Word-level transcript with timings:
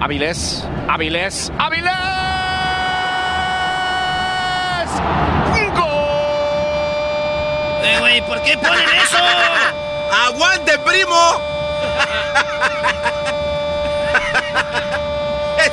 Avilés, 0.00 0.64
Avilés, 0.88 1.50
Avilés. 1.58 1.92
Eh, 7.82 7.96
güey, 8.00 8.20
¿por 8.26 8.42
qué 8.42 8.56
ponen 8.58 8.88
eso? 9.02 9.16
¡Aguante, 10.26 10.78
primo! 10.80 11.16
Qué 15.56 15.70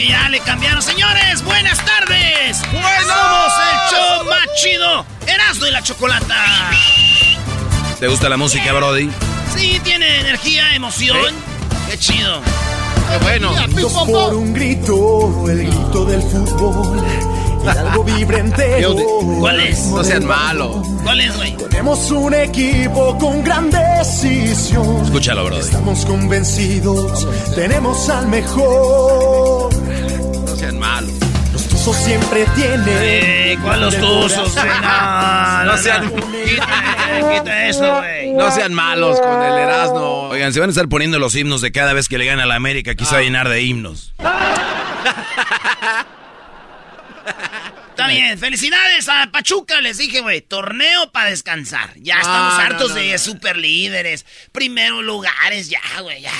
que 0.00 0.08
ya 0.08 0.28
le 0.30 0.40
cambiaron. 0.40 0.82
Señores, 0.82 1.42
buenas 1.44 1.78
tardes. 1.84 2.56
Somos 2.58 3.52
el 3.70 3.96
show 3.96 4.24
más 4.24 4.46
chido. 4.56 5.04
Erasmo 5.26 5.66
y 5.66 5.70
la 5.70 5.82
chocolata. 5.82 6.70
¿Te 7.98 8.08
gusta 8.08 8.28
la 8.30 8.38
música, 8.38 8.72
Brody? 8.72 9.10
Sí, 9.54 9.78
tiene 9.84 10.20
energía, 10.20 10.74
emoción. 10.74 11.34
Qué 11.90 11.98
chido. 11.98 12.40
¡Qué 13.10 13.18
bueno! 13.18 13.52
por 14.06 14.34
un 14.34 14.54
grito, 14.54 15.50
el 15.50 15.66
grito 15.66 16.04
del 16.06 16.22
fútbol. 16.22 16.98
Hidalgo 17.62 18.04
vibra 18.04 18.38
entero. 18.38 18.94
¿Cuál 19.38 19.60
es? 19.60 19.86
No 19.86 20.02
sean 20.04 20.24
malos. 20.26 20.86
¿Cuál 21.02 21.20
es, 21.20 21.36
güey? 21.36 21.56
Tenemos 21.70 22.10
un 22.10 22.34
equipo 22.34 23.16
con 23.18 23.42
gran 23.44 23.70
decisión. 23.70 25.04
Escúchalo, 25.04 25.44
Brody. 25.46 25.60
Estamos 25.60 26.04
convencidos, 26.06 27.26
tenemos 27.54 28.08
al 28.08 28.28
mejor. 28.28 29.72
No 29.74 30.56
sean 30.56 30.78
malos. 30.78 31.12
Los 31.52 31.64
tuzos 31.68 31.96
siempre 31.96 32.46
tienen. 32.54 32.84
Eh, 32.88 33.58
¿Cuál 33.62 33.80
los 33.82 33.96
tuzos? 33.96 34.54
No, 34.56 35.64
No 35.64 35.76
sean- 35.78 36.10
Quita, 36.10 36.66
quita 37.38 37.66
eso, 37.68 37.96
güey. 37.98 38.32
No 38.32 38.50
sean 38.50 38.72
malos 38.74 39.20
con 39.20 39.42
el 39.42 39.58
Erasmo. 39.58 40.28
Oigan, 40.30 40.52
se 40.52 40.60
van 40.60 40.68
a 40.68 40.72
estar 40.72 40.88
poniendo 40.88 41.18
los 41.18 41.34
himnos 41.34 41.60
de 41.60 41.72
cada 41.72 41.92
vez 41.92 42.08
que 42.08 42.18
le 42.18 42.24
gana 42.26 42.44
a 42.44 42.46
la 42.46 42.54
América. 42.56 42.92
Aquí 42.92 43.04
se 43.04 43.12
va 43.12 43.18
a 43.18 43.22
llenar 43.22 43.48
de 43.48 43.62
himnos. 43.62 44.12
Está 47.90 48.08
bien, 48.08 48.38
felicidades 48.38 49.08
a 49.08 49.30
Pachuca, 49.30 49.80
les 49.80 49.98
dije, 49.98 50.20
güey, 50.20 50.40
torneo 50.40 51.12
para 51.12 51.30
descansar. 51.30 51.92
Ya 51.96 52.18
estamos 52.18 52.54
hartos 52.58 52.90
no, 52.90 52.94
de 52.94 53.18
super 53.18 53.56
líderes, 53.58 54.24
primeros 54.52 55.04
lugares, 55.04 55.68
ya, 55.68 55.82
güey, 56.00 56.22
ya. 56.22 56.32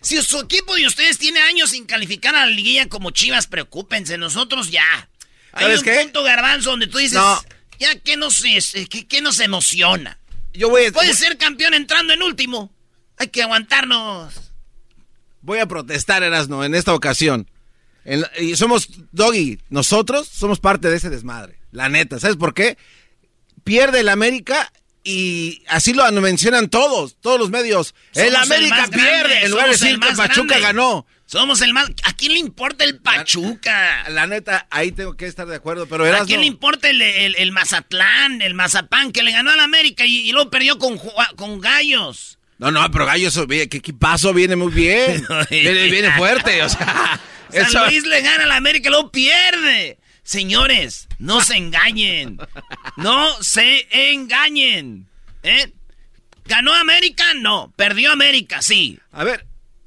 Si 0.00 0.20
su 0.22 0.40
equipo 0.40 0.74
de 0.74 0.86
ustedes 0.86 1.18
tiene 1.18 1.40
años 1.40 1.70
sin 1.70 1.86
calificar 1.86 2.34
a 2.34 2.46
la 2.46 2.52
liguilla 2.52 2.88
como 2.88 3.10
Chivas, 3.10 3.46
preocúpense, 3.46 4.18
nosotros 4.18 4.70
ya. 4.70 5.08
Hay 5.52 5.64
¿Sabes 5.66 5.78
un 5.78 5.84
qué? 5.84 6.00
punto 6.02 6.24
garbanzo 6.24 6.70
donde 6.70 6.88
tú 6.88 6.98
dices, 6.98 7.20
ya 7.78 7.98
que 8.00 8.16
nos, 8.16 8.42
que, 8.42 9.06
que 9.06 9.20
nos 9.20 9.38
emociona. 9.38 10.18
Yo 10.52 10.68
voy 10.68 10.86
a, 10.86 10.92
Puede 10.92 11.14
ser 11.14 11.38
campeón 11.38 11.74
entrando 11.74 12.12
en 12.12 12.22
último. 12.22 12.72
Hay 13.18 13.28
que 13.28 13.42
aguantarnos. 13.42 14.34
voy 15.42 15.60
a 15.60 15.66
protestar, 15.66 16.22
Erasmo, 16.24 16.64
en 16.64 16.74
esta 16.74 16.92
ocasión. 16.92 17.48
En 18.04 18.24
y 18.40 18.56
somos, 18.56 18.88
Doggy, 19.12 19.58
nosotros 19.70 20.28
somos 20.28 20.60
parte 20.60 20.88
de 20.90 20.96
ese 20.96 21.10
desmadre. 21.10 21.58
La 21.72 21.88
neta, 21.88 22.20
¿sabes 22.20 22.36
por 22.36 22.54
qué? 22.54 22.76
Pierde 23.64 24.00
el 24.00 24.08
América 24.08 24.72
y 25.02 25.62
así 25.68 25.92
lo 25.92 26.10
mencionan 26.12 26.68
todos, 26.68 27.16
todos 27.20 27.38
los 27.38 27.50
medios. 27.50 27.94
el 28.14 28.36
América 28.36 28.86
pierde, 28.90 29.08
grande, 29.18 29.40
en 29.44 29.50
lugar 29.50 29.66
de 29.66 29.72
decir 29.72 29.98
que 30.00 30.14
Pachuca 30.14 30.46
grande. 30.58 30.60
ganó. 30.60 31.06
Somos 31.26 31.62
el 31.62 31.72
más... 31.72 31.90
¿A 32.04 32.12
quién 32.14 32.34
le 32.34 32.38
importa 32.38 32.84
el 32.84 32.98
Pachuca? 33.00 34.08
La 34.10 34.26
neta, 34.26 34.66
ahí 34.70 34.92
tengo 34.92 35.16
que 35.16 35.26
estar 35.26 35.46
de 35.46 35.56
acuerdo, 35.56 35.86
pero 35.86 36.04
¿A 36.14 36.26
quién 36.26 36.40
le 36.40 36.46
importa 36.46 36.90
el, 36.90 37.00
el- 37.00 37.34
el 37.36 37.52
Mazatlán, 37.52 38.42
el 38.42 38.52
Mazapán, 38.54 39.10
que 39.10 39.22
le 39.22 39.32
ganó 39.32 39.50
al 39.50 39.60
América 39.60 40.04
y, 40.04 40.28
y 40.28 40.32
luego 40.32 40.50
perdió 40.50 40.78
con, 40.78 41.00
con 41.36 41.60
Gallos? 41.60 42.38
No, 42.58 42.70
no, 42.70 42.88
pero 42.90 43.06
Gallo, 43.06 43.28
eso, 43.28 43.46
que 43.48 43.62
equipazo 43.62 44.32
viene 44.34 44.54
muy 44.56 44.70
bien. 44.72 45.26
viene, 45.50 45.84
viene 45.90 46.12
fuerte, 46.12 46.62
o 46.62 46.68
sea... 46.68 47.20
San 47.54 47.66
eso- 47.66 47.86
Luis 47.86 48.04
le 48.04 48.20
gana 48.22 48.44
al 48.44 48.52
América 48.52 48.88
y 48.88 48.92
luego 48.92 49.10
pierde. 49.10 49.98
Señores, 50.22 51.06
no 51.18 51.40
se 51.42 51.56
engañen. 51.56 52.38
No 52.96 53.42
se 53.42 53.86
engañen. 54.12 55.06
¿Eh? 55.42 55.72
¿Ganó 56.46 56.72
América? 56.74 57.24
No. 57.34 57.72
¿Perdió 57.76 58.12
América? 58.12 58.62
Sí. 58.62 58.98
A 59.12 59.24
ver, 59.24 59.46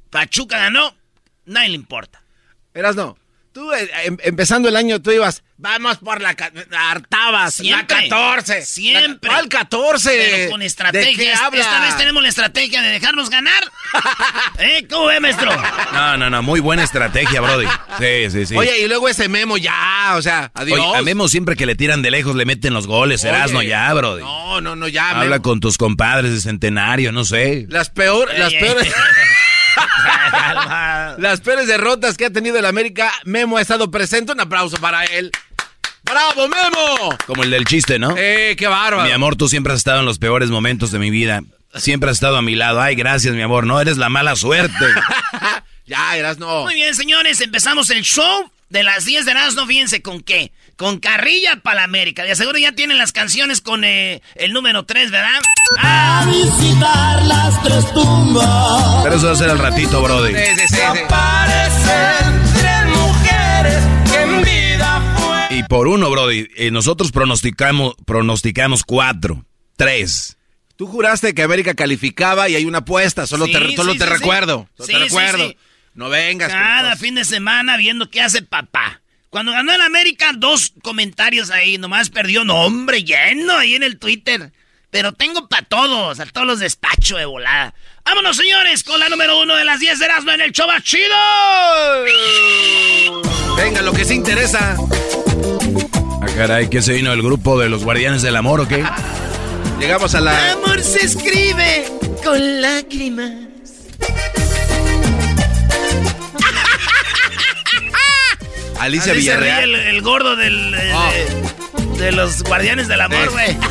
¿Pachuca 0.09 0.57
ganó? 0.57 0.95
Nadie 1.45 1.69
le 1.69 1.75
importa. 1.75 2.21
Erasno, 2.74 3.18
tú 3.53 3.71
eh, 3.74 3.89
em- 4.06 4.18
empezando 4.24 4.69
el 4.69 4.75
año 4.75 5.01
tú 5.01 5.12
ibas, 5.12 5.44
vamos 5.57 5.98
por 5.98 6.21
la 6.21 6.36
hartabas, 6.89 7.56
Siempre. 7.56 7.95
la 7.95 8.04
14. 8.09 8.62
Siempre. 8.65 9.30
La- 9.30 9.36
¿Cuál 9.36 9.50
14? 9.50 10.09
Pero 10.36 10.51
con 10.51 10.59
¿De 10.59 10.65
estrategia. 10.65 11.15
qué 11.18 11.33
habla? 11.33 11.59
Esta 11.62 11.80
vez 11.81 11.98
tenemos 11.98 12.21
la 12.24 12.30
estrategia 12.30 12.81
de 12.81 12.89
dejarnos 12.89 13.30
ganar. 13.30 13.63
¿Eh? 14.59 14.86
¿Cómo 14.89 15.06
ve, 15.07 15.19
maestro? 15.19 15.51
No, 15.94 16.18
no, 16.18 16.30
no, 16.30 16.42
muy 16.44 16.59
buena 16.59 16.83
estrategia, 16.83 17.42
Brody. 17.42 17.68
Sí, 18.00 18.30
sí, 18.31 18.45
sí. 18.45 18.56
Oye, 18.56 18.80
y 18.81 18.88
luego 18.88 19.09
ese 19.09 19.27
memo 19.30 19.57
ya, 19.57 20.13
o 20.15 20.21
sea, 20.21 20.51
adiós. 20.54 20.80
Oye, 20.80 20.98
a 20.98 21.01
Memo 21.01 21.27
siempre 21.27 21.56
que 21.56 21.65
le 21.65 21.75
tiran 21.75 22.01
de 22.01 22.12
lejos 22.12 22.36
le 22.36 22.45
meten 22.45 22.74
los 22.74 22.86
goles, 22.88 23.24
Erasno, 23.24 23.62
ya, 23.62 23.94
Brody. 23.94 24.21
No, 24.24 24.62
no, 24.62 24.75
no, 24.75 24.88
ya. 24.88 25.09
Habla 25.12 25.25
Memo. 25.25 25.42
con 25.42 25.59
tus 25.59 25.77
compadres 25.77 26.31
de 26.31 26.42
centenario, 26.42 27.12
no 27.12 27.25
sé. 27.25 27.65
Las 27.69 27.89
peor, 27.89 28.30
las 28.38 28.54
Ey, 28.54 28.59
peores... 28.59 28.86
ey. 28.88 28.92
Calma. 30.31 31.15
Las 31.19 31.42
peores 31.42 31.68
derrotas 31.68 32.18
que 32.18 32.25
ha 32.25 32.30
tenido 32.31 32.57
el 32.57 32.65
América, 32.65 33.12
Memo 33.25 33.57
ha 33.57 33.62
estado 33.62 33.89
presente. 33.92 34.31
Un 34.31 34.39
aplauso 34.39 34.77
para 34.77 35.06
él. 35.06 35.31
¡Bravo, 36.09 36.48
Memo! 36.48 37.18
Como 37.25 37.44
el 37.44 37.50
del 37.50 37.65
chiste, 37.65 38.00
¿no? 38.00 38.15
¡Eh, 38.18 38.56
qué 38.57 38.68
bárbaro! 38.68 39.04
Mi 39.07 39.12
amor, 39.12 39.36
tú 39.36 39.48
siempre 39.48 39.74
has 39.74 39.80
estado 39.80 40.00
en 40.00 40.06
los 40.06 40.19
peores 40.19 40.50
momentos 40.50 40.92
de 40.92 41.00
mi 41.00 41.09
vida. 41.09 41.42
siempre 41.75 42.09
has 42.09 42.18
estado 42.18 42.38
a 42.38 42.42
mi 42.42 42.56
lado. 42.56 42.81
Ay, 42.81 42.95
gracias, 42.95 43.33
mi 43.36 43.42
amor. 43.42 43.65
No 43.65 43.80
eres 43.81 43.98
la 43.98 44.09
mala 44.09 44.36
suerte. 44.36 44.86
ya, 45.86 46.18
eras 46.18 46.38
no. 46.38 46.63
Muy 46.63 46.75
bien, 46.75 46.95
señores, 46.95 47.42
empezamos 47.42 47.89
el 47.89 48.04
show 48.04 48.50
de 48.69 48.83
las 48.83 49.06
10 49.06 49.25
de 49.25 49.33
no 49.33 49.65
fíjense 49.65 50.01
con 50.01 50.21
qué. 50.21 50.51
Con 50.75 51.00
Carrilla 51.00 51.57
para 51.57 51.77
la 51.77 51.83
América. 51.86 52.24
De 52.24 52.36
seguro 52.36 52.59
ya 52.59 52.71
tienen 52.74 52.98
las 52.98 53.12
canciones 53.12 53.62
con 53.62 53.83
eh, 53.83 54.21
el 54.36 54.54
número 54.54 54.83
3, 54.86 55.09
¿verdad? 55.09 55.42
A 55.80 56.25
visitar 56.27 57.25
las 57.25 57.63
tres 57.63 57.92
tumbas. 57.94 59.04
Pero 59.04 59.15
eso 59.15 59.27
va 59.27 59.33
a 59.33 59.36
ser 59.36 59.50
al 59.50 59.59
ratito, 59.59 60.01
Brody. 60.01 60.36
Sí, 60.36 60.56
sí, 60.57 60.75
sí, 60.75 60.81
Aparecen 60.81 62.46
por 65.69 65.88
uno, 65.88 66.10
Brody, 66.10 66.48
eh, 66.56 66.72
nosotros 66.72 67.12
pronosticamos, 67.12 67.96
pronosticamos 68.06 68.84
cuatro, 68.84 69.46
tres. 69.75 70.38
Tú 70.75 70.86
juraste 70.88 71.34
que 71.34 71.42
América 71.44 71.74
calificaba 71.74 72.48
y 72.50 72.56
hay 72.56 72.66
una 72.66 72.80
apuesta, 72.80 73.25
solo 73.28 73.46
Sí, 73.46 73.54
te, 73.54 73.75
solo 73.75 73.94
sí, 73.94 73.98
te 74.00 74.06
sí, 74.06 74.10
recuerdo. 74.12 74.68
sí. 74.69 74.84
solo 74.84 74.88
Sí, 74.88 74.94
te 74.94 74.98
sí, 75.00 75.04
recuerdo. 75.06 75.50
sí. 75.50 75.58
No 75.96 76.10
vengas. 76.10 76.52
Cada 76.52 76.96
fin 76.96 77.16
de 77.16 77.25
semana 77.25 77.75
viendo 77.78 78.10
qué 78.12 78.22
hace 78.22 78.44
papá. 78.44 79.02
Cuando 79.30 79.52
ganó 79.52 79.74
el 79.74 79.81
América, 79.81 80.31
dos 80.36 80.74
comentarios 80.84 81.50
ahí. 81.50 81.78
Nomás 81.80 82.10
perdió, 82.12 82.46
no, 82.46 82.62
hombre, 82.62 83.04
lleno 83.04 83.58
ahí 83.58 83.74
en 83.75 83.81
el 83.84 83.98
Twitter. 83.98 84.54
Pero 84.92 85.12
tengo 85.14 85.50
para 85.50 85.66
todos, 85.66 86.19
a 86.19 86.25
todos 86.28 86.46
los 86.48 86.60
despacho 86.60 87.18
de 87.18 87.25
volada. 87.25 87.74
Vámonos, 88.06 88.38
señores, 88.38 88.84
con 88.84 89.00
la 89.00 89.10
número 89.10 89.42
uno 89.42 89.56
de 89.56 89.66
las 89.66 89.80
10 89.80 90.00
de 90.00 90.06
Erasmo 90.06 90.31
en 90.31 90.42
el 90.42 90.52
show 90.54 90.68
más 90.68 90.84
chido. 90.84 91.16
Venga, 93.58 93.81
lo 93.81 93.92
que 93.92 94.06
se 94.06 94.14
interesa. 94.14 94.78
Caray, 96.38 96.69
¿qué 96.69 96.81
se 96.84 96.94
vino 96.94 97.12
el 97.12 97.22
grupo 97.24 97.60
de 97.60 97.68
los 97.68 97.84
guardianes 97.84 98.22
del 98.22 98.36
amor 98.36 98.62
o 98.62 98.68
qué? 98.68 98.84
Llegamos 99.80 100.13
a 100.16 100.22
la. 100.22 100.51
Amor 100.54 100.81
se 100.84 101.04
escribe 101.06 101.86
con 102.24 102.62
lágrimas. 102.62 103.31
Alicia 108.80 109.13
Así 109.13 109.24
se 109.24 109.36
ríe 109.36 109.44
Villarreal. 109.45 109.74
el, 109.75 109.95
el 109.95 110.01
gordo 110.04 110.36
del, 110.36 110.75
Oh. 110.94 111.12
de, 111.98 112.06
de 112.06 112.12
los 112.12 112.44
guardianes 112.44 112.88
del 112.88 113.01
amor, 113.01 113.18
Eh. 113.18 113.28
güey. 113.31 113.57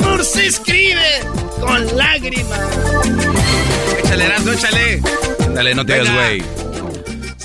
Amor 0.00 0.24
se 0.24 0.46
escribe 0.46 1.20
con 1.60 1.96
lágrimas. 1.96 2.60
Échale, 4.04 4.24
Erasmo, 4.24 4.52
échale. 4.52 5.00
Dale, 5.54 5.74
no 5.74 5.84
te 5.86 5.94
hagas 5.94 6.12
güey. 6.12 6.42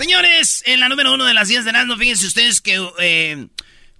Señores, 0.03 0.63
en 0.65 0.81
la 0.81 0.89
número 0.89 1.13
uno 1.13 1.23
de 1.23 1.33
las 1.33 1.47
10 1.47 1.63
de 1.63 1.69
Erasmo, 1.69 1.95
fíjense 1.95 2.27
ustedes 2.27 2.59
que 2.59 2.85
eh, 2.99 3.47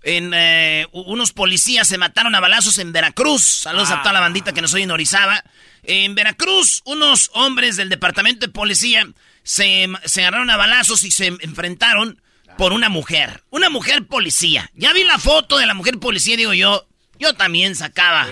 en, 0.04 0.34
eh, 0.34 0.86
unos 0.92 1.32
policías 1.32 1.88
se 1.88 1.98
mataron 1.98 2.36
a 2.36 2.42
balazos 2.42 2.78
en 2.80 2.92
Veracruz. 2.92 3.42
Saludos 3.42 3.90
a 3.90 4.02
toda 4.02 4.12
la 4.12 4.20
bandita 4.20 4.52
que 4.52 4.62
nos 4.62 4.74
oye 4.74 4.84
en 4.84 4.92
Orizaba. 4.92 5.46
En 5.84 6.14
Veracruz, 6.14 6.82
unos 6.84 7.32
hombres 7.36 7.78
del 7.78 7.88
departamento 7.88 8.46
de 8.46 8.52
policía 8.52 9.08
se, 9.44 9.88
se 10.04 10.22
agarraron 10.24 10.50
a 10.50 10.58
balazos 10.58 11.06
y 11.06 11.12
se 11.12 11.28
enfrentaron 11.28 12.22
por 12.58 12.74
una 12.74 12.90
mujer. 12.90 13.42
Una 13.50 13.70
mujer 13.70 14.06
policía. 14.06 14.70
Ya 14.74 14.92
vi 14.92 15.06
la 15.06 15.20
foto 15.20 15.58
de 15.58 15.68
la 15.68 15.74
mujer 15.74 16.00
policía 16.00 16.34
y 16.34 16.38
digo 16.38 16.54
yo, 16.54 16.86
yo 17.18 17.34
también 17.34 17.78
sacaba 17.78 18.28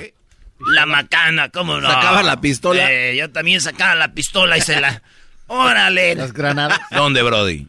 la 0.60 0.86
macana, 0.86 1.48
¿cómo 1.48 1.80
no? 1.80 1.90
¿Sacaba 1.90 2.22
la 2.22 2.42
pistola? 2.42 2.92
Eh, 2.92 3.16
yo 3.16 3.32
también 3.32 3.62
sacaba 3.62 3.96
la 3.96 4.14
pistola 4.14 4.58
y 4.58 4.62
se 4.62 4.82
la... 4.82 5.02
Órale. 5.53 6.15
Las 6.15 6.31
granadas. 6.33 6.80
¿Dónde, 6.92 7.21
Brody? 7.24 7.68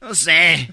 No 0.00 0.14
sé. 0.14 0.72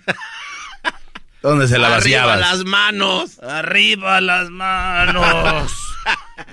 ¿Dónde 1.42 1.68
se 1.68 1.80
la 1.80 1.96
Arriba 1.96 2.26
vaciabas? 2.26 2.40
las 2.40 2.66
manos. 2.66 3.40
Arriba 3.40 4.22
las 4.22 4.50
manos. 4.52 5.72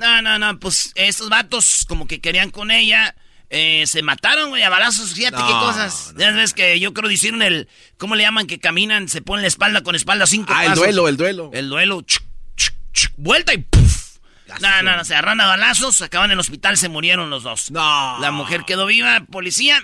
No, 0.00 0.22
no, 0.22 0.38
no, 0.38 0.58
pues 0.58 0.92
estos 0.94 1.28
vatos 1.28 1.84
como 1.88 2.06
que 2.06 2.20
querían 2.20 2.50
con 2.50 2.70
ella. 2.70 3.14
eh, 3.50 3.84
se 3.86 4.02
mataron, 4.02 4.50
güey, 4.50 4.62
a 4.62 4.68
balazos, 4.70 5.12
fíjate 5.14 5.36
qué 5.38 5.42
No, 5.42 5.60
cosas. 5.60 6.14
Ya 6.16 6.30
ves 6.32 6.52
que 6.54 6.78
yo 6.80 6.92
creo 6.94 7.08
que 7.08 7.14
hicieron 7.14 7.42
el, 7.42 7.68
¿cómo 7.96 8.14
le 8.14 8.22
llaman? 8.22 8.46
Que 8.46 8.58
caminan, 8.60 9.08
se 9.08 9.20
ponen 9.22 9.42
la 9.42 9.48
espalda 9.48 9.82
con 9.82 9.94
espalda 9.94 10.26
cinco 10.26 10.52
Ah, 10.54 10.66
el 10.66 10.74
duelo, 10.74 11.08
el 11.08 11.16
duelo. 11.16 11.50
El 11.52 11.68
duelo, 11.70 12.00
chuc, 12.02 12.22
chuc, 12.56 12.74
chuc, 12.92 13.12
vuelta 13.16 13.52
y 13.54 13.58
¡puf! 13.58 14.18
No, 14.60 14.82
no, 14.82 14.96
no, 14.96 15.04
se 15.04 15.14
agarran 15.14 15.40
a 15.42 15.46
balazos, 15.46 16.00
acaban 16.02 16.30
en 16.30 16.32
el 16.34 16.40
hospital, 16.40 16.76
se 16.78 16.88
murieron 16.88 17.28
los 17.30 17.42
dos. 17.42 17.70
No. 17.70 18.18
La 18.20 18.30
mujer 18.30 18.64
quedó 18.66 18.86
viva, 18.86 19.20
policía. 19.30 19.80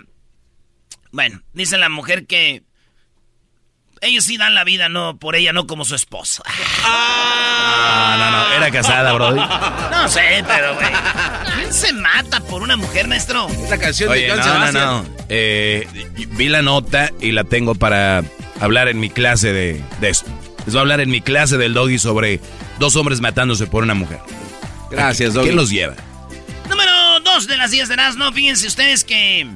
Bueno, 1.15 1.41
dice 1.53 1.79
la 1.79 1.89
mujer 1.89 2.27
que 2.27 2.65
ellos 4.01 4.25
sí 4.25 4.37
dan 4.37 4.53
la 4.57 4.65
vida, 4.65 4.89
no 4.89 5.17
por 5.17 5.37
ella, 5.37 5.53
no 5.53 5.69
como 5.69 5.85
su 5.85 5.95
esposa. 5.95 6.43
Ah, 6.83 8.17
no, 8.19 8.31
no, 8.33 8.55
era 8.57 8.73
casada, 8.73 9.13
Brody. 9.13 9.39
No 9.93 10.09
sé, 10.09 10.45
pero 10.45 10.75
güey. 10.75 10.89
¿Quién 11.55 11.73
se 11.73 11.93
mata 11.93 12.41
por 12.41 12.63
una 12.63 12.77
mujer, 12.77 13.07
maestro? 13.07 13.47
La 13.71 13.79
canción 13.79 14.11
Oye, 14.11 14.23
de 14.23 14.31
Joan 14.43 14.73
no, 14.75 14.81
no, 14.81 15.03
no. 15.05 15.09
Eh, 15.29 15.87
vi 16.33 16.49
la 16.49 16.63
nota 16.63 17.13
y 17.21 17.31
la 17.31 17.45
tengo 17.45 17.77
para 17.77 18.25
hablar 18.61 18.89
en 18.89 18.99
mi 18.99 19.09
clase 19.09 19.53
de, 19.53 19.81
de 20.01 20.09
esto. 20.09 20.29
Les 20.67 20.75
voy 20.75 20.79
a 20.79 20.81
hablar 20.81 21.01
en 21.01 21.11
mi 21.11 21.21
clase 21.21 21.59
del 21.59 21.75
doggy 21.75 22.01
sobre 22.01 22.41
dos 22.81 22.97
hombres 22.97 23.21
matándose 23.21 23.69
por 23.69 23.85
una 23.85 23.95
mujer. 23.95 24.19
Gracias, 24.91 25.33
Doggy. 25.33 25.47
¿Quién 25.47 25.57
los 25.57 25.71
lleva? 25.71 25.95
Número 26.69 27.21
2 27.21 27.47
de 27.47 27.57
las 27.57 27.71
10 27.71 27.89
de 27.89 27.97
no 28.17 28.33
Fíjense 28.33 28.67
ustedes 28.67 29.05
que. 29.05 29.47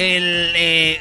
El. 0.00 0.52
eh, 0.54 1.00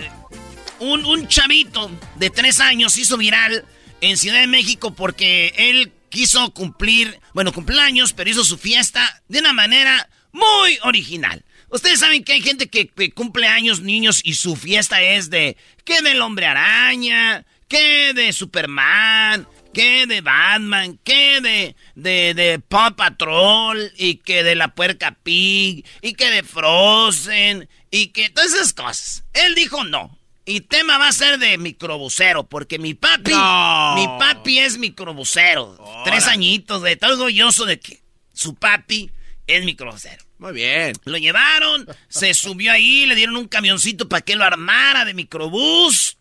un, 0.79 1.05
un 1.05 1.27
chavito 1.27 1.91
de 2.15 2.29
3 2.29 2.59
años 2.61 2.97
hizo 2.97 3.17
viral 3.17 3.65
en 4.01 4.17
Ciudad 4.17 4.39
de 4.39 4.47
México 4.47 4.93
porque 4.93 5.53
él 5.57 5.91
quiso 6.09 6.53
cumplir. 6.53 7.19
Bueno, 7.33 7.53
cumpleaños, 7.53 8.13
pero 8.13 8.29
hizo 8.29 8.43
su 8.43 8.57
fiesta 8.57 9.21
de 9.27 9.39
una 9.39 9.53
manera 9.53 10.09
muy 10.31 10.79
original. 10.83 11.43
Ustedes 11.69 11.99
saben 11.99 12.23
que 12.23 12.33
hay 12.33 12.41
gente 12.41 12.67
que, 12.67 12.87
que 12.87 13.11
cumple 13.11 13.47
años, 13.47 13.81
niños, 13.81 14.21
y 14.23 14.33
su 14.33 14.55
fiesta 14.55 15.01
es 15.01 15.29
de. 15.29 15.55
que 15.85 16.01
del 16.01 16.21
hombre 16.21 16.47
araña, 16.47 17.45
que 17.67 18.13
de 18.13 18.33
Superman, 18.33 19.47
que 19.73 20.07
de 20.07 20.21
Batman, 20.21 20.99
que 21.03 21.41
de, 21.41 21.75
de, 21.93 22.33
de 22.33 22.59
Paw 22.59 22.95
Patrol, 22.95 23.91
y 23.97 24.15
que 24.15 24.43
de 24.43 24.55
la 24.55 24.73
puerca 24.73 25.15
Pig, 25.21 25.85
y 26.01 26.13
que 26.13 26.31
de 26.31 26.41
Frozen, 26.41 27.69
y 27.91 28.07
que 28.07 28.29
todas 28.29 28.53
esas 28.53 28.73
cosas. 28.73 29.23
Él 29.33 29.55
dijo 29.55 29.83
no. 29.83 30.17
Y 30.45 30.61
tema 30.61 30.97
va 30.97 31.09
a 31.09 31.13
ser 31.13 31.37
de 31.37 31.59
microbusero, 31.59 32.43
porque 32.43 32.79
mi 32.79 32.95
papi, 32.95 33.31
No. 33.31 33.95
mi 33.95 34.07
papi 34.17 34.59
es 34.59 34.79
microbusero. 34.79 35.77
Tres 36.05 36.25
añitos, 36.25 36.81
de 36.81 36.95
todo 36.95 37.13
orgulloso 37.13 37.65
de 37.65 37.79
que 37.79 38.01
su 38.33 38.55
papi 38.55 39.11
es 39.45 39.63
microbusero. 39.63 40.23
Muy 40.39 40.53
bien. 40.53 40.93
Lo 41.05 41.17
llevaron, 41.17 41.85
se 42.07 42.33
subió 42.33 42.71
ahí, 42.71 43.05
le 43.05 43.13
dieron 43.13 43.35
un 43.37 43.47
camioncito 43.47 44.09
para 44.09 44.21
que 44.21 44.35
lo 44.35 44.43
armara 44.43 45.05
de 45.05 45.13
microbús. 45.13 46.17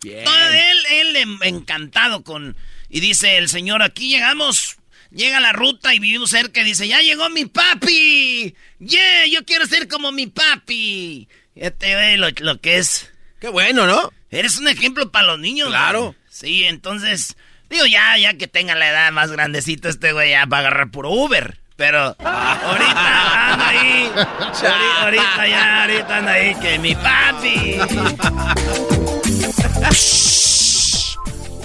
Bien. 0.00 0.24
Todo 0.24 0.48
él, 0.48 0.78
él 0.90 1.38
encantado 1.42 2.24
con... 2.24 2.56
Y 2.88 2.98
dice 3.00 3.36
el 3.36 3.48
señor, 3.48 3.82
aquí 3.82 4.08
llegamos, 4.08 4.76
llega 5.14 5.40
la 5.40 5.52
ruta 5.52 5.94
y 5.94 5.98
vivimos 5.98 6.30
cerca 6.30 6.60
y 6.60 6.64
dice, 6.64 6.88
ya 6.88 7.00
llegó 7.00 7.28
mi 7.30 7.44
papi. 7.46 8.54
Yeah, 8.78 9.26
yo 9.26 9.44
quiero 9.44 9.66
ser 9.66 9.88
como 9.88 10.12
mi 10.12 10.26
papi. 10.26 11.28
Ya 11.54 11.70
te 11.70 11.94
ve 11.94 12.16
lo, 12.16 12.28
lo 12.40 12.60
que 12.60 12.78
es. 12.78 13.10
Qué 13.40 13.48
bueno, 13.48 13.86
¿no? 13.86 14.12
Eres 14.30 14.58
un 14.58 14.68
ejemplo 14.68 15.10
para 15.10 15.26
los 15.26 15.38
niños. 15.38 15.68
Claro. 15.68 16.02
güey. 16.02 16.16
Sí, 16.30 16.64
entonces, 16.64 17.36
digo, 17.68 17.84
ya, 17.86 18.16
ya 18.18 18.34
que 18.34 18.48
tenga 18.48 18.74
la 18.74 18.88
edad 18.88 19.12
más 19.12 19.30
grandecito, 19.30 19.88
este 19.88 20.12
güey 20.12 20.30
ya 20.30 20.46
va 20.46 20.58
a 20.58 20.60
agarrar 20.60 20.90
puro 20.90 21.10
Uber. 21.10 21.58
Pero 21.76 21.98
ahorita 22.18 23.52
anda 23.52 23.68
ahí. 23.68 24.10
ahorita, 24.14 25.02
ahorita 25.02 25.48
ya, 25.48 25.82
ahorita 25.82 26.16
anda 26.16 26.32
ahí 26.32 26.54
que 26.56 26.78
mi 26.78 26.94
papi. 26.94 27.76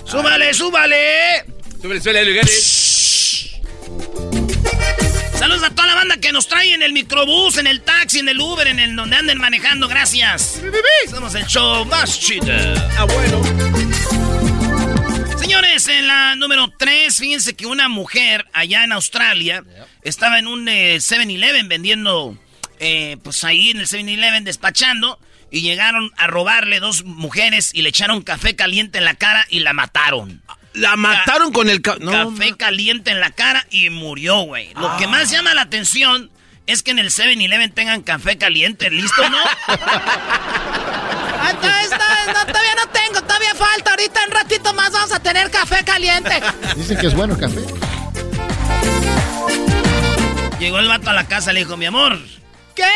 súbale, 0.05 0.53
súbale. 0.53 1.45
Súbele, 1.81 2.01
súbele, 2.01 2.25
Lugares. 2.25 2.76
Saludos 5.37 5.63
a 5.63 5.69
toda 5.69 5.87
la 5.87 5.95
banda 5.95 6.17
que 6.17 6.31
nos 6.31 6.47
trae 6.47 6.73
en 6.73 6.81
el 6.81 6.93
microbús, 6.93 7.57
en 7.57 7.67
el 7.67 7.81
taxi, 7.81 8.19
en 8.19 8.29
el 8.29 8.39
Uber, 8.39 8.67
en 8.67 8.79
el 8.79 8.95
donde 8.95 9.17
anden 9.17 9.37
manejando. 9.37 9.87
Gracias. 9.87 10.61
Somos 11.11 11.35
el 11.35 11.45
show 11.45 11.85
más 11.85 12.19
chido. 12.19 12.47
Ah, 12.97 13.05
bueno. 13.05 13.41
Señores, 15.37 15.87
en 15.89 16.07
la 16.07 16.35
número 16.35 16.73
3, 16.75 17.15
fíjense 17.15 17.55
que 17.55 17.67
una 17.67 17.87
mujer 17.87 18.47
allá 18.51 18.83
en 18.83 18.91
Australia 18.91 19.63
estaba 20.01 20.39
en 20.39 20.47
un 20.47 20.67
eh, 20.67 20.97
7-Eleven 20.97 21.67
vendiendo, 21.67 22.35
eh, 22.79 23.17
pues 23.23 23.43
ahí 23.43 23.69
en 23.69 23.77
el 23.77 23.85
7-Eleven 23.85 24.43
despachando, 24.43 25.19
y 25.51 25.61
llegaron 25.61 26.11
a 26.17 26.25
robarle 26.25 26.79
dos 26.79 27.03
mujeres 27.03 27.75
y 27.75 27.83
le 27.83 27.89
echaron 27.89 28.23
café 28.23 28.55
caliente 28.55 28.97
en 28.97 29.05
la 29.05 29.13
cara 29.13 29.45
y 29.49 29.59
la 29.59 29.73
mataron. 29.73 30.41
La 30.77 30.95
mataron 30.95 31.51
con 31.51 31.69
el... 31.69 31.81
ca- 31.81 31.97
no, 31.99 32.11
café 32.11 32.55
caliente 32.55 33.11
en 33.11 33.19
la 33.19 33.31
cara 33.31 33.65
y 33.69 33.89
murió, 33.89 34.41
güey. 34.41 34.73
Lo 34.75 34.95
que 34.97 35.07
más 35.07 35.29
llama 35.31 35.53
la 35.53 35.61
atención 35.63 36.29
es 36.67 36.83
que 36.83 36.91
en 36.91 36.99
el 36.99 37.09
7-Eleven 37.09 37.73
tengan 37.73 38.01
café 38.01 38.37
caliente, 38.37 38.89
¿listo, 38.89 39.27
no? 39.29 39.37
Ah, 41.39 41.51
está- 41.83 42.25
no, 42.33 42.45
todavía 42.45 42.75
no 42.75 42.87
tengo, 42.91 43.21
todavía 43.21 43.27
todavía 43.27 43.55
falta. 43.55 43.91
Ahorita 43.91 44.23
en 44.23 44.31
ratito 44.31 44.73
más 44.73 44.91
vamos 44.91 45.11
a 45.13 45.19
tener 45.19 45.49
café 45.51 45.83
caliente. 45.83 46.41
Dicen 46.75 46.97
que 46.97 47.07
es 47.07 47.13
bueno 47.15 47.37
café. 47.37 47.61
Llegó 50.59 50.79
el 50.79 50.87
vato 50.87 51.09
a 51.09 51.13
la 51.13 51.27
casa, 51.27 51.53
le 51.53 51.59
dijo, 51.59 51.77
mi 51.77 51.85
amor. 51.85 52.17
¿Qué? 52.75 52.89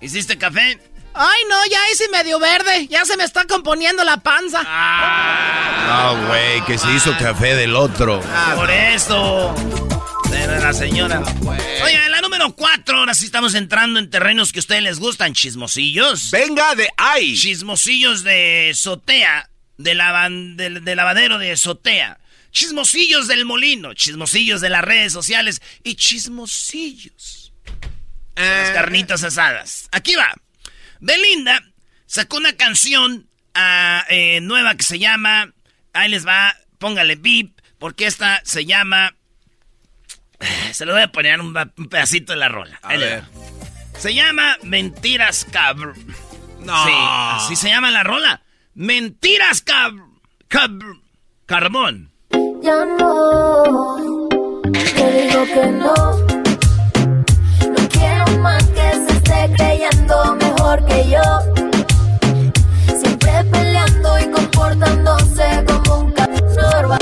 ¿Hiciste 0.00 0.38
café? 0.38 0.78
Ay, 1.20 1.40
no, 1.50 1.56
ya 1.70 1.78
hice 1.92 2.08
medio 2.10 2.38
verde. 2.38 2.86
Ya 2.88 3.04
se 3.04 3.16
me 3.16 3.24
está 3.24 3.44
componiendo 3.46 4.04
la 4.04 4.18
panza. 4.18 4.62
No, 5.88 6.26
güey, 6.28 6.64
que 6.64 6.78
se 6.78 6.90
hizo 6.92 7.16
café 7.18 7.56
del 7.56 7.74
otro. 7.74 8.22
Ah, 8.32 8.52
por 8.54 8.70
eso. 8.70 9.54
Pero 10.30 10.58
la 10.60 10.72
señora. 10.72 11.20
Oye, 11.84 12.08
la 12.08 12.20
número 12.20 12.52
cuatro, 12.54 12.98
ahora 12.98 13.14
sí 13.14 13.24
estamos 13.24 13.54
entrando 13.54 13.98
en 13.98 14.10
terrenos 14.10 14.52
que 14.52 14.58
a 14.58 14.60
ustedes 14.60 14.82
les 14.82 14.98
gustan, 15.00 15.32
chismosillos. 15.34 16.30
Venga 16.30 16.74
de 16.74 16.88
ahí. 16.96 17.34
Chismosillos 17.36 18.22
de 18.22 18.72
Sotea, 18.74 19.50
de, 19.76 19.94
lavan- 19.94 20.54
del 20.56 20.84
lavadero 20.96 21.38
de 21.38 21.56
Sotea. 21.56 22.18
Chismosillos 22.52 23.26
del 23.26 23.44
molino, 23.44 23.92
chismosillos 23.94 24.60
de 24.60 24.70
las 24.70 24.82
redes 24.84 25.12
sociales 25.12 25.60
y 25.82 25.96
chismosillos. 25.96 27.52
Las 28.36 28.70
carnitas 28.70 29.24
asadas. 29.24 29.88
Aquí 29.90 30.14
va. 30.14 30.32
Belinda 31.00 31.62
sacó 32.06 32.38
una 32.38 32.54
canción 32.54 33.28
ah, 33.54 34.04
eh, 34.08 34.40
nueva 34.40 34.74
que 34.74 34.82
se 34.82 34.98
llama. 34.98 35.52
Ahí 35.92 36.08
les 36.10 36.26
va, 36.26 36.54
póngale 36.78 37.16
beep, 37.16 37.60
porque 37.78 38.06
esta 38.06 38.40
se 38.44 38.64
llama. 38.66 39.14
Se 40.72 40.86
lo 40.86 40.92
voy 40.92 41.02
a 41.02 41.12
poner 41.12 41.40
un, 41.40 41.52
pedacito 41.88 42.32
de 42.32 42.38
la 42.38 42.48
rola. 42.48 42.78
A 42.82 42.96
ver. 42.96 43.24
Se 43.98 44.14
llama 44.14 44.56
Mentiras 44.62 45.44
Cabr. 45.50 45.94
No. 46.60 46.84
Sí, 46.84 46.92
así 46.94 47.56
se 47.56 47.68
llama 47.68 47.90
la 47.90 48.04
rola. 48.04 48.42
Mentiras 48.74 49.62
Cabr. 49.62 50.04
Cabr. 50.46 50.98
Carbón. 51.46 52.12
Ya 52.62 52.84
no, 52.84 54.28
te 54.70 55.22
digo 55.22 55.44
que 55.46 55.66
no. 55.72 55.94
No 57.66 57.88
quiero 57.88 58.38
más 58.40 58.64
que 58.66 58.92
se 58.92 59.16
esté 59.16 59.54
creyendo 59.56 60.47
mejor 60.68 60.84
que 60.86 61.10
yo. 61.10 61.22
Siempre 63.00 63.44
peleando 63.50 64.18
y 64.18 64.30
comportándose 64.30 65.64
como 65.66 66.00
un 66.00 66.14
normal. 66.14 66.98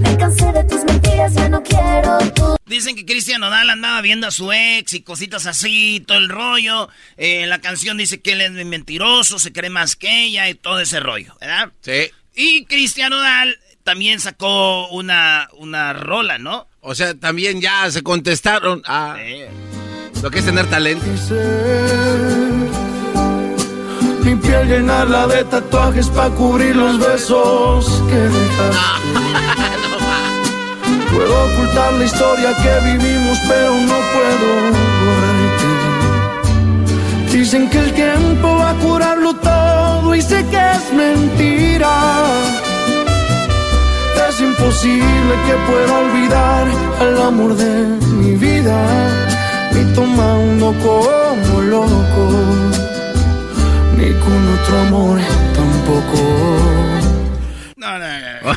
Me 0.00 0.16
cansé 0.16 0.52
de 0.52 0.64
tus 0.64 0.84
mentiras, 0.84 1.34
ya 1.34 1.48
no 1.48 1.62
quiero 1.62 2.18
tu 2.34 2.56
Dicen 2.66 2.96
que 2.96 3.04
Cristian 3.04 3.42
Nodal 3.42 3.68
andaba 3.68 4.00
viendo 4.00 4.26
a 4.26 4.30
su 4.30 4.50
ex 4.52 4.94
y 4.94 5.02
cositas 5.02 5.46
así, 5.46 6.02
todo 6.06 6.18
el 6.18 6.30
rollo. 6.30 6.88
Eh, 7.18 7.46
la 7.46 7.60
canción 7.60 7.98
dice 7.98 8.22
que 8.22 8.32
él 8.32 8.40
es 8.40 8.52
mentiroso, 8.52 9.38
se 9.38 9.52
cree 9.52 9.68
más 9.68 9.94
que 9.94 10.24
ella 10.24 10.48
y 10.48 10.54
todo 10.54 10.80
ese 10.80 10.98
rollo, 11.00 11.36
¿verdad? 11.40 11.72
Sí. 11.82 12.10
Y 12.34 12.64
Cristian 12.64 13.10
Nodal 13.10 13.58
también 13.84 14.20
sacó 14.20 14.88
una, 14.88 15.48
una 15.58 15.92
rola, 15.92 16.38
¿no? 16.38 16.66
O 16.80 16.94
sea, 16.94 17.14
también 17.14 17.60
ya 17.60 17.90
se 17.90 18.02
contestaron 18.02 18.82
a 18.86 19.18
lo 20.22 20.30
que 20.30 20.38
es 20.38 20.44
tener 20.44 20.66
talento. 20.70 21.04
Mi 24.22 24.36
piel 24.36 24.68
llenarla 24.68 25.26
de 25.26 25.42
tatuajes 25.44 26.08
para 26.10 26.30
cubrir 26.30 26.76
los 26.76 26.98
besos 27.00 28.02
que 28.08 28.16
dejaste. 28.16 29.18
Puedo 31.12 31.44
ocultar 31.46 31.92
la 31.94 32.04
historia 32.04 32.56
que 32.62 32.80
vivimos, 32.90 33.38
pero 33.48 33.72
no 33.72 33.98
puedo 34.14 34.46
borrarte. 35.02 35.70
Dicen 37.36 37.68
que 37.68 37.78
el 37.78 37.92
tiempo 37.92 38.56
va 38.56 38.70
a 38.70 38.74
curarlo 38.74 39.34
todo 39.34 40.14
y 40.14 40.22
sé 40.22 40.46
que 40.46 40.56
es 40.56 40.92
mentira. 40.92 41.92
Es 44.28 44.40
imposible 44.40 45.34
que 45.46 45.54
pueda 45.70 45.98
olvidar 45.98 46.66
al 47.00 47.22
amor 47.22 47.56
de 47.56 47.98
mi 48.14 48.36
vida. 48.36 49.31
Ni 49.74 49.94
tomando 49.94 50.72
como 50.78 51.60
loco 51.62 52.82
ni 53.96 54.12
con 54.20 54.48
otro 54.58 54.78
amor 54.80 55.20
tampoco. 55.54 56.18
No, 57.76 57.98
no, 57.98 58.20
no. 58.20 58.50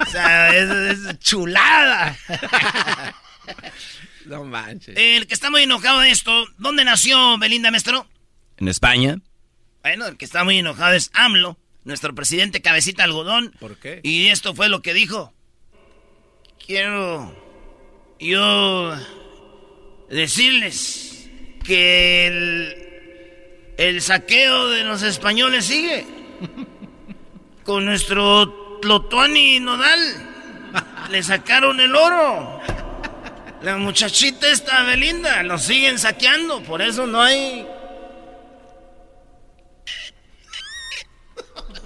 o 0.00 0.06
sea, 0.06 0.54
es, 0.54 0.70
es 0.70 1.18
chulada. 1.20 2.16
No 4.26 4.42
manches. 4.44 4.96
El 4.96 5.26
que 5.26 5.34
está 5.34 5.50
muy 5.50 5.64
enojado 5.64 6.00
de 6.00 6.10
esto, 6.10 6.46
¿dónde 6.56 6.84
nació 6.84 7.36
Belinda 7.38 7.70
Mestro? 7.70 8.06
En 8.56 8.68
España. 8.68 9.18
Bueno, 9.82 10.06
el 10.06 10.16
que 10.16 10.24
está 10.24 10.44
muy 10.44 10.58
enojado 10.58 10.94
es 10.94 11.10
AMLO, 11.12 11.58
nuestro 11.84 12.14
presidente 12.14 12.62
cabecita 12.62 13.04
algodón. 13.04 13.54
¿Por 13.60 13.76
qué? 13.78 14.00
Y 14.02 14.28
esto 14.28 14.54
fue 14.54 14.70
lo 14.70 14.80
que 14.80 14.94
dijo. 14.94 15.34
Quiero 16.64 17.36
yo 18.18 18.94
decirles 20.14 21.28
que 21.64 22.26
el, 22.26 23.74
el 23.76 24.02
saqueo 24.02 24.68
de 24.68 24.84
los 24.84 25.02
españoles 25.02 25.64
sigue. 25.66 26.06
Con 27.64 27.84
nuestro 27.84 28.78
Tlotuani 28.80 29.60
Nodal. 29.60 30.30
Le 31.10 31.22
sacaron 31.22 31.80
el 31.80 31.94
oro. 31.94 32.60
La 33.62 33.76
muchachita 33.76 34.48
esta 34.48 34.82
Belinda, 34.82 35.42
lo 35.42 35.56
siguen 35.56 35.98
saqueando, 35.98 36.62
por 36.62 36.82
eso 36.82 37.06
no 37.06 37.22
hay 37.22 37.66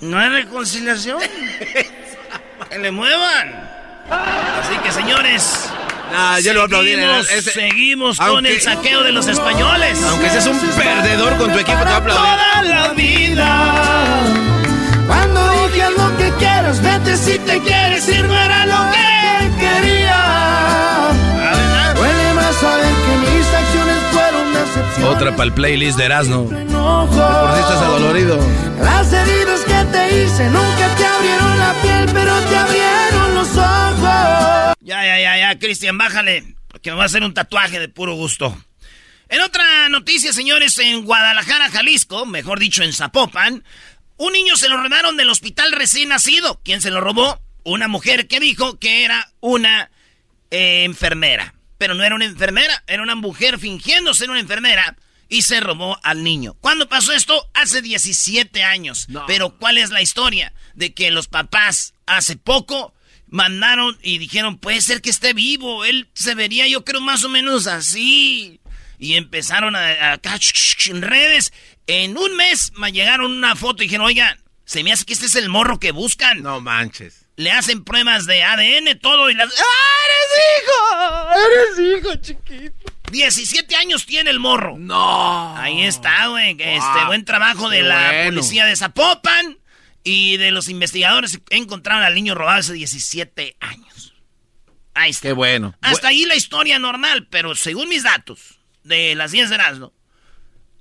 No 0.01 0.19
hay 0.19 0.29
reconciliación. 0.29 1.21
que 2.71 2.79
le 2.79 2.91
muevan. 2.91 3.71
Así 4.11 4.77
que, 4.79 4.93
señores. 4.93 5.71
No, 6.13 6.39
yo 6.41 6.55
lo 6.55 6.63
aplaudí. 6.65 6.95
seguimos, 6.95 7.31
Ese- 7.31 7.51
seguimos 7.53 8.17
con 8.19 8.27
Aunque- 8.29 8.55
el 8.55 8.61
saqueo 8.61 9.03
de 9.03 9.13
los 9.13 9.27
españoles. 9.27 9.99
Aunque 10.09 10.31
seas 10.31 10.47
un 10.47 10.59
perdedor 10.59 11.37
con 11.37 11.53
tu 11.53 11.59
equipo, 11.59 11.79
te 11.79 11.85
voy 11.85 11.93
a 11.93 11.97
aplaudir. 11.97 12.25
Toda 12.25 12.63
la 12.63 12.89
vida. 12.95 14.21
Cuando 15.07 15.41
dije 15.69 15.91
lo 15.97 16.17
que 16.17 16.31
quieras, 16.39 16.83
vete 16.83 17.17
si 17.17 17.39
te 17.39 17.61
quieres 17.61 18.09
ir, 18.09 18.25
no 18.25 18.35
era 18.35 18.67
lo 18.67 18.91
que 18.93 19.51
quería. 19.61 20.25
Duele 21.95 22.35
más 22.35 22.55
saber 22.57 22.85
que 22.87 23.31
mis 23.31 23.47
acciones 23.47 23.97
fueron 24.13 24.53
decepción. 24.55 25.09
Otra 25.15 25.31
para 25.33 25.45
el 25.45 25.53
playlist 25.53 25.99
de 25.99 26.05
Erasmo. 26.05 26.45
Por 26.49 27.55
si 27.55 27.61
estás 27.61 27.83
adolorido. 27.83 28.39
Las 28.83 29.13
heridas 29.13 29.61
que 29.61 29.85
te 29.93 30.23
hice 30.25 30.45
nunca 30.51 30.89
te 30.97 31.07
abrieron 31.07 31.59
la 31.59 31.73
piel, 31.83 32.07
pero 32.13 32.35
te 32.49 32.57
abrieron 32.57 33.35
los 33.35 33.49
ojos. 33.57 34.68
Ya, 34.89 35.05
ya, 35.05 35.21
ya, 35.21 35.37
ya, 35.37 35.59
Cristian, 35.59 35.99
bájale. 35.99 36.55
Porque 36.69 36.91
me 36.91 36.97
va 36.97 37.03
a 37.03 37.07
hacer 37.07 37.23
un 37.23 37.35
tatuaje 37.35 37.79
de 37.79 37.91
puro 37.91 38.15
gusto. 38.15 38.57
En 39.29 39.43
otra 39.43 39.91
noticia, 39.91 40.33
señores, 40.33 40.79
en 40.79 41.05
Guadalajara, 41.05 41.71
Jalisco, 41.71 42.25
mejor 42.25 42.59
dicho, 42.59 42.83
en 42.83 42.95
Zapopan, 42.95 43.65
un 44.17 44.33
niño 44.33 44.57
se 44.57 44.71
lo 44.71 44.83
robaron 44.83 45.19
del 45.19 45.29
hospital 45.29 45.73
recién 45.73 46.09
nacido. 46.09 46.63
¿Quién 46.65 46.81
se 46.81 46.91
lo 46.91 47.03
robó? 47.03 47.39
Una 47.65 47.87
mujer 47.87 48.29
que 48.29 48.41
dijo 48.41 48.79
que 48.79 49.05
era 49.05 49.31
una 49.41 49.91
eh, 50.51 50.85
enfermera. 50.85 51.55
Pero 51.77 51.93
no 51.93 52.03
era 52.03 52.15
una 52.15 52.25
enfermera, 52.25 52.83
era 52.87 53.03
una 53.03 53.15
mujer 53.15 53.59
fingiendo 53.59 54.15
ser 54.15 54.31
una 54.31 54.41
enfermera 54.41 54.97
y 55.29 55.43
se 55.43 55.61
robó 55.61 56.01
al 56.03 56.25
niño. 56.25 56.55
¿Cuándo 56.63 56.89
pasó 56.89 57.13
esto? 57.13 57.51
Hace 57.53 57.83
17 57.83 58.65
años. 58.65 59.07
Pero 59.27 59.51
¿cuál 59.59 59.77
es 59.77 59.91
la 59.91 60.01
historia? 60.01 60.55
De 60.73 60.95
que 60.95 61.11
los 61.11 61.29
papás 61.29 61.93
hace 62.07 62.37
poco 62.37 62.95
mandaron 63.31 63.99
y 64.03 64.19
dijeron, 64.19 64.59
puede 64.59 64.81
ser 64.81 65.01
que 65.03 65.11
esté 65.11 65.33
vivo, 65.33 65.85
él 65.85 66.09
se 66.15 66.35
vería 66.35 66.67
yo 66.67 66.85
creo 66.85 67.01
más 67.01 67.25
o 67.25 67.29
menos 67.29 67.67
así. 67.67 68.61
Y 68.99 69.15
empezaron 69.15 69.77
a, 69.77 69.81
a- 69.93 70.13
acá 70.15 70.39
en 70.87 71.03
redes. 71.03 71.53
En 71.87 72.19
un 72.19 72.37
mes 72.37 72.73
me 72.77 72.91
llegaron 72.93 73.33
una 73.33 73.55
foto 73.57 73.83
y 73.83 73.87
dijeron, 73.87 74.07
oigan, 74.07 74.39
se 74.65 74.83
me 74.83 74.93
hace 74.93 75.05
que 75.05 75.13
este 75.13 75.27
es 75.27 75.37
el 75.37 75.49
morro 75.49 75.79
que 75.79 75.93
buscan. 75.93 76.43
No 76.43 76.61
manches. 76.61 77.25
Le 77.37 77.53
hacen 77.53 77.85
pruebas 77.85 78.27
de 78.27 78.43
ADN, 78.43 78.99
todo 78.99 79.31
y 79.31 79.35
las... 79.35 79.49
¡Ah, 79.53 81.35
eres 81.37 81.39
hijo! 81.39 81.87
¡Eres 81.87 82.03
hijo, 82.03 82.15
chiquito! 82.17 82.93
17 83.13 83.77
años 83.77 84.05
tiene 84.05 84.31
el 84.31 84.41
morro. 84.41 84.75
No. 84.77 85.57
Ahí 85.57 85.83
está, 85.85 86.27
güey. 86.27 86.51
Este 86.51 86.79
Wow. 86.81 87.07
buen 87.07 87.25
trabajo 87.25 87.69
de 87.71 87.79
Qué 87.79 87.83
la 87.85 88.07
bueno. 88.09 88.25
policía 88.41 88.67
de 88.67 88.75
Zapopan 88.77 89.58
y 90.09 90.37
de 90.39 90.51
los 90.51 90.69
investigadores 90.69 91.39
encontraron 91.51 92.03
al 92.03 92.15
niño 92.15 92.35
robado 92.35 92.61
hace 92.61 92.73
17 92.73 93.57
años. 93.61 94.15
Ahí 94.95 95.11
está. 95.11 95.29
Qué 95.29 95.33
bueno. 95.33 95.75
Hasta 95.81 96.09
ahí 96.09 96.25
la 96.25 96.35
historia 96.35 96.79
normal, 96.79 97.27
pero 97.31 97.55
según 97.55 97.89
mis 97.89 98.03
datos 98.03 98.59
de 98.85 99.15
las 99.15 99.31
10 99.33 99.49
de 99.51 99.55
Erasmo, 99.57 99.93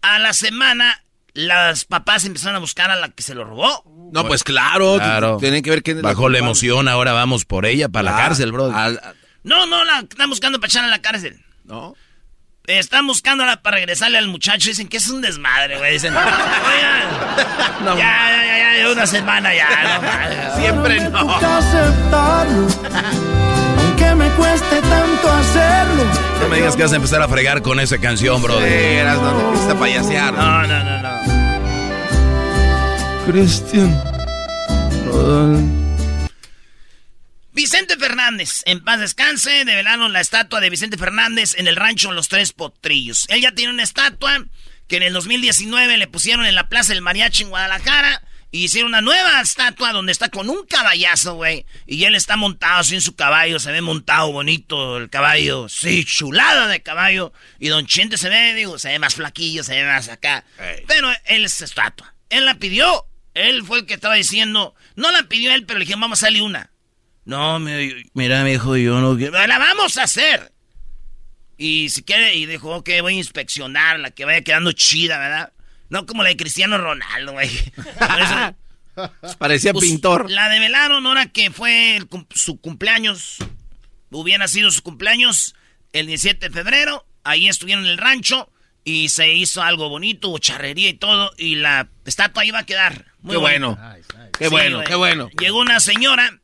a 0.02 0.18
la 0.20 0.34
semana 0.34 1.04
las 1.34 1.86
papás 1.86 2.26
empezaron 2.26 2.56
a 2.56 2.60
buscar 2.60 2.90
a 2.90 2.96
la 2.96 3.10
que 3.10 3.22
se 3.22 3.36
lo 3.36 3.44
robó. 3.44 3.84
No, 4.14 4.26
pues 4.26 4.44
claro. 4.44 4.96
Claro. 4.98 5.38
Tienen 5.40 5.62
que 5.62 5.70
ver 5.70 5.84
quién 5.84 5.98
es 5.98 6.04
Bajo 6.04 6.30
la 6.30 6.40
emoción, 6.40 6.88
ahora 6.88 7.12
vamos 7.14 7.46
por 7.46 7.66
ella 7.66 7.90
para 7.90 8.04
la 8.12 8.18
Ah, 8.18 8.22
cárcel, 8.22 8.52
bro. 8.52 8.76
al- 8.76 9.00
No, 9.44 9.66
no, 9.68 9.84
la 9.86 10.00
están 10.00 10.30
buscando 10.30 10.60
para 10.60 10.70
echar 10.70 10.84
a 10.86 10.88
la 10.88 11.02
cárcel. 11.02 11.44
no. 11.66 11.96
Están 12.68 13.08
buscándola 13.08 13.62
para 13.62 13.78
regresarle 13.78 14.18
al 14.18 14.28
muchacho. 14.28 14.68
Dicen 14.68 14.90
que 14.90 14.98
es 14.98 15.08
un 15.10 15.22
desmadre, 15.22 15.78
güey. 15.78 15.94
Dicen, 15.94 16.14
oigan, 16.18 16.38
ya, 17.98 18.30
ya, 18.30 18.58
ya, 18.58 18.78
ya, 18.84 18.92
una 18.92 19.08
semana 19.08 19.54
ya. 19.56 19.70
No, 20.02 20.56
Siempre 20.62 21.10
no. 21.10 21.34
aceptarlo, 21.34 22.68
aunque 23.80 24.16
me 24.16 24.28
cueste 24.32 24.82
tanto 24.82 25.32
hacerlo. 25.32 26.04
No 26.42 26.50
me 26.50 26.58
digas 26.58 26.76
que 26.76 26.84
vas 26.84 26.92
a 26.92 26.98
empezar 26.98 27.22
a 27.22 27.30
fregar 27.30 27.62
con 27.62 27.80
esa 27.80 28.00
canción, 28.00 28.42
bro. 28.42 28.60
Eras, 28.60 29.18
no 29.22 29.54
te 29.66 29.72
a 29.72 29.80
payasear. 29.80 30.34
No, 30.34 30.64
no, 30.64 30.84
no, 30.84 31.02
no. 31.04 31.08
Cristian. 33.28 33.96
Vicente 37.58 37.98
Fernández, 37.98 38.62
en 38.66 38.84
paz 38.84 39.00
descanse, 39.00 39.66
develaron 39.66 40.14
la 40.14 40.22
estatua 40.22 40.60
de 40.60 40.70
Vicente 40.70 40.96
Fernández 40.96 41.56
en 41.58 41.68
el 41.68 41.76
rancho 41.76 42.12
Los 42.12 42.28
Tres 42.28 42.54
Potrillos. 42.54 43.26
Él 43.30 43.42
ya 43.42 43.52
tiene 43.52 43.74
una 43.74 43.82
estatua 43.82 44.46
que 44.88 44.98
en 44.98 45.02
el 45.02 45.14
2019 45.14 45.98
le 45.98 46.08
pusieron 46.08 46.46
en 46.46 46.54
la 46.54 46.70
Plaza 46.70 46.94
del 46.94 47.02
Mariachi 47.02 47.42
en 47.42 47.50
Guadalajara 47.50 48.22
y 48.52 48.66
hicieron 48.66 48.90
una 48.90 49.02
nueva 49.02 49.42
estatua 49.42 49.92
donde 49.92 50.12
está 50.12 50.30
con 50.30 50.52
un 50.52 50.68
caballazo, 50.68 51.34
güey. 51.34 51.66
Y 51.88 52.04
él 52.04 52.14
está 52.14 52.38
montado 52.38 52.82
así 52.82 52.94
en 52.94 53.02
su 53.02 53.16
caballo, 53.16 53.58
se 53.58 53.72
ve 53.72 53.82
montado 53.82 54.32
bonito 54.32 54.98
el 54.98 55.10
caballo, 55.10 55.68
sí, 55.68 56.06
chulada 56.06 56.68
de 56.68 56.84
caballo. 56.84 57.34
Y 57.58 57.70
Don 57.70 57.88
Chente 57.88 58.20
se 58.20 58.30
ve, 58.30 58.54
digo, 58.54 58.78
se 58.78 58.90
ve 58.90 59.00
más 59.00 59.16
flaquillo, 59.16 59.64
se 59.64 59.74
ve 59.74 59.84
más 59.84 60.10
acá. 60.10 60.46
Pero 60.86 61.12
él 61.26 61.44
es 61.44 61.60
estatua. 61.60 62.14
Él 62.30 62.46
la 62.46 62.54
pidió, 62.60 63.08
él 63.34 63.64
fue 63.64 63.80
el 63.80 63.88
que 63.88 63.96
estaba 63.96 64.14
diciendo, 64.14 64.76
no 64.96 65.10
la 65.10 65.24
pidió 65.24 65.52
él, 65.56 65.66
pero 65.66 65.80
le 65.80 65.86
dijimos, 65.86 66.02
vamos 66.02 66.22
a 66.22 66.28
salir 66.28 66.44
una. 66.44 66.70
No, 67.28 67.60
mira, 67.60 68.44
me 68.44 68.52
dijo, 68.52 68.78
yo 68.78 69.02
no 69.02 69.18
quiero. 69.18 69.34
¡La 69.46 69.60
vamos 69.60 69.98
a 69.98 70.04
hacer! 70.04 70.54
Y 71.58 71.90
si 71.90 72.04
quiere, 72.04 72.34
y 72.36 72.46
dijo, 72.46 72.74
ok, 72.74 72.90
voy 73.02 73.16
a 73.16 73.18
inspeccionarla, 73.18 74.12
que 74.12 74.24
vaya 74.24 74.42
quedando 74.46 74.72
chida, 74.72 75.20
¿verdad? 75.20 75.52
No 75.90 76.06
como 76.06 76.24
la 76.24 76.30
de 76.30 76.38
Cristiano 76.38 76.78
Ronaldo, 76.78 77.34
güey. 77.34 77.50
Parecía 79.40 79.74
pues, 79.74 79.84
pintor. 79.90 80.32
La 80.32 80.48
develaron 80.48 81.06
ahora 81.06 81.26
que 81.26 81.52
fue 81.52 82.00
su 82.34 82.62
cumpleaños. 82.62 83.40
Hubiera 84.10 84.48
sido 84.48 84.72
su 84.72 84.82
cumpleaños 84.82 85.54
el 85.92 86.08
17 86.08 86.48
de 86.48 86.54
febrero. 86.54 87.06
Ahí 87.26 87.50
estuvieron 87.50 87.84
en 87.84 87.92
el 87.92 87.98
rancho 87.98 88.50
y 88.86 89.10
se 89.10 89.34
hizo 89.34 89.62
algo 89.62 89.90
bonito, 89.90 90.38
charrería 90.38 90.88
y 90.88 90.94
todo. 90.94 91.34
Y 91.38 91.56
la 91.56 91.90
estatua 92.06 92.46
iba 92.46 92.60
a 92.60 92.66
quedar. 92.66 93.04
Muy 93.20 93.34
qué 93.34 93.38
bueno. 93.38 93.78
Qué 94.40 94.48
bueno, 94.48 94.82
qué 94.86 94.96
bueno. 94.96 95.30
Llegó 95.38 95.60
una 95.60 95.82
señora 95.82 96.40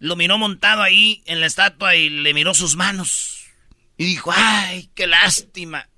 lo 0.00 0.16
miró 0.16 0.38
montado 0.38 0.82
ahí 0.82 1.22
en 1.26 1.40
la 1.40 1.46
estatua 1.46 1.94
y 1.94 2.08
le 2.08 2.34
miró 2.34 2.54
sus 2.54 2.74
manos. 2.74 3.44
Y 3.96 4.06
dijo, 4.06 4.32
ay, 4.34 4.90
qué 4.94 5.06
lástima. 5.06 5.88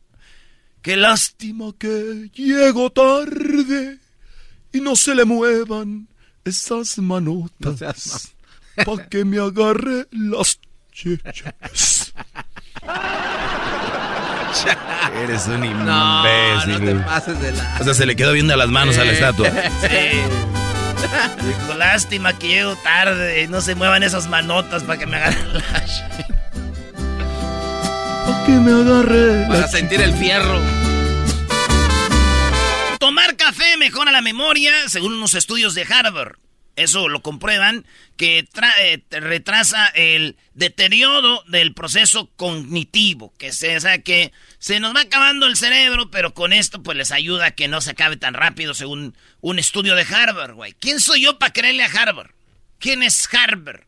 Qué 0.82 0.97
lástima 0.97 1.73
que 1.78 2.28
llego 2.35 2.90
tarde 2.90 3.99
y 4.73 4.80
no 4.80 4.97
se 4.97 5.14
le 5.14 5.25
muevan 5.25 6.09
esas 6.44 6.99
manotas 6.99 8.35
para 8.85 9.09
que 9.09 9.25
me 9.25 9.38
agarre 9.38 10.09
las 10.11 10.59
chichas. 10.92 12.12
Eres 15.23 15.47
un 15.47 15.64
imbécil. 15.64 17.04
O 17.80 17.85
sea, 17.85 17.94
se 17.94 18.06
le 18.06 18.16
quedó 18.16 18.32
viendo 18.32 18.56
las 18.56 18.68
manos 18.68 18.99
a 18.99 19.04
la 19.04 19.12
estatua. 19.12 19.49
Sí. 19.80 20.72
Dijo, 21.42 21.75
lástima 21.75 22.38
que 22.38 22.49
llego 22.49 22.76
tarde. 22.76 23.47
No 23.49 23.61
se 23.61 23.75
muevan 23.75 24.02
esas 24.02 24.28
manotas 24.28 24.85
para 24.85 24.99
que 24.99 25.06
me 25.06 25.16
agarren 25.16 25.54
la... 25.54 25.62
para 28.26 28.47
que 28.47 28.52
me 28.52 28.73
agarre 28.73 29.47
Para 29.49 29.68
sentir 29.68 30.00
el 30.00 30.12
fierro. 30.14 30.61
Tomar 32.99 33.37
café 33.37 33.76
mejora 33.78 34.12
la 34.12 34.23
memoria, 34.23 34.73
según 34.88 35.14
unos 35.14 35.35
estudios 35.35 35.75
de 35.75 35.82
Harvard. 35.82 36.37
Eso 36.76 37.09
lo 37.09 37.21
comprueban, 37.21 37.85
que 38.16 38.49
eh, 38.80 39.02
retrasa 39.11 39.88
el 39.88 40.37
deterioro 40.54 41.42
del 41.49 41.75
proceso 41.75 42.30
cognitivo, 42.37 43.35
que 43.37 43.52
se, 43.52 43.76
o 43.76 43.80
sea, 43.80 43.99
que 43.99 44.32
se 44.62 44.78
nos 44.78 44.94
va 44.94 45.00
acabando 45.00 45.48
el 45.48 45.56
cerebro, 45.56 46.08
pero 46.12 46.34
con 46.34 46.52
esto 46.52 46.84
pues 46.84 46.96
les 46.96 47.10
ayuda 47.10 47.46
a 47.46 47.50
que 47.50 47.66
no 47.66 47.80
se 47.80 47.90
acabe 47.90 48.16
tan 48.16 48.32
rápido, 48.32 48.75
según 48.75 49.16
un 49.40 49.58
estudio 49.58 49.96
de 49.96 50.02
Harvard, 50.02 50.54
güey. 50.54 50.72
¿Quién 50.75 51.00
soy 51.00 51.22
yo 51.22 51.36
para 51.36 51.52
creerle 51.52 51.82
a 51.82 51.90
Harvard? 51.90 52.30
¿Quién 52.78 53.02
es 53.02 53.28
Harvard? 53.34 53.80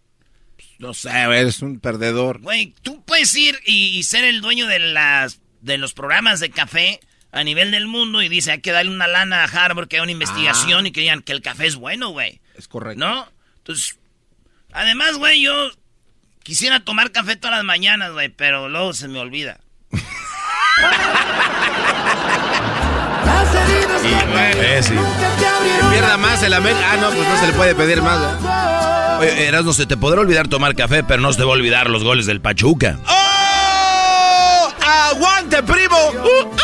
No 0.81 0.93
sé, 0.93 1.11
eres 1.11 1.63
un 1.63 1.79
perdedor. 1.79 2.41
Güey, 2.41 2.75
tú 2.83 3.05
puedes 3.05 3.37
ir 3.37 3.57
y, 3.65 4.03
ser 4.03 4.25
el 4.25 4.41
dueño 4.41 4.67
de 4.67 4.81
las 4.81 5.39
de 5.61 5.79
los 5.79 5.95
programas 5.95 6.41
de 6.41 6.51
café 6.51 6.99
a 7.31 7.45
nivel 7.45 7.71
del 7.71 7.87
mundo 7.87 8.21
y 8.21 8.29
dice, 8.29 8.51
hay 8.51 8.61
que 8.61 8.73
darle 8.73 8.91
una 8.91 9.07
lana 9.07 9.45
a 9.45 9.47
Harvard 9.47 9.87
que 9.87 9.99
haga 9.99 10.03
una 10.03 10.11
investigación 10.11 10.87
ah. 10.87 10.89
y 10.89 10.91
que 10.91 11.03
digan 11.03 11.23
que 11.23 11.31
el 11.31 11.41
café 11.41 11.69
es 11.69 11.77
bueno, 11.77 12.09
güey. 12.09 12.41
Es 12.57 12.67
correcto. 12.67 12.99
¿No? 12.99 13.31
Entonces, 13.59 13.97
además, 14.73 15.19
güey, 15.19 15.41
yo 15.41 15.71
quisiera 16.43 16.81
tomar 16.81 17.13
café 17.13 17.37
todas 17.37 17.59
las 17.59 17.65
mañanas, 17.65 18.11
güey, 18.11 18.29
pero 18.29 18.69
luego 18.69 18.93
se 18.93 19.07
me 19.07 19.21
olvida. 19.21 19.61
Que 24.75 25.89
pierda 25.91 26.17
más 26.17 26.43
el 26.43 26.53
América. 26.53 26.91
Ah, 26.93 26.97
no, 26.97 27.11
pues 27.11 27.29
no 27.29 27.39
se 27.41 27.47
le 27.47 27.53
puede 27.53 27.75
pedir 27.75 28.03
más. 28.03 28.19
Oye, 29.21 29.47
Erasmo, 29.47 29.73
se 29.73 29.87
te 29.87 29.97
podrá 29.97 30.21
olvidar 30.21 30.49
tomar 30.49 30.75
café, 30.75 31.05
pero 31.05 31.23
no 31.23 31.33
se 31.33 31.39
te 31.39 31.45
va 31.45 31.51
a 31.51 31.55
olvidar 31.55 31.89
los 31.89 32.03
goles 32.05 32.27
del 32.27 32.41
Pachuca. 32.41 32.99
¡Oh! 33.07 34.69
¡Aguante, 35.11 35.63
primo! 35.63 35.97
Uh, 36.13 36.57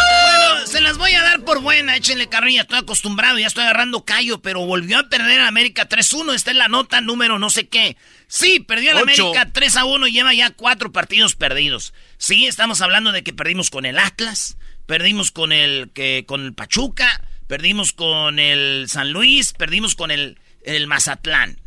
se 0.81 0.85
las 0.85 0.97
voy 0.97 1.13
a 1.13 1.23
dar 1.23 1.45
por 1.45 1.61
buena, 1.61 1.95
échenle 1.95 2.31
carrilla, 2.31 2.63
estoy 2.63 2.79
acostumbrado, 2.79 3.39
ya 3.39 3.47
estoy 3.47 3.65
agarrando 3.65 4.07
callo, 4.07 4.41
pero 4.41 4.65
volvió 4.65 4.99
a 4.99 5.11
perder 5.11 5.43
a 5.43 5.49
América 5.49 5.87
3-1, 5.87 6.33
está 6.33 6.53
en 6.53 6.59
la 6.59 6.69
nota 6.69 7.03
número 7.03 7.39
no 7.39 7.51
sé 7.51 7.69
qué. 7.69 7.99
Sí, 8.29 8.61
perdió 8.61 8.97
a 8.97 9.01
América 9.01 9.53
3-1 9.53 10.09
y 10.09 10.13
lleva 10.13 10.33
ya 10.33 10.49
cuatro 10.53 10.91
partidos 10.91 11.37
perdidos. 11.37 11.93
Sí, 12.17 12.47
estamos 12.47 12.81
hablando 12.81 13.13
de 13.13 13.23
que 13.23 13.35
perdimos 13.35 13.69
con 13.69 13.85
el 13.85 13.99
Atlas, 13.99 14.57
perdimos 14.87 15.31
con 15.31 15.53
el, 15.53 15.91
que, 15.93 16.25
con 16.27 16.47
el 16.47 16.55
Pachuca, 16.55 17.25
perdimos 17.47 17.93
con 17.93 18.39
el 18.39 18.87
San 18.89 19.13
Luis, 19.13 19.53
perdimos 19.53 19.95
con 19.95 20.11
el, 20.11 20.39
el 20.65 20.87
Mazatlán. 20.87 21.61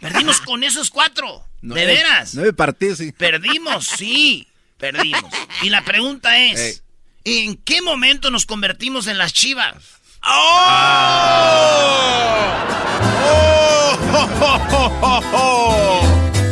Perdimos 0.00 0.40
con 0.44 0.64
esos 0.64 0.90
cuatro, 0.90 1.46
de 1.62 1.86
veras. 1.86 2.34
Nueve 2.34 2.52
partidos, 2.52 2.98
sí. 2.98 3.12
Perdimos, 3.12 3.86
sí, 3.86 4.48
perdimos. 4.76 5.32
Y 5.62 5.70
la 5.70 5.84
pregunta 5.84 6.36
es, 6.36 6.82
¿en 7.26 7.56
qué 7.56 7.82
momento 7.82 8.30
nos 8.30 8.46
convertimos 8.46 9.08
en 9.08 9.18
las 9.18 9.32
chivas? 9.32 9.74
¡Oh! 10.24 11.66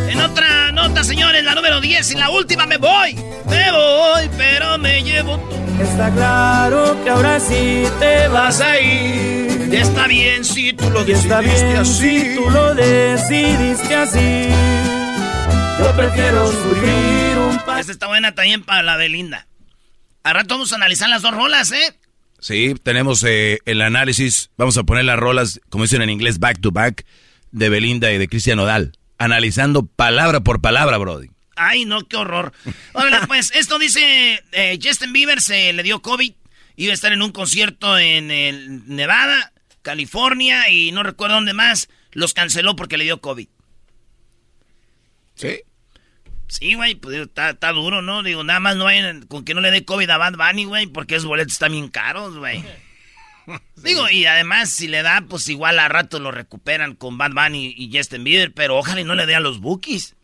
En 0.09 0.21
otra 0.21 0.73
nota, 0.73 1.05
señores, 1.05 1.45
la 1.45 1.55
número 1.55 1.81
10 1.81 2.11
y 2.11 2.15
la 2.17 2.29
última 2.31 2.67
me 2.67 2.77
voy. 2.77 3.15
Me 3.49 3.71
voy, 3.71 4.29
pero 4.37 4.77
me 4.79 5.03
llevo 5.03 5.39
todo. 5.39 5.55
Está 5.81 6.11
claro 6.11 7.03
que 7.05 7.11
ahora 7.11 7.39
sí 7.41 7.85
te 8.01 8.29
vas 8.29 8.61
a 8.61 8.81
ir. 8.81 9.69
Y 9.73 9.77
está 9.77 10.07
bien 10.09 10.45
si 10.45 10.73
tú 10.73 10.91
lo 10.91 11.05
decidiste 11.05 11.77
así. 11.77 12.21
Si 12.21 12.35
tú 12.35 12.51
lo 12.51 12.75
decidiste 12.75 13.95
así. 13.95 14.49
Yo 15.79 15.97
prefiero 15.97 16.51
sufrir 16.51 17.39
un 17.39 17.59
paso. 17.61 17.81
Esta 17.81 17.93
está 17.93 18.07
buena 18.09 18.35
también 18.35 18.63
para 18.63 18.83
la 18.83 18.97
Belinda. 18.97 19.47
Al 20.25 20.35
rato 20.35 20.55
vamos 20.55 20.73
a 20.73 20.77
analizar 20.77 21.09
las 21.11 21.21
dos 21.21 21.35
rolas, 21.35 21.71
¿eh? 21.71 21.95
Sí, 22.41 22.75
tenemos 22.83 23.23
eh, 23.25 23.59
el 23.67 23.83
análisis. 23.83 24.51
Vamos 24.57 24.79
a 24.79 24.83
poner 24.83 25.05
las 25.05 25.19
rolas, 25.19 25.61
como 25.69 25.85
dicen 25.85 26.01
en 26.01 26.09
inglés, 26.09 26.39
back 26.39 26.61
to 26.63 26.73
back, 26.73 27.05
de 27.53 27.69
Belinda 27.69 28.11
y 28.11 28.17
de 28.17 28.27
Cristian 28.27 28.59
Odal. 28.59 28.93
Analizando 29.19 29.85
palabra 29.85 30.41
por 30.41 30.63
palabra, 30.63 30.97
Brody. 30.97 31.29
Ay, 31.57 31.85
no, 31.85 32.09
qué 32.09 32.17
horror. 32.17 32.55
Órale, 32.95 33.19
pues, 33.29 33.53
esto 33.55 33.79
dice, 33.79 34.43
eh, 34.53 34.79
Justin 34.83 35.13
Bieber 35.13 35.43
se 35.43 35.75
le 35.75 35.83
dio 35.83 36.01
COVID. 36.01 36.33
Iba 36.77 36.91
a 36.93 36.95
estar 36.95 37.13
en 37.13 37.21
un 37.21 37.31
concierto 37.31 37.99
en 37.99 38.87
Nevada, 38.87 39.53
California 39.83 40.71
y 40.71 40.91
no 40.91 41.03
recuerdo 41.03 41.35
dónde 41.37 41.53
más. 41.53 41.89
Los 42.13 42.33
canceló 42.33 42.77
porque 42.77 42.97
le 42.97 43.05
dio 43.05 43.21
COVID. 43.21 43.49
¿Sí? 45.35 45.61
Sí, 46.48 46.74
güey, 46.74 46.94
pues 46.94 47.16
está, 47.16 47.72
duro, 47.72 48.02
¿no? 48.02 48.22
Digo, 48.22 48.44
nada 48.44 48.61
más 48.61 48.76
no 48.76 48.85
vayan 48.85 49.26
con 49.26 49.44
que 49.44 49.54
no 49.54 49.61
le 49.61 49.70
dé 49.70 49.85
COVID 49.85 50.09
a 50.11 50.18
Bad 50.18 50.35
Bunny, 50.35 50.64
güey, 50.66 50.87
porque 50.87 51.16
esos 51.16 51.26
boletos 51.26 51.54
están 51.54 51.72
bien 51.72 51.88
caros, 51.88 52.37
güey. 52.37 52.64
Digo, 53.76 54.09
y 54.09 54.26
además, 54.26 54.70
si 54.70 54.88
le 54.88 55.02
da, 55.02 55.24
pues 55.28 55.48
igual 55.48 55.78
a 55.78 55.88
rato 55.88 56.18
lo 56.18 56.30
recuperan 56.30 56.94
con 56.94 57.18
Bad 57.18 57.33
Bunny 57.33 57.74
y 57.76 57.90
Justin 57.94 58.24
Bieber, 58.24 58.52
pero 58.52 58.76
ojalá 58.78 59.00
y 59.00 59.04
no 59.04 59.14
le 59.14 59.26
dé 59.26 59.35
a 59.35 59.40
los 59.40 59.61
bookies. 59.61 60.14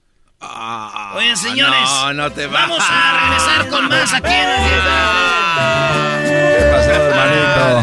Ah, 0.40 1.12
Oye, 1.16 1.36
señores, 1.36 1.80
no, 1.82 2.14
no 2.14 2.32
te 2.32 2.46
vamos 2.46 2.80
a 2.80 3.20
regresar 3.20 3.68
con 3.68 3.88
más 3.90 4.14
aquí 4.14 4.32
en 4.32 4.48
el... 4.48 4.80
¿Qué 6.24 6.70
pasó, 6.72 6.90
hermanito? 6.92 7.82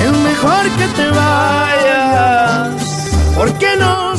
Es 0.00 0.12
mejor 0.12 0.64
que 0.78 0.86
te 0.96 1.10
vayas, 1.10 2.70
porque 3.34 3.76
no... 3.76 4.09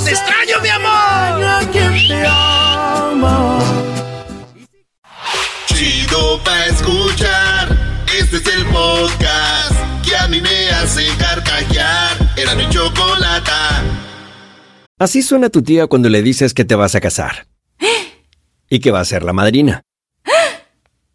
te 6.61 6.69
ama. 6.69 7.11
Chido 7.15 7.31
pa' 7.61 8.25
escuchar. 8.25 8.71
podcast 8.71 10.05
que 10.05 10.15
a 10.15 10.27
mí 10.27 10.41
me 10.41 10.69
hace 10.69 11.03
carcajear. 11.17 12.33
Era 12.37 12.55
mi 12.55 12.67
chocolate. 12.69 13.51
Así 14.99 15.21
suena 15.21 15.49
tu 15.49 15.61
tía 15.63 15.87
cuando 15.87 16.09
le 16.09 16.21
dices 16.21 16.53
que 16.53 16.65
te 16.65 16.75
vas 16.75 16.95
a 16.95 17.01
casar. 17.01 17.47
Y 18.69 18.79
que 18.79 18.91
va 18.91 18.99
a 18.99 19.05
ser 19.05 19.23
la 19.23 19.33
madrina. 19.33 19.83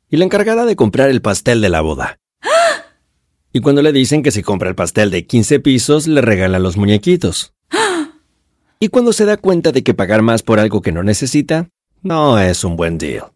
Y 0.09 0.17
la 0.17 0.25
encargada 0.25 0.65
de 0.65 0.77
comprar 0.77 1.11
el 1.11 1.23
pastel 1.23 1.61
de 1.61 1.69
la 1.69 1.81
boda. 1.81 2.19
Y 3.53 3.61
cuando 3.61 3.83
le 3.83 3.93
dicen 3.93 4.23
que 4.23 4.31
si 4.31 4.43
compra 4.43 4.69
el 4.69 4.75
pastel 4.75 5.11
de 5.11 5.27
15 5.27 5.61
pisos, 5.61 6.07
le 6.07 6.21
regalan 6.21 6.63
los 6.63 6.77
muñequitos. 6.77 7.55
Y 8.79 8.89
cuando 8.89 9.15
se 9.15 9.25
da 9.25 9.39
cuenta 9.39 9.73
de 9.73 9.83
que 9.83 9.95
pagar 9.95 10.21
más 10.21 10.43
por 10.43 10.61
algo 10.61 10.83
que 10.83 10.93
no 10.93 11.03
necesita, 11.03 11.69
no 12.03 12.39
es 12.39 12.63
un 12.65 12.77
buen 12.77 12.99
deal. 12.99 13.36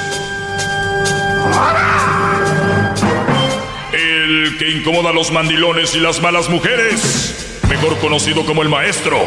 El 3.93 4.57
que 4.57 4.69
incomoda 4.69 5.09
a 5.09 5.13
los 5.13 5.31
mandilones 5.31 5.95
y 5.95 5.99
las 5.99 6.21
malas 6.21 6.49
mujeres, 6.49 7.59
mejor 7.69 7.97
conocido 7.99 8.45
como 8.45 8.61
el 8.61 8.69
maestro. 8.69 9.19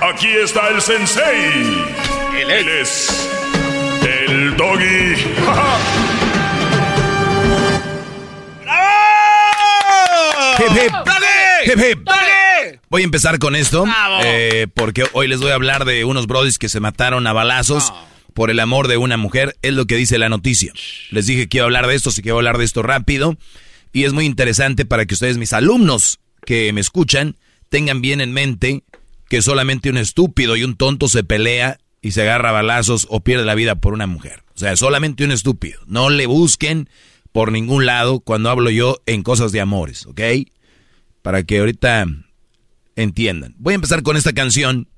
Aquí 0.00 0.28
está 0.28 0.68
el 0.68 0.80
sensei. 0.80 1.84
Él 2.48 2.68
es 2.68 3.30
el 4.02 4.56
doggy. 4.56 5.14
Hip, 10.58 10.70
hip. 10.76 10.92
Hip, 11.64 11.78
hip. 11.78 12.08
Voy 12.88 13.02
a 13.02 13.04
empezar 13.04 13.38
con 13.38 13.56
esto, 13.56 13.84
eh, 14.22 14.66
porque 14.74 15.04
hoy 15.12 15.28
les 15.28 15.40
voy 15.40 15.50
a 15.50 15.54
hablar 15.54 15.84
de 15.84 16.04
unos 16.04 16.26
brodis 16.26 16.58
que 16.58 16.68
se 16.68 16.80
mataron 16.80 17.26
a 17.26 17.32
balazos 17.32 17.92
por 18.32 18.50
el 18.50 18.60
amor 18.60 18.88
de 18.88 18.96
una 18.96 19.16
mujer. 19.16 19.56
Es 19.62 19.74
lo 19.74 19.86
que 19.86 19.96
dice 19.96 20.18
la 20.18 20.28
noticia. 20.28 20.72
Les 21.10 21.26
dije 21.26 21.48
que 21.48 21.58
iba 21.58 21.64
a 21.64 21.66
hablar 21.66 21.86
de 21.86 21.94
esto, 21.94 22.10
así 22.10 22.22
que 22.22 22.32
voy 22.32 22.38
a 22.38 22.40
hablar 22.40 22.58
de 22.58 22.64
esto 22.64 22.82
rápido. 22.82 23.36
Y 23.92 24.04
es 24.04 24.12
muy 24.12 24.24
interesante 24.24 24.84
para 24.84 25.06
que 25.06 25.14
ustedes, 25.14 25.38
mis 25.38 25.52
alumnos 25.52 26.20
que 26.44 26.72
me 26.72 26.80
escuchan, 26.80 27.36
tengan 27.68 28.00
bien 28.00 28.20
en 28.20 28.32
mente 28.32 28.84
que 29.28 29.42
solamente 29.42 29.90
un 29.90 29.96
estúpido 29.96 30.56
y 30.56 30.64
un 30.64 30.76
tonto 30.76 31.08
se 31.08 31.24
pelea 31.24 31.78
y 32.02 32.10
se 32.10 32.22
agarra 32.22 32.52
balazos 32.52 33.06
o 33.08 33.20
pierde 33.20 33.44
la 33.44 33.54
vida 33.54 33.76
por 33.76 33.94
una 33.94 34.06
mujer. 34.06 34.42
O 34.54 34.58
sea, 34.58 34.76
solamente 34.76 35.24
un 35.24 35.30
estúpido. 35.30 35.80
No 35.86 36.10
le 36.10 36.26
busquen 36.26 36.88
por 37.32 37.52
ningún 37.52 37.86
lado 37.86 38.20
cuando 38.20 38.50
hablo 38.50 38.70
yo 38.70 39.00
en 39.06 39.22
cosas 39.22 39.52
de 39.52 39.60
amores, 39.60 40.06
¿ok? 40.06 40.20
Para 41.22 41.44
que 41.44 41.60
ahorita 41.60 42.06
entiendan. 42.96 43.54
Voy 43.58 43.72
a 43.72 43.76
empezar 43.76 44.02
con 44.02 44.16
esta 44.16 44.32
canción 44.32 44.88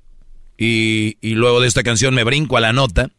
y, 0.57 1.17
y 1.21 1.35
luego 1.35 1.61
de 1.61 1.67
esta 1.67 1.83
canción 1.83 2.13
me 2.13 2.23
brinco 2.23 2.57
a 2.57 2.61
la 2.61 2.73
nota. 2.73 3.11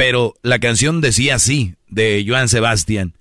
Pero 0.00 0.32
la 0.42 0.58
canción 0.60 1.02
decía 1.02 1.34
así, 1.34 1.74
de 1.86 2.24
Joan 2.26 2.48
Sebastián, 2.48 3.12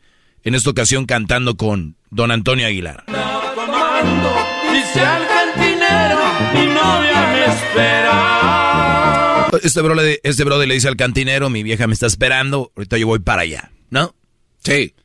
en 0.44 0.56
esta 0.56 0.70
ocasión 0.70 1.06
cantando 1.06 1.58
con 1.58 1.98
Don 2.10 2.32
Antonio 2.32 2.66
Aguilar. 2.66 3.04
Dice 3.06 5.02
al 5.02 5.28
cantinero, 5.28 6.22
mi 6.54 6.68
novia 6.68 7.32
me 7.34 7.44
espera. 7.54 9.50
Este 9.62 9.82
brother, 9.82 10.22
este 10.24 10.46
brother 10.46 10.70
le 10.70 10.76
dice 10.76 10.88
al 10.88 10.96
cantinero, 10.96 11.50
mi 11.50 11.64
vieja 11.64 11.86
me 11.86 11.92
está 11.92 12.06
esperando, 12.06 12.72
ahorita 12.78 12.98
yo 12.98 13.08
voy 13.08 13.20
para 13.20 13.42
allá, 13.42 13.74
¿no? 13.90 14.16
Sí. 14.60 14.96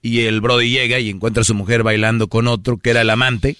Y 0.00 0.20
el 0.20 0.40
brody 0.40 0.70
llega 0.70 0.98
y 0.98 1.10
encuentra 1.10 1.42
a 1.42 1.44
su 1.44 1.54
mujer 1.54 1.82
bailando 1.82 2.28
con 2.28 2.48
otro, 2.48 2.78
que 2.78 2.88
era 2.88 3.02
el 3.02 3.10
amante, 3.10 3.58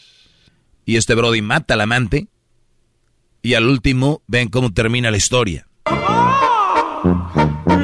y 0.87 0.97
este 0.97 1.15
brody 1.15 1.43
mata 1.43 1.75
al 1.75 1.83
amante, 1.83 2.29
y 3.43 3.53
al 3.53 3.69
último 3.69 4.23
ven 4.27 4.49
cómo 4.49 4.73
termina 4.73 5.11
la 5.11 5.19
historia. 5.19 5.68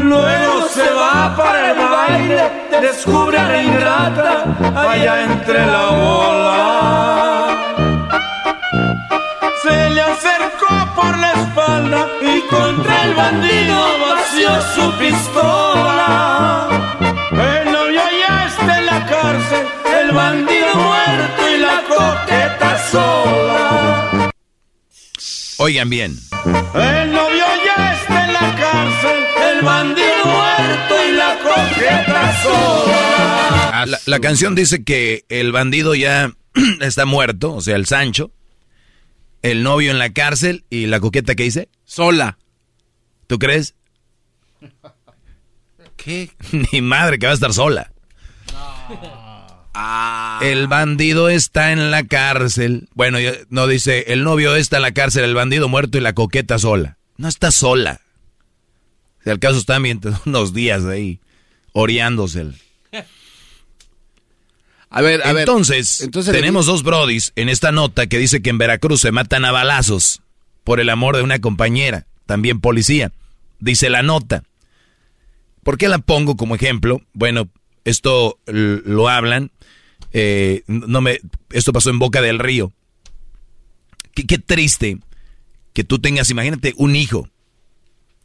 Luego 0.02 0.68
se 0.68 0.90
va 0.92 1.34
para 1.36 1.70
el 1.70 1.78
baile, 1.78 2.50
descubre 2.80 3.38
a 3.38 3.44
la 3.44 3.62
ingrata 3.62 4.44
allá 4.74 5.22
entre 5.22 5.66
la 5.66 5.86
bola. 5.90 7.56
Se 9.62 9.90
le 9.90 10.00
acercó 10.02 10.94
por 10.94 11.18
la 11.18 11.32
espalda 11.32 12.08
y 12.20 12.40
contra 12.48 13.04
el 13.04 13.14
bandido 13.14 13.76
vació 14.06 14.50
su 14.74 14.98
pistola. 14.98 16.68
El 17.30 17.72
novio 17.72 18.02
ya 18.26 18.46
está 18.46 18.78
en 18.78 18.86
la 18.86 19.06
cárcel, 19.06 19.66
el 20.00 20.12
bandido 20.12 20.74
muerto 20.74 21.50
y 21.50 21.58
la 21.58 21.82
coqueta 21.88 22.78
sola. 22.90 24.30
Oigan 25.58 25.88
bien. 25.88 26.18
El 26.74 27.12
novio 27.12 27.44
ya 27.64 27.94
está 27.94 28.24
en 28.26 28.32
la 28.32 28.54
cárcel, 28.54 29.23
el 29.58 29.64
bandido 29.64 30.24
muerto 30.24 30.94
y 31.08 31.12
la 31.12 31.38
coqueta 31.38 32.42
sola. 32.42 33.86
La, 33.86 33.98
la 34.06 34.20
canción 34.20 34.54
dice 34.54 34.84
que 34.84 35.24
el 35.28 35.52
bandido 35.52 35.94
ya 35.94 36.32
está 36.80 37.04
muerto, 37.04 37.54
o 37.54 37.60
sea, 37.60 37.76
el 37.76 37.86
Sancho, 37.86 38.30
el 39.42 39.62
novio 39.62 39.90
en 39.90 39.98
la 39.98 40.12
cárcel 40.12 40.64
y 40.70 40.86
la 40.86 41.00
coqueta 41.00 41.34
que 41.34 41.44
dice 41.44 41.68
sola. 41.84 42.38
¿Tú 43.26 43.38
crees? 43.38 43.74
¿Qué? 45.96 46.30
Ni 46.72 46.80
madre 46.80 47.18
que 47.18 47.26
va 47.26 47.32
a 47.32 47.34
estar 47.34 47.52
sola. 47.52 47.92
Ah. 49.76 50.38
El 50.42 50.68
bandido 50.68 51.28
está 51.28 51.72
en 51.72 51.90
la 51.90 52.04
cárcel. 52.04 52.88
Bueno, 52.94 53.18
no 53.48 53.66
dice, 53.66 54.12
el 54.12 54.22
novio 54.22 54.54
está 54.54 54.76
en 54.76 54.82
la 54.82 54.92
cárcel, 54.92 55.24
el 55.24 55.34
bandido 55.34 55.68
muerto 55.68 55.98
y 55.98 56.00
la 56.00 56.12
coqueta 56.12 56.58
sola. 56.58 56.98
No 57.16 57.28
está 57.28 57.50
sola. 57.50 58.00
Si 59.24 59.30
al 59.30 59.38
caso 59.38 59.62
mientras 59.80 60.20
unos 60.26 60.54
días 60.54 60.84
ahí, 60.84 61.20
oreándose. 61.72 62.46
A 64.90 65.02
ver, 65.02 65.26
a 65.26 65.32
ver. 65.32 65.40
entonces, 65.40 66.02
Entonces 66.02 66.32
le 66.32 66.40
tenemos 66.40 66.66
dos 66.66 66.84
brodis 66.84 67.32
en 67.34 67.48
esta 67.48 67.72
nota 67.72 68.06
que 68.06 68.18
dice 68.18 68.42
que 68.42 68.50
en 68.50 68.58
Veracruz 68.58 69.00
se 69.00 69.10
matan 69.10 69.44
a 69.44 69.50
balazos 69.50 70.22
por 70.62 70.78
el 70.78 70.88
amor 70.88 71.16
de 71.16 71.22
una 71.22 71.40
compañera, 71.40 72.06
también 72.26 72.60
policía. 72.60 73.10
Dice 73.58 73.90
la 73.90 74.02
nota. 74.02 74.44
¿Por 75.64 75.78
qué 75.78 75.88
la 75.88 75.98
pongo 75.98 76.36
como 76.36 76.54
ejemplo? 76.54 77.00
Bueno, 77.12 77.48
esto 77.84 78.38
lo 78.46 79.08
hablan 79.08 79.50
eh, 80.16 80.62
no 80.68 81.00
me, 81.00 81.18
esto 81.50 81.72
pasó 81.72 81.90
en 81.90 81.98
Boca 81.98 82.22
del 82.22 82.38
Río. 82.38 82.72
Qué, 84.14 84.24
qué 84.26 84.38
triste 84.38 84.98
que 85.72 85.82
tú 85.82 85.98
tengas, 85.98 86.30
imagínate, 86.30 86.72
un 86.76 86.94
hijo. 86.94 87.28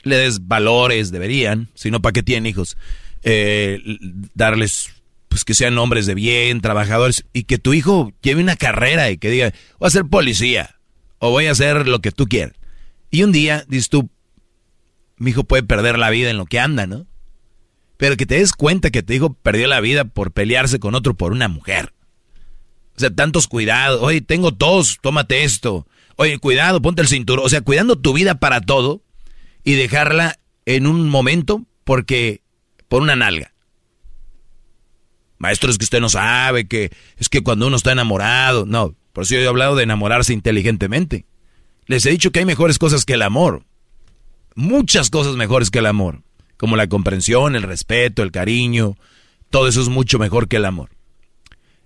Le 0.04 0.18
des 0.18 0.48
valores, 0.48 1.12
deberían, 1.12 1.70
si 1.76 1.92
no, 1.92 2.02
¿para 2.02 2.14
qué 2.14 2.24
tienen 2.24 2.46
hijos? 2.46 2.78
Eh, 3.24 3.80
darles, 4.34 4.92
pues 5.28 5.44
que 5.44 5.54
sean 5.54 5.78
hombres 5.78 6.06
de 6.06 6.16
bien, 6.16 6.62
trabajadores, 6.62 7.26
y 7.34 7.44
que 7.44 7.58
tu 7.58 7.74
hijo 7.74 8.14
lleve 8.22 8.42
una 8.42 8.56
carrera 8.56 9.12
y 9.12 9.18
que 9.18 9.30
diga, 9.30 9.54
voy 9.78 9.88
a 9.88 9.92
ser 9.92 10.06
policía, 10.06 10.76
o 11.20 11.32
voy 11.32 11.48
a 11.48 11.52
hacer 11.52 11.88
lo 11.88 12.00
que 12.00 12.12
tú 12.12 12.28
quieras. 12.28 12.56
Y 13.12 13.24
un 13.24 13.32
día, 13.32 13.66
dices 13.68 13.90
tú, 13.90 14.10
mi 15.18 15.32
hijo 15.32 15.44
puede 15.44 15.64
perder 15.64 16.00
la 16.00 16.10
vida 16.10 16.30
en 16.30 16.38
lo 16.38 16.46
que 16.46 16.60
anda, 16.60 16.88
¿no? 16.88 17.06
Pero 17.98 18.16
que 18.16 18.26
te 18.26 18.36
des 18.36 18.54
cuenta 18.54 18.92
que 18.92 19.04
tu 19.04 19.12
hijo 19.12 19.34
perdió 19.34 19.68
la 19.68 19.82
vida 19.82 20.06
por 20.06 20.32
pelearse 20.32 20.80
con 20.80 20.96
otro 20.96 21.16
por 21.16 21.34
una 21.34 21.50
mujer. 21.50 21.94
O 22.96 23.00
sea, 23.00 23.10
tantos 23.10 23.48
cuidados. 23.48 24.02
Oye, 24.02 24.22
tengo 24.22 24.54
tos, 24.54 25.00
tómate 25.02 25.44
esto. 25.44 25.86
Oye, 26.16 26.38
cuidado, 26.38 26.82
ponte 26.82 27.02
el 27.02 27.10
cinturón. 27.10 27.46
O 27.46 27.50
sea, 27.50 27.62
cuidando 27.62 27.98
tu 27.98 28.14
vida 28.14 28.36
para 28.36 28.62
todo 28.62 29.04
y 29.70 29.76
dejarla 29.76 30.40
en 30.66 30.88
un 30.88 31.10
momento 31.10 31.64
porque 31.84 32.42
por 32.88 33.04
una 33.04 33.16
nalga. 33.16 33.54
Maestro, 35.38 35.70
es 35.70 35.78
que 35.78 35.84
usted 35.84 36.02
no 36.02 36.10
sabe 36.10 36.68
que 36.68 36.92
es 37.18 37.30
que 37.30 37.42
cuando 37.42 37.68
uno 37.68 37.78
está 37.78 37.92
enamorado, 37.92 38.66
no, 38.66 38.96
por 39.14 39.26
eso 39.26 39.36
yo 39.36 39.42
he 39.42 39.48
hablado 39.48 39.76
de 39.76 39.84
enamorarse 39.84 40.34
inteligentemente. 40.34 41.26
Les 41.86 42.04
he 42.08 42.10
dicho 42.10 42.32
que 42.32 42.40
hay 42.40 42.46
mejores 42.46 42.80
cosas 42.80 43.06
que 43.06 43.14
el 43.14 43.22
amor. 43.22 43.64
Muchas 44.56 45.12
cosas 45.12 45.36
mejores 45.36 45.70
que 45.70 45.78
el 45.78 45.86
amor 45.86 46.24
como 46.58 46.76
la 46.76 46.88
comprensión, 46.88 47.56
el 47.56 47.62
respeto, 47.62 48.24
el 48.24 48.32
cariño, 48.32 48.98
todo 49.52 49.68
eso 49.68 49.82
es 49.82 49.90
mucho 49.90 50.18
mejor 50.18 50.48
que 50.48 50.56
el 50.56 50.66
amor. 50.66 50.90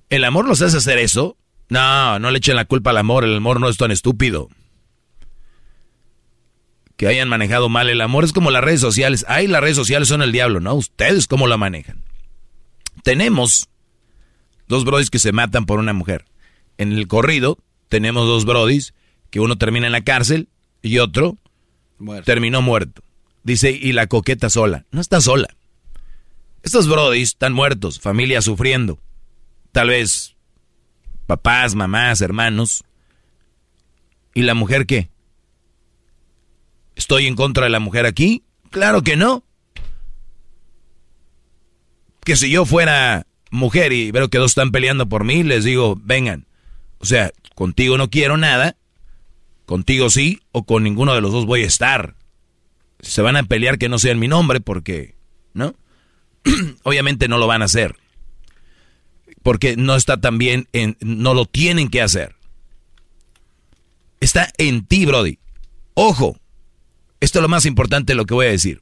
¿El 0.09 0.23
amor 0.23 0.47
los 0.47 0.61
hace 0.61 0.77
hacer 0.77 0.99
eso? 0.99 1.35
No, 1.67 2.17
no 2.17 2.31
le 2.31 2.37
echen 2.37 2.55
la 2.55 2.63
culpa 2.63 2.91
al 2.91 2.97
amor, 2.97 3.25
el 3.25 3.35
amor 3.35 3.59
no 3.59 3.67
es 3.67 3.75
tan 3.75 3.91
estúpido. 3.91 4.47
Que 6.97 7.07
hayan 7.07 7.29
manejado 7.29 7.69
mal 7.69 7.89
el 7.89 8.01
amor 8.01 8.23
es 8.23 8.33
como 8.33 8.51
las 8.51 8.63
redes 8.63 8.81
sociales. 8.81 9.25
Ay, 9.27 9.47
las 9.47 9.61
redes 9.61 9.75
sociales 9.75 10.07
son 10.07 10.21
el 10.21 10.31
diablo, 10.31 10.59
¿no? 10.59 10.75
Ustedes 10.75 11.27
cómo 11.27 11.47
la 11.47 11.57
manejan. 11.57 12.03
Tenemos 13.03 13.69
dos 14.67 14.85
brodis 14.85 15.09
que 15.09 15.19
se 15.19 15.31
matan 15.31 15.65
por 15.65 15.79
una 15.79 15.93
mujer. 15.93 16.25
En 16.77 16.91
el 16.91 17.07
corrido 17.07 17.57
tenemos 17.89 18.27
dos 18.27 18.45
brodis 18.45 18.93
que 19.29 19.39
uno 19.39 19.57
termina 19.57 19.87
en 19.87 19.91
la 19.91 20.03
cárcel 20.03 20.49
y 20.81 20.99
otro 20.99 21.37
terminó 22.23 22.61
muerto. 22.61 23.03
Dice, 23.43 23.71
y 23.71 23.91
la 23.91 24.07
coqueta 24.07 24.49
sola. 24.49 24.85
No 24.91 25.01
está 25.01 25.19
sola. 25.19 25.47
Estos 26.61 26.87
brodis 26.87 27.29
están 27.29 27.53
muertos, 27.53 27.99
familia 27.99 28.41
sufriendo. 28.41 28.99
Tal 29.71 29.89
vez 29.89 30.35
papás, 31.25 31.75
mamás, 31.75 32.21
hermanos. 32.21 32.83
¿Y 34.33 34.43
la 34.43 34.53
mujer 34.53 34.85
qué? 34.85 35.09
¿Estoy 36.95 37.27
en 37.27 37.35
contra 37.35 37.65
de 37.65 37.69
la 37.69 37.79
mujer 37.79 38.05
aquí? 38.05 38.43
Claro 38.69 39.01
que 39.01 39.15
no. 39.15 39.43
Que 42.23 42.35
si 42.35 42.49
yo 42.49 42.65
fuera 42.65 43.27
mujer 43.51 43.93
y 43.93 44.11
veo 44.11 44.29
que 44.29 44.37
dos 44.37 44.51
están 44.51 44.71
peleando 44.71 45.07
por 45.09 45.23
mí, 45.23 45.43
les 45.43 45.63
digo, 45.63 45.99
vengan. 46.01 46.47
O 46.99 47.05
sea, 47.05 47.31
contigo 47.55 47.97
no 47.97 48.09
quiero 48.09 48.37
nada, 48.37 48.77
contigo 49.65 50.09
sí, 50.09 50.41
o 50.51 50.63
con 50.63 50.83
ninguno 50.83 51.13
de 51.13 51.21
los 51.21 51.31
dos 51.31 51.45
voy 51.45 51.63
a 51.63 51.67
estar 51.67 52.15
se 53.03 53.21
van 53.21 53.35
a 53.35 53.43
pelear 53.43 53.77
que 53.77 53.89
no 53.89 53.99
sea 53.99 54.13
en 54.13 54.19
mi 54.19 54.27
nombre 54.27 54.61
porque, 54.61 55.15
¿no? 55.53 55.75
Obviamente 56.83 57.27
no 57.27 57.37
lo 57.37 57.47
van 57.47 57.61
a 57.61 57.65
hacer. 57.65 57.95
Porque 59.43 59.75
no 59.75 59.95
está 59.95 60.21
tan 60.21 60.37
bien, 60.37 60.67
en, 60.71 60.97
no 61.01 61.33
lo 61.33 61.45
tienen 61.45 61.89
que 61.89 62.01
hacer. 62.01 62.35
Está 64.21 64.49
en 64.57 64.85
ti, 64.85 65.05
Brody. 65.05 65.37
Ojo, 65.95 66.39
esto 67.23 67.39
es 67.39 67.41
lo 67.43 67.49
más 67.49 67.65
importante 67.65 68.13
de 68.13 68.17
lo 68.17 68.25
que 68.25 68.33
voy 68.33 68.47
a 68.47 68.51
decir. 68.51 68.81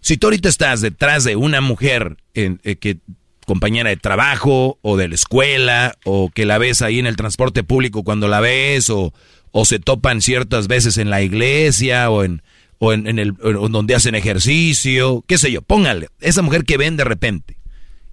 Si 0.00 0.16
tú 0.16 0.26
ahorita 0.26 0.48
estás 0.48 0.80
detrás 0.80 1.22
de 1.22 1.36
una 1.36 1.60
mujer 1.60 2.16
eh, 2.34 2.56
que 2.76 2.98
compañera 3.46 3.88
de 3.88 3.96
trabajo 3.96 4.78
o 4.82 4.96
de 4.96 5.08
la 5.08 5.14
escuela 5.14 5.96
o 6.04 6.30
que 6.30 6.44
la 6.44 6.58
ves 6.58 6.82
ahí 6.82 6.98
en 6.98 7.06
el 7.06 7.16
transporte 7.16 7.62
público 7.62 8.02
cuando 8.02 8.26
la 8.26 8.40
ves 8.40 8.90
o, 8.90 9.14
o 9.52 9.64
se 9.64 9.78
topan 9.78 10.20
ciertas 10.22 10.66
veces 10.66 10.98
en 10.98 11.08
la 11.08 11.22
iglesia 11.22 12.10
o 12.10 12.24
en, 12.24 12.42
o 12.78 12.92
en, 12.92 13.18
el 13.18 13.34
donde 13.34 13.94
hacen 13.94 14.14
ejercicio, 14.14 15.24
qué 15.26 15.38
sé 15.38 15.52
yo, 15.52 15.62
pónganle, 15.62 16.08
esa 16.20 16.42
mujer 16.42 16.64
que 16.64 16.76
ven 16.76 16.96
de 16.96 17.04
repente 17.04 17.56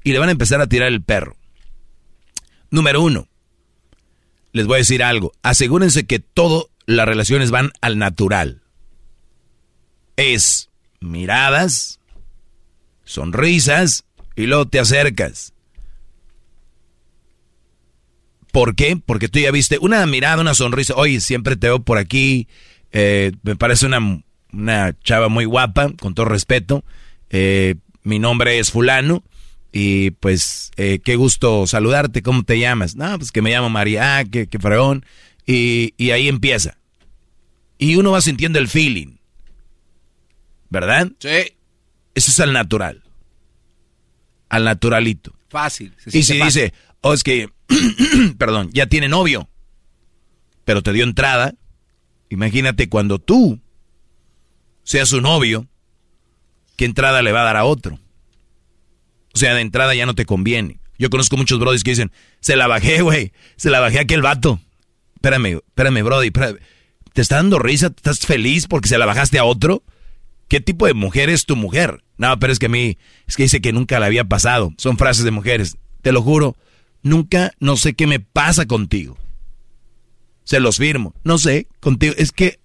y 0.04 0.12
le 0.12 0.20
van 0.20 0.30
a 0.30 0.34
empezar 0.34 0.62
a 0.62 0.68
tirar 0.68 0.90
el 0.90 1.02
perro. 1.02 1.36
Número 2.70 3.02
uno, 3.02 3.28
les 4.54 4.68
voy 4.68 4.76
a 4.76 4.78
decir 4.78 5.04
algo, 5.04 5.34
asegúrense 5.42 6.06
que 6.06 6.20
todas 6.20 6.66
las 6.86 7.08
relaciones 7.08 7.52
van 7.52 7.72
al 7.82 7.98
natural. 7.98 8.62
Es 10.18 10.70
miradas, 11.00 12.00
sonrisas 13.04 14.06
y 14.36 14.46
luego 14.48 14.68
te 14.68 14.80
acercas. 14.80 15.54
¿Por 18.52 18.76
qué? 18.76 18.96
Porque 18.96 19.28
tú 19.28 19.40
ya 19.40 19.52
viste 19.52 19.78
una 19.80 20.06
mirada, 20.06 20.42
una 20.42 20.54
sonrisa. 20.54 20.96
Oye, 20.96 21.20
siempre 21.20 21.58
te 21.58 21.68
veo 21.68 21.82
por 21.82 21.98
aquí. 21.98 22.48
Eh, 22.92 23.34
me 23.44 23.58
parece 23.58 23.86
una 23.86 24.00
una 24.56 24.98
chava 25.04 25.30
muy 25.30 25.46
guapa, 25.46 25.92
con 26.00 26.16
todo 26.16 26.26
respeto. 26.26 26.84
Eh, 27.30 27.76
mi 28.04 28.20
nombre 28.20 28.60
es 28.60 28.72
fulano 28.72 29.24
y 29.72 30.12
pues 30.12 30.72
eh, 30.78 31.00
qué 31.04 31.16
gusto 31.16 31.68
saludarte, 31.68 32.22
¿cómo 32.22 32.44
te 32.44 32.60
llamas? 32.60 32.96
No, 32.96 33.18
pues 33.18 33.32
que 33.32 33.42
me 33.42 33.52
llamo 33.52 33.70
María, 33.70 34.18
ah, 34.18 34.26
qué, 34.26 34.48
qué 34.48 34.60
fregón. 34.60 35.06
Y, 35.46 35.94
y 35.98 36.12
ahí 36.12 36.28
empieza. 36.28 36.78
Y 37.78 37.98
uno 37.98 38.12
va 38.12 38.22
sintiendo 38.22 38.58
el 38.58 38.68
feeling. 38.68 39.15
¿Verdad? 40.76 41.10
Sí. 41.20 41.56
Eso 42.16 42.32
es 42.32 42.40
al 42.42 42.52
natural. 42.52 43.02
Al 44.50 44.66
naturalito. 44.66 45.34
Fácil. 45.48 45.94
y 46.08 46.24
si 46.24 46.34
dice, 46.38 46.74
oh, 47.00 47.14
es 47.14 47.24
que, 47.24 47.50
perdón, 48.38 48.72
ya 48.74 48.86
tiene 48.88 49.08
novio, 49.08 49.48
pero 50.66 50.84
te 50.84 50.92
dio 50.92 51.06
entrada, 51.06 51.56
imagínate 52.30 52.90
cuando 52.90 53.20
tú 53.20 53.62
sea 54.84 55.06
su 55.06 55.22
novio, 55.22 55.66
¿qué 56.76 56.84
entrada 56.84 57.22
le 57.22 57.32
va 57.32 57.44
a 57.44 57.46
dar 57.46 57.56
a 57.56 57.64
otro? 57.64 57.98
O 59.34 59.38
sea, 59.38 59.56
de 59.56 59.62
entrada 59.62 59.96
ya 59.96 60.06
no 60.06 60.14
te 60.14 60.26
conviene. 60.26 60.82
Yo 61.00 61.10
conozco 61.10 61.38
muchos 61.38 61.58
brodis 61.58 61.86
que 61.86 61.92
dicen, 61.92 62.12
se 62.42 62.58
la 62.58 62.68
bajé, 62.68 63.02
güey, 63.02 63.32
se 63.56 63.70
la 63.70 63.80
bajé 63.80 64.00
a 64.00 64.02
aquel 64.02 64.22
vato. 64.22 64.60
Espérame, 65.16 65.62
espérame, 65.68 66.04
brody, 66.04 66.32
¿te 66.32 67.22
está 67.22 67.38
dando 67.38 67.60
risa? 67.60 67.88
¿Estás 67.96 68.20
feliz 68.20 68.68
porque 68.68 68.90
se 68.90 68.98
la 68.98 69.06
bajaste 69.06 69.40
a 69.40 69.46
otro? 69.46 69.82
¿Qué 70.48 70.62
tipo 70.62 70.86
de 70.86 70.94
mujer 70.94 71.30
es 71.30 71.46
tu 71.46 71.56
mujer? 71.56 72.04
No, 72.18 72.38
pero 72.40 72.54
es 72.54 72.60
que 72.60 72.68
a 72.68 72.70
mí, 72.70 72.98
es 73.28 73.36
que 73.36 73.44
dice 73.44 73.62
que 73.62 73.74
nunca 73.74 74.00
la 74.00 74.06
había 74.06 74.24
pasado. 74.24 74.74
Son 74.78 74.98
frases 74.98 75.24
de 75.26 75.32
mujeres. 75.32 75.78
Te 76.02 76.12
lo 76.12 76.22
juro, 76.22 76.56
nunca, 77.02 77.52
no 77.60 77.78
sé 77.78 77.94
qué 77.94 78.08
me 78.08 78.20
pasa 78.20 78.66
contigo. 78.66 79.18
Se 80.44 80.60
los 80.60 80.78
firmo. 80.78 81.14
No 81.24 81.38
sé, 81.38 81.68
contigo. 81.80 82.14
Es 82.18 82.32
que... 82.32 82.60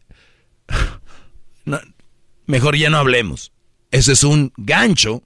Mejor 2.47 2.77
ya 2.77 2.91
no 2.91 2.99
hablemos. 2.99 3.53
Ese 3.91 4.13
es 4.13 4.25
un 4.25 4.53
gancho 4.57 5.23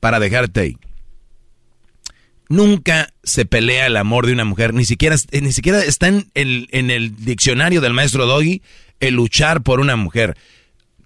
para 0.00 0.18
dejarte 0.18 0.60
ahí. 0.60 0.78
Nunca 2.48 3.14
se 3.22 3.46
pelea 3.46 3.86
el 3.86 3.96
amor 3.96 4.26
de 4.26 4.32
una 4.32 4.44
mujer, 4.44 4.74
ni 4.74 4.84
siquiera, 4.84 5.16
ni 5.32 5.52
siquiera 5.52 5.82
está 5.82 6.08
en 6.08 6.30
el, 6.34 6.68
en 6.72 6.90
el 6.90 7.16
diccionario 7.24 7.80
del 7.80 7.94
maestro 7.94 8.26
Doggy 8.26 8.62
el 9.00 9.14
luchar 9.14 9.62
por 9.62 9.80
una 9.80 9.96
mujer. 9.96 10.36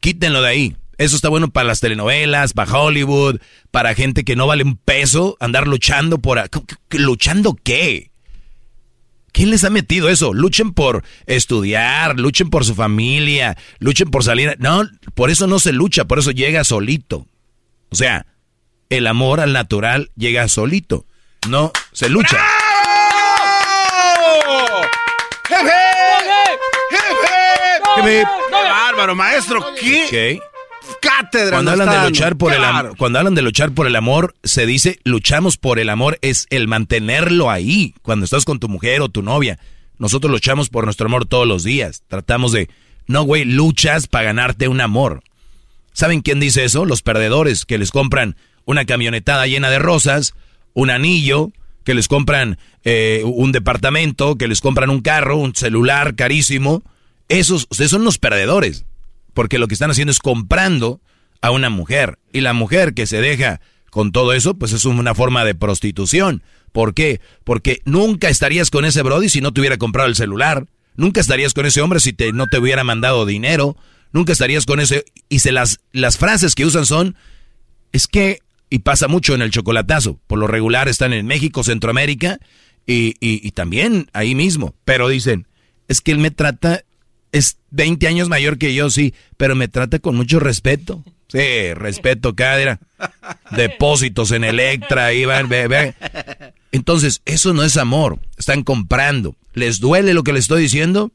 Quítenlo 0.01 0.43
de 0.43 0.49
ahí. 0.49 0.77
Eso 0.99 1.17
está 1.17 1.29
bueno 1.29 1.49
para 1.51 1.67
las 1.67 1.81
telenovelas, 1.81 2.53
para 2.53 2.73
Hollywood, 2.73 3.41
para 3.71 3.95
gente 3.95 4.25
que 4.25 4.37
no 4.37 4.47
vale 4.47 4.65
un 4.65 4.77
peso, 4.77 5.37
andar 5.41 5.67
luchando 5.67 6.19
por... 6.19 6.41
¿Luchando 6.91 7.57
qué? 7.63 8.11
¿Quién 9.33 9.51
les 9.51 9.65
ha 9.65 9.71
metido 9.71 10.09
eso? 10.09 10.33
Luchen 10.33 10.73
por 10.73 11.05
estudiar, 11.27 12.19
luchen 12.19 12.49
por 12.49 12.65
su 12.65 12.75
familia, 12.75 13.59
luchen 13.81 14.11
por 14.11 14.25
salir. 14.25 14.57
No, 14.59 14.89
por 15.15 15.29
eso 15.29 15.47
no 15.47 15.59
se 15.59 15.73
lucha, 15.73 16.07
por 16.07 16.19
eso 16.19 16.31
llega 16.31 16.65
solito. 16.65 17.27
O 17.91 17.95
sea, 17.95 18.25
el 18.89 19.07
amor 19.07 19.41
al 19.41 19.53
natural 19.53 20.11
llega 20.17 20.49
solito. 20.49 21.05
No 21.51 21.71
se 21.93 22.09
lucha. 22.09 22.39
¡Qué 27.97 28.25
bárbaro, 28.51 29.15
maestro! 29.15 29.75
¿Qué? 29.79 30.07
¿Qué? 30.09 30.41
Cátedra. 31.01 31.57
Cuando 31.57 31.73
hablan 31.73 31.91
de 31.91 32.09
luchar 32.09 32.37
por 32.37 32.53
el 32.53 32.65
amor, 32.65 32.97
cuando 32.97 33.19
hablan 33.19 33.35
de 33.35 33.43
luchar 33.43 33.73
por 33.73 33.87
el 33.87 33.97
amor, 33.97 34.35
se 34.43 34.67
dice 34.67 34.99
luchamos 35.05 35.57
por 35.57 35.79
el 35.79 35.89
amor 35.89 36.19
es 36.23 36.47
el 36.51 36.69
mantenerlo 36.69 37.51
ahí. 37.51 37.95
Cuando 38.03 38.25
estás 38.25 38.45
con 38.45 38.59
tu 38.59 38.69
mujer 38.69 39.01
o 39.01 39.09
tu 39.09 39.23
novia, 39.23 39.59
nosotros 39.99 40.31
luchamos 40.31 40.69
por 40.69 40.85
nuestro 40.85 41.07
amor 41.07 41.27
todos 41.27 41.47
los 41.47 41.65
días. 41.65 42.03
Tratamos 42.09 42.53
de 42.53 42.69
no, 43.07 43.23
güey, 43.23 43.45
luchas 43.45 44.07
para 44.07 44.27
ganarte 44.27 44.69
un 44.69 44.81
amor. 44.81 45.23
¿Saben 45.93 46.23
quién 46.23 46.41
dice 46.41 46.65
eso? 46.65 46.85
Los 46.85 47.03
perdedores 47.03 47.65
que 47.65 47.79
les 47.79 47.91
compran 47.91 48.37
una 48.65 48.85
camionetada 48.85 49.47
llena 49.47 49.71
de 49.71 49.79
rosas, 49.79 50.35
un 50.75 50.91
anillo 50.91 51.53
que 51.85 51.95
les 51.95 52.09
compran 52.09 52.59
eh, 52.85 53.23
un 53.25 53.53
departamento, 53.53 54.37
que 54.37 54.49
les 54.49 54.61
compran 54.61 54.91
un 54.91 55.01
carro, 55.01 55.37
un 55.37 55.55
celular 55.55 56.17
carísimo. 56.17 56.83
Esos, 57.29 57.67
ustedes 57.71 57.93
son 57.93 58.05
los 58.05 58.19
perdedores, 58.19 58.86
porque 59.37 59.59
lo 59.59 59.69
que 59.69 59.75
están 59.75 59.91
haciendo 59.91 60.13
es 60.13 60.19
comprando 60.19 61.03
a 61.43 61.51
una 61.51 61.69
mujer. 61.69 62.19
Y 62.33 62.41
la 62.41 62.55
mujer 62.55 62.95
que 62.95 63.07
se 63.07 63.21
deja 63.21 63.61
con 63.91 64.11
todo 64.11 64.33
eso, 64.33 64.55
pues 64.55 64.73
es 64.73 64.87
una 64.87 65.15
forma 65.15 65.45
de 65.45 65.55
prostitución. 65.55 66.43
¿Por 66.73 66.95
qué? 66.95 67.21
Porque 67.45 67.83
nunca 67.85 68.31
estarías 68.31 68.71
con 68.71 68.87
ese 68.87 69.03
Brody 69.03 69.29
si 69.29 69.43
no 69.43 69.53
te 69.53 69.61
hubiera 69.61 69.77
comprado 69.77 70.09
el 70.09 70.17
celular. 70.17 70.69
Nunca 70.95 71.21
estarías 71.21 71.53
con 71.53 71.67
ese 71.67 71.83
hombre 71.83 72.01
si 72.01 72.15
te, 72.15 72.33
no 72.33 72.47
te 72.47 72.59
hubiera 72.59 72.83
mandado 72.83 73.27
dinero. 73.27 73.77
Nunca 74.11 74.33
estarías 74.33 74.65
con 74.65 74.81
ese... 74.81 75.05
Y 75.29 75.41
se 75.41 75.53
las, 75.53 75.81
las 75.93 76.17
frases 76.17 76.55
que 76.55 76.65
usan 76.65 76.87
son... 76.87 77.15
Es 77.93 78.07
que... 78.07 78.39
Y 78.71 78.79
pasa 78.79 79.07
mucho 79.07 79.35
en 79.35 79.43
el 79.43 79.51
chocolatazo. 79.51 80.19
Por 80.27 80.39
lo 80.39 80.47
regular 80.47 80.89
están 80.89 81.13
en 81.13 81.27
México, 81.27 81.63
Centroamérica 81.63 82.39
y, 82.87 83.17
y, 83.21 83.47
y 83.47 83.51
también 83.51 84.09
ahí 84.15 84.35
mismo. 84.35 84.75
Pero 84.87 85.09
dicen, 85.09 85.47
es 85.89 86.01
que 86.01 86.13
él 86.13 86.21
me 86.21 86.31
trata... 86.31 86.86
Es 87.37 87.59
20 87.73 88.09
años 88.09 88.31
mayor 88.31 88.57
que 88.57 88.73
yo, 88.73 88.89
sí, 88.89 89.13
pero 89.37 89.55
me 89.55 89.69
trata 89.69 89.99
con 89.99 90.17
mucho 90.17 90.41
respeto. 90.41 91.05
Sí, 91.29 91.75
respeto, 91.75 92.35
cadera. 92.35 92.81
Depósitos 93.51 94.31
en 94.31 94.43
Electra, 94.43 95.09
ve, 95.09 95.69
ve. 95.69 95.95
Entonces, 96.73 97.21
eso 97.27 97.53
no 97.53 97.63
es 97.63 97.77
amor. 97.77 98.19
Están 98.39 98.63
comprando. 98.63 99.37
¿Les 99.53 99.81
duele 99.81 100.15
lo 100.15 100.23
que 100.23 100.33
les 100.33 100.45
estoy 100.45 100.63
diciendo? 100.63 101.13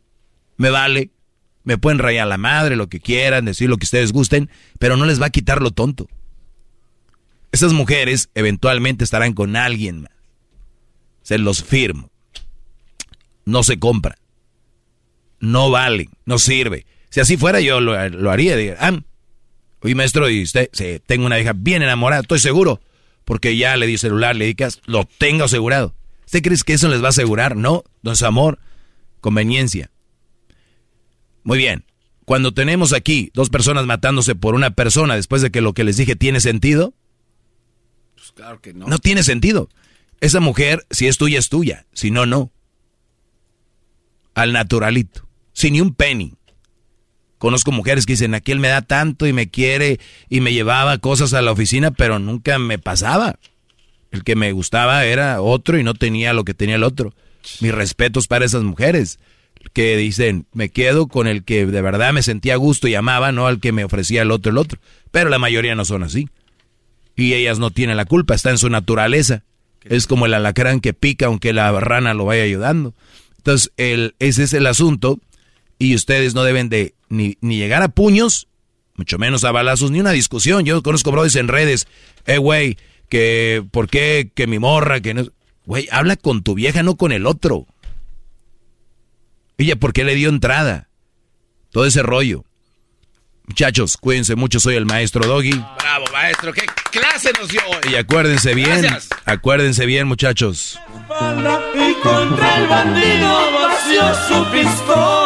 Me 0.58 0.70
vale. 0.70 1.10
Me 1.64 1.80
pueden 1.80 1.98
rayar 1.98 2.28
la 2.28 2.38
madre, 2.38 2.76
lo 2.76 2.88
que 2.88 3.00
quieran, 3.00 3.46
decir 3.46 3.68
lo 3.68 3.78
que 3.78 3.86
ustedes 3.86 4.12
gusten, 4.12 4.52
pero 4.78 4.98
no 4.98 5.08
les 5.08 5.20
va 5.20 5.26
a 5.26 5.32
quitar 5.32 5.60
lo 5.60 5.72
tonto. 5.72 6.08
Esas 7.52 7.74
mujeres 7.74 8.30
eventualmente 8.36 9.04
estarán 9.04 9.34
con 9.34 9.56
alguien 9.56 10.04
más. 10.04 10.12
Se 11.24 11.40
los 11.40 11.64
firmo. 11.64 12.12
No 13.44 13.64
se 13.64 13.80
compra. 13.80 14.20
No 15.42 15.70
vale. 15.70 16.08
No 16.26 16.40
sirve. 16.40 16.86
Si 17.10 17.20
así 17.20 17.36
fuera, 17.36 17.60
yo 17.60 17.82
lo, 17.82 18.08
lo 18.10 18.32
haría. 18.32 18.56
Diga, 18.56 18.78
ah, 18.80 18.98
oye, 19.82 19.96
maestro, 19.96 20.30
y 20.30 20.44
usted, 20.44 20.70
sí, 20.72 21.02
tengo 21.06 21.26
una 21.26 21.40
hija 21.40 21.52
bien 21.54 21.82
enamorada, 21.84 22.22
estoy 22.22 22.40
seguro. 22.40 22.80
Porque 23.26 23.58
ya 23.58 23.76
le 23.76 23.86
di 23.88 23.98
celular, 23.98 24.36
le 24.36 24.46
di 24.46 24.56
que 24.56 24.70
lo 24.86 25.06
tengo 25.18 25.44
asegurado. 25.44 25.94
¿Usted 26.26 26.42
cree 26.42 26.58
que 26.66 26.74
eso 26.74 26.88
les 26.88 27.02
va 27.04 27.08
a 27.08 27.10
asegurar? 27.10 27.56
No, 27.58 27.84
es 28.04 28.24
amor, 28.24 28.60
conveniencia. 29.20 29.92
Muy 31.44 31.58
bien. 31.58 31.84
Cuando 32.26 32.54
tenemos 32.54 32.94
aquí 32.94 33.30
dos 33.34 33.50
personas 33.50 33.86
matándose 33.86 34.36
por 34.36 34.56
una 34.56 34.72
persona 34.72 35.16
después 35.16 35.42
de 35.42 35.52
que 35.52 35.60
lo 35.60 35.74
que 35.74 35.84
les 35.84 35.98
dije 35.98 36.16
tiene 36.16 36.40
sentido, 36.40 36.94
Pues 38.16 38.32
claro 38.32 38.62
que 38.62 38.74
no. 38.74 38.88
no 38.88 39.00
tiene 39.00 39.24
sentido. 39.24 39.70
Esa 40.22 40.40
mujer, 40.40 40.86
si 40.92 41.08
es 41.08 41.18
tuya, 41.18 41.40
es 41.40 41.50
tuya. 41.50 41.86
Si 41.94 42.12
no, 42.12 42.26
no. 42.26 42.52
Al 44.34 44.54
naturalito. 44.54 45.28
Sin 45.62 45.74
ni 45.74 45.82
un 45.82 45.94
penny. 45.94 46.34
Conozco 47.38 47.72
mujeres 47.72 48.08
que 48.08 48.14
dicen, 48.14 48.34
aquel 48.34 48.58
me 48.58 48.68
da 48.68 48.82
tanto 48.82 49.28
y 49.28 49.34
me 49.34 49.52
quiere 49.52 50.00
y 50.28 50.42
me 50.42 50.54
llevaba 50.54 50.98
cosas 50.98 51.36
a 51.36 51.44
la 51.44 51.52
oficina, 51.52 51.92
pero 51.92 52.18
nunca 52.18 52.58
me 52.58 52.80
pasaba. 52.80 53.38
El 54.10 54.24
que 54.24 54.36
me 54.36 54.54
gustaba 54.54 55.06
era 55.06 55.40
otro 55.40 55.78
y 55.78 55.84
no 55.84 55.94
tenía 55.94 56.34
lo 56.34 56.46
que 56.46 56.56
tenía 56.56 56.78
el 56.78 56.84
otro. 56.84 57.14
Mis 57.60 57.76
respetos 57.76 58.26
para 58.26 58.44
esas 58.44 58.64
mujeres 58.64 59.20
que 59.72 59.96
dicen, 59.98 60.48
me 60.52 60.70
quedo 60.70 61.06
con 61.06 61.28
el 61.28 61.44
que 61.44 61.68
de 61.68 61.82
verdad 61.84 62.12
me 62.12 62.24
sentía 62.24 62.56
a 62.56 62.58
gusto 62.58 62.88
y 62.88 62.96
amaba, 62.96 63.32
no 63.32 63.46
al 63.46 63.60
que 63.60 63.72
me 63.72 63.84
ofrecía 63.84 64.24
el 64.24 64.32
otro 64.32 64.52
el 64.52 64.58
otro. 64.58 64.80
Pero 65.12 65.30
la 65.30 65.38
mayoría 65.38 65.76
no 65.76 65.86
son 65.86 66.02
así. 66.02 66.28
Y 67.16 67.36
ellas 67.36 67.60
no 67.60 67.70
tienen 67.70 67.98
la 67.98 68.06
culpa, 68.06 68.34
está 68.34 68.50
en 68.50 68.58
su 68.58 68.72
naturaleza. 68.72 69.44
Es 69.84 70.08
como 70.08 70.26
el 70.26 70.34
alacrán 70.34 70.80
que 70.80 70.96
pica 70.96 71.28
aunque 71.28 71.54
la 71.54 71.72
rana 71.80 72.16
lo 72.16 72.26
vaya 72.26 72.42
ayudando. 72.42 72.96
Entonces, 73.38 73.72
el, 73.78 74.16
ese 74.18 74.42
es 74.42 74.54
el 74.54 74.66
asunto 74.66 75.20
y 75.82 75.96
ustedes 75.96 76.36
no 76.36 76.44
deben 76.44 76.70
de 76.70 76.94
ni, 77.10 77.38
ni 77.42 77.58
llegar 77.58 77.82
a 77.82 77.88
puños, 77.88 78.48
mucho 78.96 79.18
menos 79.18 79.44
a 79.44 79.52
balazos, 79.52 79.90
ni 79.90 80.00
una 80.00 80.12
discusión. 80.12 80.64
Yo 80.64 80.84
conozco 80.84 81.12
brodis 81.12 81.36
en 81.36 81.48
redes, 81.48 81.88
eh, 82.28 82.38
güey, 82.38 82.78
que, 83.10 83.66
¿por 83.72 83.90
qué? 83.90 84.32
Que 84.36 84.46
mi 84.46 84.60
morra, 84.60 85.02
que 85.02 85.16
no... 85.16 85.24
Güey, 85.66 85.88
habla 85.92 86.18
con 86.18 86.44
tu 86.44 86.54
vieja, 86.54 86.84
no 86.84 86.98
con 86.98 87.12
el 87.12 87.26
otro. 87.26 87.66
Ella, 89.58 89.76
¿por 89.76 89.92
qué 89.92 90.04
le 90.04 90.14
dio 90.14 90.30
entrada? 90.30 90.88
Todo 91.72 91.86
ese 91.88 92.04
rollo. 92.04 92.46
Muchachos, 93.48 93.98
cuídense 93.98 94.36
mucho, 94.36 94.60
soy 94.60 94.76
el 94.76 94.86
maestro 94.86 95.26
Doggy. 95.26 95.52
Bravo, 95.80 96.06
maestro. 96.14 96.54
¿Qué 96.54 96.66
clase 96.92 97.32
nos 97.40 97.50
dio 97.50 97.62
hoy? 97.68 97.92
Y 97.92 97.96
acuérdense 97.96 98.54
bien, 98.54 98.82
Gracias. 98.82 99.10
acuérdense 99.26 99.86
bien, 99.88 100.08
muchachos. 100.08 100.80
Y 101.74 101.94
contra 102.02 102.58
el 102.58 102.68
bandido 102.68 103.52
vació 103.52 104.14
su 104.28 104.52
pistola. 104.52 105.21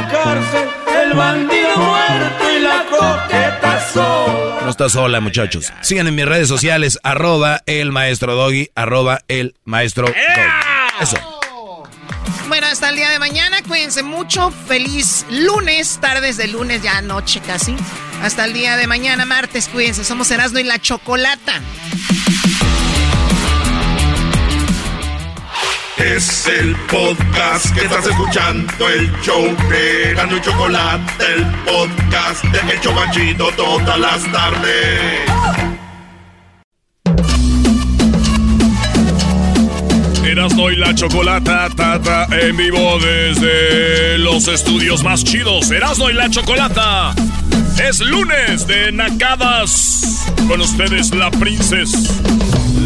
La 0.00 0.08
cárcel, 0.08 0.68
el 1.02 1.12
bandido 1.14 1.76
muerto 1.76 2.50
y 2.50 2.60
la 2.60 2.84
coqueta 2.88 3.90
sola. 3.92 4.60
No 4.62 4.70
está 4.70 4.88
sola, 4.88 5.20
muchachos. 5.20 5.72
Sigan 5.80 6.06
en 6.06 6.14
mis 6.14 6.26
redes 6.26 6.48
sociales, 6.48 6.98
arroba 7.02 7.62
el 7.66 7.92
maestro 7.92 8.34
Doggy, 8.34 8.70
arroba 8.74 9.20
el 9.28 9.54
maestro 9.64 10.06
Doggy. 10.06 10.18
Eso. 11.00 11.16
Bueno, 12.48 12.66
hasta 12.66 12.88
el 12.88 12.96
día 12.96 13.10
de 13.10 13.18
mañana, 13.18 13.58
cuídense 13.66 14.02
mucho. 14.02 14.50
Feliz 14.50 15.24
lunes, 15.30 15.98
tardes 16.00 16.36
de 16.36 16.48
lunes, 16.48 16.82
ya 16.82 17.00
noche 17.00 17.40
casi. 17.46 17.76
Hasta 18.22 18.44
el 18.44 18.52
día 18.52 18.76
de 18.76 18.86
mañana, 18.86 19.24
martes, 19.24 19.68
cuídense. 19.68 20.04
Somos 20.04 20.30
Erasmo 20.30 20.58
y 20.58 20.64
la 20.64 20.78
Chocolata. 20.78 21.60
Es 26.02 26.46
el 26.46 26.74
podcast 26.90 27.74
que 27.74 27.84
estás 27.84 28.06
escuchando, 28.06 28.88
el 28.88 29.12
show 29.20 29.44
de 29.68 30.14
Gano 30.14 30.38
y 30.38 30.40
Chocolate, 30.40 31.24
el 31.34 31.44
podcast 31.64 32.42
de 32.44 32.72
El 32.72 32.80
Chobachito 32.80 33.50
todas 33.52 34.00
las 34.00 34.32
tardes. 34.32 35.30
Erasmo 40.24 40.70
y 40.70 40.76
la 40.76 40.94
chocolata 40.94 41.68
tata 41.76 42.26
en 42.30 42.56
vivo 42.56 42.98
desde 42.98 44.16
los 44.18 44.48
estudios 44.48 45.04
más 45.04 45.22
chidos. 45.22 45.70
Erasmo 45.70 46.08
y 46.08 46.14
la 46.14 46.30
chocolata. 46.30 47.14
Es 47.86 48.00
lunes 48.00 48.66
de 48.66 48.90
Nacadas. 48.90 50.24
Con 50.48 50.62
ustedes 50.62 51.14
la 51.14 51.30
princesa, 51.30 51.98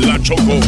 la 0.01 0.21
Choco. 0.21 0.59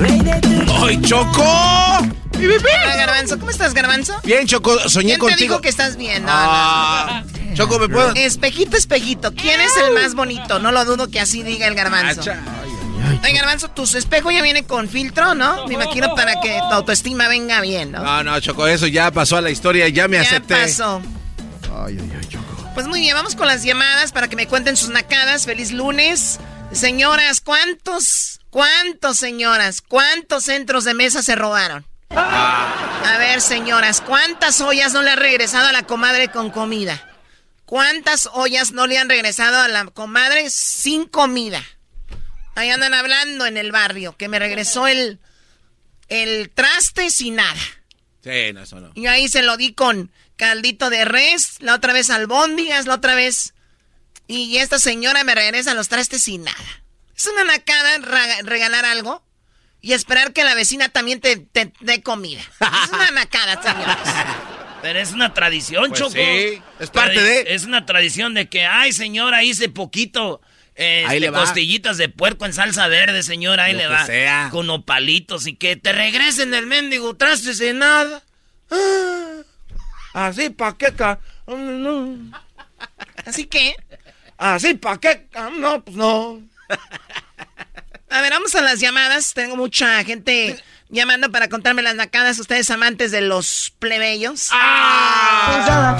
¡Ay, 0.00 1.00
Choco! 1.02 1.42
Hola, 1.44 2.96
Garbanzo. 2.96 3.38
¿Cómo 3.38 3.50
estás, 3.50 3.74
Garbanzo? 3.74 4.14
Bien, 4.24 4.46
Choco, 4.46 4.76
soñé 4.88 5.10
¿Quién 5.10 5.14
te 5.14 5.18
contigo. 5.18 5.38
dijo 5.54 5.60
que 5.60 5.68
estás 5.68 5.96
bien? 5.96 6.24
No, 6.24 6.28
Ah, 6.32 7.22
no. 7.48 7.54
Choco, 7.54 7.78
¿me 7.78 7.88
puedo...? 7.88 8.12
Espejito, 8.14 8.76
espejito. 8.76 9.32
¿Quién 9.34 9.60
es 9.60 9.76
el 9.76 9.94
más 9.94 10.14
bonito? 10.14 10.58
No 10.58 10.72
lo 10.72 10.84
dudo 10.84 11.08
que 11.08 11.20
así 11.20 11.42
diga 11.42 11.66
el 11.68 11.74
Garbanzo. 11.74 12.22
Oye, 13.22 13.32
Garbanzo, 13.32 13.68
tu 13.70 13.84
espejo 13.84 14.30
ya 14.30 14.42
viene 14.42 14.64
con 14.64 14.88
filtro, 14.88 15.34
¿no? 15.34 15.66
Me 15.68 15.74
imagino 15.74 16.14
para 16.14 16.40
que 16.40 16.58
tu 16.68 16.74
autoestima 16.74 17.28
venga 17.28 17.60
bien, 17.60 17.92
¿no? 17.92 18.02
No, 18.02 18.24
no, 18.24 18.40
Choco, 18.40 18.66
eso 18.66 18.86
ya 18.88 19.10
pasó 19.12 19.36
a 19.36 19.40
la 19.40 19.50
historia, 19.50 19.88
ya 19.88 20.08
me 20.08 20.16
ya 20.16 20.22
acepté. 20.22 20.54
pasó. 20.56 21.00
Ay, 21.86 21.98
ay, 22.00 22.12
ay, 22.20 22.26
Choco. 22.28 22.44
Pues 22.74 22.88
muy 22.88 22.98
bien, 23.00 23.14
vamos 23.14 23.36
con 23.36 23.46
las 23.46 23.62
llamadas 23.62 24.10
para 24.10 24.26
que 24.28 24.34
me 24.36 24.48
cuenten 24.48 24.76
sus 24.76 24.88
nacadas. 24.90 25.44
Feliz 25.46 25.70
lunes. 25.70 26.40
Señoras, 26.74 27.40
¿cuántos, 27.40 28.40
cuántos, 28.50 29.16
señoras, 29.16 29.80
cuántos 29.80 30.44
centros 30.44 30.82
de 30.82 30.94
mesa 30.94 31.22
se 31.22 31.36
robaron? 31.36 31.86
A 32.10 33.16
ver, 33.18 33.40
señoras, 33.40 34.00
¿cuántas 34.00 34.60
ollas 34.60 34.92
no 34.92 35.02
le 35.02 35.10
han 35.10 35.18
regresado 35.18 35.68
a 35.68 35.72
la 35.72 35.84
comadre 35.84 36.28
con 36.28 36.50
comida? 36.50 37.08
¿Cuántas 37.64 38.28
ollas 38.32 38.72
no 38.72 38.88
le 38.88 38.98
han 38.98 39.08
regresado 39.08 39.60
a 39.60 39.68
la 39.68 39.84
comadre 39.86 40.50
sin 40.50 41.06
comida? 41.06 41.62
Ahí 42.56 42.70
andan 42.70 42.92
hablando 42.92 43.46
en 43.46 43.56
el 43.56 43.70
barrio, 43.70 44.16
que 44.16 44.28
me 44.28 44.40
regresó 44.40 44.88
el, 44.88 45.20
el 46.08 46.50
traste 46.50 47.10
sin 47.10 47.36
nada. 47.36 47.60
Sí, 48.22 48.52
no, 48.52 48.62
eso 48.62 48.80
no. 48.80 48.90
Y 48.94 49.06
ahí 49.06 49.28
se 49.28 49.42
lo 49.42 49.56
di 49.56 49.74
con 49.74 50.10
caldito 50.36 50.90
de 50.90 51.04
res, 51.04 51.56
la 51.60 51.74
otra 51.74 51.92
vez 51.92 52.10
albóndigas, 52.10 52.86
la 52.86 52.94
otra 52.94 53.14
vez... 53.14 53.53
Y 54.26 54.56
esta 54.58 54.78
señora 54.78 55.22
me 55.24 55.34
regresa 55.34 55.74
los 55.74 55.88
trastes 55.88 56.22
sin 56.22 56.44
nada. 56.44 56.82
Es 57.16 57.26
una 57.26 57.44
nacada 57.44 57.98
regalar 58.42 58.84
algo 58.84 59.22
y 59.80 59.92
esperar 59.92 60.32
que 60.32 60.44
la 60.44 60.54
vecina 60.54 60.88
también 60.88 61.20
te, 61.20 61.36
te 61.36 61.72
dé 61.80 62.02
comida. 62.02 62.40
Es 62.40 62.90
una 62.90 63.10
nacada, 63.12 63.62
señores. 63.62 63.96
Pero 64.82 64.98
es 64.98 65.12
una 65.12 65.32
tradición, 65.34 65.88
Pues 65.88 66.00
Choco. 66.00 66.12
sí, 66.12 66.60
es 66.80 66.90
parte 66.90 67.20
de- 67.22 67.54
Es 67.54 67.64
una 67.64 67.86
tradición 67.86 68.34
de 68.34 68.48
que, 68.48 68.64
ay, 68.66 68.92
señora, 68.92 69.42
hice 69.44 69.68
poquito. 69.68 70.40
eh, 70.74 71.04
Ahí 71.06 71.16
este, 71.16 71.20
le 71.20 71.30
va. 71.30 71.40
costillitas 71.40 71.96
de 71.98 72.08
puerco 72.08 72.44
en 72.46 72.52
salsa 72.52 72.88
verde, 72.88 73.22
señora, 73.22 73.64
ahí 73.64 73.72
Lo 73.72 73.78
le 73.78 73.84
que 73.84 73.90
va. 73.92 74.06
sea. 74.06 74.48
Con 74.50 74.68
opalitos 74.70 75.46
y 75.46 75.54
que 75.54 75.76
te 75.76 75.92
regresen 75.92 76.52
el 76.54 76.66
mendigo 76.66 77.14
traste 77.16 77.54
sin 77.54 77.78
nada. 77.78 78.22
Ah, 78.70 80.26
así, 80.28 80.50
pa' 80.50 80.76
qué 80.76 80.92
ca- 80.94 81.20
Así 83.26 83.44
que 83.46 83.74
Así, 84.38 84.74
¿para 84.74 84.98
qué? 84.98 85.26
Ah, 85.34 85.50
No, 85.56 85.82
pues 85.84 85.96
no. 85.96 86.40
A 88.10 88.20
ver, 88.20 88.30
vamos 88.32 88.54
a 88.54 88.62
las 88.62 88.80
llamadas. 88.80 89.34
Tengo 89.34 89.56
mucha 89.56 90.02
gente 90.04 90.62
llamando 90.88 91.30
para 91.32 91.48
contarme 91.48 91.82
las 91.82 91.94
nacadas. 91.94 92.38
Ustedes 92.38 92.70
amantes 92.70 93.10
de 93.10 93.20
los 93.22 93.72
plebeyos. 93.78 94.50
¡Ah! 94.52 95.96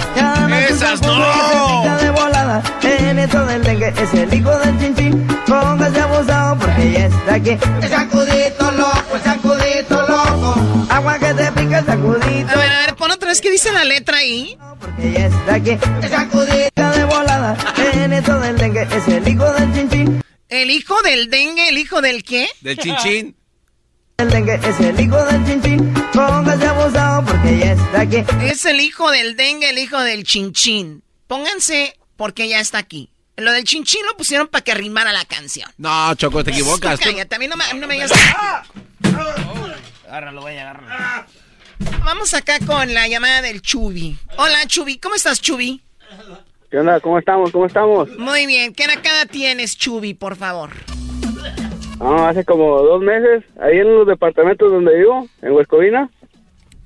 ¡Esas 0.68 1.02
no! 1.02 1.96
De 1.98 2.10
volada, 2.10 2.62
en 2.82 3.18
esto 3.18 3.44
del 3.46 3.62
dengue 3.64 3.92
es 3.96 4.14
el 4.14 4.32
hijo 4.32 4.56
del 4.58 4.78
chinchín. 4.78 5.26
Póngase 5.46 6.00
abusado 6.00 6.58
porque 6.58 6.92
ya 6.92 7.06
está 7.06 7.34
aquí. 7.34 7.58
El 7.82 7.88
sacudito 7.88 8.70
loco, 8.72 9.16
el 9.16 9.22
sacudito 9.22 10.06
loco. 10.08 10.86
Agua 10.90 11.18
que 11.18 11.34
te 11.34 11.52
pica 11.52 11.78
el 11.80 11.86
sacudito. 11.86 12.52
A 12.52 12.56
ver, 12.56 12.72
a 12.72 12.78
ver, 12.86 12.94
pon 12.96 13.10
vez 13.34 13.40
que 13.40 13.50
dice 13.50 13.72
la 13.72 13.84
letra 13.84 14.18
ahí. 14.18 14.56
Porque 14.80 15.10
ya 15.12 15.26
está 15.26 15.54
aquí. 15.54 15.70
El 16.02 16.08
sacudito 16.08 16.90
de 16.90 17.04
volada, 17.04 17.56
en 17.92 18.12
esto 18.12 18.38
del 18.38 18.56
dengue 18.56 18.82
es 18.82 19.08
el 19.08 19.26
hijo 19.26 19.52
del 19.52 19.74
chinchín. 19.74 20.22
¿El 20.48 20.70
hijo 20.70 21.02
del 21.02 21.30
dengue? 21.30 21.68
¿El 21.68 21.78
hijo 21.78 22.00
del 22.00 22.22
qué? 22.22 22.48
Del 22.60 22.78
chinchín. 22.78 23.36
El 24.18 24.30
dengue 24.30 24.54
es 24.54 24.78
el 24.80 25.00
hijo 25.00 25.24
del 25.24 25.44
chinchín. 25.46 25.92
Póngase 26.12 26.66
abusado 26.66 27.24
porque 27.24 27.58
ya 27.58 27.72
está 27.72 28.00
aquí. 28.02 28.24
Es 28.44 28.64
el 28.66 28.78
hijo 28.80 29.10
del 29.10 29.36
dengue, 29.36 29.70
el 29.70 29.78
hijo 29.78 29.98
del 30.00 30.22
chinchín. 30.22 31.02
Pónganse 31.26 31.98
porque 32.16 32.48
ya 32.48 32.60
está 32.60 32.78
aquí. 32.78 33.10
Lo 33.36 33.50
del 33.50 33.64
chinchín 33.64 34.00
lo 34.06 34.16
pusieron 34.16 34.46
para 34.46 34.62
que 34.62 34.74
rimara 34.74 35.12
la 35.12 35.24
canción. 35.24 35.68
No, 35.76 36.14
Choco, 36.14 36.44
te 36.44 36.52
equivocas. 36.52 37.00
Tú- 37.00 37.06
Cállate, 37.10 37.34
a 37.34 37.38
mí 37.40 37.48
no 37.48 37.56
me, 37.56 37.64
no 37.74 37.88
me 37.88 37.94
digas- 37.94 38.12
Agárralo, 40.06 40.42
güey, 40.42 40.56
agárralo. 40.56 41.26
Vamos 42.04 42.34
acá 42.34 42.58
con 42.66 42.92
la 42.94 43.08
llamada 43.08 43.42
del 43.42 43.60
Chubi. 43.62 44.16
Hola, 44.36 44.66
Chubi. 44.66 44.98
¿Cómo 44.98 45.14
estás, 45.14 45.40
Chubi? 45.40 45.80
¿Qué 46.70 46.78
onda? 46.78 47.00
¿Cómo 47.00 47.18
estamos? 47.18 47.50
¿Cómo 47.52 47.66
estamos? 47.66 48.08
Muy 48.18 48.46
bien. 48.46 48.74
¿Qué 48.74 48.86
nacada 48.86 49.26
tienes, 49.26 49.76
Chubi, 49.76 50.14
por 50.14 50.36
favor? 50.36 50.70
Ah, 52.00 52.28
hace 52.28 52.44
como 52.44 52.82
dos 52.82 53.00
meses, 53.02 53.44
ahí 53.60 53.78
en 53.78 53.94
los 53.94 54.06
departamentos 54.06 54.70
donde 54.70 54.94
vivo, 54.96 55.28
en 55.42 55.52
Huescovina, 55.52 56.10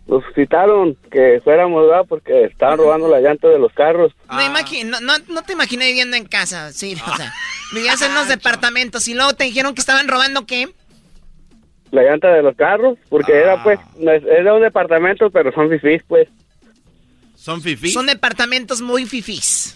nos 0.07 0.23
citaron 0.35 0.97
que 1.11 1.41
fuéramos, 1.43 1.87
¿verdad? 1.89 2.05
Porque 2.09 2.45
estaban 2.45 2.79
robando 2.79 3.09
la 3.09 3.21
llanta 3.21 3.49
de 3.49 3.59
los 3.59 3.73
carros. 3.73 4.13
No, 4.31 4.41
imagi- 4.41 4.85
no, 4.85 5.01
no, 5.01 5.15
no 5.29 5.43
te 5.43 5.55
imaginé 5.55 5.87
viviendo 5.87 6.17
en 6.17 6.27
casa, 6.27 6.73
sí, 6.73 6.95
o 6.95 7.17
sea, 7.17 7.33
vivías 7.73 8.01
en 8.03 8.13
unos 8.13 8.29
departamentos 8.29 9.09
y 9.09 9.15
luego 9.15 9.33
te 9.33 9.45
dijeron 9.45 9.75
que 9.75 9.81
estaban 9.81 10.09
robando 10.09 10.47
qué? 10.47 10.69
La 11.91 12.03
llanta 12.03 12.33
de 12.33 12.43
los 12.43 12.55
carros, 12.57 12.99
porque 13.09 13.33
era 13.35 13.63
pues, 13.63 13.79
no 13.99 14.11
es- 14.13 14.25
era 14.25 14.53
un 14.55 14.61
departamento, 14.63 15.31
pero 15.31 15.51
son 15.53 15.71
fifís, 15.71 16.03
pues, 16.07 16.29
¿Son 17.35 17.63
fifí? 17.63 17.89
Son 17.91 18.07
departamentos 18.07 18.83
muy 18.83 19.07
fifís. 19.07 19.75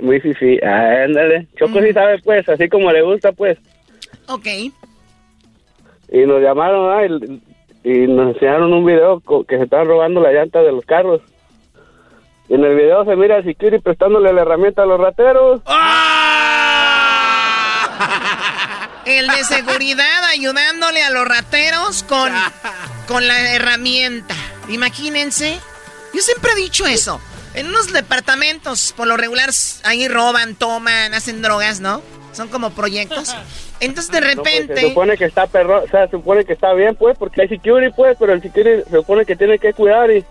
muy 0.00 0.18
fifí. 0.20 0.58
Ah, 0.64 1.02
ándale. 1.04 1.46
Choco 1.58 1.80
Mm. 1.80 1.84
sí 1.84 1.92
sabe, 1.92 2.18
pues, 2.22 2.48
así 2.48 2.68
como 2.68 2.90
le 2.90 3.02
gusta, 3.02 3.32
pues. 3.32 3.58
Ok. 4.28 4.46
Y 6.10 6.26
nos 6.26 6.40
llamaron, 6.42 6.88
¿verdad? 7.10 7.18
Y, 7.84 7.90
y 7.90 8.06
nos 8.06 8.34
enseñaron 8.34 8.72
un 8.72 8.84
video 8.84 9.20
que 9.46 9.56
se 9.58 9.64
estaban 9.64 9.86
robando 9.88 10.20
la 10.20 10.32
llanta 10.32 10.60
de 10.62 10.72
los 10.72 10.84
carros. 10.86 11.20
Y 12.48 12.54
en 12.54 12.64
el 12.64 12.74
video 12.76 13.04
se 13.04 13.14
mira 13.16 13.38
a 13.38 13.42
Security 13.42 13.82
prestándole 13.82 14.32
la 14.32 14.42
herramienta 14.42 14.82
a 14.82 14.86
los 14.86 15.00
rateros. 15.00 15.60
El 19.04 19.26
de 19.26 19.44
seguridad 19.44 20.24
ayudándole 20.24 21.02
a 21.02 21.10
los 21.10 21.26
rateros 21.26 22.02
con, 22.04 22.32
con 23.08 23.26
la 23.26 23.54
herramienta. 23.54 24.34
Imagínense. 24.68 25.58
Yo 26.14 26.20
siempre 26.20 26.52
he 26.52 26.56
dicho 26.56 26.86
eso. 26.86 27.20
En 27.54 27.66
unos 27.66 27.92
departamentos, 27.92 28.94
por 28.96 29.06
lo 29.06 29.16
regular, 29.16 29.50
ahí 29.84 30.08
roban, 30.08 30.54
toman, 30.54 31.12
hacen 31.12 31.42
drogas, 31.42 31.80
¿no? 31.80 32.02
Son 32.32 32.48
como 32.48 32.70
proyectos. 32.70 33.34
Entonces, 33.80 34.12
de 34.12 34.20
No, 34.20 34.42
pues, 34.42 34.54
repente... 34.54 34.80
se 34.80 34.88
supone 34.88 35.18
que 35.18 35.24
está 35.26 35.46
perro, 35.46 35.82
o 35.82 35.88
sea, 35.88 36.06
se 36.06 36.12
supone 36.12 36.44
que 36.44 36.52
está 36.54 36.72
bien, 36.72 36.94
pues, 36.94 37.18
porque 37.18 37.42
hay 37.42 37.48
security, 37.48 37.92
pues, 37.94 38.16
pero 38.18 38.32
el 38.32 38.40
security 38.40 38.88
se 38.88 38.96
supone 38.96 39.26
que 39.26 39.36
tiene 39.36 39.58
que 39.58 39.74
cuidar 39.74 40.10
y, 40.10 40.24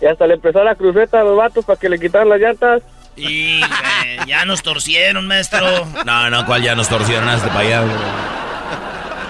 y 0.00 0.06
hasta 0.06 0.26
le 0.26 0.34
empezó 0.34 0.64
la 0.64 0.74
cruceta 0.74 1.20
a 1.20 1.24
los 1.24 1.36
vatos 1.36 1.64
para 1.64 1.78
que 1.78 1.88
le 1.88 1.98
quitaran 1.98 2.28
las 2.30 2.40
llantas. 2.40 2.82
Y 3.16 3.60
güey, 3.60 4.26
ya 4.26 4.44
nos 4.44 4.62
torcieron, 4.62 5.26
maestro. 5.26 5.86
No, 6.04 6.30
no, 6.30 6.44
¿cuál 6.46 6.62
ya 6.62 6.74
nos 6.74 6.88
torcieron 6.88 7.28
hasta 7.28 7.48
para 7.48 7.60
allá? 7.60 7.80
güey? 7.82 7.96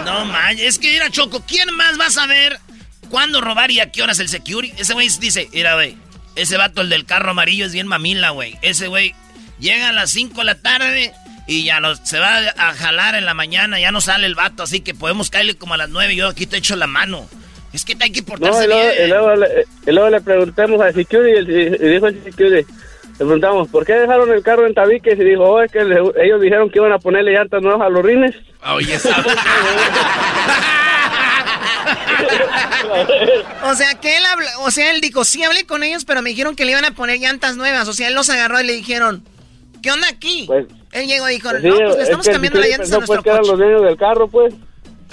No 0.04 0.24
manches, 0.26 0.62
es 0.66 0.78
que 0.78 0.90
mira, 0.90 1.10
Choco, 1.10 1.42
¿quién 1.46 1.74
más 1.74 1.98
va 1.98 2.06
a 2.06 2.10
saber 2.10 2.58
cuándo 3.10 3.40
robar 3.40 3.70
y 3.70 3.80
a 3.80 3.90
qué 3.90 4.02
horas 4.02 4.18
el 4.18 4.28
security? 4.28 4.74
Ese 4.80 4.92
güey 4.94 5.08
dice, 5.18 5.48
mira, 5.52 5.74
güey, 5.74 5.96
ese 6.36 6.56
vato, 6.56 6.82
el 6.82 6.88
del 6.90 7.06
carro 7.06 7.30
amarillo, 7.30 7.64
es 7.66 7.72
bien 7.72 7.86
mamila, 7.86 8.30
güey. 8.30 8.58
Ese 8.62 8.86
güey 8.88 9.14
llega 9.58 9.88
a 9.88 9.92
las 9.92 10.10
5 10.10 10.36
de 10.38 10.44
la 10.44 10.54
tarde 10.56 11.12
y 11.46 11.64
ya 11.64 11.80
no, 11.80 11.94
se 11.96 12.18
va 12.18 12.38
a 12.56 12.74
jalar 12.74 13.14
en 13.14 13.24
la 13.24 13.34
mañana, 13.34 13.78
ya 13.80 13.92
no 13.92 14.00
sale 14.00 14.26
el 14.26 14.34
vato, 14.34 14.62
así 14.62 14.80
que 14.80 14.94
podemos 14.94 15.30
caerle 15.30 15.56
como 15.56 15.74
a 15.74 15.78
las 15.78 15.88
9 15.90 16.12
y 16.12 16.16
yo 16.16 16.28
aquí 16.28 16.46
te 16.46 16.56
echo 16.58 16.76
la 16.76 16.86
mano. 16.86 17.26
Es 17.72 17.84
que 17.84 17.96
hay 17.98 18.10
que 18.12 18.20
No, 18.20 18.26
portarse 18.26 18.64
y 18.64 18.66
luego, 18.68 18.82
bien. 18.90 19.04
y 19.04 19.08
luego 19.08 19.36
le, 19.36 19.46
y 19.86 19.92
luego 19.92 20.10
le 20.10 20.20
preguntamos 20.20 20.80
al 20.80 20.94
security 20.94 21.52
y 21.52 21.88
dijo 21.88 22.06
el 22.08 22.22
security, 22.24 22.72
le 23.14 23.24
preguntamos, 23.24 23.68
¿por 23.68 23.84
qué 23.86 23.94
dejaron 23.94 24.30
el 24.32 24.42
carro 24.42 24.66
en 24.66 24.74
tabiques? 24.74 25.18
Y 25.18 25.24
dijo, 25.24 25.42
oh, 25.44 25.62
es 25.62 25.70
que 25.70 25.84
le- 25.84 26.00
ellos 26.24 26.40
dijeron 26.40 26.68
que 26.70 26.78
iban 26.78 26.92
a 26.92 26.98
ponerle 26.98 27.32
llantas 27.32 27.62
nuevas 27.62 27.80
a 27.82 27.88
los 27.88 28.04
rines. 28.04 28.34
Oye. 28.74 28.98
O 33.64 33.74
sea, 33.74 33.94
que 34.00 34.16
él 34.16 34.22
habla, 34.32 34.50
o 34.60 34.70
sea, 34.70 34.90
él 34.92 35.00
dijo, 35.00 35.24
sí 35.24 35.42
hablé 35.42 35.66
con 35.66 35.82
ellos, 35.82 36.04
pero 36.04 36.22
me 36.22 36.30
dijeron 36.30 36.54
que 36.54 36.64
le 36.64 36.72
iban 36.72 36.84
a 36.84 36.92
poner 36.92 37.18
llantas 37.18 37.56
nuevas. 37.56 37.88
O 37.88 37.92
sea, 37.92 38.08
él 38.08 38.14
los 38.14 38.28
agarró 38.30 38.60
y 38.60 38.64
le 38.66 38.72
dijeron, 38.74 39.24
¿qué 39.82 39.90
onda 39.90 40.06
aquí? 40.08 40.44
Pues, 40.46 40.66
él 40.92 41.06
llegó 41.06 41.28
y 41.28 41.34
dijo, 41.34 41.50
pues 41.50 41.62
no, 41.64 41.76
sí, 41.76 41.82
pues 41.82 41.96
le 41.96 42.02
es 42.02 42.08
estamos 42.08 42.26
que 42.26 42.32
cambiando 42.32 42.60
las 42.60 42.68
llantas 42.68 42.92
a 42.92 42.96
pues, 42.98 43.08
nuestro 43.08 43.22
que 43.22 43.30
eran 43.30 43.40
coche. 43.40 43.50
los 43.50 43.58
dueños 43.58 43.82
del 43.82 43.96
carro, 43.96 44.28
pues. 44.28 44.54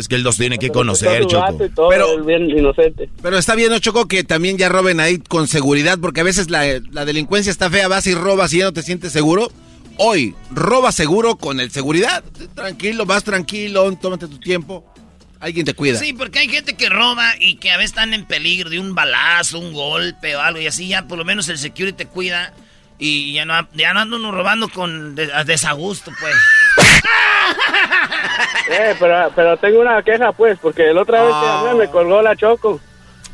Es 0.02 0.08
que 0.08 0.16
él 0.16 0.24
los 0.24 0.36
tiene 0.38 0.58
que 0.58 0.68
Pero 0.68 0.74
conocer, 0.80 1.26
Choco. 1.28 1.58
Pero- 1.90 2.14
él 2.16 2.24
bien 2.24 2.50
inocente. 2.50 3.10
Pero 3.22 3.38
está 3.38 3.56
bien, 3.56 3.72
¿no, 3.72 3.80
Choco, 3.80 4.08
que 4.08 4.24
también 4.24 4.58
ya 4.58 4.68
roben 4.68 5.00
ahí 5.00 5.20
con 5.20 5.48
seguridad, 5.48 5.98
porque 6.02 6.20
a 6.22 6.24
veces 6.24 6.50
la, 6.50 6.64
la 6.92 7.06
delincuencia 7.06 7.52
está 7.52 7.70
fea, 7.70 7.88
vas 7.88 8.08
y 8.08 8.14
robas 8.16 8.52
y 8.54 8.58
ya 8.60 8.66
no 8.66 8.74
te 8.74 8.82
sientes 8.84 9.12
seguro. 9.14 9.52
Hoy, 9.98 10.36
roba 10.50 10.92
seguro 10.92 11.36
con 11.38 11.60
el 11.60 11.70
seguridad. 11.72 12.24
Tranquilo, 12.56 13.06
vas 13.06 13.24
tranquilo, 13.24 13.92
tómate 14.02 14.28
tu 14.28 14.40
tiempo. 14.40 14.86
Alguien 15.40 15.66
te 15.66 15.74
cuida. 15.74 15.98
Sí, 15.98 16.14
porque 16.14 16.40
hay 16.40 16.50
gente 16.50 16.76
que 16.76 16.88
roba 16.90 17.34
y 17.40 17.56
que 17.56 17.72
a 17.72 17.78
veces 17.78 17.92
están 17.92 18.14
en 18.14 18.26
peligro 18.26 18.70
de 18.70 18.80
un 18.80 18.94
balazo, 18.96 19.60
un 19.60 19.74
golpe 19.74 20.36
o 20.36 20.40
algo 20.42 20.60
y 20.62 20.68
así 20.68 20.88
ya 20.88 21.08
por 21.08 21.18
lo 21.18 21.26
menos 21.26 21.50
el 21.50 21.58
security 21.58 21.98
te 21.98 22.06
cuida 22.06 22.54
y 23.00 23.34
ya 23.34 23.46
no, 23.46 23.68
ya 23.74 23.94
no 23.94 24.02
ando 24.02 24.18
uno 24.18 24.32
robando 24.32 24.70
con 24.70 25.16
des- 25.16 25.32
desagusto, 25.48 26.12
pues. 26.20 26.36
Eh, 28.70 28.96
pero, 29.00 29.32
pero 29.36 29.58
tengo 29.58 29.82
una 29.82 30.02
queja, 30.02 30.32
pues, 30.32 30.58
porque 30.62 30.94
la 30.94 31.02
otra 31.02 31.24
vez 31.24 31.34
que 31.34 31.46
hablé 31.48 31.74
me 31.86 31.92
colgó 31.92 32.22
la 32.22 32.36
Choco. 32.38 32.80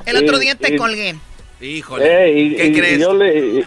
El 0.05 0.18
otro 0.18 0.38
Y- 0.38 0.39
día 0.41 0.55
te 0.55 0.74
y- 0.74 0.78
colgué. 0.78 1.15
Híjole. 1.61 2.26
Eh, 2.26 2.39
y, 2.39 2.55
¿Qué 2.55 2.65
y- 2.65 2.70
y 2.70 2.74
crees? 2.80 2.99
yo 2.99 3.13
le, 3.13 3.38
y, 3.38 3.65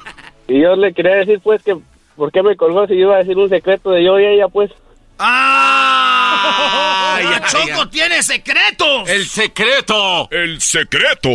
y 0.48 0.61
yo 0.62 0.74
le 0.74 0.92
quería 0.92 1.16
decir, 1.16 1.38
pues, 1.42 1.62
que 1.62 1.76
¿por 2.16 2.32
qué 2.32 2.42
me 2.42 2.57
colgó 2.57 2.86
si 2.88 2.94
yo 2.94 3.03
iba 3.03 3.16
a 3.16 3.18
decir 3.18 3.36
un 3.36 3.48
secreto 3.48 3.90
de 3.90 4.03
yo 4.05 4.18
y 4.18 4.26
ella, 4.26 4.48
pues? 4.48 4.70
¡Ah! 5.18 7.20
¡La 7.22 7.46
Choco 7.46 7.88
tiene 7.88 8.22
secretos! 8.22 9.09
El 9.09 9.26
secreto. 9.26 10.28
El 10.30 10.61
secreto. 10.61 11.28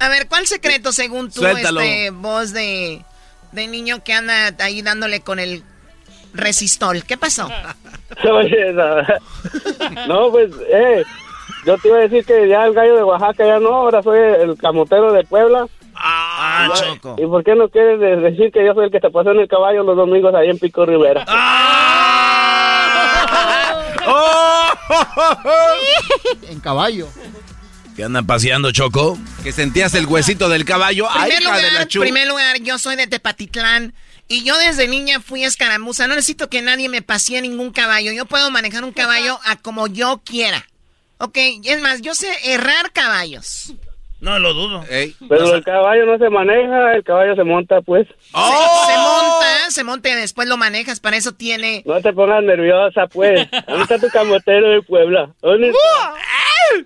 A 0.00 0.08
ver, 0.08 0.26
¿cuál 0.28 0.46
secreto 0.46 0.92
según 0.92 1.30
tú, 1.30 1.40
Suéltalo. 1.40 1.80
este, 1.80 2.10
voz 2.10 2.52
de, 2.52 3.02
de 3.52 3.66
niño 3.66 4.02
que 4.04 4.12
anda 4.14 4.54
ahí 4.60 4.80
dándole 4.82 5.20
con 5.20 5.38
el 5.38 5.62
resistol? 6.34 7.04
¿Qué 7.04 7.16
pasó? 7.16 7.48
Oye, 8.32 8.72
no, 8.72 8.96
no, 10.06 10.30
pues, 10.30 10.50
eh, 10.72 11.04
yo 11.66 11.76
te 11.78 11.88
iba 11.88 11.98
a 11.98 12.00
decir 12.00 12.24
que 12.24 12.48
ya 12.48 12.64
el 12.64 12.74
gallo 12.74 12.96
de 12.96 13.02
Oaxaca 13.02 13.44
ya 13.46 13.58
no, 13.60 13.68
ahora 13.74 14.02
soy 14.02 14.18
el 14.18 14.56
camotero 14.56 15.12
de 15.12 15.24
Puebla. 15.24 15.66
¡Ah, 15.94 16.68
Choco! 16.74 17.16
¿Y 17.18 17.26
por 17.26 17.42
qué 17.42 17.54
no 17.56 17.68
quieres 17.68 17.98
de- 18.00 18.16
decir 18.16 18.52
que 18.52 18.64
yo 18.64 18.72
soy 18.74 18.84
el 18.86 18.90
que 18.92 19.00
te 19.00 19.10
pasó 19.10 19.32
en 19.32 19.40
el 19.40 19.48
caballo 19.48 19.82
los 19.82 19.96
domingos 19.96 20.32
ahí 20.34 20.48
en 20.48 20.58
Pico 20.58 20.86
Rivera? 20.86 21.24
En 26.48 26.60
caballo. 26.60 27.08
¿Qué 27.96 28.04
andan 28.04 28.26
paseando, 28.26 28.70
Choco? 28.70 29.18
Que 29.42 29.52
sentías 29.52 29.92
el 29.94 30.06
huesito 30.06 30.48
del 30.48 30.64
caballo. 30.64 31.06
Ay, 31.10 31.30
primer 31.32 31.42
hija 31.42 31.56
de 31.56 31.62
la 31.62 31.70
lugar, 31.70 31.88
primer 31.88 32.28
lugar, 32.28 32.56
yo 32.60 32.78
soy 32.78 32.96
de 32.96 33.06
Tepatitlán 33.06 33.92
y 34.28 34.44
yo 34.44 34.56
desde 34.58 34.88
niña 34.88 35.20
fui 35.20 35.44
escaramuza. 35.44 36.06
No 36.06 36.14
necesito 36.14 36.48
que 36.50 36.62
nadie 36.62 36.88
me 36.88 37.02
pasee 37.02 37.40
ningún 37.40 37.72
caballo. 37.72 38.12
Yo 38.12 38.26
puedo 38.26 38.50
manejar 38.50 38.84
un 38.84 38.92
caballo 38.92 39.38
a 39.44 39.56
como 39.56 39.86
yo 39.86 40.20
quiera. 40.24 40.66
Ok, 41.18 41.36
es 41.64 41.80
más, 41.80 42.00
yo 42.02 42.14
sé 42.14 42.28
errar 42.44 42.92
caballos. 42.92 43.72
No 44.20 44.38
lo 44.38 44.52
dudo. 44.52 44.84
Ey. 44.90 45.14
Pero 45.28 45.54
el 45.54 45.62
caballo 45.62 46.04
no 46.04 46.18
se 46.18 46.28
maneja, 46.28 46.92
el 46.94 47.04
caballo 47.04 47.36
se 47.36 47.44
monta, 47.44 47.80
pues. 47.80 48.06
¡Oh! 48.32 48.84
Se, 48.86 48.92
se 48.92 48.98
monta, 48.98 49.70
se 49.70 49.84
monta 49.84 50.08
y 50.10 50.14
después 50.14 50.48
lo 50.48 50.56
manejas. 50.56 50.98
Para 50.98 51.16
eso 51.16 51.32
tiene... 51.32 51.82
No 51.86 52.00
te 52.00 52.12
pongas 52.12 52.42
nerviosa, 52.42 53.06
pues. 53.06 53.48
¿Dónde 53.66 53.82
está 53.82 53.98
tu 53.98 54.08
camotero 54.08 54.70
de 54.70 54.82
Puebla? 54.82 55.32
¿Dónde 55.40 55.68
está? 55.68 56.14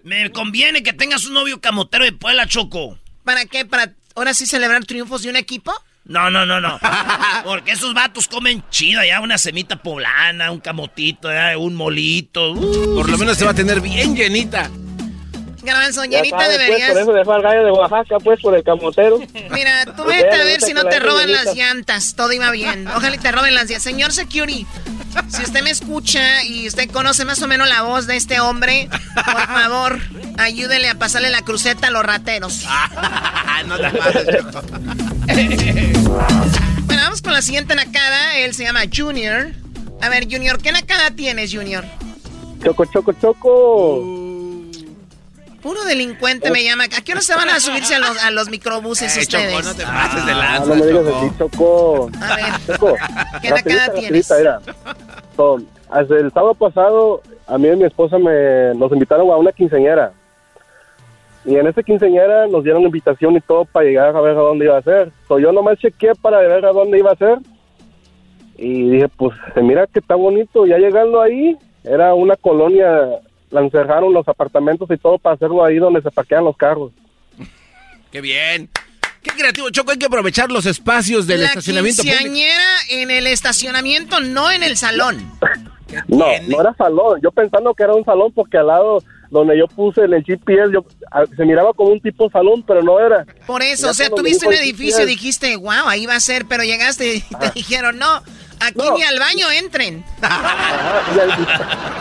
Me 0.04 0.30
conviene 0.30 0.82
que 0.82 0.92
tengas 0.92 1.24
un 1.26 1.34
novio 1.34 1.60
camotero 1.60 2.04
de 2.04 2.12
Puebla, 2.12 2.46
Choco. 2.46 2.98
¿Para 3.24 3.46
qué? 3.46 3.64
¿Para 3.64 3.92
ahora 4.14 4.34
sí 4.34 4.46
celebrar 4.46 4.84
triunfos 4.84 5.22
de 5.22 5.30
un 5.30 5.36
equipo? 5.36 5.72
No, 6.04 6.30
no, 6.30 6.44
no, 6.44 6.60
no. 6.60 6.78
Porque 7.44 7.72
esos 7.72 7.94
vatos 7.94 8.26
comen 8.26 8.62
chido 8.70 9.04
ya 9.04 9.20
una 9.20 9.38
semita 9.38 9.76
poblana, 9.76 10.50
un 10.50 10.60
camotito, 10.60 11.28
un 11.58 11.74
molito. 11.74 12.52
Uh, 12.52 12.96
Por 12.96 13.08
lo 13.08 13.18
menos 13.18 13.38
se 13.38 13.44
va 13.44 13.52
a 13.52 13.54
tener 13.54 13.80
bien 13.80 14.16
llenita. 14.16 14.70
Garbanzo, 15.62 16.02
deberías. 16.02 16.30
Pues, 16.32 16.88
por 16.88 16.98
eso 16.98 17.12
dejó 17.12 17.32
al 17.32 17.42
gallo 17.42 17.64
de 17.64 17.70
Oaxaca, 17.70 18.16
pues, 18.22 18.40
por 18.40 18.56
el 18.56 18.64
camotero. 18.64 19.18
Mira, 19.50 19.84
tú 19.96 20.04
vete 20.04 20.34
a 20.34 20.44
ver 20.44 20.60
si 20.60 20.74
no 20.74 20.84
te 20.84 20.98
roban 20.98 21.30
las 21.30 21.54
llantas. 21.54 22.14
Todo 22.14 22.32
iba 22.32 22.50
bien. 22.50 22.88
Ojalá 22.88 23.16
te 23.16 23.32
roben 23.32 23.54
las 23.54 23.64
llantas. 23.64 23.82
Señor 23.82 24.12
Security, 24.12 24.66
si 25.28 25.42
usted 25.42 25.62
me 25.62 25.70
escucha 25.70 26.44
y 26.44 26.66
usted 26.66 26.90
conoce 26.90 27.24
más 27.24 27.40
o 27.42 27.48
menos 27.48 27.68
la 27.68 27.82
voz 27.82 28.06
de 28.06 28.16
este 28.16 28.40
hombre, 28.40 28.88
por 29.14 29.46
favor, 29.46 30.00
ayúdele 30.38 30.88
a 30.88 30.94
pasarle 30.96 31.30
la 31.30 31.42
cruceta 31.42 31.88
a 31.88 31.90
los 31.90 32.04
rateros. 32.04 32.64
no 33.66 33.76
te 33.78 33.90
pases, 33.90 34.26
Bueno, 36.86 37.02
vamos 37.02 37.22
con 37.22 37.32
la 37.32 37.42
siguiente 37.42 37.74
nacada. 37.74 38.38
Él 38.38 38.54
se 38.54 38.64
llama 38.64 38.82
Junior. 38.92 39.52
A 40.00 40.08
ver, 40.08 40.24
Junior, 40.24 40.60
¿qué 40.60 40.72
nacada 40.72 41.12
tienes, 41.12 41.54
Junior? 41.54 41.84
Choco, 42.64 42.84
choco, 42.86 43.12
choco. 43.12 44.31
Puro 45.62 45.84
delincuente 45.84 46.50
me 46.50 46.64
llama. 46.64 46.84
¿A 46.84 47.04
qué 47.04 47.12
hora 47.12 47.20
se 47.20 47.36
van 47.36 47.48
a 47.48 47.60
subirse 47.60 47.94
a 47.94 48.00
los, 48.00 48.24
a 48.24 48.30
los 48.32 48.50
microbuses 48.50 49.16
eh, 49.16 49.20
ustedes? 49.20 49.54
Choco, 49.54 49.68
no 49.68 49.74
te 49.76 49.84
pases 49.84 50.26
de 50.26 50.34
lanza, 50.34 50.66
no, 50.66 50.74
me 50.74 50.86
digas 50.86 51.06
así, 51.06 51.38
Choco. 51.38 52.10
A 52.20 52.36
ver, 52.36 52.44
Choco, 52.66 52.96
¿qué 53.40 53.50
nacada 53.50 53.92
tienes? 53.92 54.32
Mira. 54.36 54.60
So, 55.36 55.58
el 56.10 56.32
sábado 56.32 56.54
pasado, 56.54 57.22
a 57.46 57.58
mí 57.58 57.68
y 57.68 57.76
mi 57.76 57.84
esposa 57.84 58.18
me, 58.18 58.74
nos 58.74 58.90
invitaron 58.92 59.30
a 59.30 59.36
una 59.36 59.52
quinceañera. 59.52 60.12
Y 61.44 61.54
en 61.54 61.66
esa 61.68 61.82
quinceañera 61.82 62.48
nos 62.48 62.64
dieron 62.64 62.82
invitación 62.82 63.36
y 63.36 63.40
todo 63.40 63.64
para 63.64 63.86
llegar 63.86 64.16
a 64.16 64.20
ver 64.20 64.36
a 64.36 64.40
dónde 64.40 64.64
iba 64.64 64.78
a 64.78 64.82
ser. 64.82 65.12
So, 65.28 65.38
yo 65.38 65.52
nomás 65.52 65.78
chequeé 65.78 66.12
para 66.20 66.38
ver 66.38 66.64
a 66.64 66.72
dónde 66.72 66.98
iba 66.98 67.12
a 67.12 67.16
ser. 67.16 67.38
Y 68.56 68.90
dije, 68.90 69.08
pues, 69.08 69.32
mira 69.56 69.86
que 69.86 70.00
está 70.00 70.16
bonito. 70.16 70.66
Ya 70.66 70.78
llegando 70.78 71.20
ahí, 71.20 71.56
era 71.84 72.14
una 72.14 72.34
colonia 72.34 73.20
la 73.52 73.60
encerraron 73.60 74.12
los 74.12 74.26
apartamentos 74.26 74.90
y 74.90 74.96
todo 74.96 75.18
para 75.18 75.36
hacerlo 75.36 75.64
ahí 75.64 75.76
donde 75.76 76.02
se 76.02 76.10
parquean 76.10 76.44
los 76.44 76.56
carros. 76.56 76.90
¡Qué 78.10 78.20
bien! 78.20 78.68
¡Qué 79.22 79.30
creativo, 79.30 79.70
Choco! 79.70 79.92
Hay 79.92 79.98
que 79.98 80.06
aprovechar 80.06 80.50
los 80.50 80.66
espacios 80.66 81.26
del 81.26 81.42
estacionamiento 81.42 82.02
quinceañera 82.02 82.64
en 82.90 83.10
el 83.10 83.26
estacionamiento, 83.26 84.20
no 84.20 84.50
en 84.50 84.62
el 84.62 84.76
salón. 84.76 85.30
no, 86.08 86.26
no 86.48 86.60
era 86.60 86.74
salón. 86.74 87.20
Yo 87.22 87.30
pensando 87.30 87.72
que 87.74 87.84
era 87.84 87.94
un 87.94 88.04
salón 88.04 88.32
porque 88.32 88.58
al 88.58 88.66
lado 88.66 89.04
donde 89.32 89.58
yo 89.58 89.66
puse 89.66 90.02
en 90.02 90.12
el 90.12 90.22
GPS, 90.22 90.70
yo, 90.72 90.84
se 91.34 91.44
miraba 91.44 91.72
como 91.72 91.90
un 91.90 92.00
tipo 92.00 92.30
salón, 92.30 92.62
pero 92.66 92.82
no 92.82 93.00
era. 93.00 93.24
Por 93.46 93.62
eso, 93.62 93.90
o 93.90 93.94
sea, 93.94 94.10
tuviste 94.10 94.46
un 94.46 94.52
edificio 94.52 95.02
y 95.04 95.06
dijiste, 95.06 95.56
wow, 95.56 95.88
ahí 95.88 96.04
va 96.04 96.16
a 96.16 96.20
ser, 96.20 96.44
pero 96.46 96.62
llegaste 96.62 97.16
y 97.16 97.20
te 97.20 97.50
dijeron, 97.54 97.98
no, 97.98 98.22
Aquí 98.60 98.88
ni 98.94 99.02
al 99.02 99.18
baño 99.18 99.50
entren. 99.50 100.04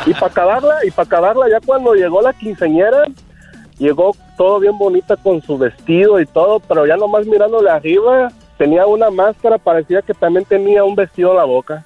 y, 0.06 0.14
para 0.14 0.28
acabarla, 0.28 0.76
y 0.86 0.92
para 0.92 1.06
acabarla, 1.08 1.50
ya 1.50 1.60
cuando 1.66 1.96
llegó 1.96 2.22
la 2.22 2.34
quinceñera, 2.34 3.06
llegó 3.80 4.16
todo 4.38 4.60
bien 4.60 4.78
bonita 4.78 5.16
con 5.16 5.42
su 5.42 5.58
vestido 5.58 6.20
y 6.20 6.28
todo, 6.28 6.60
pero 6.60 6.86
ya 6.86 6.98
nomás 6.98 7.26
mirándole 7.26 7.72
arriba, 7.72 8.32
tenía 8.60 8.86
una 8.86 9.10
máscara, 9.10 9.58
parecía 9.58 10.04
que 10.04 10.14
también 10.14 10.46
tenía 10.46 10.84
un 10.84 10.94
vestido 10.94 11.32
en 11.32 11.38
la 11.38 11.46
boca. 11.46 11.84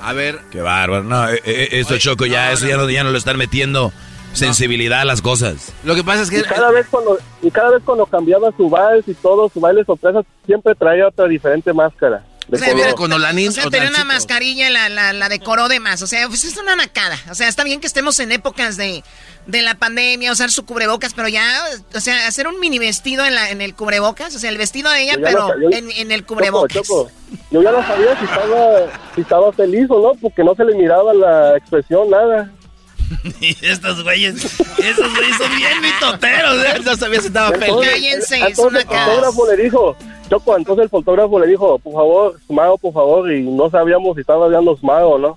A 0.00 0.12
ver. 0.12 0.40
Qué 0.50 0.60
bárbaro. 0.60 1.04
No, 1.04 1.28
eh, 1.28 1.40
eh, 1.44 1.68
eso 1.72 1.98
Choco, 1.98 2.26
ya, 2.26 2.52
eso 2.52 2.66
ya 2.66 2.76
no, 2.76 2.88
ya 2.88 3.04
no 3.04 3.10
lo 3.10 3.18
están 3.18 3.36
metiendo 3.36 3.92
sensibilidad 4.32 5.00
a 5.00 5.04
las 5.04 5.22
cosas. 5.22 5.72
Lo 5.84 5.94
que 5.94 6.04
pasa 6.04 6.22
es 6.22 6.30
que... 6.30 6.38
Y 6.38 6.42
cada 6.42 6.70
vez 6.70 6.86
cuando, 6.90 7.18
y 7.42 7.50
cada 7.50 7.70
vez 7.70 7.82
cuando 7.84 8.06
cambiaba 8.06 8.50
su 8.56 8.68
vals 8.68 9.06
y 9.08 9.14
todo, 9.14 9.50
su 9.52 9.60
baile 9.60 9.84
sorpresa, 9.84 10.22
siempre 10.46 10.74
traía 10.74 11.08
otra 11.08 11.26
diferente 11.26 11.72
máscara. 11.72 12.24
O 12.52 12.56
sea, 12.56 12.94
con 12.94 13.12
o 13.12 13.52
sea, 13.52 13.70
tenía 13.70 13.90
una 13.90 14.04
mascarilla 14.04 14.68
y 14.68 14.72
la, 14.72 14.88
la, 14.88 15.12
la, 15.12 15.28
decoró 15.28 15.68
de 15.68 15.78
más. 15.78 16.02
O 16.02 16.08
sea, 16.08 16.26
pues 16.26 16.44
es 16.44 16.56
una 16.56 16.74
nacada. 16.74 17.16
O 17.30 17.34
sea, 17.34 17.46
está 17.46 17.62
bien 17.62 17.80
que 17.80 17.86
estemos 17.86 18.18
en 18.18 18.32
épocas 18.32 18.76
de, 18.76 19.04
de 19.50 19.62
la 19.62 19.74
pandemia, 19.74 20.32
usar 20.32 20.50
su 20.50 20.64
cubrebocas, 20.64 21.14
pero 21.14 21.28
ya, 21.28 21.62
o 21.94 22.00
sea, 22.00 22.26
hacer 22.26 22.46
un 22.46 22.58
mini 22.60 22.78
vestido 22.78 23.24
en, 23.24 23.34
la, 23.34 23.50
en 23.50 23.60
el 23.60 23.74
cubrebocas, 23.74 24.34
o 24.34 24.38
sea, 24.38 24.50
el 24.50 24.58
vestido 24.58 24.90
de 24.90 25.02
ella, 25.02 25.16
pero 25.22 25.52
en, 25.70 25.90
en, 25.90 26.12
el 26.12 26.24
cubrebocas. 26.24 26.88
Yo 27.50 27.62
ya 27.62 27.72
no 27.72 27.86
sabía 27.86 28.18
si 28.18 28.24
estaba, 28.24 28.86
si 29.14 29.20
estaba 29.20 29.52
feliz 29.52 29.86
o 29.90 30.00
no, 30.00 30.18
porque 30.20 30.42
no 30.44 30.54
se 30.54 30.64
le 30.64 30.74
miraba 30.74 31.14
la 31.14 31.56
expresión, 31.56 32.10
nada. 32.10 32.50
y 33.40 33.56
estos 33.62 34.02
güeyes, 34.04 34.36
esos 34.36 35.14
güeyes 35.14 35.36
son 35.36 35.56
bien 35.56 35.80
mitoteros, 35.80 36.64
¿eh? 36.64 36.80
No 36.84 36.96
sabía 36.96 37.20
si 37.20 37.26
estaba 37.26 37.50
feliz. 37.58 37.90
Cállense, 37.90 38.40
es 38.48 38.58
una 38.58 38.84
casa. 38.84 39.04
El 39.04 39.10
fotógrafo 39.10 39.50
le 39.50 39.62
dijo, 39.62 39.96
Choco, 40.30 40.56
entonces 40.56 40.84
el 40.84 40.90
fotógrafo 40.90 41.40
le 41.40 41.46
dijo, 41.48 41.78
por 41.80 41.92
favor, 41.92 42.40
mago, 42.48 42.78
por 42.78 42.92
favor, 42.92 43.32
y 43.32 43.42
no 43.42 43.68
sabíamos 43.68 44.14
si 44.14 44.20
estaba 44.20 44.48
viendo 44.48 44.78
mago 44.82 45.14
o 45.14 45.18
no. 45.18 45.36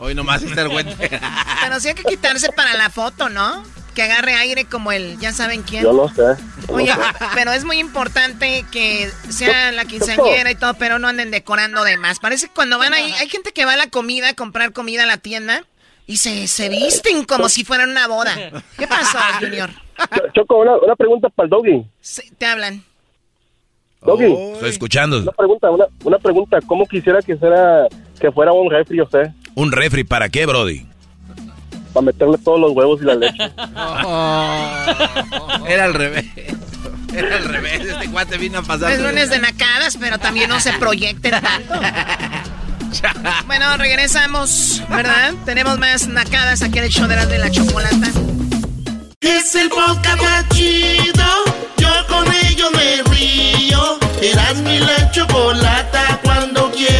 Hoy 0.00 0.14
nomás 0.14 0.42
el 0.42 0.68
güey. 0.68 0.84
Pero 1.62 1.78
sí 1.78 1.88
hay 1.88 1.94
que 1.94 2.04
quitarse 2.04 2.50
para 2.52 2.74
la 2.74 2.88
foto, 2.88 3.28
¿no? 3.28 3.62
Que 3.94 4.02
agarre 4.02 4.34
aire 4.34 4.64
como 4.64 4.92
el, 4.92 5.18
ya 5.18 5.32
saben 5.32 5.62
quién. 5.62 5.82
Yo 5.82 5.92
no 5.92 6.08
sé. 6.08 6.42
Oye, 6.68 6.92
pero 7.34 7.52
es 7.52 7.64
muy 7.64 7.80
importante 7.80 8.64
que 8.70 9.10
sea 9.28 9.72
la 9.72 9.84
quinceañera 9.84 10.48
y 10.50 10.54
todo, 10.54 10.74
pero 10.74 11.00
no 11.00 11.08
anden 11.08 11.32
decorando 11.32 11.82
de 11.82 11.96
más. 11.96 12.20
Parece 12.20 12.46
que 12.46 12.54
cuando 12.54 12.78
van 12.78 12.94
ahí, 12.94 13.12
hay 13.18 13.28
gente 13.28 13.52
que 13.52 13.64
va 13.64 13.72
a 13.72 13.76
la 13.76 13.88
comida, 13.90 14.28
a 14.28 14.34
comprar 14.34 14.72
comida 14.72 15.02
a 15.02 15.06
la 15.06 15.16
tienda 15.16 15.64
y 16.06 16.18
se, 16.18 16.46
se 16.46 16.68
visten 16.68 17.24
como 17.24 17.48
si 17.48 17.64
fueran 17.64 17.90
una 17.90 18.06
boda. 18.06 18.34
¿Qué 18.78 18.86
pasó, 18.86 19.18
Junior? 19.40 19.70
Choco, 20.34 20.60
una, 20.60 20.76
una 20.76 20.94
pregunta 20.94 21.28
para 21.28 21.46
el 21.46 21.50
doggy. 21.50 21.84
Sí, 22.00 22.22
te 22.38 22.46
hablan. 22.46 22.84
Doggy. 24.02 24.32
Estoy 24.54 24.70
escuchando. 24.70 25.18
Una 25.18 25.32
pregunta, 25.32 25.70
una, 25.70 25.86
una 26.04 26.18
pregunta. 26.18 26.58
¿Cómo 26.66 26.86
quisiera 26.86 27.20
que, 27.22 27.36
fuera, 27.36 27.86
que 28.18 28.30
fuera 28.30 28.52
un 28.52 28.70
refri 28.70 29.02
usted? 29.02 29.30
¿Un 29.60 29.72
refri 29.72 30.04
para 30.04 30.30
qué, 30.30 30.46
Brody? 30.46 30.86
Para 31.92 32.06
meterle 32.06 32.38
todos 32.38 32.58
los 32.58 32.72
huevos 32.72 33.02
y 33.02 33.04
la 33.04 33.14
leche. 33.14 33.36
Era 35.68 35.84
al 35.84 35.92
revés. 35.92 36.24
Era 37.14 37.36
al 37.36 37.44
revés. 37.44 37.82
Este 37.82 38.08
cuate 38.08 38.38
vino 38.38 38.60
a 38.60 38.62
pasar. 38.62 38.90
Es 38.90 39.02
lunes 39.02 39.28
de 39.28 39.38
nacadas, 39.38 39.98
pero 39.98 40.16
también 40.16 40.48
no 40.48 40.60
se 40.60 40.72
proyecten 40.72 41.32
tanto. 41.32 41.74
bueno, 43.46 43.76
regresamos, 43.76 44.82
¿verdad? 44.88 45.34
Tenemos 45.44 45.78
más 45.78 46.08
nacadas 46.08 46.62
aquí 46.62 46.78
en 46.78 46.84
el 46.84 46.90
show 46.90 47.06
de 47.06 47.16
la, 47.16 47.26
de 47.26 47.36
la 47.36 47.50
chocolata. 47.50 48.08
Es 49.20 49.54
el 49.56 49.68
podcast 49.68 50.54
chido. 50.54 51.26
Yo 51.76 51.90
con 52.08 52.24
ello 52.46 52.70
me 52.70 53.02
río. 53.14 53.98
Eras 54.22 54.56
mi 54.62 54.78
la 54.78 55.10
chocolata. 55.10 56.18
Cuando 56.24 56.70
quiera 56.70 56.99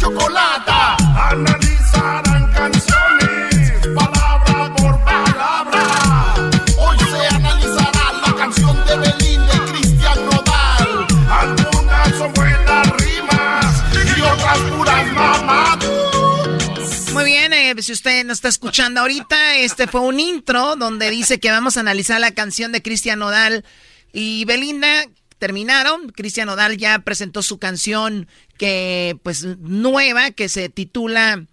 Chocolata 0.00 0.96
analizarán 1.28 2.50
canciones 2.52 3.86
palabra 3.94 4.74
por 4.74 5.04
palabra. 5.04 6.34
Hoy 6.78 6.96
se 6.98 7.26
analizará 7.36 8.12
la 8.26 8.34
canción 8.34 8.82
de 8.86 8.96
Belinda 8.96 9.54
y 9.56 9.58
Cristian 9.70 10.24
Nodal. 10.24 11.06
Algunas 11.28 12.16
son 12.16 12.32
buenas 12.32 12.90
rimas 12.96 13.84
y 14.16 14.20
otras 14.22 14.58
puras 14.70 15.12
mamadas. 15.12 17.10
Muy 17.12 17.24
bien, 17.24 17.52
eh, 17.52 17.74
si 17.82 17.92
usted 17.92 18.24
no 18.24 18.32
está 18.32 18.48
escuchando 18.48 19.02
ahorita, 19.02 19.56
este 19.56 19.86
fue 19.86 20.00
un 20.00 20.18
intro 20.18 20.76
donde 20.76 21.10
dice 21.10 21.40
que 21.40 21.50
vamos 21.50 21.76
a 21.76 21.80
analizar 21.80 22.18
la 22.20 22.30
canción 22.30 22.72
de 22.72 22.80
Cristian 22.80 23.18
Nodal 23.18 23.66
y 24.14 24.46
Belinda 24.46 25.04
Terminaron. 25.40 26.10
Cristian 26.10 26.46
Nodal 26.46 26.76
ya 26.76 27.00
presentó 27.00 27.42
su 27.42 27.58
canción 27.58 28.28
que, 28.58 29.18
pues, 29.24 29.42
nueva, 29.58 30.30
que 30.30 30.48
se 30.48 30.68
titula 30.68 31.44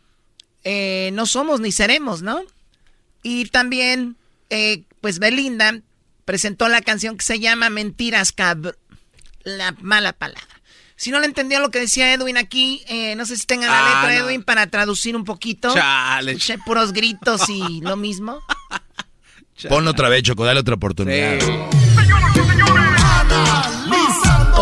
eh, 0.64 1.10
No 1.14 1.26
somos 1.26 1.60
ni 1.62 1.72
seremos, 1.72 2.22
¿no? 2.22 2.42
Y 3.24 3.46
también, 3.46 4.16
eh, 4.52 4.84
pues, 5.02 5.18
Belinda 5.18 5.80
presentó 6.26 6.68
la 6.68 6.82
canción 6.82 7.18
que 7.18 7.26
se 7.26 7.40
llama 7.40 7.70
Mentiras 7.72 8.32
Cab... 8.32 8.76
La 9.44 9.72
mala 9.80 10.12
palabra. 10.12 10.46
Si 10.98 11.10
no 11.10 11.22
le 11.22 11.26
entendió 11.28 11.62
lo 11.62 11.72
que 11.72 11.80
decía 11.80 12.12
Edwin 12.12 12.36
aquí, 12.36 12.84
eh, 12.90 13.16
no 13.16 13.26
sé 13.26 13.38
si 13.38 13.46
tenga 13.46 13.68
la 13.68 13.80
Ah, 13.80 14.02
letra 14.08 14.20
no. 14.20 14.28
Edwin 14.28 14.44
para 14.44 14.68
traducir 14.68 15.16
un 15.16 15.24
poquito. 15.24 15.74
Chale. 15.74 16.34
Escuché 16.34 16.58
puros 16.66 16.92
gritos 16.92 17.48
y 17.48 17.80
lo 17.80 17.96
mismo. 17.96 18.42
Ponlo 19.70 19.92
otra 19.92 20.10
vez, 20.10 20.24
Choco, 20.24 20.44
dale 20.44 20.60
otra 20.60 20.76
oportunidad. 20.76 21.40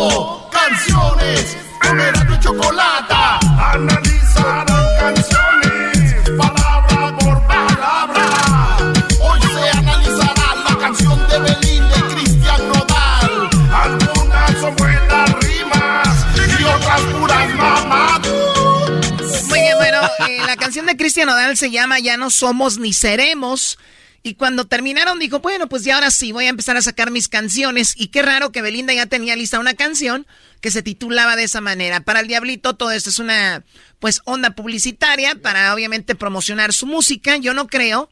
Canciones 0.05 1.57
con 1.81 1.99
Erasmo 1.99 2.35
y 2.35 2.39
Chocolata. 2.39 3.39
Analizarán 3.73 4.85
canciones 4.99 6.29
palabra 6.37 7.17
por 7.17 7.47
palabra. 7.47 8.77
Hoy 9.19 9.39
se 9.41 9.77
analizará 9.77 10.55
la 10.69 10.77
canción 10.77 11.27
de 11.27 11.39
Belinda 11.39 11.97
y 11.97 12.01
Cristian 12.13 12.67
Nodal. 12.67 13.49
Algunas 13.73 14.51
son 14.59 14.75
buenas 14.75 15.39
rimas 15.39 16.25
y 16.37 16.63
otras 16.63 17.01
puras 17.01 17.55
mamadas. 17.55 19.43
Muy 19.49 19.59
bien, 19.59 19.77
bueno, 19.77 20.01
eh, 20.27 20.39
la 20.45 20.55
canción 20.55 20.85
de 20.85 20.95
Cristian 20.97 21.27
Nodal 21.27 21.57
se 21.57 21.71
llama 21.71 21.97
Ya 21.97 22.15
no 22.15 22.29
somos 22.29 22.77
ni 22.77 22.93
seremos. 22.93 23.79
Y 24.25 24.33
cuando 24.33 24.65
terminaron 24.65 25.19
dijo, 25.19 25.37
bueno, 25.37 25.69
pues 25.69 25.83
ya 25.83 25.93
ahora 25.93 26.09
sí, 26.09 26.31
voy 26.31 26.47
a 26.47 26.49
empezar 26.49 26.75
a 26.75 26.81
sacar 26.81 27.11
mis 27.11 27.27
canciones. 27.27 27.93
Y 27.95 28.07
qué 28.07 28.23
raro 28.23 28.51
que 28.51 28.63
Belinda 28.63 28.91
ya 28.91 29.05
tenía 29.05 29.35
lista 29.35 29.59
una 29.59 29.75
canción 29.75 30.25
que 30.61 30.71
se 30.71 30.81
titulaba 30.81 31.35
de 31.35 31.43
esa 31.43 31.61
manera. 31.61 31.99
Para 31.99 32.21
el 32.21 32.27
Diablito 32.27 32.75
todo 32.75 32.89
esto 32.89 33.11
es 33.11 33.19
una, 33.19 33.63
pues, 33.99 34.21
onda 34.25 34.55
publicitaria 34.55 35.35
para 35.35 35.71
obviamente 35.75 36.15
promocionar 36.15 36.73
su 36.73 36.87
música. 36.87 37.37
Yo 37.37 37.53
no 37.53 37.67
creo, 37.67 38.09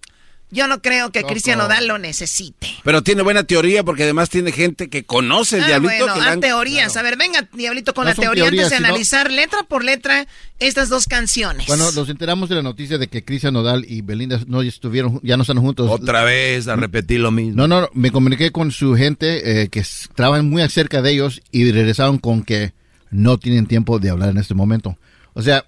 yo 0.54 0.68
no 0.68 0.82
creo 0.82 1.12
que 1.12 1.24
Cristian 1.24 1.58
Nodal 1.58 1.88
lo 1.88 1.98
necesite. 1.98 2.68
Pero 2.84 3.02
tiene 3.02 3.22
buena 3.24 3.44
teoría 3.44 3.84
porque 3.84 4.04
además 4.04 4.30
tiene 4.30 4.52
gente 4.52 4.90
que 4.90 5.04
conoce 5.04 5.58
el 5.58 5.64
Ah, 5.64 5.68
diablito. 5.68 5.96
bueno, 6.06 6.14
que 6.14 6.22
le 6.22 6.28
a 6.28 6.32
han- 6.32 6.40
teorías. 6.40 6.96
A 6.96 7.02
ver, 7.02 7.18
venga, 7.18 7.48
Diablito, 7.54 7.94
con 7.94 8.06
No 8.06 8.12
la 8.12 8.16
teoría 8.16 8.44
teorías, 8.44 8.64
antes 8.66 8.72
de 8.72 8.78
sino- 8.78 8.88
analizar 8.88 9.32
letra 9.32 9.64
por 9.64 9.84
letra 9.84 10.28
estas 10.60 10.88
dos 10.90 11.08
canciones. 11.08 11.68
Bueno, 11.68 11.92
nos 11.92 12.08
enteramos 12.08 12.48
de 12.50 12.56
la 12.56 12.62
noticia 12.62 12.98
de 12.98 13.08
que 13.08 13.26
Cristian 13.26 13.54
Nodal 13.54 13.86
y 13.88 14.02
Belinda 14.02 14.40
no 14.48 14.62
estuvieron, 14.62 15.20
ya 15.24 15.36
no 15.38 15.42
están 15.44 15.58
juntos. 15.60 15.90
Otra 15.90 16.24
vez 16.24 16.68
a 16.68 16.76
repetir 16.76 17.20
lo 17.20 17.32
mismo. 17.32 17.56
No, 17.56 17.68
no, 17.68 17.82
no, 17.82 17.90
me 17.94 18.12
comuniqué 18.12 18.52
con 18.52 18.72
su 18.72 18.96
gente 18.96 19.64
eh, 19.64 19.70
que 19.70 19.84
trabajan 20.16 20.50
muy 20.50 20.68
cerca 20.70 21.02
de 21.02 21.12
ellos 21.12 21.42
y 21.52 21.72
regresaron 21.72 22.18
con 22.20 22.44
que 22.44 22.74
no 23.12 23.38
tienen 23.38 23.66
tiempo 23.68 24.00
de 24.00 24.10
hablar 24.10 24.30
en 24.30 24.38
este 24.38 24.54
momento. 24.54 24.98
O 25.34 25.42
sea, 25.42 25.66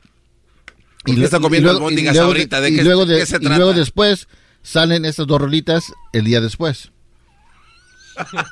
¿Por 1.03 1.13
qué 1.13 1.19
lu- 1.19 1.25
está 1.25 1.39
comiendo 1.39 1.69
luego- 1.69 1.85
albóndigas 1.85 2.15
luego 2.15 2.29
ahorita? 2.29 2.61
¿De 2.61 2.69
y 2.71 2.75
qué- 2.77 2.83
luego 2.83 3.05
de 3.05 3.13
de- 3.15 3.19
qué 3.19 3.25
se 3.27 3.35
y 3.37 3.45
luego 3.45 3.65
trata? 3.65 3.79
después 3.79 4.27
salen 4.65 5.05
estas 5.05 5.27
dos 5.27 5.39
rolitas 5.39 5.93
el 6.11 6.25
día 6.25 6.41
después. 6.41 6.91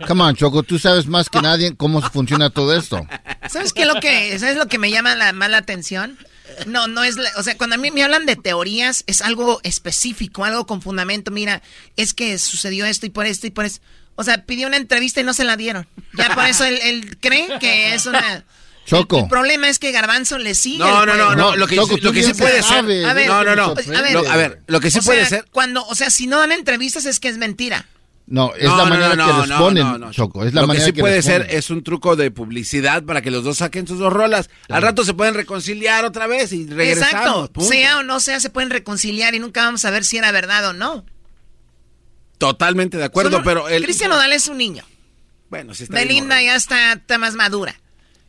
Come 0.07 0.23
on, 0.23 0.35
Choco, 0.35 0.63
tú 0.63 0.77
sabes 0.77 1.07
más 1.07 1.29
que 1.29 1.41
nadie 1.41 1.75
cómo 1.75 2.01
funciona 2.01 2.49
todo 2.49 2.75
esto. 2.77 3.05
¿Sabes 3.49 3.71
qué 3.71 3.85
lo 3.85 3.95
que, 4.01 4.37
¿sabes 4.37 4.57
lo 4.57 4.67
que 4.67 4.77
me 4.77 4.91
llama 4.91 5.15
la 5.15 5.31
mala 5.31 5.57
atención? 5.57 6.17
No, 6.67 6.87
no 6.87 7.03
es, 7.03 7.15
la- 7.15 7.31
o 7.37 7.43
sea, 7.43 7.57
cuando 7.57 7.75
a 7.75 7.79
mí 7.79 7.89
me 7.89 8.03
hablan 8.03 8.25
de 8.25 8.35
teorías, 8.35 9.05
es 9.07 9.21
algo 9.21 9.61
específico, 9.63 10.43
algo 10.43 10.67
con 10.67 10.81
fundamento. 10.81 11.31
Mira, 11.31 11.61
es 11.95 12.13
que 12.13 12.37
sucedió 12.39 12.85
esto 12.85 13.05
y 13.05 13.09
por 13.09 13.25
esto 13.25 13.47
y 13.47 13.51
por 13.51 13.63
eso. 13.65 13.79
O 14.15 14.23
sea, 14.25 14.45
pidió 14.45 14.67
una 14.67 14.77
entrevista 14.77 15.21
y 15.21 15.23
no 15.23 15.33
se 15.33 15.45
la 15.45 15.55
dieron. 15.55 15.87
Ya 16.17 16.35
por 16.35 16.45
eso 16.45 16.65
él, 16.65 16.77
él 16.83 17.17
cree 17.19 17.47
que 17.59 17.95
es 17.95 18.05
una... 18.05 18.43
Choco. 18.85 19.19
El 19.19 19.27
problema 19.27 19.69
es 19.69 19.79
que 19.79 19.91
Garbanzo 19.91 20.37
le 20.37 20.53
sigue. 20.55 20.79
No, 20.79 21.05
no, 21.05 21.15
no, 21.15 21.35
no, 21.35 21.55
lo 21.55 21.67
que, 21.67 21.75
Choco, 21.75 21.95
lo 22.01 22.11
que 22.11 22.23
sí 22.23 22.33
puede 22.33 22.61
ser. 22.61 22.79
A 23.05 23.13
ver, 23.13 23.27
no, 23.27 23.43
no, 23.43 23.55
no. 23.55 23.71
a 23.71 24.01
ver, 24.01 24.11
Lo- 24.13 24.29
a 24.29 24.35
ver, 24.35 24.61
lo 24.67 24.79
que 24.79 24.91
sí 24.91 24.99
puede 25.01 25.21
sea, 25.21 25.29
ser. 25.39 25.45
Cuando, 25.51 25.85
o 25.85 25.95
sea, 25.95 26.09
si 26.09 26.27
no 26.27 26.37
dan 26.39 26.51
entrevistas 26.51 27.05
es 27.05 27.19
que 27.19 27.29
es 27.29 27.37
mentira. 27.37 27.85
No, 28.25 28.53
es 28.55 28.63
No, 28.63 28.77
la 28.77 28.85
manera 28.85 29.15
no, 29.15 29.25
que 29.25 29.33
no, 29.33 29.45
responden, 29.45 29.83
no, 29.83 29.97
no, 29.97 30.11
Choco. 30.13 30.45
Es 30.45 30.53
la 30.53 30.61
lo 30.61 30.67
manera 30.67 30.85
que 30.85 30.91
sí 30.91 30.95
que 30.95 31.01
puede 31.01 31.21
ser 31.21 31.39
responden. 31.41 31.57
es 31.59 31.69
un 31.69 31.83
truco 31.83 32.15
de 32.15 32.31
publicidad 32.31 33.03
para 33.03 33.21
que 33.21 33.31
los 33.31 33.43
dos 33.43 33.57
saquen 33.57 33.85
sus 33.85 33.99
dos 33.99 34.11
rolas. 34.13 34.49
Al 34.69 34.81
rato 34.81 35.03
se 35.03 35.13
pueden 35.13 35.33
reconciliar 35.33 36.05
otra 36.05 36.25
vez 36.27 36.51
y 36.53 36.65
regresamos. 36.67 37.11
Exacto. 37.13 37.51
punto. 37.51 37.69
Sea 37.69 37.97
o 37.99 38.03
no 38.03 38.19
sea, 38.21 38.39
se 38.39 38.49
pueden 38.49 38.69
reconciliar 38.69 39.35
y 39.35 39.39
nunca 39.39 39.63
vamos 39.65 39.83
a 39.85 39.91
ver 39.91 40.05
si 40.05 40.17
era 40.17 40.31
verdad 40.31 40.67
o 40.69 40.73
no. 40.73 41.05
Totalmente 42.37 42.97
de 42.97 43.05
acuerdo, 43.05 43.41
pero 43.43 43.67
el 43.69 43.83
Cristian 43.83 44.09
Nodal 44.09 44.33
es 44.33 44.47
un 44.47 44.57
niño. 44.57 44.83
bueno, 45.49 45.73
sí 45.73 45.83
está 45.83 45.95
Belinda 45.95 46.41
ya 46.41 46.55
está, 46.55 46.93
está 46.93 47.17
más 47.17 47.35
madura. 47.35 47.75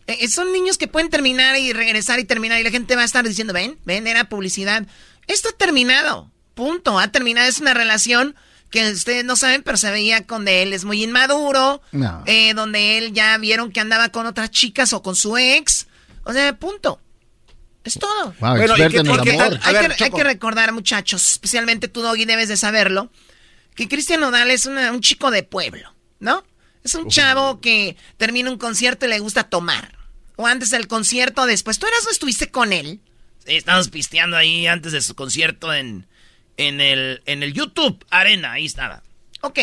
Eh, 0.07 0.19
eh, 0.21 0.29
son 0.29 0.53
niños 0.53 0.77
que 0.79 0.89
pueden 0.89 1.11
terminar 1.11 1.57
y 1.59 1.73
regresar 1.73 2.19
y 2.19 2.25
terminar 2.25 2.61
y 2.61 2.65
la 2.65 2.71
gente 2.71 2.97
va 2.97 3.03
a 3.03 3.07
estar 3.07 3.27
diciendo, 3.27 3.53
ven, 3.53 3.79
ven, 3.85 4.07
era 4.07 4.29
publicidad. 4.29 4.87
Esto 5.27 5.49
ha 5.49 5.53
terminado. 5.53 6.31
Punto. 6.55 6.99
Ha 6.99 7.09
terminado. 7.09 7.49
Es 7.49 7.59
una 7.61 7.75
relación 7.75 8.35
que 8.71 8.91
ustedes 8.91 9.25
no 9.25 9.37
saben, 9.37 9.63
pero 9.63 9.77
se 9.77 9.91
veía 9.91 10.27
con 10.27 10.45
de 10.45 10.63
él. 10.63 10.73
Es 10.73 10.85
muy 10.85 11.03
inmaduro. 11.03 11.81
No. 11.93 12.23
eh, 12.27 12.53
donde 12.55 12.99
él 12.99 13.13
ya 13.13 13.37
vieron 13.39 13.73
que 13.73 13.81
andaba 13.81 14.11
con 14.11 14.27
otras 14.27 14.51
chicas 14.51 14.93
o 14.93 15.03
con 15.03 15.17
su 15.17 15.37
ex. 15.39 15.87
O 16.25 16.33
sea, 16.33 16.55
punto. 16.57 17.01
Es 17.85 17.99
todo. 17.99 18.35
Wow, 18.41 18.57
Bueno, 18.57 18.77
¿y 18.79 18.83
experta 18.83 18.89
qué- 18.91 18.99
en 18.99 19.07
el 19.07 19.41
amor. 19.41 19.61
Hay, 19.63 19.75
ver, 19.75 19.95
que, 19.97 20.05
hay 20.05 20.11
que 20.11 20.25
recordar, 20.25 20.73
muchachos, 20.73 21.31
especialmente 21.33 21.87
tú, 21.89 22.01
Doggy, 22.01 22.25
debes 22.25 22.49
de 22.49 22.57
saberlo, 22.57 23.11
que 23.75 23.89
Cristian 23.89 24.21
Nodal 24.21 24.51
es 24.51 24.65
una- 24.67 24.91
un 24.93 25.01
chico 25.03 25.31
de 25.31 25.43
pueblo, 25.43 25.93
¿no? 26.19 26.45
Es 26.85 26.95
un 26.95 27.09
chavo 27.09 27.61
que 27.61 27.97
termina 28.19 28.51
un 28.51 28.59
concierto 28.59 29.07
y 29.07 29.09
le 29.09 29.19
gusta 29.19 29.45
tomar. 29.45 29.97
O 30.37 30.47
antes 30.47 30.69
del 30.71 30.87
concierto, 30.87 31.43
o 31.43 31.47
después. 31.47 31.79
¿Tú 31.79 31.87
eras 31.87 32.05
no 32.05 32.11
estuviste 32.11 32.51
con 32.51 32.73
él? 32.73 33.01
Sí, 33.47 33.57
estábamos 33.57 33.89
pisteando 33.89 34.37
ahí 34.37 34.67
antes 34.67 34.93
de 34.93 35.01
su 35.01 35.15
concierto 35.15 35.73
en, 35.73 36.07
en, 36.59 36.81
el, 36.83 37.23
en 37.25 37.43
el 37.43 37.55
YouTube 37.55 38.05
Arena, 38.11 38.53
ahí 38.53 38.67
estaba. 38.67 39.03
Ok. 39.41 39.59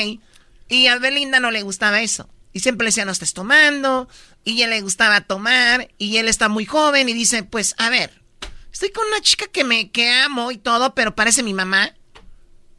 Y 0.68 0.88
a 0.88 0.98
Belinda 0.98 1.40
no 1.40 1.52
le 1.52 1.62
gustaba 1.62 2.02
eso. 2.02 2.28
Y 2.54 2.62
siempre 2.62 2.86
le 2.86 2.90
decía, 2.90 3.06
no 3.06 3.12
estés 3.12 3.34
tomando. 3.34 4.10
Y 4.44 4.62
él 4.64 4.72
le 4.72 4.82
gustaba 4.82 5.22
tomar. 5.22 5.90
Y 6.00 6.18
él 6.18 6.28
está 6.28 6.50
muy 6.50 6.66
joven 6.66 7.08
y 7.08 7.14
dice, 7.14 7.44
pues, 7.44 7.76
a 7.78 7.90
ver, 7.90 8.12
estoy 8.74 8.92
con 8.92 9.06
una 9.08 9.22
chica 9.22 9.48
que 9.48 9.64
me 9.64 9.92
que 9.92 10.10
amo 10.10 10.52
y 10.52 10.58
todo, 10.58 10.96
pero 10.96 11.16
parece 11.16 11.44
mi 11.44 11.54
mamá. 11.54 11.94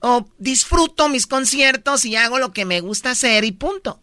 O 0.01 0.28
disfruto 0.38 1.09
mis 1.09 1.28
conciertos 1.28 2.05
y 2.05 2.16
hago 2.16 2.38
lo 2.38 2.53
que 2.53 2.64
me 2.64 2.80
gusta 2.80 3.12
hacer 3.12 3.45
y 3.45 3.53
punto. 3.53 4.01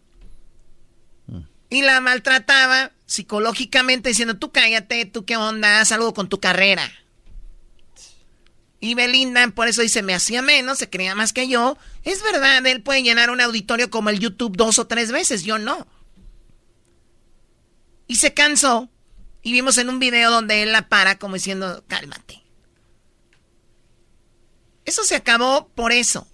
Y 1.70 1.82
la 1.82 2.00
maltrataba 2.00 2.90
psicológicamente 3.06 4.08
diciendo, 4.08 4.36
tú 4.36 4.50
cállate, 4.50 5.04
tú 5.06 5.24
qué 5.24 5.36
onda, 5.36 5.80
haz 5.80 5.92
algo 5.92 6.12
con 6.12 6.28
tu 6.28 6.40
carrera. 6.40 6.90
Y 8.80 8.94
Belinda, 8.94 9.46
por 9.48 9.68
eso 9.68 9.82
dice, 9.82 10.02
me 10.02 10.14
hacía 10.14 10.42
menos, 10.42 10.78
se 10.78 10.90
creía 10.90 11.14
más 11.14 11.32
que 11.32 11.48
yo. 11.48 11.78
Es 12.02 12.22
verdad, 12.22 12.66
él 12.66 12.82
puede 12.82 13.02
llenar 13.02 13.30
un 13.30 13.40
auditorio 13.40 13.90
como 13.90 14.10
el 14.10 14.18
YouTube 14.18 14.56
dos 14.56 14.78
o 14.78 14.86
tres 14.86 15.12
veces, 15.12 15.44
yo 15.44 15.58
no. 15.58 15.86
Y 18.06 18.16
se 18.16 18.34
cansó. 18.34 18.88
Y 19.42 19.52
vimos 19.52 19.78
en 19.78 19.88
un 19.90 19.98
video 19.98 20.30
donde 20.30 20.62
él 20.62 20.72
la 20.72 20.88
para 20.88 21.18
como 21.18 21.34
diciendo, 21.34 21.84
cálmate. 21.86 22.42
Eso 24.84 25.04
se 25.04 25.14
acabó 25.14 25.68
por 25.68 25.92
eso. 25.92 26.26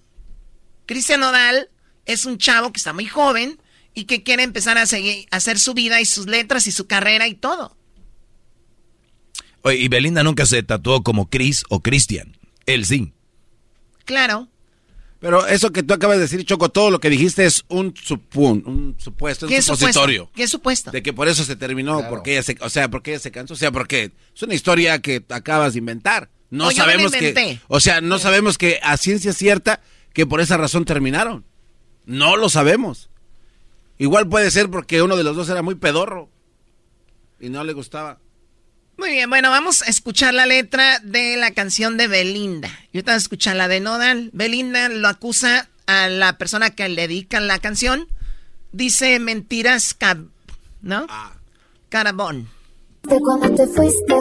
Cristian 0.86 1.20
Nodal 1.20 1.68
es 2.04 2.24
un 2.26 2.38
chavo 2.38 2.72
que 2.72 2.78
está 2.78 2.92
muy 2.92 3.06
joven 3.06 3.60
y 3.96 4.04
que 4.04 4.22
quiere 4.22 4.42
empezar 4.44 4.76
a 4.78 4.86
seguir, 4.86 5.26
a 5.32 5.36
hacer 5.38 5.58
su 5.58 5.72
vida 5.74 6.00
y 6.00 6.04
sus 6.04 6.26
letras 6.26 6.66
y 6.68 6.72
su 6.72 6.86
carrera 6.86 7.26
y 7.26 7.34
todo. 7.34 7.76
Oye, 9.62 9.78
y 9.78 9.88
Belinda 9.88 10.22
nunca 10.22 10.46
se 10.46 10.62
tatuó 10.62 11.02
como 11.02 11.28
Chris 11.28 11.64
o 11.70 11.80
Christian. 11.80 12.36
Él 12.66 12.84
sí. 12.84 13.12
Claro. 14.04 14.48
Pero 15.18 15.46
eso 15.46 15.72
que 15.72 15.82
tú 15.82 15.94
acabas 15.94 16.18
de 16.18 16.24
decir, 16.24 16.44
Choco, 16.44 16.68
todo 16.68 16.90
lo 16.90 17.00
que 17.00 17.08
dijiste 17.08 17.46
es 17.46 17.64
un 17.68 17.94
supun, 17.96 18.62
un 18.66 18.96
supuesto, 18.98 19.46
un 19.46 19.50
¿Qué 19.50 19.62
supositorio. 19.62 20.24
supuesto? 20.24 20.36
¿Qué 20.36 20.46
supuesto? 20.46 20.90
De 20.90 21.02
que 21.02 21.12
por 21.14 21.26
eso 21.26 21.42
se 21.42 21.56
terminó, 21.56 22.06
porque 22.10 22.32
ella 22.32 22.42
se, 22.42 22.56
o 22.60 22.68
sea, 22.68 22.90
porque 22.90 23.12
ella 23.12 23.20
se 23.20 23.32
cansó, 23.32 23.54
o 23.54 23.56
sea, 23.56 23.72
porque 23.72 24.12
es 24.34 24.42
una 24.42 24.54
historia 24.54 25.00
que 25.00 25.24
acabas 25.30 25.72
de 25.72 25.78
inventar. 25.78 26.28
No 26.50 26.68
O 26.68 26.70
yo 26.70 26.76
me 26.76 26.78
la 26.78 26.84
sabemos 26.92 27.12
que, 27.12 27.28
inventé. 27.30 27.60
o 27.66 27.80
sea, 27.80 28.02
no 28.02 28.18
sabemos 28.18 28.58
que 28.58 28.78
a 28.82 28.96
ciencia 28.98 29.32
cierta 29.32 29.80
que 30.12 30.26
por 30.26 30.40
esa 30.42 30.58
razón 30.58 30.84
terminaron. 30.84 31.44
No 32.04 32.36
lo 32.36 32.50
sabemos. 32.50 33.08
Igual 33.98 34.28
puede 34.28 34.50
ser 34.50 34.70
porque 34.70 35.02
uno 35.02 35.16
de 35.16 35.24
los 35.24 35.36
dos 35.36 35.48
era 35.48 35.62
muy 35.62 35.74
pedorro 35.74 36.28
y 37.40 37.48
no 37.48 37.64
le 37.64 37.72
gustaba. 37.72 38.18
Muy 38.98 39.10
bien, 39.10 39.28
bueno, 39.28 39.50
vamos 39.50 39.82
a 39.82 39.86
escuchar 39.86 40.32
la 40.32 40.46
letra 40.46 41.00
de 41.00 41.36
la 41.36 41.50
canción 41.50 41.96
de 41.96 42.08
Belinda. 42.08 42.68
Y 42.92 42.98
ahorita 42.98 43.12
vamos 43.12 43.22
a 43.22 43.26
escuchar 43.26 43.56
la 43.56 43.68
de 43.68 43.80
Nodal. 43.80 44.30
Belinda 44.32 44.88
lo 44.88 45.08
acusa 45.08 45.68
a 45.86 46.08
la 46.08 46.38
persona 46.38 46.70
que 46.70 46.88
le 46.88 47.02
dedica 47.02 47.40
la 47.40 47.58
canción. 47.58 48.08
Dice 48.72 49.18
mentiras, 49.18 49.94
cab 49.94 50.26
¿no? 50.82 51.06
Carabón. 51.88 52.48
De 53.02 53.18
cuando 53.20 53.50
te 53.54 53.66
fuiste, 53.66 54.14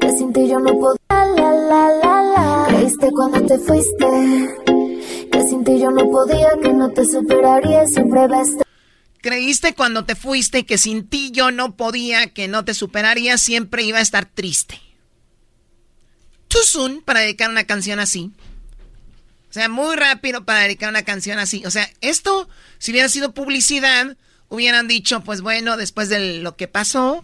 que 0.00 0.10
sin 0.16 0.32
ti 0.32 0.48
yo 0.48 0.58
no 0.60 0.72
puedo. 0.78 0.96
La, 1.08 1.24
la, 1.26 1.52
la, 1.52 1.88
la, 2.02 2.22
la. 2.22 2.64
Creí 2.68 2.78
creíste 2.78 3.10
cuando 3.12 3.40
te 3.46 3.58
fuiste. 3.58 4.65
Que 5.36 5.46
sin 5.46 5.64
ti 5.64 5.78
yo 5.78 5.90
no 5.90 6.08
podía, 6.10 6.48
que 6.62 6.72
no 6.72 6.88
te 6.92 7.04
superaría, 7.04 7.86
siempre 7.86 8.26
ves. 8.26 8.56
Creíste 9.20 9.74
cuando 9.74 10.06
te 10.06 10.14
fuiste 10.14 10.64
que 10.64 10.78
sin 10.78 11.06
ti 11.06 11.30
yo 11.30 11.50
no 11.50 11.76
podía, 11.76 12.28
que 12.32 12.48
no 12.48 12.64
te 12.64 12.72
superaría, 12.72 13.36
siempre 13.36 13.82
iba 13.82 13.98
a 13.98 14.00
estar 14.00 14.24
triste. 14.24 14.80
Too 16.48 16.62
soon 16.62 17.02
para 17.02 17.20
dedicar 17.20 17.50
una 17.50 17.64
canción 17.64 17.98
así. 17.98 18.32
O 19.50 19.52
sea, 19.52 19.68
muy 19.68 19.94
rápido 19.94 20.46
para 20.46 20.60
dedicar 20.60 20.88
una 20.88 21.02
canción 21.02 21.38
así. 21.38 21.62
O 21.66 21.70
sea, 21.70 21.86
esto, 22.00 22.48
si 22.78 22.92
hubiera 22.92 23.10
sido 23.10 23.34
publicidad, 23.34 24.16
hubieran 24.48 24.88
dicho, 24.88 25.20
pues 25.20 25.42
bueno, 25.42 25.76
después 25.76 26.08
de 26.08 26.40
lo 26.40 26.56
que 26.56 26.66
pasó, 26.66 27.22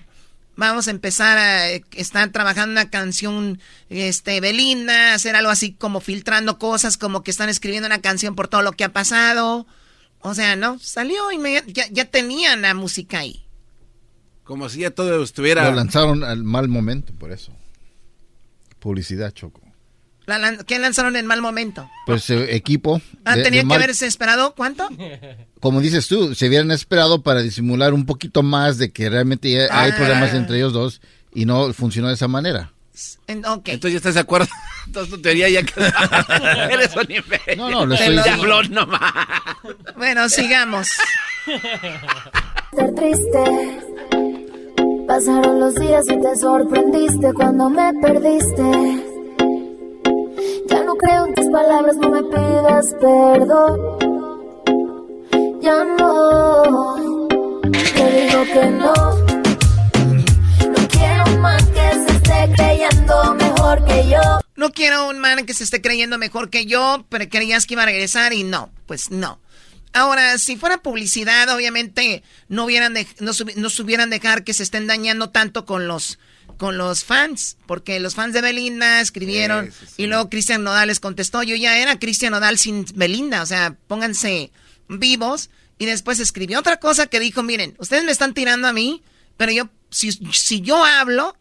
vamos 0.57 0.89
a 0.89 0.91
empezar 0.91 1.39
a 1.39 1.71
estar 1.71 2.31
trabajando 2.31 2.73
una 2.73 2.91
canción, 2.91 3.61
este, 3.89 4.41
Belinda, 4.41 5.15
hacer 5.15 5.37
algo 5.37 5.51
así 5.51 5.73
como 5.73 6.01
filtrando 6.01 6.59
cosas, 6.59 6.97
como 6.97 7.23
que 7.23 7.31
están 7.31 7.49
escribiendo 7.49 7.87
una 7.87 8.01
canción 8.01 8.35
por 8.35 8.49
todo 8.49 8.63
lo 8.63 8.73
que 8.73 8.85
ha 8.85 8.93
pasado. 8.93 9.67
O 10.21 10.35
sea, 10.35 10.57
no, 10.57 10.79
salió 10.79 11.33
y 11.33 11.39
ya, 11.73 11.87
ya 11.91 12.05
tenían 12.05 12.63
la 12.63 12.75
música 12.75 13.21
ahí. 13.21 13.45
Como 14.45 14.69
si 14.69 14.81
ya 14.81 14.91
todo 14.91 15.23
estuviera... 15.23 15.69
Lo 15.71 15.77
lanzaron 15.77 16.25
al 16.25 16.45
mal 16.45 16.69
momento, 16.69 17.13
por 17.15 17.33
eso. 17.33 17.53
Publicidad, 18.79 19.33
Choco. 19.33 19.62
¿Qué 20.67 20.79
lanzaron 20.79 21.17
en 21.17 21.27
mal 21.27 21.43
momento? 21.43 21.89
Pues 22.07 22.29
eh, 22.31 22.55
equipo. 22.55 23.01
Ah, 23.25 23.35
tenía 23.35 23.65
que 23.65 23.75
haberse 23.75 24.07
esperado, 24.07 24.55
¿cuánto? 24.55 24.89
Como 25.61 25.81
dices 25.81 26.09
tú, 26.09 26.35
se 26.35 26.49
hubieran 26.49 26.71
esperado 26.71 27.23
para 27.23 27.43
disimular 27.43 27.95
un 27.95 28.07
poquito 28.07 28.43
más 28.43 28.79
de 28.79 28.93
que 28.93 29.09
realmente 29.09 29.69
hay 29.71 29.91
ah. 29.91 29.97
problemas 29.97 30.35
entre 30.35 30.57
ellos 30.57 30.73
dos 30.73 31.01
y 31.35 31.45
no 31.45 31.73
funcionó 31.73 32.09
de 32.09 32.15
esa 32.15 32.29
manera. 32.29 32.73
Okay. 33.27 33.75
Entonces 33.75 33.93
ya 33.93 33.97
estás 33.97 34.15
de 34.15 34.21
acuerdo. 34.21 34.49
Entonces 34.87 35.15
tu 35.15 35.21
teoría 35.23 35.49
ya 35.49 35.63
que 35.63 35.73
eres 36.71 36.95
un 36.95 37.11
imbécil. 37.11 37.57
No, 37.57 37.71
no, 37.71 37.87
lo 37.87 37.95
estoy 37.95 38.17
diciendo. 38.17 38.63
nomás. 38.65 39.01
Bueno, 39.97 40.29
sigamos. 40.29 40.89
Ser 42.77 42.95
triste. 42.95 43.79
Pasaron 45.07 45.61
los 45.61 45.75
días 45.75 46.05
y 46.09 46.21
te 46.21 46.37
sorprendiste 46.37 47.33
cuando 47.35 47.71
me 47.71 47.93
perdiste. 48.01 49.12
Ya 50.67 50.83
no 50.85 50.95
creo 50.97 51.27
en 51.27 51.35
tus 51.35 51.47
palabras, 51.47 51.97
no 51.97 52.11
me 52.11 52.23
pidas 52.23 52.95
perdón. 53.01 53.81
Ya 55.61 55.85
no, 55.85 56.97
te 57.71 58.21
digo 58.21 58.45
que 58.45 58.67
no. 58.71 58.95
No 60.69 60.89
quiero 60.89 61.25
un 61.27 61.41
man 61.41 61.67
que 61.73 61.93
se 61.93 62.17
esté 62.17 62.53
creyendo 62.57 63.35
mejor 63.35 63.85
que 63.85 64.09
yo. 64.09 64.21
No 64.57 64.71
quiero 64.71 65.09
un 65.09 65.19
man 65.19 65.47
que 65.47 65.55
se 65.55 65.65
esté 65.65 65.81
creyendo 65.81 66.19
mejor 66.19 66.51
que 66.51 66.67
yo, 66.67 67.05
pero 67.09 67.29
creías 67.29 67.67
que 67.67 67.75
iba 67.75 67.83
a 67.83 67.87
regresar 67.87 68.33
y 68.33 68.43
no, 68.43 68.71
pues 68.87 69.11
no. 69.11 69.41
Ahora, 69.93 70.39
si 70.39 70.57
fuera 70.57 70.79
publicidad, 70.79 71.55
obviamente 71.55 72.23
no 72.49 72.65
hubieran 72.65 72.95
no, 73.21 73.33
no 73.57 74.07
dejar 74.07 74.43
que 74.43 74.55
se 74.55 74.63
estén 74.63 74.87
dañando 74.87 75.31
tanto 75.31 75.67
con 75.67 75.87
los 75.87 76.19
con 76.57 76.79
los 76.79 77.05
fans, 77.05 77.57
porque 77.67 78.01
los 78.01 78.15
fans 78.15 78.35
de 78.35 78.41
Belinda 78.41 79.01
escribieron 79.01 79.73
y 79.97 80.07
luego 80.07 80.31
Cristian 80.31 80.63
Nodal 80.63 80.89
les 80.89 81.01
contestó, 81.01 81.43
yo 81.43 81.57
ya 81.57 81.79
era 81.79 81.99
Cristian 81.99 82.33
Nodal 82.33 82.59
sin 82.59 82.85
Belinda, 82.95 83.43
o 83.43 83.47
sea, 83.47 83.77
pónganse 83.87 84.53
vivos. 84.89 85.51
Y 85.79 85.87
después 85.87 86.21
escribió 86.21 86.61
otra 86.61 86.79
cosa 86.79 87.07
que 87.07 87.19
dijo, 87.19 87.43
miren, 87.43 87.75
ustedes 87.79 88.05
me 88.05 88.13
están 88.13 88.35
tirando 88.35 88.69
a 88.69 88.73
mí, 88.73 89.03
pero 89.37 89.51
yo, 89.51 89.69
si, 89.91 90.13
si 90.13 90.61
yo 90.61 90.85
hablo, 90.85 91.37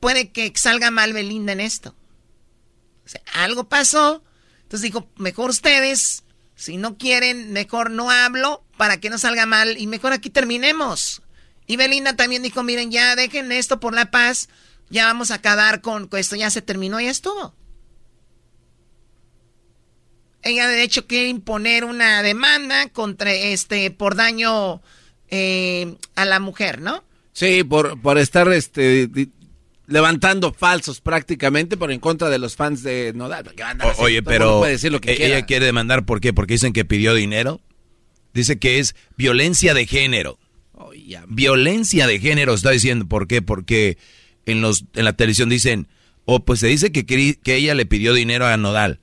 puede 0.00 0.32
que 0.32 0.52
salga 0.56 0.90
mal 0.90 1.12
Belinda 1.12 1.52
en 1.52 1.60
esto. 1.60 1.94
O 3.04 3.08
sea, 3.08 3.20
algo 3.34 3.68
pasó, 3.68 4.24
entonces 4.62 4.82
dijo, 4.82 5.08
mejor 5.16 5.50
ustedes, 5.50 6.24
si 6.56 6.76
no 6.76 6.96
quieren, 6.98 7.52
mejor 7.52 7.90
no 7.90 8.10
hablo 8.10 8.64
para 8.76 8.98
que 8.98 9.10
no 9.10 9.18
salga 9.18 9.46
mal 9.46 9.76
y 9.78 9.86
mejor 9.86 10.12
aquí 10.12 10.30
terminemos. 10.30 11.22
Y 11.72 11.76
Belinda 11.78 12.14
también 12.14 12.42
dijo, 12.42 12.62
miren, 12.62 12.90
ya 12.90 13.16
dejen 13.16 13.50
esto 13.50 13.80
por 13.80 13.94
la 13.94 14.10
paz, 14.10 14.50
ya 14.90 15.06
vamos 15.06 15.30
a 15.30 15.36
acabar 15.36 15.80
con, 15.80 16.06
esto, 16.18 16.36
ya 16.36 16.50
se 16.50 16.60
terminó, 16.60 17.00
ya 17.00 17.10
estuvo. 17.10 17.54
Ella 20.42 20.68
de 20.68 20.82
hecho 20.82 21.06
quiere 21.06 21.30
imponer 21.30 21.86
una 21.86 22.22
demanda 22.22 22.90
contra 22.90 23.32
este 23.32 23.90
por 23.90 24.16
daño 24.16 24.82
eh, 25.30 25.96
a 26.14 26.26
la 26.26 26.40
mujer, 26.40 26.82
¿no? 26.82 27.04
Sí, 27.32 27.64
por, 27.64 27.98
por 28.02 28.18
estar 28.18 28.52
este 28.52 29.08
levantando 29.86 30.52
falsos 30.52 31.00
prácticamente 31.00 31.78
por 31.78 31.90
en 31.90 32.00
contra 32.00 32.28
de 32.28 32.38
los 32.38 32.54
fans 32.54 32.82
de 32.82 33.14
Nodal. 33.14 33.50
oye, 33.96 34.22
pero 34.22 34.62
decir 34.62 34.92
lo 34.92 35.00
que 35.00 35.12
e-, 35.12 35.26
ella 35.26 35.46
quiere 35.46 35.64
demandar 35.64 36.04
¿por 36.04 36.20
qué? 36.20 36.34
Porque 36.34 36.52
dicen 36.52 36.74
que 36.74 36.84
pidió 36.84 37.14
dinero. 37.14 37.62
Dice 38.34 38.58
que 38.58 38.78
es 38.78 38.94
violencia 39.16 39.72
de 39.72 39.86
género. 39.86 40.38
Violencia 41.28 42.06
de 42.06 42.18
género 42.18 42.54
está 42.54 42.70
diciendo. 42.70 43.06
¿Por 43.06 43.26
qué? 43.26 43.42
Porque 43.42 43.98
en, 44.46 44.60
los, 44.60 44.84
en 44.94 45.04
la 45.04 45.12
televisión 45.14 45.48
dicen, 45.48 45.88
o 46.24 46.44
pues 46.44 46.60
se 46.60 46.68
dice 46.68 46.92
que, 46.92 47.04
que 47.06 47.56
ella 47.56 47.74
le 47.74 47.86
pidió 47.86 48.14
dinero 48.14 48.46
a 48.46 48.56
Nodal. 48.56 49.00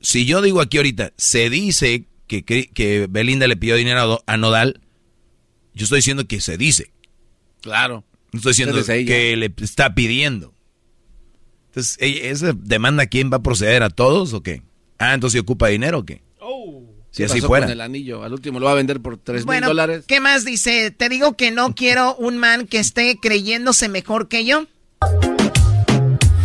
Si 0.00 0.24
yo 0.24 0.42
digo 0.42 0.60
aquí 0.60 0.78
ahorita, 0.78 1.12
se 1.16 1.50
dice 1.50 2.06
que, 2.26 2.42
que 2.42 3.06
Belinda 3.10 3.46
le 3.46 3.56
pidió 3.56 3.76
dinero 3.76 4.22
a 4.26 4.36
Nodal, 4.36 4.80
yo 5.74 5.84
estoy 5.84 5.98
diciendo 5.98 6.26
que 6.26 6.40
se 6.40 6.56
dice. 6.56 6.92
Claro. 7.60 8.04
No 8.32 8.38
estoy 8.38 8.52
diciendo 8.52 8.84
que 8.84 9.36
le 9.36 9.52
está 9.58 9.94
pidiendo. 9.94 10.54
Entonces, 11.66 11.96
¿esa 12.00 12.52
demanda 12.52 13.06
quién 13.06 13.30
va 13.30 13.38
a 13.38 13.42
proceder 13.42 13.82
a 13.82 13.90
todos 13.90 14.32
o 14.32 14.42
qué? 14.42 14.62
Ah, 14.98 15.14
entonces 15.14 15.40
ocupa 15.40 15.68
dinero 15.68 15.98
o 15.98 16.04
qué? 16.04 16.22
Si 17.10 17.24
así 17.24 17.40
fuera. 17.40 17.70
el 17.70 17.80
anillo? 17.80 18.22
Al 18.22 18.32
último 18.32 18.60
lo 18.60 18.66
va 18.66 18.72
a 18.72 18.76
vender 18.76 19.00
por 19.00 19.16
tres 19.16 19.44
mil 19.44 19.60
dólares. 19.60 20.04
¿Qué 20.06 20.20
más 20.20 20.44
dice? 20.44 20.90
Te 20.90 21.08
digo 21.08 21.36
que 21.36 21.50
no 21.50 21.74
quiero 21.74 22.14
un 22.16 22.38
man 22.38 22.66
que 22.66 22.78
esté 22.78 23.18
creyéndose 23.20 23.88
mejor 23.88 24.28
que 24.28 24.44
yo. 24.44 24.66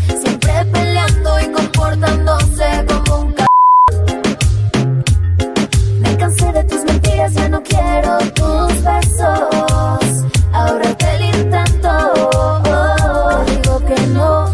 Siempre 0.08 0.66
peleando 0.72 1.40
y 1.40 1.52
comportándose 1.52 2.86
como 2.88 3.22
un 3.22 3.36
c... 3.36 3.46
Me 6.00 6.18
cansé 6.18 6.52
de 6.52 6.64
tus 6.64 6.84
mentiras, 6.84 7.34
ya 7.34 7.50
no 7.50 7.62
quiero 7.62 8.18
tus 8.34 8.84
besos. 8.84 10.26
Ahora 10.52 10.98
te 10.98 11.20
lo 11.20 11.26
intento. 11.26 12.64
Te 13.46 13.52
digo 13.52 13.86
que 13.86 14.08
no. 14.08 14.46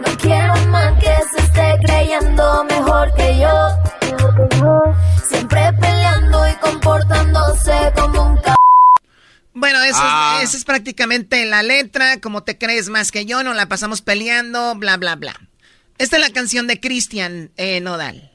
No 0.00 0.16
quiero 0.20 0.54
un 0.54 0.70
man 0.70 0.98
que 0.98 1.14
se 1.32 1.44
esté 1.44 1.78
creyendo 1.86 2.64
mejor 2.64 3.14
que 3.14 3.38
yo. 3.38 3.69
Eso, 9.90 9.98
es, 9.98 10.04
ah. 10.04 10.40
es 10.42 10.64
prácticamente 10.64 11.44
la 11.46 11.62
letra. 11.62 12.20
Como 12.20 12.42
te 12.42 12.56
crees 12.58 12.88
más 12.88 13.10
que 13.10 13.26
yo, 13.26 13.42
nos 13.42 13.56
la 13.56 13.66
pasamos 13.66 14.02
peleando, 14.02 14.74
bla, 14.76 14.96
bla, 14.96 15.16
bla. 15.16 15.34
Esta 15.98 16.16
es 16.16 16.22
la 16.22 16.30
canción 16.30 16.66
de 16.66 16.80
Cristian 16.80 17.50
eh, 17.56 17.80
Nodal. 17.80 18.30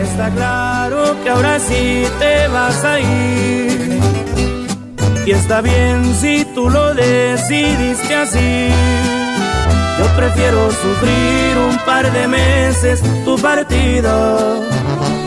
Está 0.00 0.30
claro 0.30 1.22
que 1.22 1.30
ahora 1.30 1.58
sí 1.58 2.04
te 2.18 2.48
vas 2.48 2.84
a 2.84 3.00
ir. 3.00 4.00
Y 5.26 5.32
está 5.32 5.60
bien 5.60 6.14
si 6.14 6.44
tú 6.54 6.70
lo 6.70 6.94
decidiste 6.94 8.14
así. 8.14 8.68
Yo 9.98 10.06
prefiero 10.16 10.70
sufrir 10.70 11.58
un 11.58 11.76
par 11.84 12.10
de 12.12 12.28
meses 12.28 13.02
tu 13.24 13.36
partida 13.36 14.38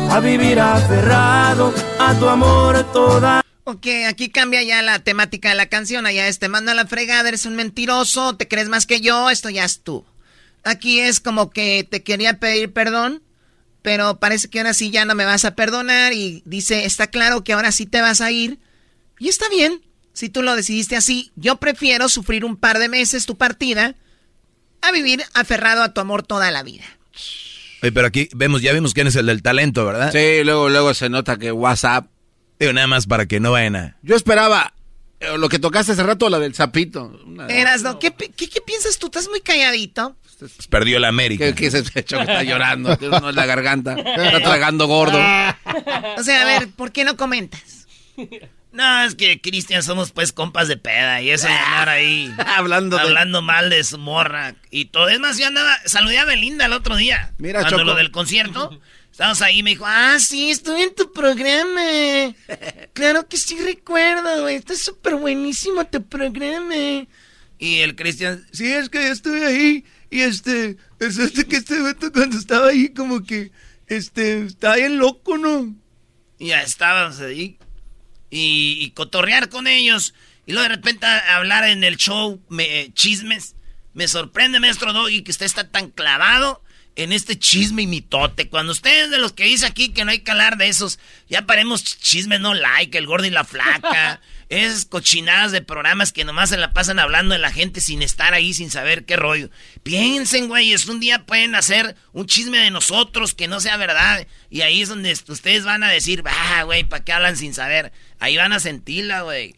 a 0.09 0.19
vivir 0.21 0.59
aferrado 0.59 1.73
a 1.99 2.13
tu 2.15 2.27
amor 2.29 2.83
toda. 2.93 3.40
Ok, 3.63 3.87
aquí 4.07 4.29
cambia 4.29 4.63
ya 4.63 4.81
la 4.81 4.99
temática 4.99 5.49
de 5.49 5.55
la 5.55 5.67
canción. 5.67 6.05
Allá 6.05 6.27
es 6.27 6.39
te 6.39 6.49
manda 6.49 6.73
la 6.73 6.87
fregada, 6.87 7.29
eres 7.29 7.45
un 7.45 7.55
mentiroso, 7.55 8.35
te 8.35 8.47
crees 8.47 8.69
más 8.69 8.85
que 8.85 9.01
yo, 9.01 9.29
esto 9.29 9.49
ya 9.49 9.65
es 9.65 9.81
tú. 9.81 10.05
Aquí 10.63 10.99
es 10.99 11.19
como 11.19 11.49
que 11.49 11.87
te 11.89 12.03
quería 12.03 12.39
pedir 12.39 12.73
perdón, 12.73 13.21
pero 13.81 14.19
parece 14.19 14.47
que 14.49 14.59
ahora 14.59 14.73
sí 14.73 14.91
ya 14.91 15.05
no 15.05 15.15
me 15.15 15.25
vas 15.25 15.45
a 15.45 15.55
perdonar 15.55 16.13
y 16.13 16.43
dice, 16.45 16.85
está 16.85 17.07
claro 17.07 17.43
que 17.43 17.53
ahora 17.53 17.71
sí 17.71 17.85
te 17.85 18.01
vas 18.01 18.21
a 18.21 18.31
ir. 18.31 18.59
Y 19.19 19.29
está 19.29 19.47
bien, 19.49 19.81
si 20.13 20.29
tú 20.29 20.41
lo 20.41 20.55
decidiste 20.55 20.95
así, 20.95 21.31
yo 21.35 21.57
prefiero 21.57 22.09
sufrir 22.09 22.45
un 22.45 22.57
par 22.57 22.79
de 22.79 22.89
meses 22.89 23.25
tu 23.25 23.37
partida 23.37 23.95
a 24.81 24.91
vivir 24.91 25.23
aferrado 25.33 25.83
a 25.83 25.93
tu 25.93 26.01
amor 26.01 26.23
toda 26.23 26.51
la 26.51 26.63
vida. 26.63 26.85
Oye, 27.83 27.91
pero 27.91 28.07
aquí 28.07 28.29
vemos, 28.33 28.61
ya 28.61 28.73
vimos 28.73 28.93
quién 28.93 29.07
es 29.07 29.15
el 29.15 29.25
del 29.27 29.41
talento, 29.41 29.85
¿verdad? 29.85 30.11
Sí, 30.11 30.43
luego, 30.43 30.69
luego 30.69 30.93
se 30.93 31.09
nota 31.09 31.37
que 31.37 31.51
WhatsApp. 31.51 32.10
Digo, 32.61 32.73
nada 32.73 32.85
más 32.85 33.07
para 33.07 33.25
que 33.25 33.39
no 33.39 33.51
vayan 33.51 33.75
a. 33.75 33.97
Yo 34.03 34.15
esperaba 34.15 34.75
eh, 35.19 35.35
lo 35.35 35.49
que 35.49 35.57
tocaste 35.57 35.93
hace 35.93 36.03
rato, 36.03 36.29
la 36.29 36.37
del 36.37 36.53
sapito. 36.53 37.11
Eras, 37.49 37.81
¿no? 37.81 37.97
¿Qué, 37.97 38.13
¿Qué, 38.13 38.61
piensas 38.63 38.99
tú? 38.99 39.07
¿Estás 39.07 39.27
muy 39.29 39.41
calladito? 39.41 40.15
Pues 40.37 40.67
perdió 40.69 40.97
el 40.97 41.05
América. 41.05 41.45
¿Qué, 41.47 41.55
qué 41.55 41.65
es 41.65 41.73
ese 41.73 41.99
hecho 42.01 42.17
que 42.17 42.21
está 42.21 42.43
llorando? 42.43 42.95
Tiene 42.97 43.17
uno 43.17 43.29
en 43.31 43.35
la 43.35 43.47
garganta. 43.47 43.95
Está 43.95 44.41
tragando 44.41 44.85
gordo. 44.85 45.17
O 46.17 46.23
sea, 46.23 46.43
a 46.43 46.45
ver, 46.45 46.67
¿por 46.69 46.91
qué 46.91 47.03
no 47.03 47.17
comentas? 47.17 47.87
No, 48.71 49.03
es 49.03 49.15
que 49.15 49.41
Cristian 49.41 49.81
somos 49.81 50.11
pues 50.11 50.31
compas 50.31 50.67
de 50.67 50.77
peda 50.77 51.19
y 51.21 51.31
eso 51.31 51.47
de 51.47 51.53
andar 51.53 51.89
ahí 51.89 52.31
hablando, 52.57 52.97
de- 52.97 53.01
hablando 53.03 53.41
mal 53.41 53.71
de 53.71 53.83
su 53.83 53.97
morra 53.97 54.53
y 54.69 54.85
todo. 54.85 55.09
Es 55.09 55.19
más, 55.19 55.39
yo 55.39 55.47
andaba, 55.47 55.75
saludé 55.85 56.19
a 56.19 56.25
Belinda 56.25 56.65
el 56.67 56.73
otro 56.73 56.95
día. 56.95 57.33
Mira, 57.39 57.61
cuando 57.61 57.79
Choco. 57.79 57.89
lo 57.89 57.95
del 57.95 58.11
concierto. 58.11 58.79
Estábamos 59.21 59.41
ahí 59.43 59.59
y 59.59 59.63
me 59.63 59.69
dijo, 59.69 59.85
ah, 59.85 60.17
sí, 60.19 60.49
estuve 60.49 60.81
en 60.81 60.95
tu 60.95 61.13
programa. 61.13 61.79
Claro 62.93 63.27
que 63.29 63.37
sí 63.37 63.55
recuerdo, 63.59 64.41
güey. 64.41 64.55
Está 64.55 64.75
súper 64.75 65.13
buenísimo 65.13 65.85
tu 65.85 66.03
programa. 66.03 66.73
Y 67.59 67.77
el 67.81 67.95
Cristian, 67.95 68.43
sí, 68.51 68.73
es 68.73 68.89
que 68.89 68.97
yo 69.03 69.13
estuve 69.13 69.45
ahí. 69.45 69.85
Y 70.09 70.21
este, 70.21 70.75
es 70.99 71.19
este 71.19 71.45
que 71.45 71.57
este 71.57 71.79
vato 71.81 72.11
cuando 72.11 72.35
estaba 72.35 72.69
ahí 72.69 72.89
como 72.89 73.23
que, 73.23 73.51
este, 73.85 74.43
estaba 74.45 74.77
bien 74.77 74.97
loco, 74.97 75.37
¿no? 75.37 75.71
Y 76.39 76.47
ya 76.47 76.63
estábamos 76.63 77.19
ahí. 77.19 77.59
Y, 78.31 78.79
y 78.81 78.89
cotorrear 78.91 79.49
con 79.49 79.67
ellos. 79.67 80.15
Y 80.47 80.53
luego 80.53 80.67
de 80.67 80.75
repente 80.77 81.05
a- 81.05 81.35
hablar 81.37 81.69
en 81.69 81.83
el 81.83 81.97
show 81.97 82.41
me, 82.49 82.91
chismes. 82.95 83.53
Me 83.93 84.07
sorprende, 84.07 84.59
maestro 84.59 84.93
Doggy, 84.93 85.21
que 85.21 85.29
usted 85.29 85.45
está 85.45 85.69
tan 85.69 85.91
clavado 85.91 86.63
en 86.95 87.13
este 87.13 87.37
chisme 87.37 87.83
y 87.83 87.87
mitote. 87.87 88.49
Cuando 88.49 88.71
usted 88.71 89.05
es 89.05 89.11
de 89.11 89.17
los 89.17 89.33
que 89.33 89.45
dice 89.45 89.65
aquí 89.65 89.89
que 89.89 90.05
no 90.05 90.11
hay 90.11 90.19
que 90.19 90.31
hablar 90.31 90.57
de 90.57 90.67
esos, 90.67 90.99
ya 91.29 91.45
paremos 91.45 91.83
chisme 91.83 92.39
no 92.39 92.53
like, 92.53 92.97
el 92.97 93.07
gordo 93.07 93.25
y 93.25 93.31
la 93.31 93.43
flaca. 93.43 94.21
Esas 94.49 94.83
cochinadas 94.83 95.53
de 95.53 95.61
programas 95.61 96.11
que 96.11 96.25
nomás 96.25 96.49
se 96.49 96.57
la 96.57 96.73
pasan 96.73 96.99
hablando 96.99 97.31
de 97.31 97.39
la 97.39 97.53
gente 97.53 97.79
sin 97.79 98.01
estar 98.01 98.33
ahí, 98.33 98.53
sin 98.53 98.69
saber 98.69 99.05
qué 99.05 99.15
rollo. 99.15 99.49
Piensen, 99.81 100.49
güeyes, 100.49 100.87
un 100.87 100.99
día 100.99 101.25
pueden 101.25 101.55
hacer 101.55 101.95
un 102.11 102.25
chisme 102.25 102.57
de 102.57 102.69
nosotros 102.69 103.33
que 103.33 103.47
no 103.47 103.61
sea 103.61 103.77
verdad. 103.77 104.27
Y 104.49 104.59
ahí 104.59 104.81
es 104.81 104.89
donde 104.89 105.13
ustedes 105.13 105.63
van 105.63 105.85
a 105.85 105.89
decir, 105.89 106.21
ah, 106.25 106.63
güey, 106.63 106.83
¿para 106.83 107.01
qué 107.01 107.13
hablan 107.13 107.37
sin 107.37 107.53
saber? 107.53 107.93
Ahí 108.19 108.35
van 108.35 108.51
a 108.51 108.59
sentirla, 108.59 109.21
güey. 109.21 109.55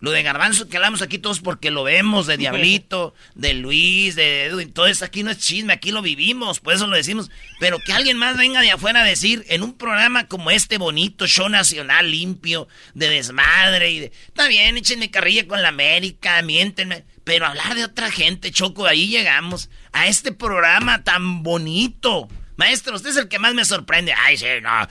Lo 0.00 0.10
de 0.10 0.22
Garbanzo 0.22 0.68
que 0.68 0.76
hablamos 0.76 1.02
aquí 1.02 1.18
todos 1.18 1.40
porque 1.40 1.70
lo 1.70 1.84
vemos, 1.84 2.26
de 2.26 2.38
Diablito, 2.38 3.14
de 3.34 3.54
Luis, 3.54 4.16
de 4.16 4.46
Edwin, 4.46 4.72
todo 4.72 4.86
eso 4.86 5.04
aquí 5.04 5.22
no 5.22 5.30
es 5.30 5.38
chisme, 5.38 5.74
aquí 5.74 5.92
lo 5.92 6.00
vivimos, 6.00 6.60
por 6.60 6.74
eso 6.74 6.86
lo 6.86 6.96
decimos. 6.96 7.30
Pero 7.58 7.78
que 7.78 7.92
alguien 7.92 8.16
más 8.16 8.36
venga 8.36 8.62
de 8.62 8.70
afuera 8.70 9.02
a 9.02 9.04
decir, 9.04 9.44
en 9.48 9.62
un 9.62 9.74
programa 9.74 10.26
como 10.26 10.50
este 10.50 10.78
bonito, 10.78 11.26
show 11.26 11.48
nacional, 11.48 12.10
limpio, 12.10 12.66
de 12.94 13.10
desmadre 13.10 13.90
y 13.90 14.00
de... 14.00 14.12
Está 14.26 14.48
bien, 14.48 14.76
échenme 14.78 15.10
carrilla 15.10 15.46
con 15.46 15.60
la 15.60 15.68
América, 15.68 16.40
miéntenme. 16.42 17.04
Pero 17.24 17.46
hablar 17.46 17.74
de 17.74 17.84
otra 17.84 18.10
gente, 18.10 18.50
Choco, 18.50 18.86
ahí 18.86 19.08
llegamos 19.08 19.68
a 19.92 20.06
este 20.06 20.32
programa 20.32 21.04
tan 21.04 21.42
bonito. 21.42 22.28
Maestro, 22.56 22.96
usted 22.96 23.10
es 23.10 23.16
el 23.16 23.28
que 23.28 23.38
más 23.38 23.54
me 23.54 23.64
sorprende. 23.64 24.14
Ay, 24.16 24.36
sí, 24.36 24.46
no. 24.62 24.70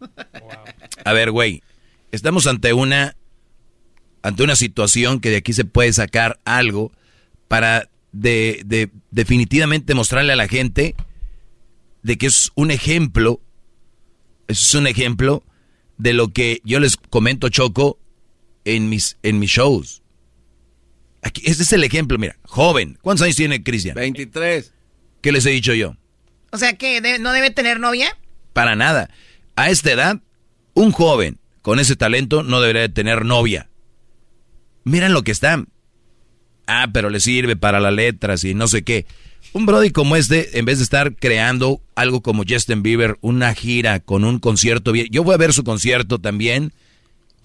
A 1.04 1.12
ver, 1.12 1.30
güey, 1.30 1.62
estamos 2.12 2.46
ante 2.46 2.72
una 2.72 3.16
ante 4.22 4.42
una 4.42 4.54
situación 4.56 5.20
que 5.20 5.30
de 5.30 5.36
aquí 5.36 5.52
se 5.54 5.64
puede 5.64 5.92
sacar 5.94 6.38
algo 6.44 6.92
para 7.48 7.88
de, 8.12 8.60
de- 8.66 8.90
definitivamente 9.10 9.94
mostrarle 9.94 10.32
a 10.34 10.36
la 10.36 10.46
gente 10.48 10.94
de 12.02 12.18
que 12.18 12.26
es 12.26 12.50
un 12.54 12.70
ejemplo, 12.70 13.40
es 14.46 14.74
un 14.74 14.86
ejemplo 14.86 15.42
de 15.96 16.12
lo 16.12 16.28
que 16.32 16.60
yo 16.64 16.80
les 16.80 16.96
comento 16.98 17.48
Choco 17.48 17.98
en 18.66 18.88
mis 18.90 19.16
en 19.22 19.38
mis 19.38 19.50
shows. 19.50 20.02
Aquí, 21.22 21.42
este 21.46 21.62
es 21.62 21.72
el 21.72 21.84
ejemplo, 21.84 22.18
mira, 22.18 22.36
joven. 22.44 22.98
¿Cuántos 23.00 23.24
años 23.24 23.36
tiene 23.36 23.62
Cristian? 23.62 23.94
23. 23.94 24.72
¿Qué 25.22 25.32
les 25.32 25.44
he 25.46 25.50
dicho 25.50 25.72
yo? 25.74 25.96
O 26.52 26.58
sea, 26.58 26.74
que 26.76 27.18
no 27.20 27.32
debe 27.32 27.50
tener 27.50 27.80
novia. 27.80 28.16
Para 28.52 28.76
nada. 28.76 29.10
A 29.56 29.70
esta 29.70 29.92
edad, 29.92 30.20
un 30.74 30.92
joven 30.92 31.38
con 31.62 31.78
ese 31.78 31.96
talento 31.96 32.42
no 32.42 32.60
debería 32.60 32.82
de 32.82 32.88
tener 32.88 33.24
novia. 33.24 33.68
Miren 34.84 35.12
lo 35.12 35.22
que 35.22 35.32
está. 35.32 35.64
Ah, 36.66 36.88
pero 36.92 37.10
le 37.10 37.20
sirve 37.20 37.56
para 37.56 37.80
las 37.80 37.92
letras 37.92 38.44
y 38.44 38.54
no 38.54 38.68
sé 38.68 38.82
qué. 38.82 39.06
Un 39.52 39.66
Brody 39.66 39.90
como 39.90 40.16
este, 40.16 40.58
en 40.58 40.64
vez 40.64 40.78
de 40.78 40.84
estar 40.84 41.16
creando 41.16 41.80
algo 41.94 42.22
como 42.22 42.44
Justin 42.48 42.82
Bieber, 42.82 43.18
una 43.20 43.54
gira 43.54 44.00
con 44.00 44.24
un 44.24 44.38
concierto 44.38 44.92
bien. 44.92 45.08
Yo 45.10 45.24
voy 45.24 45.34
a 45.34 45.38
ver 45.38 45.52
su 45.52 45.64
concierto 45.64 46.18
también 46.18 46.72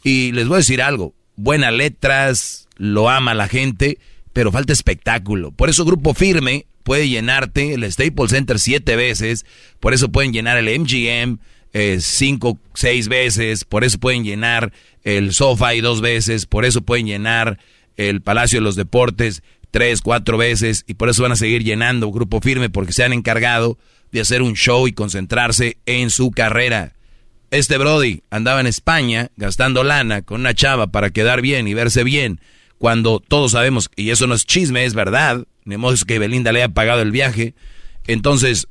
y 0.04 0.32
les 0.32 0.48
voy 0.48 0.56
a 0.56 0.58
decir 0.58 0.82
algo. 0.82 1.16
Buenas 1.36 1.74
letras, 1.74 2.68
lo 2.78 3.10
ama 3.10 3.34
la 3.34 3.48
gente, 3.48 3.98
pero 4.34 4.52
falta 4.52 4.72
espectáculo. 4.72 5.52
Por 5.52 5.70
eso 5.70 5.86
Grupo 5.86 6.14
Firme 6.14 6.68
puede 6.84 7.10
llenarte 7.10 7.74
el 7.74 7.92
Staples 7.92 8.32
Center 8.32 8.60
siete 8.60 8.96
veces, 8.96 9.46
por 9.80 9.94
eso 9.94 10.12
pueden 10.12 10.32
llenar 10.32 10.58
el 10.58 10.80
MGM 10.80 11.40
eh, 11.78 11.98
cinco, 12.00 12.58
seis 12.74 13.10
veces, 13.10 13.66
por 13.66 13.84
eso 13.84 14.00
pueden 14.00 14.24
llenar 14.24 14.72
el 15.04 15.34
SoFi 15.34 15.82
dos 15.82 16.00
veces, 16.00 16.46
por 16.46 16.64
eso 16.64 16.82
pueden 16.82 17.06
llenar 17.06 17.60
el 17.98 18.22
Palacio 18.22 18.60
de 18.60 18.64
los 18.64 18.78
Deportes 18.78 19.44
tres, 19.72 20.00
cuatro 20.02 20.38
veces, 20.38 20.86
y 20.88 20.94
por 20.94 21.10
eso 21.10 21.24
van 21.24 21.34
a 21.34 21.36
seguir 21.36 21.66
llenando 21.66 22.10
Grupo 22.12 22.40
Firme, 22.40 22.70
porque 22.70 22.94
se 22.94 23.04
han 23.04 23.12
encargado 23.12 23.78
de 24.14 24.22
hacer 24.22 24.42
un 24.42 24.54
show 24.54 24.88
y 24.88 24.94
concentrarse 24.94 25.78
en 25.86 26.12
su 26.12 26.32
carrera. 26.32 26.94
Este 27.52 27.78
Brody 27.78 28.22
andaba 28.30 28.62
en 28.62 28.68
España 28.68 29.32
gastando 29.36 29.84
lana 29.84 30.22
con 30.22 30.40
una 30.40 30.54
chava 30.54 30.88
para 30.88 31.10
quedar 31.10 31.42
bien 31.42 31.68
y 31.68 31.74
verse 31.74 32.06
bien, 32.06 32.40
cuando 32.78 33.20
todos 33.20 33.52
sabemos, 33.52 33.90
y 33.98 34.12
eso 34.12 34.28
no 34.28 34.36
es 34.36 34.46
chisme, 34.46 34.86
es 34.86 34.94
verdad, 34.94 35.46
ni 35.66 35.76
modo 35.76 35.94
que 36.08 36.20
Belinda 36.20 36.54
le 36.54 36.64
haya 36.64 36.74
pagado 36.74 37.02
el 37.02 37.12
viaje. 37.12 37.54
Entonces, 38.08 38.70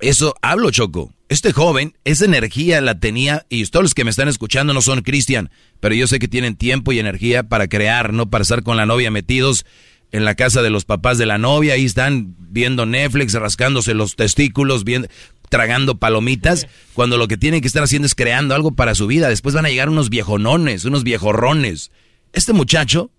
eso 0.00 0.34
hablo, 0.42 0.72
Choco. 0.72 1.12
Este 1.32 1.54
joven, 1.54 1.94
esa 2.04 2.26
energía 2.26 2.82
la 2.82 3.00
tenía, 3.00 3.46
y 3.48 3.64
todos 3.64 3.84
los 3.84 3.94
que 3.94 4.04
me 4.04 4.10
están 4.10 4.28
escuchando 4.28 4.74
no 4.74 4.82
son 4.82 5.00
Cristian, 5.00 5.48
pero 5.80 5.94
yo 5.94 6.06
sé 6.06 6.18
que 6.18 6.28
tienen 6.28 6.56
tiempo 6.56 6.92
y 6.92 6.98
energía 6.98 7.42
para 7.42 7.68
crear, 7.68 8.12
no 8.12 8.28
para 8.28 8.42
estar 8.42 8.62
con 8.62 8.76
la 8.76 8.84
novia 8.84 9.10
metidos 9.10 9.64
en 10.10 10.26
la 10.26 10.34
casa 10.34 10.60
de 10.60 10.68
los 10.68 10.84
papás 10.84 11.16
de 11.16 11.24
la 11.24 11.38
novia, 11.38 11.72
ahí 11.72 11.86
están 11.86 12.36
viendo 12.38 12.84
Netflix, 12.84 13.32
rascándose 13.32 13.94
los 13.94 14.14
testículos, 14.14 14.84
viendo, 14.84 15.08
tragando 15.48 15.96
palomitas, 15.96 16.66
cuando 16.92 17.16
lo 17.16 17.28
que 17.28 17.38
tienen 17.38 17.62
que 17.62 17.66
estar 17.66 17.82
haciendo 17.82 18.04
es 18.04 18.14
creando 18.14 18.54
algo 18.54 18.72
para 18.72 18.94
su 18.94 19.06
vida. 19.06 19.30
Después 19.30 19.54
van 19.54 19.64
a 19.64 19.70
llegar 19.70 19.88
unos 19.88 20.10
viejonones, 20.10 20.84
unos 20.84 21.02
viejorrones. 21.02 21.92
Este 22.34 22.52
muchacho 22.52 23.10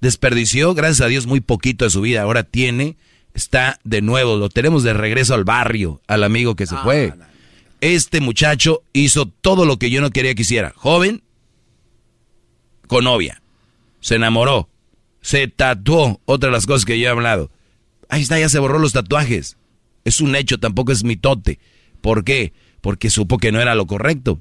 desperdició, 0.00 0.72
gracias 0.72 1.02
a 1.02 1.08
Dios, 1.08 1.26
muy 1.26 1.40
poquito 1.40 1.84
de 1.84 1.90
su 1.90 2.00
vida. 2.00 2.22
Ahora 2.22 2.44
tiene, 2.44 2.96
está 3.34 3.78
de 3.84 4.00
nuevo, 4.00 4.38
lo 4.38 4.48
tenemos 4.48 4.84
de 4.84 4.94
regreso 4.94 5.34
al 5.34 5.44
barrio, 5.44 6.00
al 6.06 6.24
amigo 6.24 6.56
que 6.56 6.64
se 6.66 6.78
fue. 6.78 7.12
Este 7.82 8.20
muchacho 8.20 8.84
hizo 8.92 9.26
todo 9.26 9.64
lo 9.64 9.76
que 9.76 9.90
yo 9.90 10.00
no 10.00 10.10
quería 10.10 10.36
que 10.36 10.42
hiciera. 10.42 10.72
Joven, 10.76 11.24
con 12.86 13.02
novia, 13.02 13.42
se 13.98 14.14
enamoró, 14.14 14.68
se 15.20 15.48
tatuó, 15.48 16.20
otra 16.24 16.46
de 16.46 16.52
las 16.52 16.66
cosas 16.66 16.84
que 16.84 17.00
yo 17.00 17.08
he 17.08 17.10
hablado. 17.10 17.50
Ahí 18.08 18.22
está, 18.22 18.38
ya 18.38 18.48
se 18.48 18.60
borró 18.60 18.78
los 18.78 18.92
tatuajes. 18.92 19.56
Es 20.04 20.20
un 20.20 20.36
hecho, 20.36 20.60
tampoco 20.60 20.92
es 20.92 21.02
mitote. 21.02 21.58
¿Por 22.00 22.22
qué? 22.22 22.52
Porque 22.80 23.10
supo 23.10 23.38
que 23.38 23.50
no 23.50 23.60
era 23.60 23.74
lo 23.74 23.88
correcto. 23.88 24.40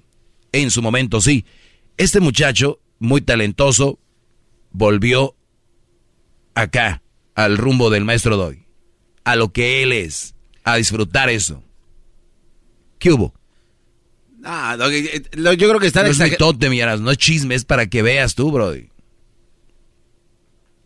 En 0.52 0.70
su 0.70 0.84
momento 0.84 1.20
sí. 1.20 1.44
Este 1.98 2.20
muchacho, 2.20 2.80
muy 3.00 3.22
talentoso, 3.22 3.98
volvió 4.70 5.36
acá, 6.54 7.02
al 7.34 7.58
rumbo 7.58 7.90
del 7.90 8.06
maestro 8.06 8.38
Doy. 8.38 8.68
A 9.24 9.36
lo 9.36 9.52
que 9.52 9.82
él 9.82 9.94
es. 9.94 10.36
A 10.64 10.76
disfrutar 10.76 11.32
eso. 11.32 11.64
¿Qué 13.02 13.12
hubo? 13.12 13.34
Ah, 14.46 14.78
yo 14.80 14.88
creo 15.58 15.80
que 15.80 15.88
están 15.88 16.06
no 16.06 16.12
es 16.12 16.20
exager- 16.20 16.32
mitote, 16.34 16.70
miras, 16.70 17.02
no 17.02 17.10
es 17.12 17.18
chisme, 17.18 17.56
es 17.56 17.66
para 17.66 17.88
que 17.88 18.04
veas 18.04 18.36
tú, 18.36 18.52
brody. 18.52 18.90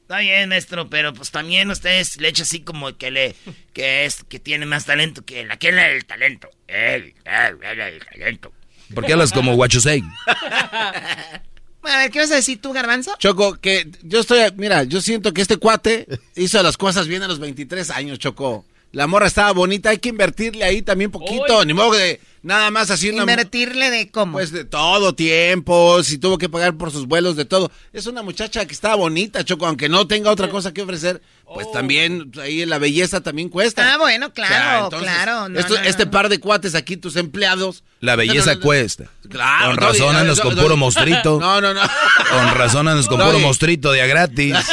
Está 0.03 0.19
bien, 0.19 0.47
maestro, 0.49 0.89
pero 0.89 1.13
pues 1.13 1.31
también 1.31 1.69
ustedes 1.69 2.21
le 2.21 2.29
echan 2.29 2.43
así 2.43 2.61
como 2.61 2.95
que 2.97 3.11
le 3.11 3.35
que 3.73 4.05
es 4.05 4.23
que 4.29 4.39
tiene 4.39 4.65
más 4.65 4.85
talento 4.85 5.25
que 5.25 5.43
la 5.45 5.57
que 5.57 5.69
es 5.69 5.75
el 5.75 6.05
talento. 6.05 6.49
Él, 6.67 7.13
él, 7.25 7.57
él, 7.61 7.79
el 7.81 8.05
talento. 8.05 8.53
¿Por 8.93 9.05
qué 9.05 9.13
hablas 9.13 9.33
como 9.33 9.55
guachosei? 9.55 10.01
Bueno, 10.01 10.13
a 11.97 11.97
ver, 11.97 12.11
¿qué 12.11 12.19
vas 12.19 12.31
a 12.31 12.35
decir 12.35 12.61
tú, 12.61 12.71
Garbanzo? 12.71 13.15
Choco, 13.19 13.55
que 13.59 13.89
yo 14.03 14.19
estoy, 14.21 14.39
mira, 14.55 14.83
yo 14.83 15.01
siento 15.01 15.33
que 15.33 15.41
este 15.41 15.57
cuate 15.57 16.07
hizo 16.35 16.61
las 16.63 16.77
cosas 16.77 17.07
bien 17.09 17.23
a 17.23 17.27
los 17.27 17.39
23 17.39 17.89
años, 17.89 18.19
Choco. 18.19 18.65
La 18.95 19.07
morra 19.07 19.27
estaba 19.27 19.51
bonita, 19.51 19.89
hay 19.89 19.97
que 19.97 20.07
invertirle 20.07 20.63
ahí 20.63 20.81
también 20.81 21.11
poquito, 21.11 21.65
ni 21.65 21.73
modo 21.73 21.91
de 21.95 22.21
nada 22.43 22.71
más 22.71 22.89
así 22.91 23.09
una- 23.09 23.23
Invertirle 23.23 23.89
de 23.91 24.09
cómo. 24.09 24.31
Pues 24.33 24.51
de 24.53 24.63
todo 24.63 25.13
tiempo, 25.13 26.01
si 26.01 26.17
tuvo 26.17 26.37
que 26.37 26.47
pagar 26.47 26.77
por 26.77 26.91
sus 26.91 27.05
vuelos, 27.05 27.35
de 27.35 27.43
todo. 27.43 27.69
Es 27.91 28.05
una 28.07 28.21
muchacha 28.23 28.65
que 28.65 28.73
está 28.73 28.95
bonita, 28.95 29.43
Choco, 29.43 29.65
aunque 29.67 29.89
no 29.89 30.07
tenga 30.07 30.31
otra 30.31 30.47
cosa 30.49 30.73
que 30.73 30.81
ofrecer, 30.81 31.21
pues 31.53 31.69
también 31.73 32.31
ahí 32.41 32.65
la 32.65 32.77
belleza 32.77 33.19
también 33.19 33.49
cuesta. 33.49 33.93
Ah, 33.93 33.97
bueno, 33.97 34.31
claro, 34.31 34.89
claro, 34.89 35.49
no, 35.49 35.59
esto- 35.59 35.75
no, 35.75 35.81
no. 35.81 35.87
Este 35.89 36.05
par 36.05 36.29
de 36.29 36.39
cuates 36.39 36.73
aquí, 36.73 36.95
tus 36.95 37.17
empleados. 37.17 37.83
La 37.99 38.15
belleza 38.15 38.45
No, 38.45 38.53
no, 38.53 38.55
no, 38.55 38.61
cuesta. 38.61 39.03
Claro. 39.29 39.65
Con 39.67 39.77
razón 39.77 40.13
no, 40.13 40.19
andas 40.19 40.39
con 40.39 40.55
no, 40.55 40.61
puro 40.61 40.75
no. 40.75 40.77
mostrito. 40.77 41.37
No, 41.41 41.59
no, 41.59 41.73
no. 41.73 41.81
Con 41.81 42.55
razón 42.55 42.87
andas 42.87 43.07
con 43.09 43.17
puro 43.19 43.39
mostrito 43.39 43.91
de 43.91 44.01
a 44.03 44.07
gratis. 44.07 44.55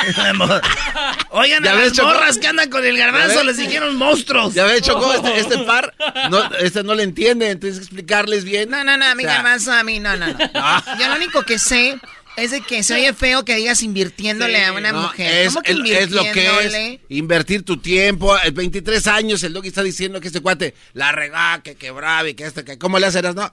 Oigan, 1.32 1.66
a 1.66 1.74
las 1.74 1.96
morras 2.02 2.38
que 2.38 2.46
andan 2.48 2.68
con 2.70 2.84
el 2.84 2.96
garbanzo 2.96 3.44
les 3.44 3.56
dijeron 3.56 3.96
monstruos. 3.96 4.52
Ya 4.54 4.64
ves, 4.64 4.82
Choco, 4.82 5.12
este, 5.14 5.38
este 5.38 5.58
par, 5.64 5.94
no, 6.30 6.42
este 6.56 6.82
no 6.82 6.94
le 6.94 7.04
entiende, 7.04 7.50
entonces 7.50 7.78
explicarles 7.78 8.44
bien. 8.44 8.68
No, 8.70 8.82
no, 8.84 8.96
no, 8.96 9.14
mi 9.14 9.22
garbanzo 9.24 9.72
a 9.72 9.84
mí, 9.84 10.00
no, 10.00 10.16
no, 10.16 10.26
no. 10.26 10.38
Yo 10.98 11.08
lo 11.08 11.14
único 11.16 11.42
que 11.44 11.58
sé 11.58 11.98
es 12.36 12.52
de 12.52 12.60
que 12.62 12.82
se 12.82 12.94
oye 12.94 13.12
feo 13.12 13.44
que 13.44 13.54
digas 13.56 13.82
invirtiéndole 13.82 14.64
a 14.64 14.72
una 14.72 14.92
mujer. 14.92 15.46
Es, 15.46 15.48
¿Cómo 15.54 15.62
que 15.62 15.72
el- 15.72 15.86
es 15.86 16.10
lo 16.10 16.22
que 16.22 16.30
es 16.30 16.36
invirtiéndole? 16.36 17.00
invertir 17.10 17.64
tu 17.64 17.76
tiempo. 17.76 18.36
El 18.38 18.52
23 18.52 19.06
años, 19.08 19.42
el 19.44 19.52
doggy 19.52 19.68
está 19.68 19.82
diciendo 19.82 20.20
que 20.20 20.28
este 20.28 20.40
cuate 20.40 20.74
la 20.94 21.12
regá, 21.12 21.60
que 21.62 21.74
quebraba 21.76 22.28
y 22.28 22.34
que 22.34 22.44
este, 22.46 22.64
que 22.64 22.78
cómo 22.78 22.98
le 22.98 23.06
haces, 23.06 23.22
no? 23.34 23.52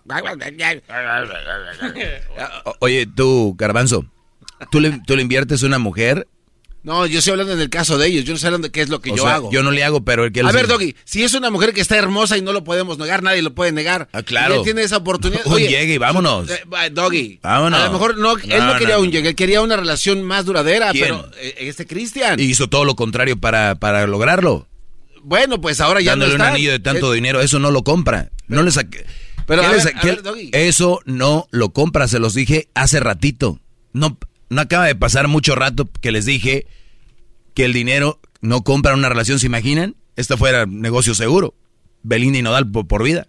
O- 2.66 2.76
Oye, 2.80 3.06
tú, 3.08 3.56
Garbanzo, 3.58 4.06
¿tú 4.72 4.80
le, 4.80 5.00
tú 5.06 5.16
le 5.16 5.22
inviertes 5.22 5.64
a 5.64 5.66
una 5.66 5.80
mujer? 5.80 6.28
No, 6.88 7.06
yo 7.06 7.20
estoy 7.20 7.32
hablando 7.32 7.52
en 7.52 7.60
el 7.60 7.70
caso 7.70 7.98
de 7.98 8.08
ellos, 8.08 8.24
yo 8.24 8.32
no 8.32 8.40
sé 8.40 8.48
hablando 8.48 8.70
de 8.70 8.72
qué 8.72 8.80
es 8.82 8.88
lo 8.88 9.02
que 9.02 9.12
O 9.12 9.18
yo 9.18 9.24
sea, 9.24 9.36
hago. 9.36 9.52
Yo 9.52 9.62
no 9.62 9.72
le 9.72 9.84
hago, 9.84 10.06
pero 10.06 10.24
el 10.24 10.32
que 10.32 10.40
A 10.40 10.52
ver, 10.54 10.68
Doggy, 10.68 10.96
si 11.04 11.22
es 11.22 11.34
una 11.34 11.50
mujer 11.52 11.74
que 11.74 11.82
está 11.82 11.98
hermosa 11.98 12.38
y 12.38 12.42
no 12.42 12.54
lo 12.54 12.64
podemos 12.64 12.98
negar, 12.98 13.24
nadie 13.24 13.42
lo 13.42 13.54
puede 13.54 13.74
negar. 13.74 14.08
Ah, 14.14 14.24
claro. 14.24 14.56
Él 14.56 14.62
tiene 14.64 14.84
esa 14.84 14.96
oportunidad. 14.96 15.42
Un 15.46 15.54
Oye, 15.54 15.68
llegue 15.68 15.98
vámonos. 16.00 16.50
eh, 16.50 16.64
Doggy. 16.94 17.40
Vámonos. 17.44 17.78
A 17.82 17.86
lo 17.88 17.92
mejor 17.92 18.18
no, 18.18 18.38
él 18.38 18.48
no, 18.48 18.74
No, 18.74 18.80
quería 18.80 19.00
un 19.00 19.12
llegue, 19.12 19.28
él 19.30 19.36
quería 19.36 19.60
una 19.62 19.76
relación 19.76 20.24
más 20.24 20.46
duradera, 20.46 20.92
¿Quién? 20.94 21.04
pero 21.08 21.30
eh, 21.42 21.56
este 21.60 21.86
Cristian. 21.86 22.40
Y 22.40 22.44
hizo 22.44 22.68
todo 22.70 22.86
lo 22.86 22.96
contrario 22.96 23.36
para, 23.38 23.76
para 23.76 24.08
lograrlo. 24.08 24.66
Bueno, 25.24 25.60
pues 25.60 25.82
ahora 25.82 26.00
ya 26.00 26.12
Dándole 26.12 26.38
no 26.38 26.44
un 26.46 26.50
anillo 26.50 26.72
de 26.72 26.80
tanto 26.80 27.12
Eh, 27.12 27.16
dinero, 27.16 27.42
eso 27.42 27.60
no 27.60 27.70
lo 27.70 27.84
compra. 27.84 28.32
no 28.48 28.64
le 28.64 28.72
saque. 28.72 29.06
Pero 29.46 29.62
¿Qué 29.62 29.68
a 29.68 29.72
ver, 29.72 29.82
a 29.82 30.00
qué- 30.00 30.08
ver, 30.08 30.24
Doggy. 30.24 30.50
eso 30.54 31.02
no 31.06 31.48
lo 31.52 31.74
compra, 31.74 32.08
se 32.08 32.20
los 32.20 32.34
dije 32.34 32.70
hace 32.76 33.02
ratito. 33.02 33.60
No, 33.92 34.18
no 34.50 34.62
acaba 34.62 34.86
de 34.86 34.96
pasar 34.96 35.28
mucho 35.28 35.56
rato 35.56 35.90
que 36.02 36.12
les 36.12 36.26
dije 36.26 36.68
que 37.54 37.66
el 37.66 37.74
dinero 37.74 38.20
no 38.42 38.64
compra 38.64 38.94
una 38.94 39.10
relación, 39.10 39.40
¿se 39.40 39.48
imaginan? 39.48 39.96
Este 40.16 40.38
fuera 40.38 40.66
negocio 40.66 41.14
seguro. 41.16 41.56
Belinda 42.04 42.40
y 42.40 42.42
Nodal 42.42 42.70
por, 42.70 42.88
por 42.88 43.04
vida. 43.04 43.28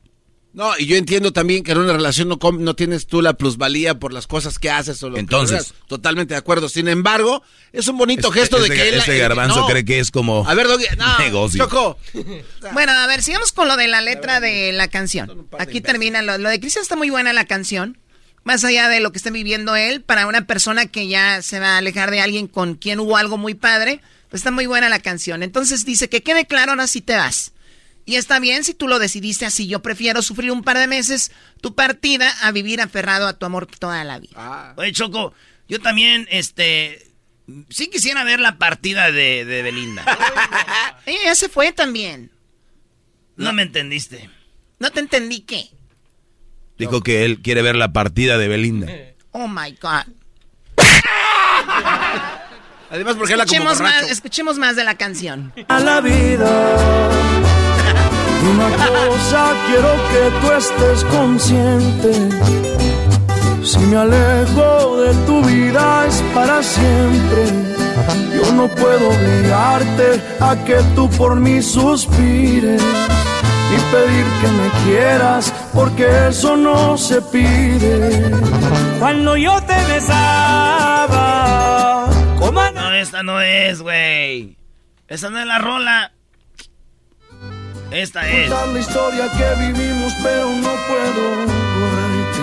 No, 0.55 0.77
y 0.79 0.87
yo 0.87 0.97
entiendo 0.97 1.33
también 1.33 1.63
que 1.63 1.73
en 1.73 1.79
una 1.79 1.93
relación 1.93 2.27
no, 2.29 2.39
com- 2.39 2.63
no 2.65 2.75
tienes 2.75 3.07
tú 3.07 3.21
la 3.23 3.35
plusvalía 3.35 3.99
por 3.99 4.13
las 4.13 4.27
cosas 4.27 4.59
que 4.59 4.71
haces 4.71 5.01
o 5.03 5.09
lo 5.09 5.15
que 5.15 5.21
Entonces. 5.21 5.75
Totalmente 5.87 6.35
de 6.35 6.39
acuerdo. 6.39 6.69
Sin 6.69 6.89
embargo, 6.89 7.43
es 7.73 7.87
un 7.87 7.99
bonito 7.99 8.29
Este- 8.29 8.41
gesto 8.41 8.57
de 8.59 8.65
este- 8.65 8.75
que 8.77 8.89
él... 8.89 8.95
este 8.97 9.17
eh, 9.17 9.21
garbanzo 9.21 9.61
no. 9.61 9.67
cree 9.67 9.85
que 9.85 9.99
es 10.01 10.11
como 10.11 10.49
A 10.49 10.55
ver, 10.55 10.67
Doggy, 10.67 10.85
no, 10.99 11.19
negocio. 11.19 11.65
Choco. 11.65 11.99
Bueno, 12.73 12.93
a 12.93 13.07
ver, 13.07 13.23
sigamos 13.23 13.53
con 13.53 13.69
lo 13.69 13.77
de 13.77 13.89
la 13.89 14.01
letra 14.01 14.41
de 14.41 14.73
la 14.73 14.89
canción. 14.89 15.47
Aquí 15.59 15.81
termina 15.81 16.23
lo, 16.23 16.39
lo 16.39 16.49
de 16.49 16.59
Cristian 16.61 16.83
está 16.83 16.97
muy 16.97 17.11
buena 17.11 17.33
la 17.33 17.45
canción. 17.45 17.99
Más 18.49 18.65
allá 18.65 18.89
de 18.89 19.01
lo 19.01 19.13
que 19.13 19.19
esté 19.19 19.31
viviendo 19.31 19.77
él, 19.77 20.01
para 20.01 20.27
una 20.27 20.47
persona 20.47 20.87
que 20.87 21.07
ya 21.07 21.43
se 21.43 21.61
va 21.61 21.75
a 21.75 21.77
alejar 21.77 22.11
de 22.11 22.23
alguien 22.23 22.47
con 22.49 22.77
quien 22.77 22.99
hubo 22.99 23.19
algo 23.19 23.37
muy 23.37 23.53
padre, 23.53 24.01
pues 24.31 24.41
está 24.41 24.51
muy 24.51 24.65
buena 24.65 24.89
la 24.89 25.01
canción. 25.01 25.43
Entonces 25.43 25.85
dice 25.85 26.09
que 26.09 26.23
quede 26.23 26.47
claro 26.47 26.73
ahora 26.73 26.87
si 26.87 27.03
te 27.03 27.15
vas. 27.15 27.53
Y 28.07 28.17
está 28.17 28.39
bien 28.39 28.65
si 28.65 28.73
tú 28.73 28.89
lo 28.89 28.99
decidiste 28.99 29.45
así. 29.45 29.67
Yo 29.67 29.83
prefiero 29.83 30.23
sufrir 30.23 30.51
un 30.51 30.63
par 30.63 30.79
de 30.79 30.87
meses 30.87 31.31
tu 31.61 31.75
partida 31.75 32.35
a 32.41 32.51
vivir 32.51 32.81
aferrado 32.81 33.27
a 33.27 33.35
tu 33.35 33.45
amor 33.45 33.67
toda 33.67 34.03
la 34.05 34.19
vida. 34.19 34.73
Oye, 34.79 34.93
Choco, 34.93 35.35
yo 35.69 35.79
también, 35.83 36.27
este, 36.31 37.07
sí 37.69 37.91
quisiera 37.91 38.25
ver 38.25 38.41
la 38.41 38.57
partida 38.57 39.13
de, 39.13 39.45
de 39.45 39.61
Belinda. 39.61 40.07
Ella 41.05 41.19
ya 41.23 41.35
se 41.35 41.51
fue 41.51 41.73
también. 41.73 42.31
No 43.37 43.53
me 43.53 43.61
entendiste. 43.61 44.31
No 44.79 44.91
te 44.91 45.01
entendí 45.01 45.41
qué. 45.41 45.69
Dijo 46.79 47.01
que 47.03 47.25
él 47.25 47.41
quiere 47.43 47.63
ver 47.63 47.77
la 47.77 47.93
partida 47.93 48.39
de 48.39 48.49
Belinda. 48.49 48.87
Oh 49.33 49.49
my 49.49 49.77
God. 49.81 50.05
Además, 52.91 53.17
porque 53.17 53.35
habla 53.35 53.45
como 53.45 53.55
Escuchemos 53.71 53.79
borracho. 53.79 54.01
más, 54.03 54.11
escuchemos 54.11 54.59
más 54.59 54.77
de 54.77 54.85
la 54.85 54.95
canción. 54.97 55.53
a 55.69 55.81
la 55.81 56.01
vida. 56.01 56.79
Y 58.43 58.47
una 58.47 58.69
cosa 58.71 59.53
quiero 59.67 59.93
que 60.11 60.31
tú 60.41 60.53
estés 60.53 61.05
consciente. 61.05 62.29
Si 63.63 63.79
me 63.81 63.97
alejo 63.99 65.01
de 65.03 65.15
tu 65.27 65.43
vida 65.45 66.07
es 66.07 66.23
para 66.35 66.63
siempre. 66.63 67.45
Yo 68.35 68.53
no 68.53 68.69
puedo 68.69 69.09
obligarte 69.11 70.23
a 70.41 70.57
que 70.65 70.77
tú 70.95 71.11
por 71.11 71.37
mí 71.37 71.61
suspires. 71.61 72.81
Ni 73.71 73.77
pedir 73.93 74.25
que 74.41 74.49
me 74.49 74.71
quieras, 74.87 75.53
porque 75.79 76.07
eso 76.29 76.57
no 76.57 76.99
se 76.99 77.23
pide. 77.23 78.33
Cuando 78.99 79.37
yo 79.37 79.63
te 79.63 79.77
besaba, 79.93 81.17
como 82.37 82.61
No, 82.73 82.93
esta 82.95 83.23
no 83.23 83.41
es, 83.41 83.81
güey. 83.81 84.57
Esta 85.07 85.31
no 85.31 85.39
es 85.39 85.47
la 85.47 85.61
rola. 85.61 86.11
Esta 87.93 88.29
es. 88.29 88.51
contar 88.51 88.69
la 88.69 88.81
historia 88.81 89.31
que 89.31 89.55
vivimos, 89.67 90.13
pero 90.21 90.49
no 90.49 90.75
puedo 90.89 91.47
borrarte. 91.79 92.43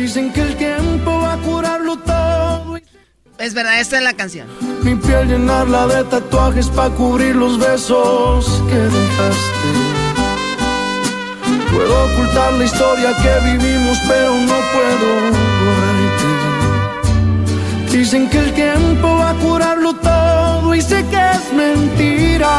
Dicen 0.00 0.32
que 0.32 0.42
el 0.42 0.54
tiempo 0.54 1.20
va 1.20 1.32
a 1.32 1.38
curarlo 1.38 1.96
todo. 1.98 2.76
Es 3.38 3.54
verdad, 3.54 3.80
esta 3.80 3.96
es 3.98 4.04
la 4.04 4.12
canción. 4.12 4.46
Mi 4.84 4.94
piel 4.94 5.26
llenarla 5.26 5.88
de 5.88 6.04
tatuajes 6.04 6.68
para 6.68 6.90
cubrir 6.90 7.34
los 7.34 7.58
besos 7.58 8.62
que 8.68 8.76
dejaste. 8.76 10.05
Puedo 11.76 11.94
ocultar 12.06 12.54
la 12.54 12.64
historia 12.64 13.14
que 13.22 13.32
vivimos, 13.50 13.98
pero 14.08 14.32
no 14.32 14.58
puedo 14.74 15.08
borrarte. 15.60 16.30
Dicen 17.92 18.30
que 18.30 18.38
el 18.38 18.52
tiempo 18.54 19.18
va 19.18 19.30
a 19.30 19.34
curarlo 19.34 19.92
todo 19.96 20.74
y 20.74 20.80
sé 20.80 21.04
que 21.10 21.20
es 21.36 21.52
mentira. 21.52 22.54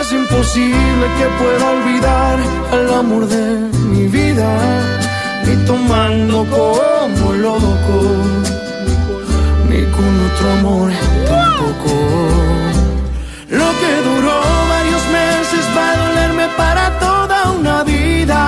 Es 0.00 0.12
imposible 0.12 1.04
que 1.18 1.26
pueda 1.42 1.70
olvidar 1.76 2.38
al 2.72 2.94
amor 2.94 3.28
de 3.28 3.44
mi 3.90 4.06
vida. 4.08 4.48
Ni 5.44 5.56
tomando 5.66 6.46
como 6.46 7.32
loco, 7.34 7.98
ni 9.68 9.82
con 9.94 10.12
otro 10.28 10.46
amor 10.58 10.90
tampoco. 11.26 11.92
Lo 13.50 13.68
que 13.80 13.92
duró 14.08 14.67
meses 15.08 15.64
va 15.76 15.84
a 15.92 15.96
dolerme 15.96 16.48
para 16.56 16.98
toda 16.98 17.50
una 17.58 17.82
vida. 17.82 18.40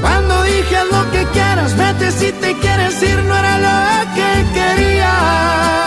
Cuando 0.00 0.42
dije 0.42 0.76
"Haz 0.76 0.88
lo 0.96 1.10
que 1.12 1.24
quieras, 1.36 1.76
vete 1.76 2.10
si 2.10 2.32
te 2.32 2.50
quieres 2.62 3.02
ir, 3.02 3.18
no 3.28 3.34
era 3.36 3.54
lo 3.68 3.78
que 4.16 4.30
quería. 4.56 5.81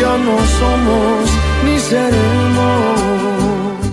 Ya 0.00 0.18
no 0.18 0.38
somos 0.58 1.30
ni 1.64 1.78
seremos. 1.78 3.00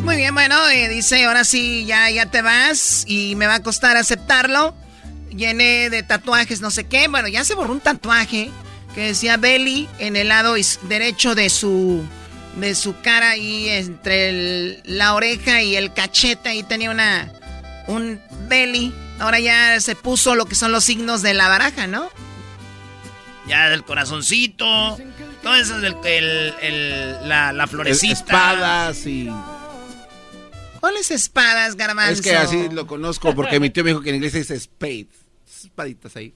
Muy 0.04 0.16
bien, 0.18 0.34
bueno, 0.34 0.70
eh, 0.70 0.90
dice, 0.90 1.26
ahora 1.26 1.44
sí, 1.44 1.86
ya, 1.86 2.10
ya 2.10 2.26
te 2.26 2.42
vas 2.42 3.06
y 3.08 3.36
me 3.36 3.48
va 3.48 3.56
a 3.56 3.64
costar 3.64 3.98
aceptarlo. 3.98 4.76
Llené 5.30 5.90
de 5.90 6.04
tatuajes, 6.04 6.62
no 6.62 6.72
sé 6.72 6.86
qué. 6.86 7.08
Bueno, 7.08 7.28
ya 7.28 7.44
se 7.44 7.56
borró 7.56 7.74
un 7.74 7.80
tatuaje 7.80 8.52
que 8.94 9.08
decía 9.08 9.38
Belly 9.38 9.90
en 10.00 10.16
el 10.16 10.28
lado 10.28 10.56
derecho 10.84 11.34
de 11.36 11.50
su, 11.50 12.04
de 12.58 12.76
su 12.76 13.00
cara 13.02 13.32
ahí 13.32 13.70
entre 13.70 14.82
la 14.86 15.16
oreja 15.16 15.64
y 15.64 15.76
el 15.76 15.94
cachete. 15.94 16.50
Ahí 16.50 16.64
tenía 16.64 16.92
una, 16.92 17.32
un 17.88 18.22
Belly. 18.48 18.94
Ahora 19.20 19.40
ya 19.40 19.80
se 19.80 19.96
puso 19.96 20.36
lo 20.36 20.46
que 20.46 20.56
son 20.56 20.72
los 20.72 20.84
signos 20.84 21.22
de 21.22 21.34
la 21.34 21.48
baraja, 21.48 21.88
¿no? 21.88 22.10
Ya 23.48 23.70
del 23.70 23.84
corazoncito. 23.84 24.98
Todo 25.42 25.56
eso 25.56 25.80
del 25.80 25.96
el, 26.06 26.54
el- 26.62 27.28
la, 27.30 27.52
la 27.54 27.68
florecita. 27.68 28.14
Espadas 28.14 29.06
y... 29.06 29.30
¿Cuáles 30.80 31.12
espadas, 31.12 31.76
garbanzo? 31.76 32.12
Es 32.14 32.22
que 32.22 32.36
así 32.36 32.68
lo 32.70 32.88
conozco 32.88 33.34
porque 33.34 33.60
mi 33.60 33.70
tío 33.70 33.84
me 33.84 33.92
dijo 33.92 34.02
que 34.02 34.10
en 34.10 34.16
inglés 34.16 34.34
dice 34.34 34.60
spades. 34.60 35.08
Espaditas 35.64 36.16
ahí. 36.18 36.34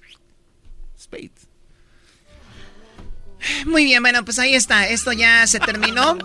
Spades. 0.97 1.47
Muy 3.66 3.84
bien, 3.84 4.01
bueno, 4.01 4.24
pues 4.26 4.39
ahí 4.39 4.55
está. 4.55 4.88
Esto 4.88 5.12
ya 5.12 5.45
se 5.47 5.60
terminó. 5.60 6.18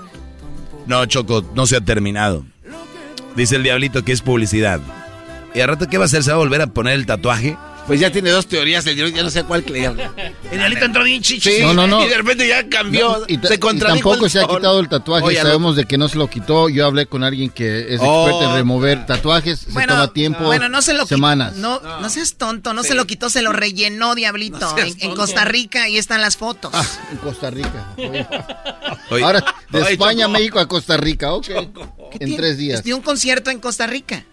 No, 0.86 1.04
Choco, 1.06 1.44
no 1.54 1.66
se 1.66 1.76
ha 1.76 1.80
terminado. 1.80 2.44
Dice 3.36 3.56
el 3.56 3.62
diablito 3.64 4.04
que 4.04 4.12
es 4.12 4.22
publicidad. 4.22 4.80
¿Y 5.54 5.60
al 5.60 5.68
rato 5.68 5.88
qué 5.88 5.98
va 5.98 6.04
a 6.04 6.06
hacer? 6.06 6.22
¿Se 6.22 6.30
va 6.30 6.36
a 6.36 6.38
volver 6.38 6.60
a 6.62 6.66
poner 6.68 6.94
el 6.94 7.06
tatuaje? 7.06 7.56
Pues 7.86 7.98
ya 7.98 8.10
tiene 8.12 8.30
dos 8.30 8.46
teorías 8.46 8.86
el 8.86 8.94
diablito, 8.94 9.16
ya 9.18 9.24
no 9.24 9.30
sé 9.30 9.42
cuál 9.44 9.64
creer. 9.64 9.92
El 10.52 10.58
diablito 10.58 10.84
entró 10.84 11.02
bien 11.02 11.20
chichi. 11.22 11.60
No, 11.62 11.72
no, 11.74 11.86
no. 11.86 12.04
Y 12.04 12.08
de 12.08 12.16
repente 12.16 12.46
ya 12.46 12.68
cambió. 12.68 13.24
Y, 13.26 13.38
ta- 13.38 13.48
se 13.48 13.54
y 13.54 13.58
contradijo 13.58 14.10
tampoco 14.10 14.26
el 14.26 14.30
se 14.30 14.40
ha 14.40 14.46
quitado 14.46 14.78
el 14.80 14.88
tatuaje. 14.88 15.24
Oye, 15.26 15.40
Sabemos 15.40 15.76
de 15.76 15.84
que 15.86 15.98
no 15.98 16.08
se 16.08 16.16
lo 16.18 16.28
quitó. 16.30 16.68
Yo 16.68 16.86
hablé 16.86 17.06
con 17.06 17.24
alguien 17.24 17.50
que 17.50 17.92
es 17.94 18.00
Oh. 18.02 18.26
experto 18.28 18.50
en 18.50 18.56
remover 18.56 19.06
tatuajes. 19.06 19.60
Se 19.60 19.70
Bueno, 19.72 19.94
toma 19.94 20.12
tiempo, 20.12 20.44
bueno, 20.44 20.68
no 20.68 20.80
se 20.82 20.92
lo 20.94 21.06
semanas. 21.06 21.56
No, 21.56 21.80
no 21.80 22.08
seas 22.10 22.34
tonto, 22.34 22.72
no 22.74 22.82
se 22.84 22.94
lo 22.94 23.06
quitó, 23.06 23.30
se 23.30 23.42
lo 23.42 23.52
rellenó, 23.52 24.14
diablito. 24.14 24.58
No 24.60 24.78
en, 24.78 24.94
en. 25.00 25.14
Costa 25.16 25.44
Rica, 25.44 25.84
ahí 25.84 25.96
están 25.98 26.20
las 26.20 26.36
fotos. 26.36 26.70
Ah, 26.74 26.84
en 27.10 27.16
Costa 27.18 27.50
Rica. 27.50 27.88
Oye. 27.96 28.26
Oye. 29.10 29.24
Ahora, 29.24 29.44
de 29.70 29.82
Oye, 29.82 29.92
España 29.92 30.26
a. 30.26 30.28
México 30.28 30.60
a 30.60 30.68
Costa 30.68 30.96
Rica. 30.96 31.32
Ok. 31.32 31.48
En 32.20 32.36
tres 32.36 32.58
días. 32.58 32.82
Dio 32.84 32.94
un 32.96 33.02
concierto 33.02 33.50
en 33.50 33.58
Costa 33.58 33.86
Rica. 33.86 34.24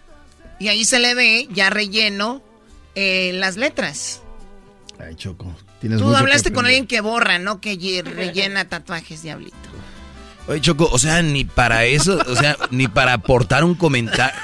Y 0.58 0.68
ahí 0.68 0.84
se 0.84 0.98
le 0.98 1.14
ve 1.14 1.48
ya 1.52 1.70
relleno 1.70 2.42
eh, 2.94 3.32
las 3.34 3.56
letras. 3.56 4.22
Ay, 4.98 5.14
Choco. 5.14 5.54
Tienes 5.80 5.98
Tú 5.98 6.14
hablaste 6.14 6.52
con 6.52 6.66
alguien 6.66 6.86
que 6.86 7.00
borra, 7.00 7.38
no 7.38 7.60
que 7.60 8.02
rellena 8.04 8.68
tatuajes, 8.68 9.22
diablito. 9.22 9.56
Oye, 10.46 10.60
Choco, 10.60 10.88
o 10.90 10.98
sea, 10.98 11.22
ni 11.22 11.44
para 11.44 11.84
eso, 11.84 12.18
o 12.26 12.36
sea, 12.36 12.56
ni 12.70 12.88
para 12.88 13.14
aportar 13.14 13.64
un 13.64 13.74
comentario. 13.74 14.38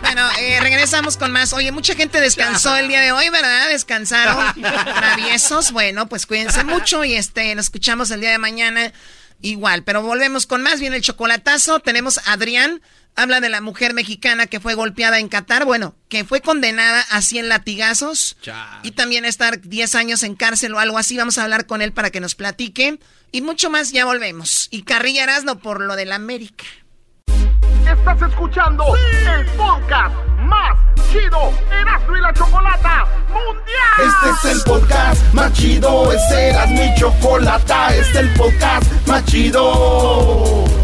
Bueno, 0.00 0.28
eh, 0.38 0.60
regresamos 0.60 1.16
con 1.16 1.32
más. 1.32 1.52
Oye, 1.54 1.72
mucha 1.72 1.94
gente 1.94 2.20
descansó 2.20 2.76
el 2.76 2.88
día 2.88 3.00
de 3.00 3.10
hoy, 3.10 3.30
¿verdad? 3.30 3.68
Descansaron 3.70 4.54
traviesos. 4.54 5.72
Bueno, 5.72 6.08
pues 6.08 6.26
cuídense 6.26 6.62
mucho 6.62 7.04
y 7.04 7.14
este, 7.14 7.54
nos 7.54 7.66
escuchamos 7.66 8.10
el 8.10 8.20
día 8.20 8.30
de 8.30 8.38
mañana 8.38 8.92
igual. 9.40 9.82
Pero 9.82 10.02
volvemos 10.02 10.46
con 10.46 10.62
más. 10.62 10.78
Viene 10.78 10.96
el 10.96 11.02
chocolatazo. 11.02 11.80
Tenemos 11.80 12.18
a 12.18 12.34
Adrián. 12.34 12.80
Habla 13.16 13.40
de 13.40 13.48
la 13.48 13.60
mujer 13.60 13.94
mexicana 13.94 14.46
que 14.46 14.58
fue 14.58 14.74
golpeada 14.74 15.20
en 15.20 15.28
Qatar. 15.28 15.64
Bueno, 15.64 15.94
que 16.08 16.24
fue 16.24 16.40
condenada 16.40 17.00
a 17.10 17.22
100 17.22 17.48
latigazos. 17.48 18.36
Y 18.82 18.90
también 18.92 19.24
a 19.24 19.28
estar 19.28 19.60
10 19.60 19.94
años 19.94 20.22
en 20.24 20.34
cárcel 20.34 20.74
o 20.74 20.80
algo 20.80 20.98
así. 20.98 21.16
Vamos 21.16 21.38
a 21.38 21.44
hablar 21.44 21.66
con 21.66 21.80
él 21.80 21.92
para 21.92 22.10
que 22.10 22.20
nos 22.20 22.34
platique. 22.34 22.98
Y 23.30 23.42
mucho 23.42 23.70
más, 23.70 23.92
ya 23.92 24.04
volvemos. 24.04 24.68
Y 24.70 24.82
Carrilla 24.82 25.22
Erasno 25.22 25.60
por 25.60 25.80
lo 25.80 25.94
del 25.94 26.12
América. 26.12 26.64
Estás 27.88 28.22
escuchando 28.28 28.84
el 28.96 29.46
podcast 29.56 30.14
más 30.40 30.76
chido 31.12 31.52
Erasmo 31.70 32.16
y 32.16 32.20
la 32.20 32.32
Chocolata 32.32 33.06
Mundial. 33.28 34.32
Este 34.32 34.48
es 34.48 34.56
el 34.56 34.62
podcast 34.64 35.34
más 35.34 35.52
chido, 35.52 36.12
este 36.12 36.48
era 36.48 36.66
mi 36.66 36.94
chocolata, 36.96 37.94
este 37.94 38.10
es 38.10 38.16
el 38.16 38.34
podcast 38.34 39.06
más 39.06 39.24
chido. 39.26 40.83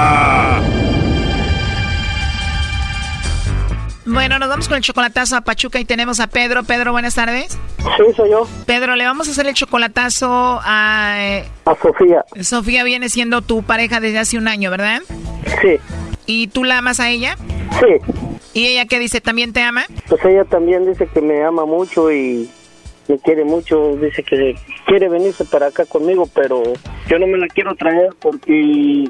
Bueno, 4.11 4.39
nos 4.39 4.49
vamos 4.49 4.67
con 4.67 4.75
el 4.77 4.83
chocolatazo 4.83 5.37
a 5.37 5.41
Pachuca 5.41 5.79
y 5.79 5.85
tenemos 5.85 6.19
a 6.19 6.27
Pedro. 6.27 6.63
Pedro, 6.63 6.91
buenas 6.91 7.15
tardes. 7.15 7.57
Sí, 7.77 8.13
soy 8.15 8.29
yo. 8.31 8.45
Pedro, 8.65 8.95
le 8.97 9.05
vamos 9.05 9.27
a 9.27 9.31
hacer 9.31 9.47
el 9.47 9.53
chocolatazo 9.53 10.59
a... 10.63 11.15
eh, 11.19 11.45
A 11.65 11.75
Sofía. 11.81 12.25
Sofía 12.41 12.83
viene 12.83 13.07
siendo 13.07 13.41
tu 13.41 13.63
pareja 13.63 14.01
desde 14.01 14.19
hace 14.19 14.37
un 14.37 14.49
año, 14.49 14.69
¿verdad? 14.69 15.01
Sí. 15.61 15.77
¿Y 16.25 16.47
tú 16.47 16.65
la 16.65 16.79
amas 16.79 16.99
a 16.99 17.09
ella? 17.09 17.37
Sí. 17.79 18.13
¿Y 18.53 18.67
ella 18.67 18.85
qué 18.85 18.99
dice? 18.99 19.21
¿También 19.21 19.53
te 19.53 19.61
ama? 19.61 19.85
Pues 20.09 20.23
ella 20.25 20.43
también 20.43 20.85
dice 20.85 21.07
que 21.07 21.21
me 21.21 21.41
ama 21.45 21.65
mucho 21.65 22.11
y 22.11 22.49
me 23.07 23.17
quiere 23.19 23.45
mucho. 23.45 23.95
Dice 23.95 24.23
que 24.23 24.55
quiere 24.87 25.07
venirse 25.07 25.45
para 25.45 25.67
acá 25.67 25.85
conmigo, 25.85 26.27
pero 26.35 26.61
yo 27.07 27.17
no 27.17 27.27
me 27.27 27.37
la 27.37 27.47
quiero 27.47 27.75
traer 27.75 28.09
porque 28.19 29.05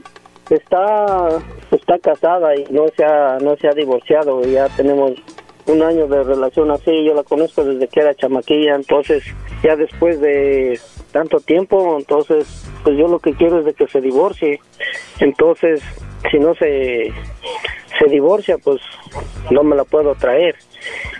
está 0.55 1.39
está 1.71 1.97
casada 1.99 2.55
y 2.55 2.65
no 2.69 2.87
se 2.95 3.03
ha 3.03 3.37
no 3.39 3.55
se 3.55 3.67
ha 3.67 3.71
divorciado. 3.71 4.41
Ya 4.43 4.67
tenemos 4.69 5.13
un 5.67 5.81
año 5.81 6.07
de 6.07 6.23
relación 6.23 6.71
así. 6.71 7.05
Yo 7.05 7.13
la 7.13 7.23
conozco 7.23 7.63
desde 7.63 7.87
que 7.87 8.01
era 8.01 8.15
chamaquilla, 8.15 8.75
entonces 8.75 9.23
ya 9.63 9.75
después 9.75 10.19
de 10.19 10.79
tanto 11.11 11.39
tiempo, 11.39 11.97
entonces 11.99 12.65
pues 12.83 12.97
yo 12.97 13.07
lo 13.07 13.19
que 13.19 13.33
quiero 13.33 13.59
es 13.59 13.65
de 13.65 13.73
que 13.73 13.87
se 13.87 14.01
divorcie. 14.01 14.59
Entonces, 15.19 15.81
si 16.31 16.39
no 16.39 16.53
se 16.55 17.11
se 17.99 18.09
divorcia, 18.09 18.57
pues 18.57 18.81
no 19.51 19.63
me 19.63 19.75
la 19.75 19.83
puedo 19.83 20.15
traer. 20.15 20.55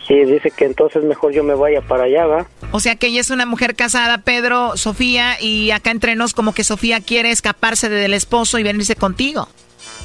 Y 0.09 0.25
dice 0.25 0.51
que 0.51 0.65
entonces 0.65 1.03
mejor 1.03 1.31
yo 1.31 1.43
me 1.43 1.53
vaya 1.53 1.81
para 1.81 2.03
allá, 2.05 2.25
¿va? 2.25 2.47
O 2.71 2.79
sea 2.79 2.95
que 2.95 3.07
ella 3.07 3.21
es 3.21 3.29
una 3.29 3.45
mujer 3.45 3.75
casada, 3.75 4.17
Pedro, 4.19 4.75
Sofía, 4.75 5.39
y 5.39 5.71
acá 5.71 5.91
entre 5.91 6.15
nos 6.15 6.33
como 6.33 6.53
que 6.53 6.63
Sofía 6.63 6.99
quiere 7.01 7.31
escaparse 7.31 7.89
del 7.89 8.13
esposo 8.13 8.57
y 8.57 8.63
venirse 8.63 8.95
contigo. 8.95 9.47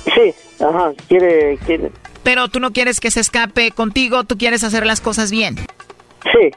Sí, 0.05 0.35
ajá, 0.63 0.93
quiere, 1.09 1.59
quiere, 1.65 1.91
Pero 2.23 2.49
tú 2.49 2.61
no 2.61 2.73
quieres 2.73 3.01
que 3.01 3.11
se 3.11 3.21
escape 3.21 3.71
contigo, 3.71 4.25
tú 4.25 4.37
quieres 4.37 4.63
hacer 4.65 4.87
las 4.87 5.01
cosas 5.01 5.31
bien. 5.31 5.57
sí, 6.25 6.51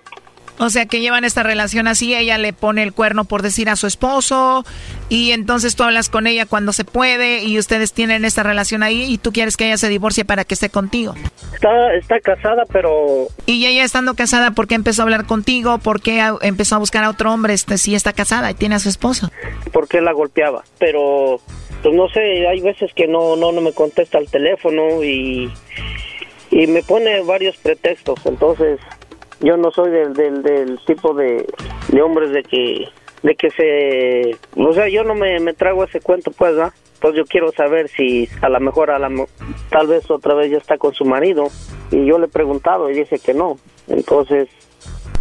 O 0.59 0.69
sea 0.69 0.85
que 0.85 0.99
llevan 0.99 1.23
esta 1.23 1.41
relación 1.41 1.87
así, 1.87 2.13
ella 2.13 2.37
le 2.37 2.53
pone 2.53 2.83
el 2.83 2.93
cuerno 2.93 3.23
por 3.25 3.41
decir 3.41 3.69
a 3.69 3.75
su 3.75 3.87
esposo 3.87 4.65
y 5.07 5.31
entonces 5.31 5.75
tú 5.75 5.83
hablas 5.83 6.09
con 6.09 6.27
ella 6.27 6.45
cuando 6.45 6.73
se 6.73 6.83
puede 6.83 7.43
y 7.43 7.57
ustedes 7.57 7.93
tienen 7.93 8.25
esta 8.25 8.43
relación 8.43 8.83
ahí 8.83 9.03
y 9.03 9.17
tú 9.17 9.31
quieres 9.31 9.57
que 9.57 9.67
ella 9.67 9.77
se 9.77 9.89
divorcie 9.89 10.25
para 10.25 10.43
que 10.43 10.53
esté 10.53 10.69
contigo. 10.69 11.15
está, 11.53 11.93
está 11.93 12.19
casada, 12.19 12.63
pero 12.71 13.27
Y 13.45 13.65
ella 13.65 13.83
estando 13.83 14.15
casada, 14.15 14.51
¿por 14.51 14.67
qué 14.67 14.75
empezó 14.75 15.01
a 15.01 15.03
hablar 15.03 15.25
contigo? 15.25 15.77
¿Por 15.79 16.01
qué 16.01 16.21
empezó 16.41 16.75
a 16.75 16.79
buscar 16.79 17.03
a 17.03 17.09
otro 17.09 17.33
hombre 17.33 17.53
este, 17.53 17.77
si 17.77 17.95
está 17.95 18.13
casada 18.13 18.51
y 18.51 18.53
tiene 18.53 18.75
a 18.75 18.79
su 18.79 18.89
esposo? 18.89 19.31
porque 19.71 20.01
la 20.01 20.11
golpeaba. 20.11 20.63
Pero, 20.77 21.39
pues 21.81 21.95
no 21.95 22.09
sé, 22.09 22.47
hay 22.47 22.59
veces 22.59 22.91
que 22.93 23.07
no, 23.07 23.35
no, 23.35 23.51
no 23.51 23.61
me 23.61 23.71
contesta 23.73 24.17
el 24.17 24.29
teléfono 24.29 25.03
y, 25.03 25.51
y 26.51 26.67
me 26.67 26.83
pone 26.83 27.21
varios 27.21 27.55
pretextos. 27.57 28.19
Entonces, 28.25 28.79
yo 29.41 29.57
no 29.57 29.71
soy 29.71 29.91
del, 29.91 30.13
del, 30.13 30.43
del 30.43 30.79
tipo 30.85 31.13
de, 31.13 31.45
de 31.89 32.01
hombres 32.01 32.31
de 32.31 32.43
que, 32.43 32.87
de 33.23 33.35
que 33.35 33.49
se, 33.51 34.37
o 34.59 34.73
sea, 34.73 34.89
yo 34.89 35.03
no 35.03 35.15
me, 35.15 35.39
me 35.39 35.53
trago 35.53 35.83
ese 35.83 36.01
cuento, 36.01 36.31
pues, 36.31 36.57
¿va? 36.57 36.73
Pues 37.01 37.15
yo 37.15 37.23
quiero 37.25 37.51
saber 37.53 37.87
si 37.89 38.27
a 38.41 38.49
lo 38.49 38.59
mejor, 38.59 38.91
a 38.91 38.99
la, 38.99 39.09
tal 39.69 39.87
vez 39.87 40.09
otra 40.11 40.33
vez 40.33 40.51
ya 40.51 40.57
está 40.57 40.77
con 40.77 40.93
su 40.93 41.05
marido. 41.05 41.47
Y 41.91 42.05
yo 42.05 42.19
le 42.19 42.25
he 42.25 42.29
preguntado 42.29 42.89
y 42.89 42.93
dice 42.93 43.19
que 43.19 43.33
no. 43.33 43.57
Entonces, 43.87 44.49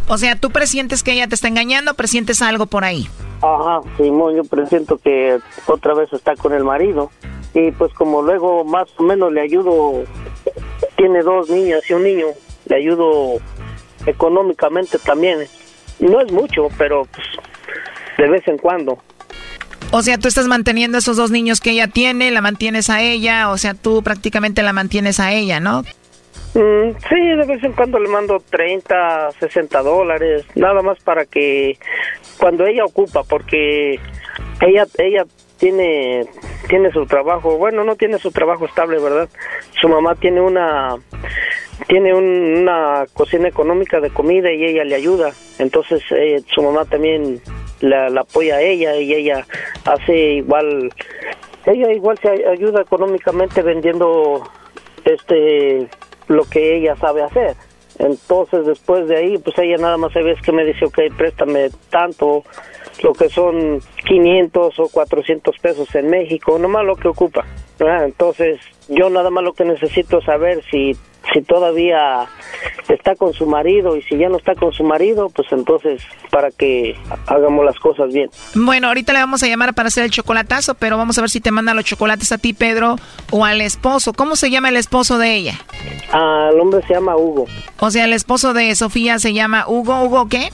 O 0.08 0.18
sea, 0.18 0.34
¿tú 0.34 0.50
presientes 0.50 1.02
que 1.04 1.12
ella 1.12 1.28
te 1.28 1.36
está 1.36 1.46
engañando 1.46 1.94
presientes 1.94 2.42
algo 2.42 2.66
por 2.66 2.84
ahí? 2.84 3.06
Ajá, 3.40 3.80
Simón, 3.96 4.34
yo 4.34 4.42
presiento 4.42 4.98
que 4.98 5.38
otra 5.66 5.94
vez 5.94 6.12
está 6.12 6.34
con 6.34 6.52
el 6.52 6.64
marido. 6.64 7.12
Y 7.54 7.70
pues 7.70 7.92
como 7.94 8.22
luego 8.22 8.64
más 8.64 8.88
o 8.96 9.04
menos 9.04 9.32
le 9.32 9.40
ayudo, 9.40 10.02
tiene 10.96 11.22
dos 11.22 11.48
niñas 11.48 11.88
y 11.88 11.94
un 11.94 12.02
niño, 12.02 12.26
le 12.66 12.76
ayudo 12.76 13.38
económicamente 14.06 14.98
también. 14.98 15.46
No 16.00 16.20
es 16.20 16.32
mucho, 16.32 16.68
pero 16.78 17.06
pues 17.06 17.26
de 18.16 18.28
vez 18.28 18.46
en 18.48 18.58
cuando. 18.58 18.98
O 19.90 20.02
sea, 20.02 20.18
tú 20.18 20.28
estás 20.28 20.46
manteniendo 20.46 20.98
a 20.98 21.00
esos 21.00 21.16
dos 21.16 21.30
niños 21.30 21.60
que 21.60 21.70
ella 21.70 21.88
tiene, 21.88 22.30
la 22.30 22.42
mantienes 22.42 22.90
a 22.90 23.00
ella, 23.00 23.50
o 23.50 23.56
sea, 23.56 23.74
tú 23.74 24.02
prácticamente 24.02 24.62
la 24.62 24.72
mantienes 24.72 25.18
a 25.18 25.32
ella, 25.32 25.60
¿no? 25.60 25.82
Mm, 26.54 26.90
sí, 27.08 27.20
de 27.20 27.46
vez 27.46 27.62
en 27.62 27.72
cuando 27.72 27.98
le 27.98 28.08
mando 28.08 28.42
30, 28.50 29.30
60 29.38 29.82
dólares, 29.82 30.44
nada 30.54 30.82
más 30.82 30.98
para 31.00 31.24
que 31.24 31.78
cuando 32.38 32.66
ella 32.66 32.84
ocupa, 32.84 33.22
porque 33.22 33.98
ella 34.60 34.86
ella 34.98 35.24
tiene 35.58 36.26
tiene 36.68 36.90
su 36.92 37.06
trabajo, 37.06 37.56
bueno, 37.56 37.84
no 37.84 37.96
tiene 37.96 38.18
su 38.18 38.30
trabajo 38.30 38.66
estable, 38.66 38.98
¿verdad? 38.98 39.28
Su 39.80 39.88
mamá 39.88 40.14
tiene 40.16 40.40
una 40.40 40.96
tiene 41.86 42.12
un- 42.14 42.58
una 42.62 43.06
cocina 43.14 43.48
económica 43.48 44.00
de 44.00 44.10
comida 44.10 44.52
y 44.52 44.64
ella 44.64 44.84
le 44.84 44.94
ayuda. 44.96 45.32
Entonces 45.58 46.02
eh, 46.10 46.42
su 46.52 46.62
mamá 46.62 46.84
también 46.84 47.40
la, 47.80 48.08
la 48.10 48.22
apoya 48.22 48.56
a 48.56 48.60
ella 48.62 48.96
y 48.96 49.14
ella 49.14 49.46
hace 49.84 50.14
igual, 50.34 50.92
ella 51.66 51.92
igual 51.92 52.18
se 52.18 52.28
ay- 52.30 52.44
ayuda 52.44 52.82
económicamente 52.82 53.62
vendiendo 53.62 54.42
este 55.04 55.88
lo 56.28 56.44
que 56.44 56.76
ella 56.76 56.96
sabe 56.96 57.22
hacer. 57.22 57.54
Entonces 57.98 58.66
después 58.66 59.08
de 59.08 59.16
ahí, 59.16 59.38
pues 59.38 59.58
ella 59.58 59.76
nada 59.78 59.96
más 59.96 60.12
se 60.12 60.22
ve 60.22 60.36
que 60.44 60.52
me 60.52 60.64
dice, 60.64 60.84
ok, 60.84 60.98
préstame 61.16 61.70
tanto, 61.90 62.44
lo 63.02 63.12
que 63.12 63.28
son 63.28 63.80
500 64.06 64.78
o 64.78 64.88
400 64.88 65.58
pesos 65.58 65.92
en 65.94 66.08
México, 66.10 66.58
nomás 66.58 66.84
lo 66.84 66.94
que 66.96 67.08
ocupa. 67.08 67.44
Entonces 67.80 68.60
yo 68.88 69.08
nada 69.10 69.30
más 69.30 69.42
lo 69.42 69.52
que 69.52 69.64
necesito 69.64 70.18
es 70.18 70.24
saber 70.26 70.62
si, 70.70 70.96
si 71.32 71.42
todavía 71.42 72.26
está 72.88 73.14
con 73.14 73.32
su 73.32 73.46
marido 73.46 73.96
y 73.96 74.02
si 74.02 74.16
ya 74.16 74.28
no 74.28 74.36
está 74.38 74.54
con 74.54 74.72
su 74.72 74.82
marido, 74.84 75.28
pues 75.30 75.48
entonces 75.52 76.02
para 76.30 76.50
que 76.50 76.96
hagamos 77.26 77.64
las 77.64 77.78
cosas 77.78 78.12
bien. 78.12 78.30
Bueno, 78.54 78.88
ahorita 78.88 79.12
le 79.12 79.20
vamos 79.20 79.42
a 79.42 79.46
llamar 79.46 79.74
para 79.74 79.88
hacer 79.88 80.04
el 80.04 80.10
chocolatazo, 80.10 80.74
pero 80.74 80.96
vamos 80.96 81.18
a 81.18 81.20
ver 81.20 81.30
si 81.30 81.40
te 81.40 81.50
manda 81.50 81.74
los 81.74 81.84
chocolates 81.84 82.32
a 82.32 82.38
ti, 82.38 82.54
Pedro, 82.54 82.96
o 83.30 83.44
al 83.44 83.60
esposo. 83.60 84.12
¿Cómo 84.12 84.36
se 84.36 84.50
llama 84.50 84.68
el 84.70 84.76
esposo 84.76 85.18
de 85.18 85.34
ella? 85.34 85.54
Ah, 86.12 86.50
el 86.52 86.60
hombre 86.60 86.80
se 86.86 86.94
llama 86.94 87.16
Hugo, 87.16 87.46
O 87.80 87.90
sea, 87.90 88.04
el 88.04 88.12
esposo 88.12 88.54
de 88.54 88.74
Sofía 88.74 89.18
se 89.18 89.32
llama 89.32 89.64
Hugo. 89.68 90.02
¿Hugo 90.02 90.28
qué? 90.28 90.50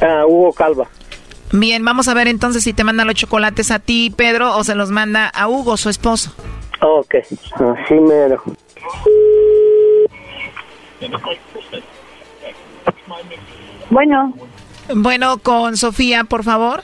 Ah, 0.00 0.24
Hugo 0.26 0.52
Calva. 0.52 0.88
Bien, 1.52 1.84
vamos 1.84 2.08
a 2.08 2.14
ver 2.14 2.26
entonces 2.26 2.64
si 2.64 2.72
te 2.72 2.82
manda 2.82 3.04
los 3.04 3.14
chocolates 3.14 3.70
a 3.70 3.78
ti, 3.78 4.12
Pedro, 4.16 4.56
o 4.56 4.64
se 4.64 4.74
los 4.74 4.90
manda 4.90 5.28
a 5.28 5.48
Hugo, 5.48 5.76
su 5.76 5.88
esposo. 5.88 6.32
Ok, 6.80 7.14
así 7.16 7.94
mero. 7.94 8.42
Bueno. 13.90 14.34
Bueno, 14.94 15.38
con 15.38 15.76
Sofía, 15.76 16.24
por 16.24 16.44
favor. 16.44 16.82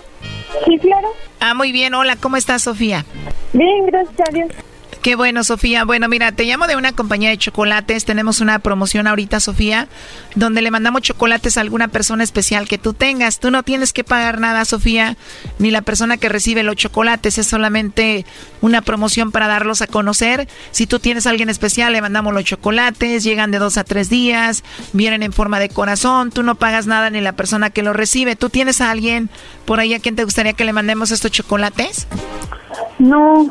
Sí, 0.65 0.79
claro. 0.79 1.09
Ah, 1.41 1.55
muy 1.55 1.73
bien. 1.73 1.95
Hola, 1.95 2.17
¿cómo 2.17 2.37
estás, 2.37 2.63
Sofía? 2.63 3.05
Bien, 3.53 3.87
gracias 3.87 4.29
a 4.29 4.33
Dios. 4.33 4.49
Qué 5.03 5.17
bueno, 5.17 5.45
Sofía. 5.45 5.87
Bueno, 5.87 6.09
mira, 6.09 6.33
te 6.33 6.45
llamo 6.45 6.67
de 6.67 6.77
una 6.77 6.93
compañía 6.93 7.31
de 7.31 7.39
chocolates. 7.39 8.05
Tenemos 8.05 8.41
una 8.41 8.59
promoción 8.59 9.07
ahorita, 9.07 9.41
Sofía, 9.41 9.89
donde 10.35 10.61
le 10.61 10.71
mandamos 10.71 11.01
chocolates 11.01 11.57
a 11.57 11.63
alguna 11.63 11.89
persona 11.89 12.23
especial 12.23 12.69
que 12.69 12.77
tú 12.77 12.93
tengas. 12.93 13.41
Tú 13.41 13.51
no 13.51 13.63
tienes 13.63 13.95
que 13.95 14.05
pagar 14.05 14.41
nada, 14.41 14.67
Sofía, 14.67 15.17
ni 15.59 15.71
la 15.71 15.81
persona 15.81 16.19
que 16.19 16.29
recibe 16.29 16.63
los 16.65 16.77
chocolates. 16.77 17.39
Es 17.39 17.47
solamente 17.47 18.27
una 18.61 18.83
promoción 18.83 19.33
para 19.33 19.49
darlos 19.49 19.81
a 19.81 19.87
conocer. 19.87 20.49
Si 20.71 20.87
tú 20.87 20.99
tienes 20.99 21.27
a 21.27 21.31
alguien 21.31 21.49
especial, 21.49 21.95
le 21.95 22.03
mandamos 22.03 22.35
los 22.35 22.45
chocolates. 22.45 23.25
Llegan 23.25 23.51
de 23.51 23.59
dos 23.59 23.79
a 23.79 23.85
tres 23.85 24.11
días. 24.11 24.65
Vienen 24.93 25.23
en 25.23 25.33
forma 25.33 25.61
de 25.61 25.71
corazón. 25.71 26.31
Tú 26.31 26.43
no 26.43 26.57
pagas 26.57 26.87
nada 26.87 27.09
ni 27.09 27.23
la 27.23 27.33
persona 27.33 27.71
que 27.71 27.83
los 27.83 27.97
recibe. 27.97 28.37
¿Tú 28.37 28.51
tienes 28.51 28.83
a 28.83 28.91
alguien 28.91 29.31
por 29.65 29.81
ahí 29.81 29.95
a 29.95 29.99
quien 29.99 30.15
te 30.15 30.25
gustaría 30.25 30.53
que 30.53 30.67
le 30.67 30.75
mandemos 30.75 31.11
estos 31.11 31.31
chocolates? 31.31 32.07
No, 32.99 33.51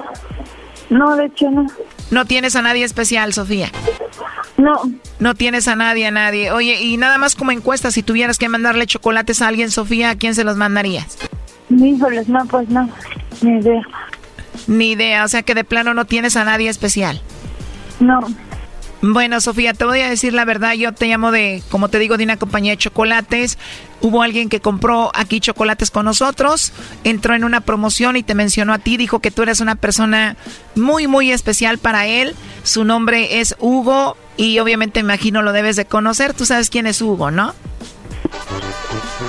no, 0.90 1.16
de 1.16 1.26
hecho 1.26 1.50
no. 1.52 1.68
No 2.12 2.26
tienes 2.26 2.56
a 2.56 2.62
nadie 2.62 2.84
especial, 2.84 3.34
Sofía. 3.34 3.72
No. 4.58 4.74
No 5.20 5.36
tienes 5.36 5.68
a 5.68 5.76
nadie, 5.76 6.08
a 6.08 6.12
nadie. 6.12 6.52
Oye, 6.52 6.82
y 6.82 6.98
nada 6.98 7.18
más 7.18 7.36
como 7.36 7.52
encuesta, 7.52 7.92
si 7.92 8.04
tuvieras 8.04 8.38
que 8.38 8.50
mandarle 8.50 8.88
chocolates 8.88 9.42
a 9.42 9.48
alguien, 9.48 9.72
Sofía, 9.72 10.10
¿a 10.10 10.16
quién 10.16 10.36
se 10.36 10.44
los 10.44 10.58
mandarías? 10.58 11.18
Híjoles, 11.70 12.28
no, 12.28 12.46
pues 12.46 12.68
no, 12.70 12.90
ni 13.42 13.60
idea. 13.60 13.82
Ni 14.68 14.92
idea, 14.92 15.24
o 15.24 15.28
sea 15.28 15.44
que 15.44 15.56
de 15.56 15.64
plano 15.64 15.94
no 15.94 16.06
tienes 16.06 16.36
a 16.36 16.44
nadie 16.44 16.70
especial. 16.70 17.22
No. 18.00 18.20
Bueno, 19.02 19.40
Sofía, 19.40 19.74
te 19.74 19.86
voy 19.86 20.02
a 20.02 20.10
decir 20.10 20.34
la 20.34 20.44
verdad, 20.44 20.74
yo 20.74 20.94
te 20.94 21.08
llamo 21.08 21.32
de, 21.32 21.64
como 21.70 21.88
te 21.90 22.00
digo, 22.00 22.18
de 22.18 22.26
una 22.26 22.38
compañía 22.38 22.74
de 22.74 22.78
chocolates. 22.78 23.58
Hubo 24.02 24.22
alguien 24.22 24.50
que 24.50 24.62
compró 24.62 25.12
aquí 25.14 25.40
chocolates 25.40 25.92
con 25.92 26.06
nosotros, 26.06 26.72
entró 27.04 27.36
en 27.36 27.44
una 27.44 27.62
promoción 27.62 28.16
y 28.16 28.24
te 28.24 28.36
mencionó 28.36 28.74
a 28.74 28.80
ti, 28.80 28.98
dijo 28.98 29.20
que 29.20 29.32
tú 29.32 29.44
eres 29.44 29.60
una 29.60 29.76
persona 29.76 30.38
muy, 30.76 31.08
muy 31.08 31.32
especial 31.32 31.78
para 31.78 32.08
él. 32.08 32.36
Su 32.64 32.86
nombre 32.86 33.40
es 33.40 33.56
Hugo 33.60 34.16
y 34.38 34.60
obviamente 34.60 35.00
imagino 35.02 35.42
lo 35.42 35.52
debes 35.52 35.76
de 35.76 35.86
conocer. 35.86 36.34
Tú 36.34 36.46
sabes 36.46 36.70
quién 36.70 36.88
es 36.88 37.02
Hugo, 37.02 37.32
¿no? 37.32 37.54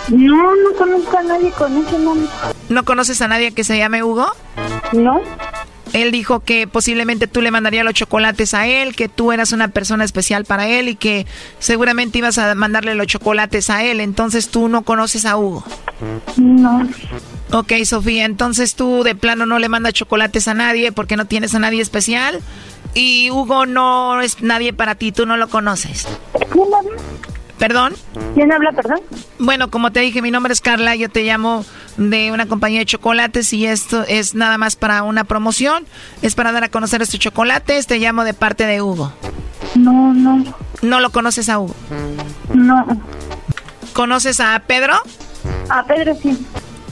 No, 0.08 0.56
no 0.56 0.72
conozco 0.76 1.18
a 1.18 1.22
nadie 1.22 1.50
con 1.50 1.76
ese 1.76 1.98
nombre. 1.98 2.28
¿No 2.68 2.84
conoces 2.84 3.20
a 3.22 3.28
nadie 3.28 3.52
que 3.52 3.64
se 3.64 3.76
llame 3.76 4.02
Hugo? 4.02 4.30
No. 4.92 5.20
Él 5.92 6.12
dijo 6.12 6.40
que 6.40 6.66
posiblemente 6.66 7.26
tú 7.26 7.40
le 7.40 7.50
mandarías 7.50 7.84
los 7.84 7.94
chocolates 7.94 8.54
a 8.54 8.66
él, 8.66 8.94
que 8.94 9.08
tú 9.08 9.32
eras 9.32 9.52
una 9.52 9.68
persona 9.68 10.04
especial 10.04 10.44
para 10.44 10.68
él 10.68 10.88
y 10.88 10.94
que 10.94 11.26
seguramente 11.58 12.18
ibas 12.18 12.38
a 12.38 12.54
mandarle 12.54 12.94
los 12.94 13.06
chocolates 13.06 13.70
a 13.70 13.84
él. 13.84 14.00
Entonces 14.00 14.48
tú 14.48 14.68
no 14.68 14.82
conoces 14.82 15.26
a 15.26 15.36
Hugo. 15.36 15.64
No. 16.36 16.88
Ok, 17.52 17.72
Sofía, 17.84 18.24
entonces 18.24 18.76
tú 18.76 19.02
de 19.02 19.14
plano 19.16 19.46
no 19.46 19.58
le 19.58 19.68
mandas 19.68 19.92
chocolates 19.92 20.46
a 20.46 20.54
nadie 20.54 20.92
porque 20.92 21.16
no 21.16 21.24
tienes 21.24 21.54
a 21.54 21.58
nadie 21.58 21.82
especial. 21.82 22.40
Y 22.94 23.30
Hugo 23.30 23.66
no 23.66 24.20
es 24.20 24.42
nadie 24.42 24.72
para 24.72 24.94
ti, 24.94 25.12
tú 25.12 25.26
no 25.26 25.36
lo 25.36 25.48
conoces. 25.48 26.06
¿Perdón? 27.60 27.92
¿Quién 28.34 28.50
habla, 28.52 28.72
perdón? 28.72 29.00
Bueno, 29.38 29.70
como 29.70 29.92
te 29.92 30.00
dije, 30.00 30.22
mi 30.22 30.30
nombre 30.30 30.50
es 30.54 30.62
Carla, 30.62 30.96
yo 30.96 31.10
te 31.10 31.24
llamo 31.24 31.66
de 31.98 32.32
una 32.32 32.46
compañía 32.46 32.78
de 32.78 32.86
chocolates 32.86 33.52
y 33.52 33.66
esto 33.66 34.02
es 34.08 34.34
nada 34.34 34.56
más 34.56 34.76
para 34.76 35.02
una 35.02 35.24
promoción, 35.24 35.84
es 36.22 36.34
para 36.34 36.52
dar 36.52 36.64
a 36.64 36.70
conocer 36.70 37.02
estos 37.02 37.20
chocolates, 37.20 37.86
te 37.86 37.98
llamo 37.98 38.24
de 38.24 38.32
parte 38.32 38.64
de 38.64 38.80
Hugo. 38.80 39.12
No, 39.74 40.14
no. 40.14 40.42
¿No 40.80 41.00
lo 41.00 41.10
conoces 41.10 41.50
a 41.50 41.58
Hugo? 41.58 41.74
No. 42.54 42.86
¿Conoces 43.92 44.40
a 44.40 44.58
Pedro? 44.66 44.94
A 45.68 45.84
Pedro 45.84 46.14
sí. 46.14 46.38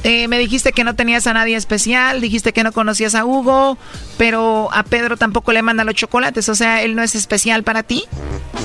Eh, 0.09 0.27
me 0.27 0.39
dijiste 0.39 0.73
que 0.73 0.85
no 0.85 0.95
tenías 0.95 1.27
a 1.27 1.35
nadie 1.35 1.55
especial, 1.55 2.23
dijiste 2.23 2.55
que 2.55 2.65
no 2.65 2.73
conocías 2.73 3.15
a 3.15 3.27
Hugo, 3.27 3.77
pero 4.17 4.71
a 4.73 4.83
Pedro 4.83 5.19
tampoco 5.19 5.53
le 5.53 5.61
manda 5.61 5.85
los 5.85 5.95
chocolates, 5.95 6.49
o 6.49 6.55
sea, 6.55 6.83
él 6.83 6.97
no 6.97 7.03
es 7.03 7.15
especial 7.15 7.63
para 7.63 7.83
ti. 7.83 8.05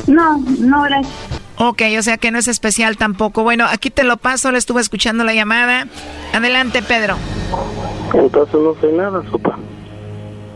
No, 0.08 0.38
no, 0.38 0.84
gracias. 0.84 1.14
Ok, 1.58 1.82
o 2.00 2.02
sea 2.02 2.16
que 2.16 2.32
no 2.32 2.38
es 2.38 2.48
especial 2.48 2.96
tampoco. 2.96 3.44
Bueno, 3.44 3.66
aquí 3.70 3.90
te 3.90 4.06
lo 4.06 4.16
paso, 4.16 4.54
le 4.54 4.58
estuve 4.58 4.80
escuchando 4.80 5.26
la 5.26 5.34
llamada. 5.34 5.88
Adelante, 6.34 6.82
Pedro. 6.82 7.18
Entonces 8.14 8.56
no 8.56 8.74
soy 8.80 8.94
nada, 8.94 9.22
sopa. 9.30 9.60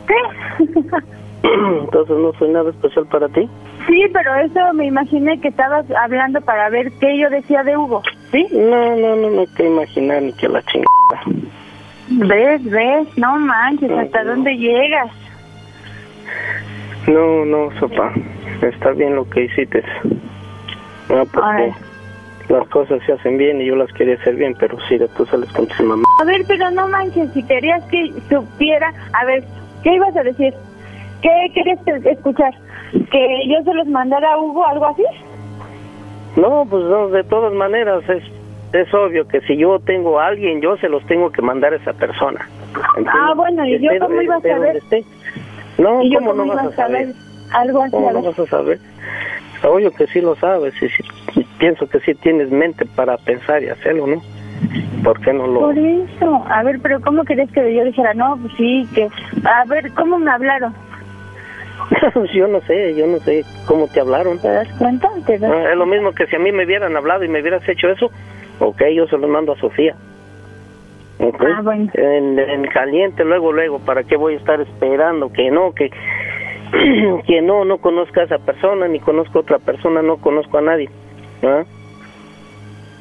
¿Qué? 0.07 0.63
Entonces 1.83 2.15
no 2.17 2.31
soy 2.39 2.47
nada 2.47 2.69
especial 2.69 3.05
para 3.07 3.27
ti. 3.27 3.41
Sí, 3.87 4.03
pero 4.13 4.35
eso 4.35 4.73
me 4.73 4.85
imaginé 4.85 5.37
que 5.41 5.49
estabas 5.49 5.85
hablando 6.01 6.39
para 6.39 6.69
ver 6.69 6.93
qué 6.93 7.19
yo 7.19 7.29
decía 7.29 7.63
de 7.63 7.75
Hugo, 7.75 8.03
¿sí? 8.31 8.47
No, 8.51 8.95
no, 8.95 9.15
no 9.15 9.29
me 9.29 9.47
que 9.47 9.65
imaginar 9.65 10.21
ni 10.21 10.33
que 10.33 10.47
la 10.47 10.61
chingada. 10.63 10.87
¿Ves, 12.09 12.63
ves? 12.63 13.07
No 13.17 13.37
manches, 13.37 13.91
¿hasta 13.91 14.23
dónde 14.23 14.55
llegas? 14.57 15.09
No, 17.07 17.45
no, 17.45 17.69
sopa. 17.79 18.11
Está 18.61 18.91
bien 18.91 19.15
lo 19.15 19.29
que 19.29 19.45
hiciste. 19.45 19.83
No, 21.09 21.25
porque 21.25 21.71
las 22.49 22.67
cosas 22.69 23.01
se 23.05 23.13
hacen 23.13 23.37
bien 23.37 23.61
y 23.61 23.65
yo 23.65 23.75
las 23.75 23.91
quería 23.93 24.15
hacer 24.15 24.35
bien, 24.35 24.55
pero 24.59 24.77
sí, 24.87 24.97
tú 25.15 25.25
sales 25.25 25.51
con 25.53 25.67
tu 25.67 25.83
mamá. 25.83 26.03
A 26.21 26.25
ver, 26.25 26.41
pero 26.47 26.69
no 26.71 26.87
manches, 26.87 27.31
si 27.33 27.43
querías 27.43 27.83
que 27.85 28.13
supiera... 28.29 28.91
A 29.13 29.25
ver, 29.25 29.43
¿qué 29.83 29.93
ibas 29.95 30.15
a 30.15 30.23
decir? 30.23 30.53
¿Qué 31.21 31.29
querías 31.53 31.79
que- 31.85 32.09
escuchar? 32.11 32.53
¿Que 33.11 33.47
yo 33.49 33.63
se 33.63 33.73
los 33.73 33.87
mandara 33.87 34.33
a 34.33 34.37
Hugo, 34.39 34.65
algo 34.65 34.85
así? 34.87 35.03
No, 36.37 36.65
pues 36.69 36.83
no, 36.85 37.09
de 37.09 37.23
todas 37.23 37.51
maneras 37.51 38.07
es, 38.07 38.23
es 38.71 38.93
obvio 38.93 39.27
que 39.27 39.41
si 39.41 39.57
yo 39.57 39.79
tengo 39.79 40.19
a 40.19 40.27
alguien, 40.27 40.61
yo 40.61 40.77
se 40.77 40.87
los 40.87 41.03
tengo 41.07 41.31
que 41.31 41.41
mandar 41.41 41.73
a 41.73 41.77
esa 41.77 41.93
persona. 41.93 42.47
¿entiendes? 42.95 43.13
Ah, 43.13 43.33
bueno, 43.35 43.65
¿y 43.65 43.79
yo 43.79 43.89
cómo 43.99 44.21
iba 44.21 44.35
a 44.35 44.41
saber? 44.41 44.83
No, 45.79 46.01
¿Y 46.03 46.11
yo 46.11 46.19
¿cómo 46.19 46.31
cómo 46.31 46.45
no 46.45 46.53
vas 46.55 46.67
a 46.67 46.75
saber? 46.75 47.13
Algo 47.51 47.81
así, 47.81 47.91
¿Cómo 47.91 48.11
no 48.11 48.21
vas 48.21 48.37
a 48.39 48.45
saber? 48.45 48.79
Obvio 49.63 49.91
que 49.91 50.05
sí 50.07 50.21
lo 50.21 50.35
sabes 50.35 50.75
y 50.81 50.87
sí- 50.89 51.47
pienso 51.57 51.89
que 51.89 51.99
sí 52.01 52.13
tienes 52.13 52.51
mente 52.51 52.85
para 52.95 53.17
pensar 53.17 53.63
y 53.63 53.69
hacerlo, 53.69 54.05
¿no? 54.05 54.21
¿Por 55.03 55.19
qué 55.21 55.33
no 55.33 55.47
lo...? 55.47 55.59
Por 55.61 55.77
eso, 55.77 56.45
a 56.47 56.61
ver, 56.61 56.79
pero 56.83 57.01
¿cómo 57.01 57.23
querías 57.23 57.51
que 57.51 57.73
yo 57.73 57.83
dijera? 57.83 58.13
No, 58.13 58.37
pues 58.39 58.53
sí, 58.57 58.87
que... 58.93 59.07
A 59.43 59.65
ver, 59.65 59.91
¿cómo 59.93 60.19
me 60.19 60.29
hablaron? 60.29 60.73
yo 62.33 62.47
no 62.47 62.61
sé, 62.61 62.95
yo 62.95 63.07
no 63.07 63.19
sé 63.19 63.45
cómo 63.65 63.87
te 63.87 63.99
hablaron. 63.99 64.39
¿Te 64.39 64.49
das 64.49 64.67
cuenta? 64.77 65.09
¿Te 65.25 65.37
das 65.37 65.51
Ah, 65.51 65.71
es 65.71 65.77
lo 65.77 65.85
mismo 65.85 66.11
que 66.11 66.27
si 66.27 66.35
a 66.35 66.39
mí 66.39 66.51
me 66.51 66.65
hubieran 66.65 66.95
hablado 66.95 67.23
y 67.23 67.29
me 67.29 67.41
hubieras 67.41 67.67
hecho 67.67 67.89
eso, 67.89 68.11
ok, 68.59 68.83
yo 68.95 69.07
se 69.07 69.17
lo 69.17 69.27
mando 69.27 69.53
a 69.53 69.57
Sofía. 69.57 69.95
Ok. 71.19 71.43
Ah, 71.43 71.61
bueno. 71.63 71.89
en, 71.93 72.37
en 72.37 72.65
caliente, 72.67 73.23
luego, 73.23 73.51
luego, 73.51 73.79
¿para 73.79 74.03
qué 74.03 74.17
voy 74.17 74.35
a 74.35 74.37
estar 74.37 74.61
esperando 74.61 75.31
que 75.31 75.49
no, 75.49 75.73
que, 75.73 75.89
que 77.27 77.41
no, 77.41 77.65
no 77.65 77.79
conozca 77.79 78.21
a 78.21 78.25
esa 78.25 78.37
persona, 78.37 78.87
ni 78.87 78.99
conozco 78.99 79.39
a 79.39 79.41
otra 79.41 79.59
persona, 79.59 80.01
no 80.01 80.17
conozco 80.17 80.57
a 80.57 80.61
nadie? 80.61 80.89
¿Ah? 81.43 81.63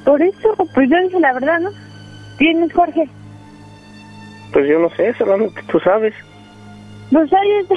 Por 0.04 0.22
eso, 0.22 0.54
pues 0.74 0.88
yo 0.88 0.96
dije 1.02 1.20
la 1.20 1.32
verdad, 1.32 1.58
¿no? 1.60 1.70
¿Quién 2.38 2.62
es 2.62 2.72
Jorge? 2.72 3.08
Pues 4.52 4.68
yo 4.68 4.78
no 4.78 4.88
sé, 4.90 5.12
solamente 5.14 5.60
tú 5.70 5.80
sabes. 5.80 6.14
Pues 7.12 7.32
ahí 7.32 7.50
está. 7.60 7.74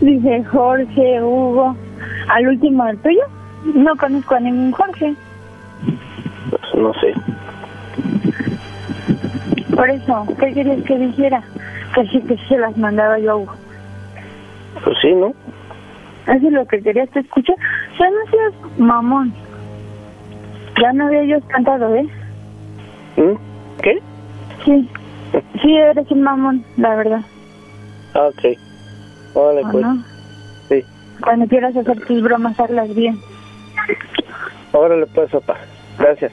Dice 0.00 0.44
Jorge, 0.44 1.22
Hugo. 1.22 1.76
¿Al 2.28 2.48
último 2.48 2.84
del 2.86 2.98
tuyo? 2.98 3.22
No 3.74 3.96
conozco 3.96 4.34
a 4.34 4.40
ningún 4.40 4.72
Jorge. 4.72 5.14
Pues, 6.50 6.74
no 6.74 6.92
sé. 6.94 7.14
Por 9.74 9.90
eso, 9.90 10.26
¿qué 10.38 10.52
querías 10.52 10.82
que 10.84 10.98
dijera? 10.98 11.42
Que 11.94 12.06
sí, 12.08 12.20
que 12.22 12.36
se 12.48 12.58
las 12.58 12.76
mandaba 12.76 13.18
yo 13.18 13.32
a 13.32 13.36
Hugo. 13.36 13.54
Pues 14.84 14.96
sí, 15.00 15.12
¿no? 15.14 15.32
Eso 16.26 16.46
es 16.46 16.52
lo 16.52 16.66
que 16.66 16.82
querías 16.82 17.08
que 17.10 17.20
escuchar. 17.20 17.56
Ya 17.98 18.10
no 18.10 18.30
seas 18.30 18.78
mamón. 18.78 19.32
Ya 20.80 20.92
no 20.92 21.06
había 21.06 21.24
yo 21.24 21.40
cantado, 21.48 21.94
¿eh? 21.94 22.08
¿Mm? 23.16 23.80
¿Qué? 23.82 23.98
Sí. 24.64 24.88
Sí, 25.62 25.76
eres 25.76 26.10
un 26.10 26.22
mamón, 26.22 26.64
la 26.76 26.96
verdad. 26.96 27.20
Ah, 28.14 28.28
ok. 28.28 28.58
Órale, 29.34 29.66
¿O 29.66 29.70
pues. 29.70 29.84
no? 29.84 30.04
Sí. 30.68 30.84
Cuando 31.22 31.46
quieras 31.46 31.76
hacer 31.76 32.04
tus 32.06 32.22
bromas, 32.22 32.58
hazlas 32.58 32.94
bien. 32.94 33.20
Órale, 34.72 35.06
pues, 35.06 35.30
papá. 35.30 35.58
Gracias. 35.98 36.32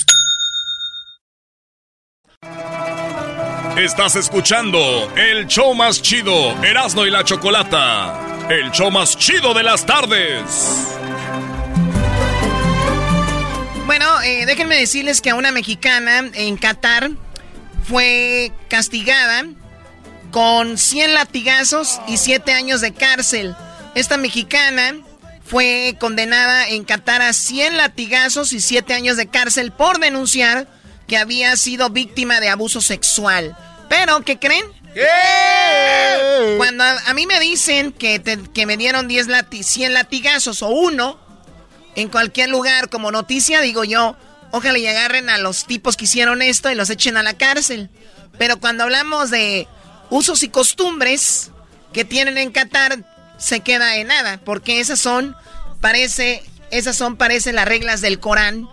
Estás 3.77 4.17
escuchando 4.17 5.09
el 5.15 5.47
show 5.47 5.73
más 5.73 6.01
chido, 6.01 6.61
Erasno 6.61 7.07
y 7.07 7.09
la 7.09 7.23
chocolata. 7.23 8.47
El 8.49 8.69
show 8.71 8.91
más 8.91 9.17
chido 9.17 9.53
de 9.53 9.63
las 9.63 9.85
tardes. 9.85 10.43
Bueno, 13.85 14.21
eh, 14.23 14.45
déjenme 14.45 14.75
decirles 14.75 15.21
que 15.21 15.29
a 15.29 15.35
una 15.35 15.53
mexicana 15.53 16.29
en 16.33 16.57
Qatar 16.57 17.11
fue 17.87 18.51
castigada 18.67 19.45
con 20.31 20.77
100 20.77 21.13
latigazos 21.13 22.01
y 22.09 22.17
7 22.17 22.51
años 22.51 22.81
de 22.81 22.93
cárcel. 22.93 23.55
Esta 23.95 24.17
mexicana 24.17 24.95
fue 25.45 25.95
condenada 25.97 26.67
en 26.67 26.83
Qatar 26.83 27.21
a 27.21 27.31
100 27.31 27.77
latigazos 27.77 28.51
y 28.51 28.59
7 28.59 28.93
años 28.93 29.15
de 29.15 29.27
cárcel 29.27 29.71
por 29.71 29.99
denunciar 29.99 30.67
que 31.11 31.17
había 31.17 31.57
sido 31.57 31.89
víctima 31.89 32.39
de 32.39 32.47
abuso 32.47 32.79
sexual. 32.79 33.53
Pero, 33.89 34.21
¿qué 34.21 34.39
creen? 34.39 34.63
Cuando 36.57 36.85
a, 36.85 36.97
a 37.07 37.13
mí 37.13 37.27
me 37.27 37.37
dicen 37.41 37.91
que, 37.91 38.17
te- 38.19 38.39
que 38.53 38.65
me 38.65 38.77
dieron 38.77 39.09
10 39.09 39.27
lati 39.27 39.61
100 39.61 39.93
latigazos 39.93 40.61
o 40.61 40.69
uno 40.69 41.19
en 41.95 42.07
cualquier 42.07 42.47
lugar 42.49 42.87
como 42.89 43.11
noticia, 43.11 43.59
digo 43.59 43.83
yo, 43.83 44.15
ojalá 44.51 44.77
y 44.77 44.87
agarren 44.87 45.29
a 45.29 45.37
los 45.37 45.65
tipos 45.65 45.97
que 45.97 46.05
hicieron 46.05 46.41
esto 46.41 46.71
y 46.71 46.75
los 46.75 46.89
echen 46.89 47.17
a 47.17 47.23
la 47.23 47.33
cárcel. 47.33 47.89
Pero 48.37 48.61
cuando 48.61 48.83
hablamos 48.85 49.31
de 49.31 49.67
usos 50.09 50.43
y 50.43 50.47
costumbres 50.47 51.51
que 51.91 52.05
tienen 52.05 52.37
en 52.37 52.53
Qatar, 52.53 52.99
se 53.37 53.59
queda 53.59 53.97
en 53.97 54.07
nada, 54.07 54.39
porque 54.45 54.79
esas 54.79 55.01
son, 55.01 55.35
parece, 55.81 56.41
esas 56.71 56.95
son, 56.95 57.17
parece 57.17 57.51
las 57.51 57.65
reglas 57.67 57.99
del 57.99 58.21
Corán. 58.21 58.69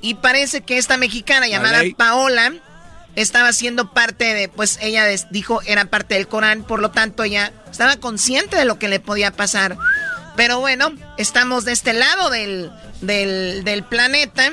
Y 0.00 0.14
parece 0.14 0.60
que 0.60 0.78
esta 0.78 0.96
mexicana 0.96 1.48
llamada. 1.48 1.82
Paola 1.96 2.52
estaba 3.16 3.52
siendo 3.52 3.92
parte 3.92 4.34
de, 4.34 4.48
pues 4.48 4.78
ella 4.82 5.06
dijo 5.30 5.62
era 5.66 5.86
parte 5.86 6.14
del 6.14 6.28
Corán, 6.28 6.62
por 6.62 6.80
lo 6.80 6.90
tanto 6.90 7.24
ella 7.24 7.52
estaba 7.70 7.96
consciente 7.96 8.56
de 8.56 8.64
lo 8.66 8.78
que 8.78 8.88
le 8.88 9.00
podía 9.00 9.32
pasar. 9.32 9.76
Pero 10.36 10.60
bueno, 10.60 10.92
estamos 11.16 11.64
de 11.64 11.72
este 11.72 11.94
lado 11.94 12.28
del, 12.28 12.70
del, 13.00 13.64
del 13.64 13.82
planeta 13.84 14.52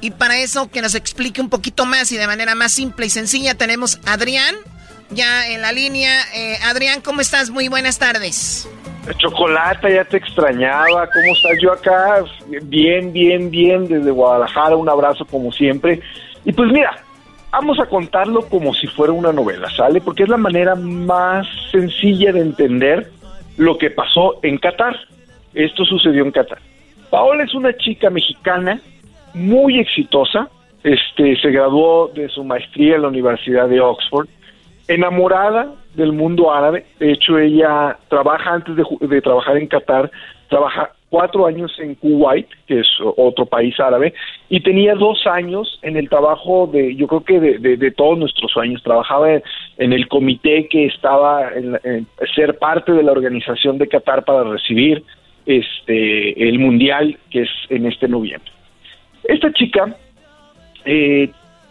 y 0.00 0.10
para 0.10 0.38
eso 0.38 0.70
que 0.70 0.82
nos 0.82 0.96
explique 0.96 1.40
un 1.40 1.50
poquito 1.50 1.86
más 1.86 2.10
y 2.10 2.16
de 2.16 2.26
manera 2.26 2.56
más 2.56 2.72
simple 2.72 3.06
y 3.06 3.10
sencilla 3.10 3.54
tenemos 3.54 4.00
a 4.04 4.14
Adrián 4.14 4.56
ya 5.10 5.48
en 5.48 5.62
la 5.62 5.72
línea. 5.72 6.20
Eh, 6.34 6.58
Adrián, 6.64 7.00
¿cómo 7.00 7.20
estás? 7.20 7.50
Muy 7.50 7.68
buenas 7.68 7.98
tardes. 7.98 8.66
Chocolata, 9.18 9.88
ya 9.88 10.04
te 10.04 10.18
extrañaba. 10.18 11.08
¿Cómo 11.08 11.32
estás? 11.34 11.58
Yo 11.60 11.72
acá, 11.72 12.24
bien, 12.62 13.12
bien, 13.12 13.50
bien, 13.50 13.86
desde 13.86 14.10
Guadalajara. 14.10 14.76
Un 14.76 14.88
abrazo 14.88 15.24
como 15.24 15.50
siempre. 15.52 16.00
Y 16.44 16.52
pues 16.52 16.70
mira, 16.70 16.96
vamos 17.50 17.78
a 17.80 17.86
contarlo 17.86 18.42
como 18.48 18.74
si 18.74 18.86
fuera 18.86 19.12
una 19.12 19.32
novela, 19.32 19.68
¿sale? 19.70 20.00
Porque 20.00 20.24
es 20.24 20.28
la 20.28 20.36
manera 20.36 20.74
más 20.74 21.46
sencilla 21.70 22.32
de 22.32 22.40
entender 22.40 23.10
lo 23.56 23.78
que 23.78 23.90
pasó 23.90 24.38
en 24.42 24.58
Qatar. 24.58 24.96
Esto 25.54 25.84
sucedió 25.84 26.22
en 26.24 26.32
Qatar. 26.32 26.58
Paola 27.10 27.44
es 27.44 27.54
una 27.54 27.76
chica 27.76 28.10
mexicana 28.10 28.80
muy 29.34 29.78
exitosa. 29.80 30.48
Este, 30.82 31.36
se 31.40 31.50
graduó 31.50 32.08
de 32.08 32.28
su 32.28 32.44
maestría 32.44 32.96
en 32.96 33.02
la 33.02 33.08
Universidad 33.08 33.68
de 33.68 33.80
Oxford 33.80 34.28
enamorada 34.94 35.72
del 35.94 36.12
mundo 36.12 36.52
árabe. 36.52 36.84
De 36.98 37.12
hecho, 37.12 37.38
ella 37.38 37.96
trabaja 38.08 38.54
antes 38.54 38.74
de, 38.76 39.20
trabajar 39.22 39.56
en 39.56 39.66
Qatar, 39.68 40.10
trabaja 40.48 40.90
cuatro 41.08 41.46
años 41.46 41.72
en 41.80 41.94
Kuwait, 41.96 42.46
que 42.66 42.80
es 42.80 42.88
otro 43.16 43.44
país 43.46 43.78
árabe, 43.80 44.14
y 44.48 44.60
tenía 44.60 44.94
dos 44.94 45.26
años 45.26 45.78
en 45.82 45.96
el 45.96 46.08
trabajo 46.08 46.68
de, 46.72 46.94
yo 46.96 47.06
creo 47.08 47.24
que 47.24 47.40
de, 47.40 47.58
de- 47.58 47.76
de 47.76 47.90
todos 47.90 48.16
nuestros 48.18 48.50
sueños. 48.52 48.82
Trabajaba 48.82 49.28
en, 49.78 49.92
el 49.92 50.06
comité 50.08 50.68
que 50.68 50.86
estaba 50.86 51.52
en, 51.54 51.78
en 51.84 52.06
ser 52.34 52.58
parte 52.58 52.92
de 52.92 53.02
la 53.02 53.12
organización 53.12 53.78
de 53.78 53.88
Qatar 53.88 54.24
para 54.24 54.44
recibir 54.44 55.02
este 55.46 56.48
el 56.48 56.58
mundial 56.58 57.16
que 57.30 57.42
es 57.42 57.50
en 57.70 57.86
este 57.86 58.06
noviembre. 58.08 58.50
Esta 59.24 59.52
chica 59.52 59.96
eh, 60.84 61.30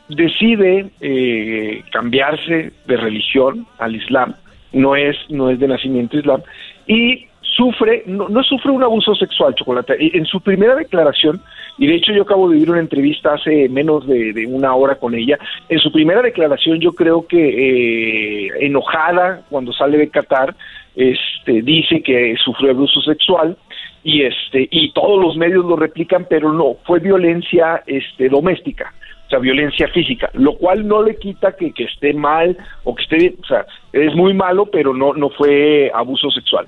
decide 0.10 0.90
eh, 1.02 1.84
cambiarse 1.92 2.72
de 2.86 2.98
religión 2.98 3.66
al 3.78 3.96
Islam, 3.96 4.36
no 4.74 4.96
es, 4.96 5.16
no 5.30 5.50
es 5.50 5.60
de 5.60 5.68
nacimiento 5.68 6.18
Islam, 6.18 6.42
y 6.88 7.28
sufre, 7.42 8.04
no, 8.06 8.28
no 8.30 8.44
sufre 8.44 8.72
un 8.72 8.84
abuso 8.84 9.16
sexual, 9.16 9.56
Chocolate. 9.56 9.96
En 10.18 10.26
su 10.26 10.42
primera 10.42 10.76
declaración, 10.76 11.42
y 11.78 11.88
de 11.88 11.96
hecho 11.96 12.12
yo 12.14 12.24
acabo 12.24 12.50
de 12.50 12.56
vivir 12.56 12.72
una 12.72 12.80
entrevista 12.80 13.34
hace 13.34 13.70
menos 13.70 14.06
de, 14.08 14.34
de 14.34 14.46
una 14.48 14.74
hora 14.76 14.96
con 14.96 15.14
ella, 15.14 15.38
en 15.70 15.80
su 15.80 15.92
primera 15.92 16.22
declaración 16.22 16.80
yo 16.80 16.92
creo 16.94 17.28
que 17.28 18.48
eh, 18.48 18.66
enojada 18.66 19.42
cuando 19.50 19.74
sale 19.74 19.98
de 19.98 20.10
Qatar, 20.10 20.56
este, 20.96 21.62
dice 21.62 22.02
que 22.02 22.36
sufrió 22.44 22.72
abuso 22.72 23.02
sexual, 23.02 23.58
y 24.04 24.24
este 24.24 24.68
y 24.72 24.92
todos 24.94 25.22
los 25.22 25.36
medios 25.36 25.66
lo 25.66 25.76
replican 25.76 26.26
pero 26.30 26.54
no 26.54 26.76
fue 26.86 27.00
violencia 27.00 27.84
este 27.86 28.30
doméstica 28.30 28.94
o 29.30 29.32
sea 29.32 29.40
violencia 29.40 29.88
física 29.90 30.30
lo 30.34 30.54
cual 30.58 30.88
no 30.88 31.04
le 31.04 31.16
quita 31.18 31.56
que, 31.56 31.72
que 31.72 31.84
esté 31.84 32.14
mal 32.14 32.58
o 32.84 32.96
que 32.96 33.04
esté 33.04 33.36
o 33.42 33.46
sea 33.46 33.66
es 33.94 34.14
muy 34.16 34.34
malo 34.34 34.66
pero 34.66 34.94
no 34.94 35.14
no 35.14 35.30
fue 35.30 35.92
abuso 35.94 36.30
sexual 36.32 36.66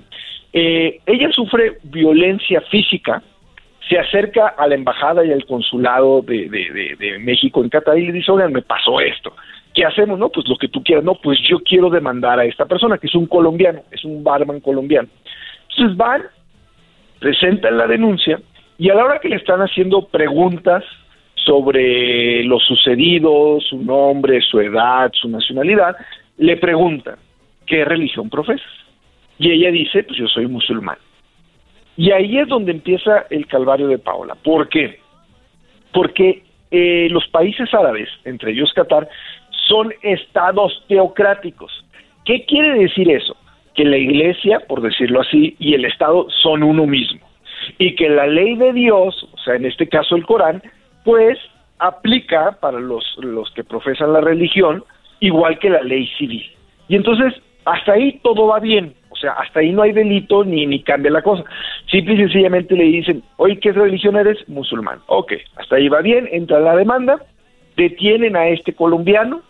Eh, 0.54 1.00
ella 1.06 1.30
sufre 1.32 1.78
violencia 1.84 2.60
física 2.70 3.24
se 3.90 3.98
acerca 3.98 4.48
a 4.58 4.68
la 4.68 4.76
embajada 4.76 5.24
y 5.26 5.32
al 5.32 5.46
consulado 5.46 6.22
de, 6.22 6.50
de, 6.50 6.64
de- 6.78 6.96
de 7.00 7.20
México 7.20 7.64
en 7.64 7.70
Qatar 7.70 7.98
y 7.98 8.06
le 8.08 8.12
dice, 8.14 8.32
oigan, 8.32 8.52
me 8.54 8.62
pasó 8.62 9.00
esto. 9.02 9.34
¿Qué 9.74 9.84
hacemos? 9.86 10.20
No, 10.20 10.28
pues 10.30 10.46
lo 10.48 10.56
que 10.58 10.68
tú 10.68 10.84
quieras. 10.84 11.04
No, 11.06 11.16
pues 11.16 11.40
yo 11.50 11.58
quiero 11.70 11.90
demandar 11.90 12.38
a 12.40 12.46
esta 12.46 12.66
persona, 12.66 12.98
que 12.98 13.08
es 13.08 13.16
un 13.16 13.28
colombiano, 13.28 13.80
es 13.92 14.04
un 14.06 14.24
barman 14.24 14.60
colombiano. 14.62 15.08
Entonces 15.70 15.98
van, 15.98 16.22
presentan 17.20 17.78
la 17.78 17.88
denuncia 17.88 18.40
y 18.78 18.90
a 18.90 18.96
la 18.96 19.06
hora 19.06 19.20
que 19.20 19.30
le 19.30 19.38
están 19.38 19.62
haciendo 19.62 20.08
preguntas 20.08 20.84
sobre 21.46 22.44
lo 22.44 22.60
sucedido, 22.60 23.60
su 23.62 23.78
nombre, 23.82 24.42
su 24.42 24.60
edad, 24.60 25.12
su 25.14 25.30
nacionalidad, 25.30 25.96
le 26.38 26.58
preguntan, 26.58 27.16
¿qué 27.66 27.86
religión 27.86 28.30
profesas? 28.30 28.72
Y 29.40 29.52
ella 29.52 29.72
dice, 29.72 30.04
pues 30.04 30.20
yo 30.20 30.28
soy 30.28 30.48
musulmán. 30.48 30.98
Y 31.98 32.12
ahí 32.12 32.38
es 32.38 32.48
donde 32.48 32.72
empieza 32.72 33.26
el 33.30 33.48
calvario 33.48 33.88
de 33.88 34.00
Paola. 34.00 34.36
¿Por 34.36 34.70
qué? 34.70 35.00
Porque 35.92 36.44
eh, 36.70 37.08
los 37.12 37.28
países 37.28 37.74
árabes, 37.74 38.10
entre 38.24 38.52
ellos 38.52 38.72
Qatar, 38.74 39.10
son 39.68 39.94
estados 40.02 40.84
teocráticos. 40.88 41.72
¿Qué 42.26 42.46
quiere 42.46 42.80
decir 42.80 43.10
eso? 43.10 43.36
Que 43.76 43.86
la 43.86 43.98
iglesia, 43.98 44.62
por 44.68 44.82
decirlo 44.82 45.22
así, 45.22 45.56
y 45.60 45.74
el 45.74 45.86
Estado 45.86 46.28
son 46.42 46.64
uno 46.64 46.86
mismo. 46.86 47.20
Y 47.78 47.96
que 47.96 48.10
la 48.10 48.28
ley 48.28 48.56
de 48.56 48.74
Dios, 48.74 49.28
o 49.34 49.38
sea, 49.40 49.56
en 49.56 49.66
este 49.66 49.88
caso 49.88 50.16
el 50.16 50.26
Corán, 50.26 50.62
pues 51.04 51.38
aplica 51.80 52.58
para 52.60 52.80
los, 52.80 53.04
los 53.18 53.52
que 53.52 53.64
profesan 53.64 54.14
la 54.14 54.22
religión 54.22 54.84
igual 55.20 55.58
que 55.60 55.70
la 55.70 55.82
ley 55.82 56.08
civil. 56.18 56.44
Y 56.88 56.96
entonces, 56.96 57.34
hasta 57.66 57.94
ahí 57.94 58.20
todo 58.24 58.48
va 58.48 58.60
bien. 58.60 58.94
O 59.10 59.16
sea, 59.16 59.34
hasta 59.34 59.60
ahí 59.60 59.72
no 59.72 59.84
hay 59.84 59.92
delito 59.92 60.44
ni, 60.44 60.66
ni 60.66 60.82
cambia 60.84 61.12
la 61.12 61.22
cosa. 61.22 61.44
Simple 61.90 62.16
y 62.16 62.18
sencillamente 62.18 62.76
le 62.76 62.86
dicen, 62.86 63.24
oye, 63.38 63.60
¿qué 63.60 63.72
religión 63.72 64.16
eres? 64.16 64.38
Musulmán. 64.48 65.00
Ok, 65.08 65.34
hasta 65.58 65.76
ahí 65.76 65.90
va 65.90 66.02
bien, 66.02 66.28
entra 66.32 66.60
la 66.60 66.76
demanda, 66.76 67.20
detienen 67.78 68.36
a 68.36 68.48
este 68.48 68.74
colombiano, 68.74 69.42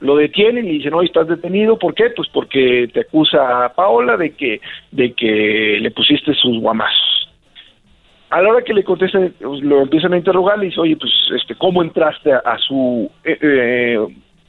lo 0.00 0.16
detienen 0.16 0.66
y 0.66 0.78
dicen, 0.78 0.94
oye, 0.94 1.06
estás 1.06 1.26
detenido, 1.28 1.78
¿por 1.78 1.94
qué? 1.94 2.10
Pues 2.10 2.28
porque 2.28 2.88
te 2.92 3.00
acusa 3.00 3.64
a 3.64 3.72
Paola 3.72 4.16
de 4.16 4.30
que, 4.34 4.60
de 4.92 5.12
que 5.14 5.78
le 5.80 5.90
pusiste 5.90 6.34
sus 6.34 6.60
guamazos. 6.60 7.25
A 8.30 8.42
la 8.42 8.50
hora 8.50 8.64
que 8.64 8.74
le 8.74 8.82
contestan, 8.82 9.34
lo 9.40 9.82
empiezan 9.82 10.12
a 10.12 10.16
interrogar, 10.16 10.58
le 10.58 10.66
dice, 10.66 10.80
oye, 10.80 10.96
pues, 10.96 11.12
este, 11.36 11.54
¿cómo 11.54 11.82
entraste 11.82 12.32
a, 12.32 12.58
su 12.58 13.10
eh, 13.24 13.38
eh, 13.40 14.06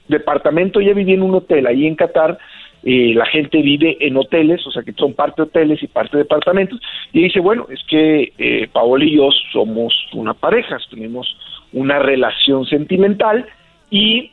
departamento? 0.08 0.82
Ya 0.82 0.94
viví 0.94 1.14
en 1.14 1.22
un 1.22 1.36
hotel 1.36 1.68
ahí 1.68 1.86
en 1.86 1.96
Qatar, 1.96 2.40
eh, 2.84 3.14
la 3.16 3.26
gente 3.26 3.62
vive 3.62 3.98
en 4.00 4.16
hoteles, 4.18 4.66
o 4.66 4.72
sea 4.72 4.82
que 4.82 4.94
son 4.94 5.14
parte 5.14 5.42
hoteles 5.42 5.84
y 5.84 5.88
parte 5.88 6.18
departamentos, 6.18 6.80
y 7.12 7.24
dice, 7.24 7.40
bueno, 7.40 7.68
es 7.70 7.84
que 7.88 8.32
eh, 8.38 8.70
Paola 8.72 9.04
y 9.04 9.18
yo 9.18 9.30
somos 9.52 9.94
una 10.14 10.34
pareja, 10.34 10.78
tenemos 10.90 11.38
una 11.74 12.00
relación 12.00 12.66
sentimental 12.66 13.46
y 13.90 14.32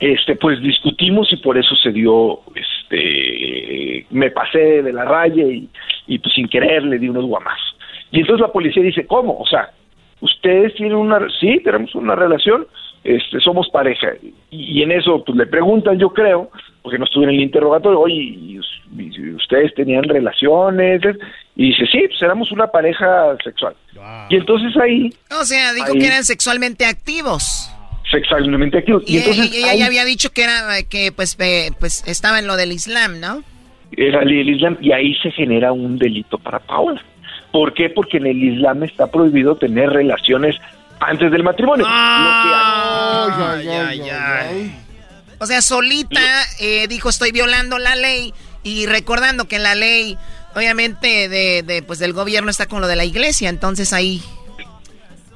este 0.00 0.34
pues 0.34 0.60
discutimos 0.60 1.32
y 1.32 1.36
por 1.36 1.56
eso 1.56 1.76
se 1.76 1.92
dio 1.92 2.40
este 2.56 4.06
me 4.10 4.32
pasé 4.32 4.82
de 4.82 4.92
la 4.92 5.04
raya 5.04 5.44
y, 5.44 5.68
y 6.08 6.18
pues 6.18 6.34
sin 6.34 6.48
querer 6.48 6.82
le 6.82 6.98
di 6.98 7.08
unos 7.08 7.26
guamazos. 7.26 7.76
Y 8.12 8.20
entonces 8.20 8.42
la 8.46 8.52
policía 8.52 8.82
dice, 8.82 9.06
¿cómo? 9.06 9.38
O 9.38 9.46
sea, 9.46 9.70
ustedes 10.20 10.74
tienen 10.74 10.94
una, 10.94 11.18
sí, 11.40 11.60
tenemos 11.64 11.94
una 11.94 12.14
relación, 12.14 12.66
este, 13.04 13.40
somos 13.40 13.68
pareja. 13.70 14.08
Y, 14.50 14.82
en 14.82 14.92
eso, 14.92 15.24
pues 15.24 15.36
le 15.36 15.46
preguntan, 15.46 15.98
yo 15.98 16.10
creo, 16.10 16.50
porque 16.82 16.98
no 16.98 17.04
estuve 17.04 17.24
en 17.24 17.30
el 17.30 17.40
interrogatorio, 17.40 17.98
oye, 17.98 18.14
¿y, 18.14 18.60
ustedes 19.34 19.74
tenían 19.74 20.04
relaciones? 20.04 21.00
Y 21.56 21.70
dice, 21.70 21.86
sí, 21.90 22.02
pues 22.06 22.22
éramos 22.22 22.52
una 22.52 22.66
pareja 22.66 23.34
sexual. 23.42 23.74
Y 24.28 24.36
entonces 24.36 24.76
ahí... 24.76 25.10
O 25.40 25.44
sea, 25.44 25.72
dijo 25.72 25.94
que 25.94 26.06
eran 26.06 26.24
sexualmente 26.24 26.84
activos. 26.84 27.70
Sexualmente 28.10 28.78
activos. 28.78 29.04
Y, 29.06 29.18
entonces, 29.18 29.56
ella 29.56 29.74
ya 29.74 29.86
había 29.86 30.04
dicho 30.04 30.30
que 30.34 30.44
era, 30.44 30.82
que 30.88 31.12
pues, 31.12 31.36
pues 31.80 32.06
estaba 32.06 32.38
en 32.38 32.46
lo 32.46 32.56
del 32.56 32.72
Islam, 32.72 33.20
¿no? 33.20 33.42
Era 33.96 34.22
el 34.22 34.48
Islam, 34.50 34.76
y 34.80 34.92
ahí 34.92 35.14
se 35.22 35.30
genera 35.30 35.72
un 35.72 35.96
delito 35.98 36.36
para 36.38 36.58
Paola. 36.58 37.02
¿Por 37.52 37.74
qué? 37.74 37.90
Porque 37.90 38.16
en 38.16 38.26
el 38.26 38.42
Islam 38.42 38.82
está 38.82 39.06
prohibido 39.08 39.56
tener 39.56 39.90
relaciones 39.90 40.56
antes 41.00 41.30
del 41.30 41.42
matrimonio. 41.42 41.84
o 45.38 45.46
sea, 45.46 45.60
solita 45.60 46.20
eh, 46.60 46.88
dijo 46.88 47.08
estoy 47.08 47.32
violando 47.32 47.78
la 47.78 47.94
ley 47.94 48.32
y 48.62 48.86
recordando 48.86 49.46
que 49.46 49.58
la 49.58 49.74
ley, 49.74 50.16
obviamente, 50.54 51.28
de, 51.28 51.62
de, 51.62 51.82
pues 51.82 51.98
del 51.98 52.12
gobierno 52.12 52.50
está 52.50 52.66
con 52.66 52.80
lo 52.80 52.86
de 52.86 52.96
la 52.96 53.04
iglesia, 53.04 53.48
entonces 53.48 53.92
ahí. 53.92 54.22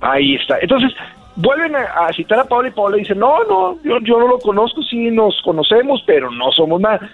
Ahí 0.01 0.37
está. 0.37 0.59
Entonces 0.61 0.93
vuelven 1.37 1.77
a, 1.77 2.13
citar 2.15 2.41
a 2.41 2.45
Pablo 2.45 2.69
y 2.69 2.73
Pablo 2.73 2.97
dice 2.97 3.15
no, 3.15 3.45
no, 3.45 3.79
yo, 3.83 3.99
yo 4.01 4.19
no 4.19 4.27
lo 4.27 4.39
conozco, 4.39 4.83
sí 4.83 5.11
nos 5.11 5.41
conocemos, 5.43 6.03
pero 6.07 6.31
no 6.31 6.51
somos 6.53 6.81
nada. 6.81 7.11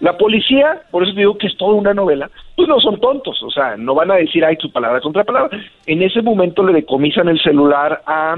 La 0.00 0.16
policía, 0.18 0.82
por 0.90 1.04
eso 1.04 1.12
digo 1.14 1.38
que 1.38 1.46
es 1.46 1.56
toda 1.56 1.74
una 1.74 1.94
novela, 1.94 2.30
pues 2.54 2.68
no 2.68 2.78
son 2.80 3.00
tontos, 3.00 3.42
o 3.42 3.50
sea, 3.50 3.76
no 3.76 3.94
van 3.94 4.10
a 4.10 4.16
decir, 4.16 4.44
ay, 4.44 4.56
tu 4.56 4.70
palabra 4.70 5.00
contra 5.00 5.24
palabra. 5.24 5.58
En 5.86 6.02
ese 6.02 6.20
momento 6.20 6.62
le 6.62 6.74
decomisan 6.74 7.28
el 7.28 7.40
celular 7.40 8.02
a 8.06 8.36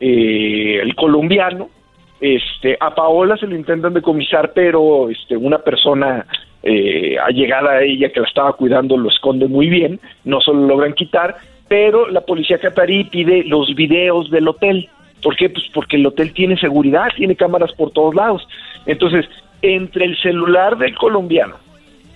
eh, 0.00 0.80
el 0.82 0.94
colombiano, 0.94 1.70
este, 2.20 2.76
a 2.80 2.94
Paola 2.94 3.36
se 3.36 3.46
lo 3.46 3.54
intentan 3.54 3.94
decomisar, 3.94 4.52
pero 4.52 5.08
este, 5.08 5.36
una 5.36 5.58
persona 5.58 6.26
eh, 6.62 7.16
allegada 7.18 7.72
a 7.72 7.82
ella 7.82 8.10
que 8.10 8.20
la 8.20 8.26
estaba 8.26 8.52
cuidando 8.54 8.96
lo 8.96 9.08
esconde 9.08 9.46
muy 9.46 9.68
bien, 9.68 10.00
no 10.24 10.40
se 10.40 10.52
lo 10.52 10.66
logran 10.66 10.94
quitar, 10.94 11.36
pero 11.68 12.08
la 12.08 12.22
policía 12.22 12.58
catarí 12.58 13.04
pide 13.04 13.44
los 13.44 13.74
videos 13.74 14.30
del 14.30 14.48
hotel. 14.48 14.88
¿Por 15.22 15.36
qué? 15.36 15.48
Pues 15.48 15.64
porque 15.72 15.96
el 15.96 16.06
hotel 16.06 16.32
tiene 16.32 16.56
seguridad, 16.56 17.08
tiene 17.16 17.36
cámaras 17.36 17.72
por 17.72 17.90
todos 17.90 18.14
lados. 18.14 18.46
Entonces, 18.86 19.26
entre 19.62 20.04
el 20.04 20.16
celular 20.20 20.76
del 20.78 20.94
colombiano, 20.94 21.56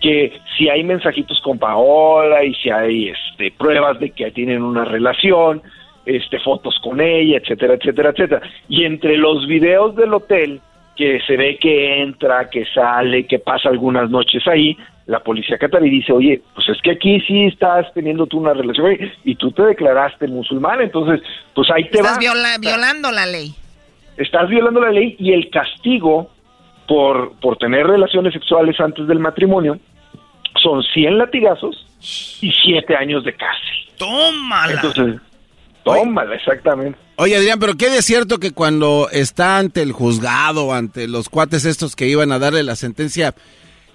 que 0.00 0.38
si 0.56 0.68
hay 0.68 0.82
mensajitos 0.84 1.40
con 1.40 1.58
Paola 1.58 2.44
y 2.44 2.54
si 2.54 2.70
hay 2.70 3.08
este, 3.10 3.52
pruebas 3.52 3.98
de 4.00 4.10
que 4.10 4.30
tienen 4.30 4.62
una 4.62 4.84
relación, 4.84 5.62
este, 6.04 6.40
fotos 6.40 6.78
con 6.82 7.00
ella, 7.00 7.38
etcétera, 7.38 7.74
etcétera, 7.74 8.10
etcétera. 8.10 8.42
Y 8.68 8.84
entre 8.84 9.16
los 9.16 9.46
videos 9.46 9.94
del 9.94 10.14
hotel, 10.14 10.60
que 10.96 11.20
se 11.26 11.36
ve 11.36 11.58
que 11.58 12.02
entra, 12.02 12.50
que 12.50 12.66
sale, 12.66 13.26
que 13.26 13.38
pasa 13.38 13.68
algunas 13.68 14.10
noches 14.10 14.46
ahí, 14.46 14.76
la 15.06 15.20
policía 15.20 15.58
catarí 15.58 15.90
dice, 15.90 16.12
oye, 16.12 16.40
pues 16.54 16.68
es 16.68 16.80
que 16.82 16.92
aquí 16.92 17.20
sí 17.26 17.44
estás 17.46 17.92
teniendo 17.92 18.26
tú 18.26 18.38
una 18.38 18.54
relación 18.54 18.96
y 19.24 19.34
tú 19.34 19.50
te 19.52 19.62
declaraste 19.62 20.28
musulmán, 20.28 20.80
entonces, 20.80 21.20
pues 21.54 21.70
ahí 21.70 21.84
te 21.88 22.02
vas. 22.02 22.18
Estás 22.18 22.60
violando 22.60 23.10
la 23.10 23.26
ley. 23.26 23.54
Estás 24.16 24.48
violando 24.48 24.80
la 24.80 24.90
ley 24.90 25.16
y 25.18 25.32
el 25.32 25.50
castigo 25.50 26.30
por, 26.92 27.32
por 27.40 27.56
tener 27.56 27.86
relaciones 27.86 28.34
sexuales 28.34 28.78
antes 28.78 29.06
del 29.06 29.18
matrimonio 29.18 29.78
son 30.62 30.82
100 30.82 31.16
latigazos 31.16 31.86
y 32.42 32.52
7 32.52 32.94
años 32.94 33.24
de 33.24 33.34
cárcel. 33.34 33.96
Tómala. 33.96 34.74
Entonces, 34.74 35.20
tómala, 35.84 36.34
exactamente. 36.34 36.98
Oye, 37.16 37.34
Adrián, 37.34 37.58
pero 37.58 37.78
qué 37.78 37.88
de 37.88 38.02
cierto 38.02 38.36
que 38.36 38.50
cuando 38.50 39.08
está 39.10 39.56
ante 39.56 39.80
el 39.80 39.92
juzgado, 39.92 40.74
ante 40.74 41.08
los 41.08 41.30
cuates 41.30 41.64
estos 41.64 41.96
que 41.96 42.08
iban 42.08 42.30
a 42.30 42.38
darle 42.38 42.62
la 42.62 42.76
sentencia, 42.76 43.34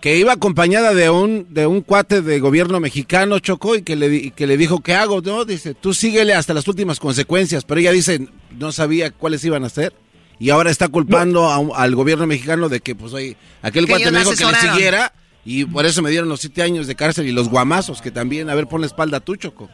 que 0.02 0.18
iba 0.18 0.34
acompañada 0.34 0.96
de 0.96 1.12
un 1.12 1.54
de 1.54 1.68
un 1.68 1.82
cuate 1.82 2.24
de 2.24 2.40
gobierno 2.40 2.80
mexicano, 2.80 3.38
Chocó, 3.38 3.76
y 3.76 3.84
que 3.84 3.96
le, 3.96 4.32
que 4.32 4.48
le 4.48 4.58
dijo, 4.58 4.80
¿qué 4.80 4.96
hago? 4.96 5.22
No, 5.22 5.46
dice, 5.46 5.76
tú 5.76 5.94
síguele 5.94 6.34
hasta 6.34 6.56
las 6.56 6.68
últimas 6.68 7.00
consecuencias, 7.00 7.64
pero 7.64 7.80
ella 7.80 7.92
dice, 7.92 8.28
no 8.58 8.72
sabía 8.72 9.12
cuáles 9.12 9.46
iban 9.46 9.66
a 9.66 9.70
ser 9.70 9.94
y 10.40 10.50
ahora 10.50 10.70
está 10.70 10.88
culpando 10.90 11.50
al 11.76 11.96
gobierno 11.96 12.28
mexicano 12.28 12.70
de 12.70 12.80
que, 12.80 12.96
pues, 12.96 13.14
oye, 13.14 13.36
aquel 13.62 13.88
cuate 13.88 14.12
me 14.12 14.20
dijo 14.20 14.32
que 14.32 14.46
le 14.46 14.56
siguiera 14.56 15.12
y 15.46 15.66
por 15.66 15.86
eso 15.86 16.02
me 16.02 16.10
dieron 16.10 16.30
los 16.30 16.42
siete 16.42 16.62
años 16.62 16.88
de 16.88 16.96
cárcel 16.96 17.28
y 17.28 17.32
los 17.32 17.50
guamazos 17.50 18.02
que 18.02 18.12
también, 18.12 18.50
a 18.50 18.56
ver, 18.56 18.68
pon 18.68 18.82
la 18.82 18.88
espalda 18.88 19.20
tú, 19.20 19.36
Choco. 19.36 19.70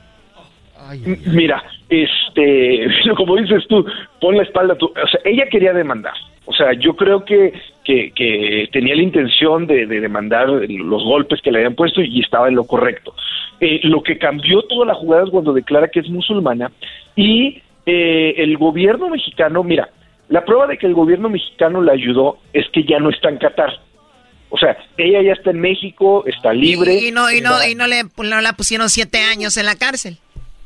Mira, 1.27 1.64
este, 1.90 2.88
como 3.18 3.38
dices 3.38 3.64
tú, 3.68 3.85
pon 4.19 4.38
la 4.38 4.44
espalda 4.44 4.76
tú. 4.76 4.88
O 4.88 5.07
sea, 5.07 5.19
ella 5.26 5.45
quería 5.49 5.73
demandar. 5.73 6.14
O 6.45 6.53
sea, 6.53 6.73
yo 6.73 6.95
creo 6.95 7.23
que, 7.23 7.53
que, 7.85 8.69
tenía 8.72 8.95
la 8.95 9.02
intención 9.02 9.65
de, 9.65 9.85
demandar 9.85 10.48
los 10.49 11.03
golpes 11.03 11.41
que 11.41 11.52
le 11.52 11.60
habían 11.60 11.76
puesto 11.76 12.02
y 12.02 12.19
estaba 12.19 12.49
en 12.49 12.56
lo 12.56 12.65
correcto. 12.65 13.15
Eh, 13.60 13.80
lo 13.84 14.03
que 14.03 14.18
cambió 14.18 14.61
toda 14.64 14.85
la 14.85 14.94
jugada 14.94 15.23
es 15.23 15.30
cuando 15.30 15.53
declara 15.53 15.88
que 15.88 16.02
es 16.02 16.10
musulmana 16.10 16.72
y 17.15 17.61
eh, 17.85 18.34
el 18.38 18.57
gobierno 18.57 19.10
mexicano, 19.10 19.64
mira, 19.64 19.90
la 20.29 20.45
prueba 20.45 20.67
de 20.67 20.77
que 20.77 20.87
el 20.87 20.93
gobierno 20.93 21.29
mexicano 21.29 21.81
la 21.81 21.93
ayudó 21.93 22.39
es 22.53 22.65
que 22.69 22.83
ya 22.83 22.99
no 22.99 23.09
está 23.09 23.29
en 23.29 23.37
Qatar. 23.37 23.79
O 24.49 24.57
sea, 24.57 24.77
ella 24.97 25.21
ya 25.23 25.33
está 25.33 25.49
en 25.49 25.59
México, 25.59 26.23
está 26.27 26.53
libre. 26.53 26.93
Y, 26.93 27.11
no, 27.11 27.31
y 27.31 27.41
no, 27.41 27.51
y 27.65 27.75
no 27.75 27.87
le 27.87 28.03
no 28.17 28.41
la 28.41 28.53
pusieron 28.53 28.89
siete 28.89 29.19
años 29.19 29.57
en 29.57 29.65
la 29.65 29.75
cárcel. 29.75 30.17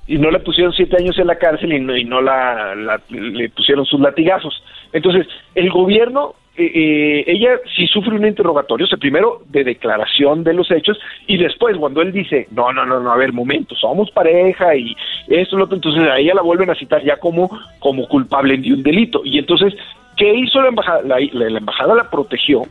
Y 0.07 0.17
no 0.17 0.29
le 0.31 0.39
pusieron 0.39 0.73
siete 0.73 0.97
años 0.99 1.17
en 1.17 1.27
la 1.27 1.37
cárcel 1.37 1.73
y 1.73 1.79
no, 1.79 1.95
y 1.95 2.03
no 2.03 2.21
la, 2.21 2.75
le 3.09 3.49
pusieron 3.49 3.85
sus 3.85 3.99
latigazos. 3.99 4.61
Entonces, 4.93 5.27
el 5.55 5.69
gobierno 5.69 6.35
eh, 6.57 6.71
eh, 6.73 7.23
ella 7.27 7.59
sí 7.75 7.85
sufre 7.85 8.15
un 8.15 8.25
interrogatorio, 8.25 8.85
o 8.85 8.89
sea, 8.89 8.97
primero 8.97 9.43
de 9.49 9.63
declaración 9.63 10.43
de 10.43 10.53
los 10.53 10.71
hechos 10.71 10.97
y 11.27 11.37
después 11.37 11.77
cuando 11.77 12.01
él 12.01 12.11
dice, 12.11 12.47
no, 12.51 12.73
no, 12.73 12.83
no, 12.83 12.99
no, 12.99 13.11
a 13.11 13.17
ver, 13.17 13.31
momento, 13.31 13.75
somos 13.75 14.09
pareja 14.09 14.75
y 14.75 14.95
esto, 15.27 15.55
lo 15.55 15.65
otro, 15.65 15.75
entonces 15.75 16.01
a 16.09 16.17
ella 16.17 16.33
la 16.33 16.41
vuelven 16.41 16.71
a 16.71 16.75
citar 16.75 17.03
ya 17.03 17.17
como, 17.17 17.47
como 17.79 18.07
culpable 18.07 18.57
de 18.57 18.73
un 18.73 18.81
delito. 18.81 19.21
Y 19.23 19.37
entonces, 19.37 19.75
¿qué 20.15 20.33
hizo 20.33 20.59
la 20.59 20.69
embajada? 20.69 21.03
La, 21.03 21.19
embajada 21.57 21.93
la 21.93 22.09
protegió 22.09 22.63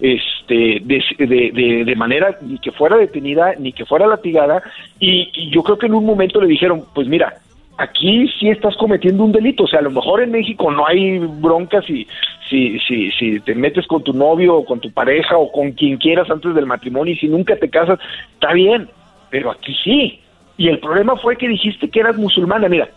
este 0.00 0.80
de, 0.80 1.10
de, 1.18 1.84
de, 1.84 1.96
manera 1.96 2.38
ni 2.40 2.58
que 2.58 2.70
fuera 2.70 2.96
detenida 2.96 3.54
ni 3.58 3.72
que 3.72 3.84
fuera 3.84 4.06
latigada 4.06 4.62
y, 5.00 5.28
y 5.34 5.50
yo 5.50 5.64
creo 5.64 5.76
que 5.76 5.86
en 5.86 5.94
un 5.94 6.06
momento 6.06 6.40
le 6.40 6.46
dijeron 6.46 6.84
pues 6.94 7.08
mira 7.08 7.34
aquí 7.78 8.28
sí 8.38 8.50
estás 8.50 8.76
cometiendo 8.76 9.24
un 9.24 9.32
delito. 9.32 9.64
O 9.64 9.66
sea, 9.66 9.78
a 9.78 9.82
lo 9.82 9.90
mejor 9.90 10.20
en 10.20 10.32
México 10.32 10.70
no 10.70 10.86
hay 10.86 11.18
broncas 11.18 11.84
si, 11.86 12.06
si, 12.48 12.78
si, 12.80 13.10
si 13.12 13.40
te 13.40 13.54
metes 13.54 13.86
con 13.86 14.02
tu 14.02 14.12
novio 14.12 14.56
o 14.56 14.64
con 14.64 14.80
tu 14.80 14.90
pareja 14.90 15.36
o 15.36 15.50
con 15.52 15.72
quien 15.72 15.96
quieras 15.98 16.30
antes 16.30 16.54
del 16.54 16.66
matrimonio 16.66 17.14
y 17.14 17.18
si 17.18 17.28
nunca 17.28 17.56
te 17.56 17.68
casas, 17.70 17.98
está 18.34 18.52
bien, 18.52 18.88
pero 19.30 19.50
aquí 19.50 19.74
sí. 19.84 20.20
Y 20.56 20.68
el 20.68 20.78
problema 20.80 21.16
fue 21.16 21.36
que 21.36 21.48
dijiste 21.48 21.88
que 21.88 22.00
eras 22.00 22.16
musulmana. 22.16 22.68
Mira, 22.68 22.88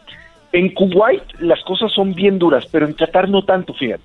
en 0.51 0.73
Kuwait 0.73 1.21
las 1.39 1.61
cosas 1.63 1.91
son 1.93 2.13
bien 2.13 2.39
duras, 2.39 2.65
pero 2.71 2.85
en 2.85 2.93
Qatar 2.93 3.29
no 3.29 3.43
tanto, 3.43 3.73
fíjate. 3.73 4.03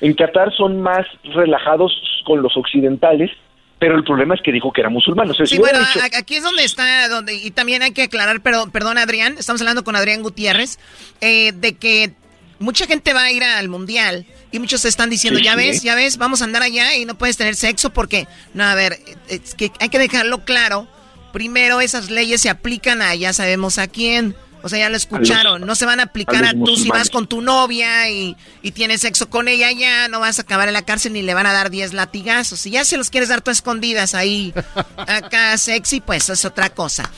En 0.00 0.14
Qatar 0.14 0.54
son 0.54 0.80
más 0.80 1.06
relajados 1.34 1.92
con 2.24 2.42
los 2.42 2.56
occidentales, 2.56 3.30
pero 3.78 3.96
el 3.96 4.04
problema 4.04 4.34
es 4.34 4.42
que 4.42 4.52
dijo 4.52 4.72
que 4.72 4.80
era 4.80 4.90
musulmán. 4.90 5.30
O 5.30 5.34
sea, 5.34 5.46
sí, 5.46 5.54
si 5.54 5.60
bueno, 5.60 5.78
dicho- 5.78 6.00
aquí 6.18 6.36
es 6.36 6.42
donde 6.42 6.64
está, 6.64 7.08
donde, 7.08 7.34
y 7.34 7.50
también 7.50 7.82
hay 7.82 7.92
que 7.92 8.02
aclarar, 8.02 8.40
pero, 8.42 8.70
perdón 8.70 8.98
Adrián, 8.98 9.36
estamos 9.38 9.60
hablando 9.60 9.84
con 9.84 9.96
Adrián 9.96 10.22
Gutiérrez, 10.22 10.78
eh, 11.20 11.52
de 11.52 11.76
que 11.76 12.12
mucha 12.58 12.86
gente 12.86 13.12
va 13.12 13.22
a 13.24 13.32
ir 13.32 13.42
al 13.42 13.68
mundial 13.68 14.26
y 14.50 14.58
muchos 14.58 14.84
están 14.84 15.10
diciendo, 15.10 15.38
Sí, 15.38 15.44
ya 15.44 15.54
ves, 15.56 15.82
ya 15.82 15.94
ves, 15.94 16.16
vamos 16.16 16.40
a 16.42 16.44
andar 16.44 16.62
allá 16.62 16.94
y 16.96 17.04
no 17.04 17.16
puedes 17.18 17.36
tener 17.36 17.54
sexo 17.56 17.90
porque, 17.92 18.26
no, 18.54 18.64
a 18.64 18.74
ver, 18.74 18.98
es 19.28 19.54
que 19.54 19.70
hay 19.80 19.88
que 19.88 19.98
dejarlo 19.98 20.44
claro. 20.44 20.88
Primero, 21.32 21.80
esas 21.80 22.10
leyes 22.10 22.40
se 22.40 22.48
aplican 22.48 23.02
a 23.02 23.14
ya 23.14 23.32
sabemos 23.32 23.78
a 23.78 23.86
quién. 23.88 24.34
O 24.60 24.68
sea, 24.68 24.80
ya 24.80 24.88
lo 24.88 24.96
escucharon. 24.96 25.64
no 25.64 25.74
se 25.76 25.86
van 25.86 26.00
a 26.00 26.04
aplicar 26.04 26.44
a 26.44 26.50
a, 26.50 26.52
tú 26.52 26.76
si 26.76 26.88
vas 26.88 27.10
con 27.10 27.28
tu 27.28 27.42
novia 27.42 28.10
y, 28.10 28.36
y 28.60 28.72
tienes 28.72 29.02
sexo 29.02 29.30
con 29.30 29.46
ella 29.46 29.70
ya, 29.70 30.08
no 30.08 30.18
vas 30.18 30.40
a 30.40 30.42
acabar 30.42 30.66
en 30.66 30.74
la 30.74 30.82
cárcel 30.82 31.12
ni 31.12 31.22
le 31.22 31.32
van 31.32 31.46
a 31.46 31.52
dar 31.52 31.70
10 31.70 31.92
latigazos. 31.92 32.58
Si 32.58 32.70
ya 32.70 32.84
se 32.84 32.96
los 32.96 33.08
quieres 33.08 33.28
dar 33.28 33.40
tú 33.40 33.50
a 33.50 33.52
escondidas 33.52 34.14
ahí, 34.16 34.52
acá 34.96 35.56
sexy, 35.58 36.00
pues 36.00 36.28
es 36.28 36.44
otra 36.44 36.70
cosa. 36.70 37.08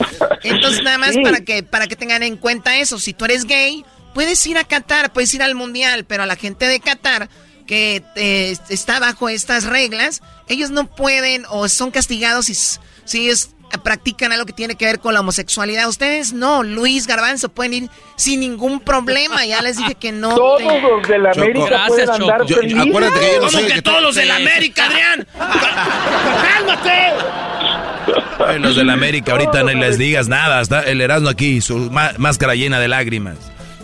Entonces, 0.43 0.83
nada 0.83 0.99
más 0.99 1.13
Sí. 1.15 1.21
para 1.23 1.41
que 1.41 1.63
para 1.63 1.87
que 1.87 1.95
tengan 1.95 2.21
en 2.21 2.37
cuenta 2.37 2.77
eso. 2.77 2.99
Si 2.99 3.13
tú 3.13 3.25
eres 3.25 3.45
gay, 3.45 3.83
puedes 4.13 4.45
ir 4.47 4.57
a 4.57 4.63
Qatar, 4.63 5.11
puedes 5.13 5.33
ir 5.33 5.41
al 5.43 5.55
mundial, 5.55 6.05
pero 6.05 6.23
a 6.23 6.25
la 6.25 6.35
gente 6.35 6.67
de 6.67 6.79
Qatar 6.79 7.29
que 7.67 8.03
eh, 8.15 8.55
está 8.69 8.99
bajo 8.99 9.29
estas 9.29 9.63
reglas, 9.65 10.21
ellos 10.47 10.71
no 10.71 10.87
pueden 10.87 11.45
o 11.49 11.69
son 11.69 11.91
castigados 11.91 12.47
si, 12.47 13.19
ellos 13.23 13.51
practican 13.85 14.33
algo 14.33 14.45
que 14.45 14.51
tiene 14.51 14.75
que 14.75 14.83
ver 14.85 14.99
con 14.99 15.13
la 15.13 15.21
homosexualidad. 15.21 15.87
Ustedes 15.87 16.33
no, 16.33 16.61
Luis 16.63 17.07
Garbanzo, 17.07 17.47
pueden 17.47 17.73
ir 17.73 17.89
sin 18.17 18.41
ningún 18.41 18.81
problema. 18.81 19.45
Ya 19.45 19.61
les 19.61 19.77
dije 19.77 19.95
que 19.95 20.11
no. 20.11 20.35
Todos 20.35 20.57
te- 20.57 20.81
los 20.81 21.07
de 21.07 21.17
la 21.19 21.31
América 21.31 21.85
pueden 21.87 22.09
andar 22.09 22.45
Yo- 22.45 22.57
felices. 22.57 22.81
acuérdate 22.89 23.19
que 23.21 23.25
yo 23.27 23.33
no 23.35 23.39
¿Cómo 23.39 23.51
soy 23.51 23.61
el 23.61 23.67
que 23.69 23.73
que 23.75 23.81
todos 23.81 24.01
los 24.01 24.15
de 24.15 24.25
la. 24.25 24.35
América, 24.41 24.85
Adrián? 24.87 25.25
¡Cálmate! 26.43 27.13
Los 28.59 28.75
de 28.75 28.83
la 28.83 28.93
América, 28.93 29.31
ahorita 29.33 29.63
no 29.63 29.73
les 29.73 29.97
digas 29.97 30.27
nada. 30.27 30.59
Está 30.61 30.81
el 30.81 30.99
Erasmo 30.99 31.29
aquí, 31.29 31.61
su 31.61 31.89
má- 31.91 32.13
máscara 32.17 32.55
llena 32.55 32.79
de 32.79 32.87
lágrimas. 32.89 33.37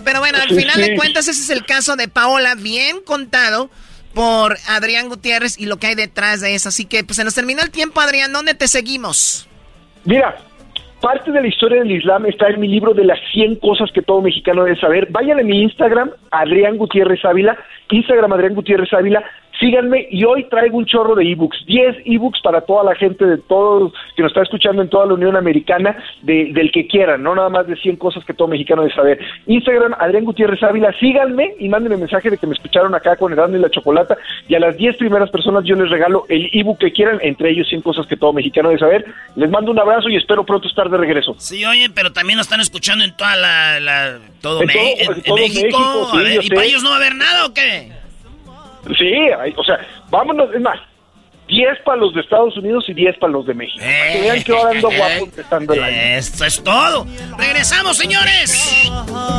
Pero 0.07 0.19
bueno, 0.21 0.37
al 0.41 0.47
Sí, 0.47 0.55
final 0.55 0.75
sí. 0.75 0.81
de 0.91 0.95
cuentas, 0.95 1.27
ese 1.27 1.41
es 1.41 1.49
el 1.49 1.65
caso 1.65 1.97
de 1.97 2.07
Paola, 2.07 2.55
bien 2.55 3.01
contado 3.05 3.69
por 4.13 4.55
Adrián 4.69 5.09
Gutiérrez 5.09 5.59
y 5.59 5.65
lo 5.65 5.75
que 5.77 5.87
hay 5.87 5.95
detrás 5.95 6.39
de 6.39 6.55
eso. 6.55 6.69
Así 6.69 6.85
que 6.85 7.03
pues 7.03 7.17
se 7.17 7.25
nos 7.25 7.35
terminó 7.35 7.61
el 7.61 7.71
tiempo, 7.71 7.99
Adrián. 7.99 8.31
¿Dónde 8.31 8.53
te 8.53 8.69
seguimos? 8.69 9.49
Mira, 10.05 10.37
parte 11.01 11.29
de 11.29 11.41
la 11.41 11.47
historia 11.47 11.79
del 11.79 11.91
Islam 11.91 12.25
está 12.25 12.47
en 12.47 12.61
mi 12.61 12.69
libro 12.69 12.93
de 12.93 13.03
las 13.03 13.19
100 13.33 13.57
cosas 13.57 13.91
que 13.93 14.01
todo 14.01 14.21
mexicano 14.21 14.63
debe 14.63 14.79
saber. 14.79 15.07
Vayan 15.11 15.41
a 15.41 15.43
mi 15.43 15.61
Instagram, 15.61 16.11
Adrián 16.31 16.77
Gutiérrez 16.77 17.23
Ávila, 17.25 17.57
Instagram 17.91 18.31
Adrián 18.31 18.55
Gutiérrez 18.55 18.93
Ávila, 18.93 19.23
síganme 19.59 20.07
y 20.11 20.23
hoy 20.23 20.43
traigo 20.49 20.77
un 20.77 20.85
chorro 20.85 21.15
de 21.15 21.29
ebooks, 21.31 21.65
10 21.65 21.97
ebooks 22.05 22.41
para 22.41 22.61
toda 22.61 22.83
la 22.83 22.95
gente 22.95 23.25
de 23.25 23.37
todos 23.37 23.91
que 24.15 24.21
nos 24.23 24.31
está 24.31 24.43
escuchando 24.43 24.81
en 24.81 24.89
toda 24.89 25.05
la 25.05 25.13
Unión 25.13 25.35
Americana, 25.35 25.97
de- 26.21 26.51
del 26.53 26.71
que 26.71 26.87
quieran, 26.87 27.23
no 27.23 27.35
nada 27.35 27.49
más 27.49 27.67
de 27.67 27.75
100 27.75 27.95
cosas 27.97 28.23
que 28.25 28.33
todo 28.33 28.47
mexicano 28.47 28.81
debe 28.83 28.93
saber. 28.93 29.19
Instagram 29.47 29.93
Adrián 29.99 30.25
Gutiérrez 30.25 30.61
Ávila, 30.63 30.93
síganme 30.99 31.53
y 31.59 31.69
mándenme 31.69 31.97
mensaje 31.97 32.29
de 32.29 32.37
que 32.37 32.47
me 32.47 32.53
escucharon 32.53 32.93
acá 32.95 33.15
con 33.15 33.31
Erasmo 33.33 33.57
y 33.57 33.59
la 33.59 33.69
Chocolata 33.69 34.17
y 34.47 34.55
a 34.55 34.59
las 34.59 34.77
10 34.77 34.97
primeras 34.97 35.29
personas 35.29 35.63
yo 35.65 35.75
les 35.75 35.89
regalo 35.89 36.25
el 36.29 36.49
ebook 36.53 36.77
que 36.79 36.91
quieran, 36.91 37.19
entre 37.21 37.49
ellos 37.51 37.67
100 37.69 37.81
cosas 37.81 38.05
que 38.07 38.17
todo 38.17 38.33
mexicano 38.33 38.69
debe 38.69 38.79
saber. 38.79 39.05
Les 39.35 39.49
mando 39.49 39.71
un 39.71 39.79
abrazo 39.79 40.09
y 40.09 40.15
espero 40.15 40.45
pronto 40.45 40.67
estar 40.67 40.89
de 40.89 40.97
regreso. 40.97 41.35
Sí, 41.37 41.63
oye, 41.65 41.89
pero 41.93 42.11
también 42.13 42.37
nos 42.37 42.45
están 42.47 42.61
escuchando 42.61 43.03
en 43.03 43.15
toda 43.15 43.35
la... 43.35 43.79
la- 43.79 44.19
todo, 44.41 44.61
En 44.61 44.67
Me- 44.67 44.73
todo- 44.73 44.83
en- 44.83 45.11
en 45.11 45.17
en 45.17 45.23
todo 45.23 45.35
México. 45.35 45.61
México, 45.79 46.07
sí, 46.11 46.17
A 46.17 46.21
ver, 46.21 46.33
yo 46.35 46.41
¿Y 46.41 46.47
sé. 46.47 46.55
para 46.55 46.67
ellos 46.67 46.83
no 46.83 46.89
va 46.89 46.95
a 46.95 46.99
haber 46.99 47.15
nada 47.15 47.45
o 47.45 47.53
qué? 47.53 47.91
Sí, 48.97 49.13
hay- 49.39 49.53
o 49.57 49.63
sea, 49.63 49.77
vámonos, 50.09 50.53
es 50.53 50.61
más, 50.61 50.79
10 51.47 51.79
para 51.85 51.97
los 51.97 52.13
de 52.13 52.21
Estados 52.21 52.57
Unidos 52.57 52.83
y 52.87 52.93
10 52.93 53.17
para 53.19 53.31
los 53.33 53.45
de 53.45 53.53
México. 53.53 53.79
Para 53.79 54.11
que 54.13 54.21
vean 54.21 54.43
que 54.43 54.51
ahora 54.51 54.71
ando 54.71 54.89
guapo 54.91 55.29
estando 55.37 55.73
el 55.73 55.83
año. 55.83 55.95
Esto 56.17 56.45
es 56.45 56.63
todo. 56.63 57.07
Regresamos, 57.37 57.97
señores. 57.97 58.89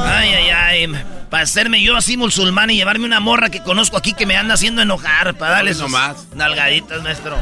Ay, 0.07 0.31
ay, 0.35 0.51
ay. 0.51 0.93
Para 1.31 1.43
hacerme 1.43 1.83
yo 1.83 1.95
así 1.97 2.17
musulmán 2.17 2.71
y 2.71 2.77
llevarme 2.77 3.05
una 3.05 3.21
morra 3.21 3.51
que 3.51 3.63
conozco 3.63 3.99
aquí 3.99 4.15
que 4.15 4.25
me 4.25 4.37
anda 4.37 4.55
haciendo 4.55 4.81
enojar. 4.81 5.35
Para 5.35 5.53
darle 5.57 5.73
nalgaditas, 6.35 7.03
maestro. 7.03 7.37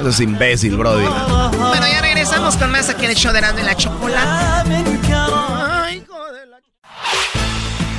Eso 0.00 0.08
es 0.08 0.20
imbécil, 0.20 0.76
Brody. 0.78 1.04
Bueno, 1.04 1.86
ya 1.86 2.00
regresamos 2.00 2.56
con 2.56 2.70
más 2.70 2.88
aquí 2.88 3.04
en 3.04 3.10
el 3.10 3.16
show 3.16 3.30
de 3.32 3.40
Erasmo 3.40 3.60
y 3.60 3.62
la 3.64 3.74
Chocolata. 3.74 4.64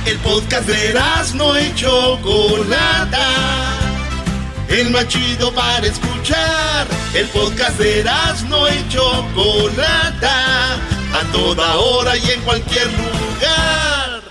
El 0.06 0.18
podcast 0.18 0.66
de 0.68 0.90
Erasmo 0.90 1.58
y 1.58 1.74
Chocolata. 1.74 3.26
El 4.68 4.90
más 4.90 5.08
chido 5.08 5.50
para 5.52 5.86
escuchar. 5.86 6.86
El 7.14 7.26
podcast 7.28 7.78
de 7.78 8.00
Erasmo 8.00 8.66
y 8.68 8.88
Chocolata. 8.88 10.74
A 10.74 11.32
toda 11.32 11.76
hora 11.76 12.16
y 12.18 12.30
en 12.30 12.40
cualquier 12.42 12.86
lugar. 12.92 14.22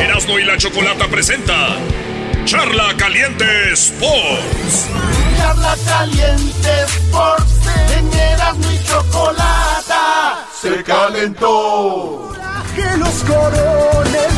Erasmo 0.00 0.38
y 0.40 0.44
la 0.44 0.56
Chocolata 0.56 1.06
presenta 1.06 1.76
Charla 2.46 2.94
Caliente 2.96 3.72
Sports. 3.74 4.88
Charla 5.38 5.76
caliente 5.86 6.70
Sports. 6.84 7.52
En 7.96 8.12
Erasmo 8.12 8.70
y 8.70 8.84
Chocolata. 8.84 10.46
Se 10.60 10.82
calentó. 10.82 12.32
que 12.74 12.96
los 12.96 13.24
corones 13.24 14.37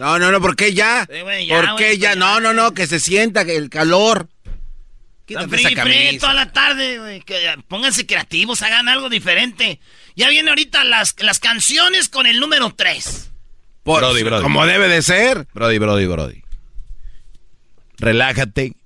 No, 0.00 0.18
no, 0.18 0.32
no, 0.32 0.40
¿por 0.40 0.56
qué 0.56 0.72
ya? 0.72 1.06
Sí, 1.12 1.20
güey, 1.20 1.46
ya, 1.46 1.56
¿Por 1.56 1.76
qué 1.76 1.84
güey, 1.88 1.98
ya? 1.98 2.08
pues 2.12 2.18
No, 2.20 2.40
no, 2.40 2.54
no, 2.54 2.72
que 2.72 2.86
se 2.86 2.98
sienta 2.98 3.44
que 3.44 3.56
el 3.56 3.68
calor. 3.68 4.30
Está 4.46 4.56
Quítate 5.26 5.48
frío, 5.48 5.68
esa 5.68 5.82
frío 5.82 6.20
toda 6.20 6.32
la 6.32 6.52
tarde, 6.52 6.98
güey. 6.98 7.20
Que, 7.20 7.54
pónganse 7.68 8.06
creativos, 8.06 8.62
hagan 8.62 8.88
algo 8.88 9.10
diferente. 9.10 9.78
Ya 10.16 10.30
viene 10.30 10.48
ahorita 10.48 10.84
las, 10.84 11.14
las 11.18 11.38
canciones 11.38 12.08
con 12.08 12.26
el 12.26 12.40
número 12.40 12.74
3. 12.74 13.30
Por- 13.82 14.00
Brody, 14.00 14.22
Brody. 14.22 14.42
Como 14.42 14.64
debe 14.64 14.88
de 14.88 15.02
ser. 15.02 15.46
Brody, 15.52 15.76
Brody, 15.76 16.06
Brody. 16.06 16.44
Relájate. 17.98 18.76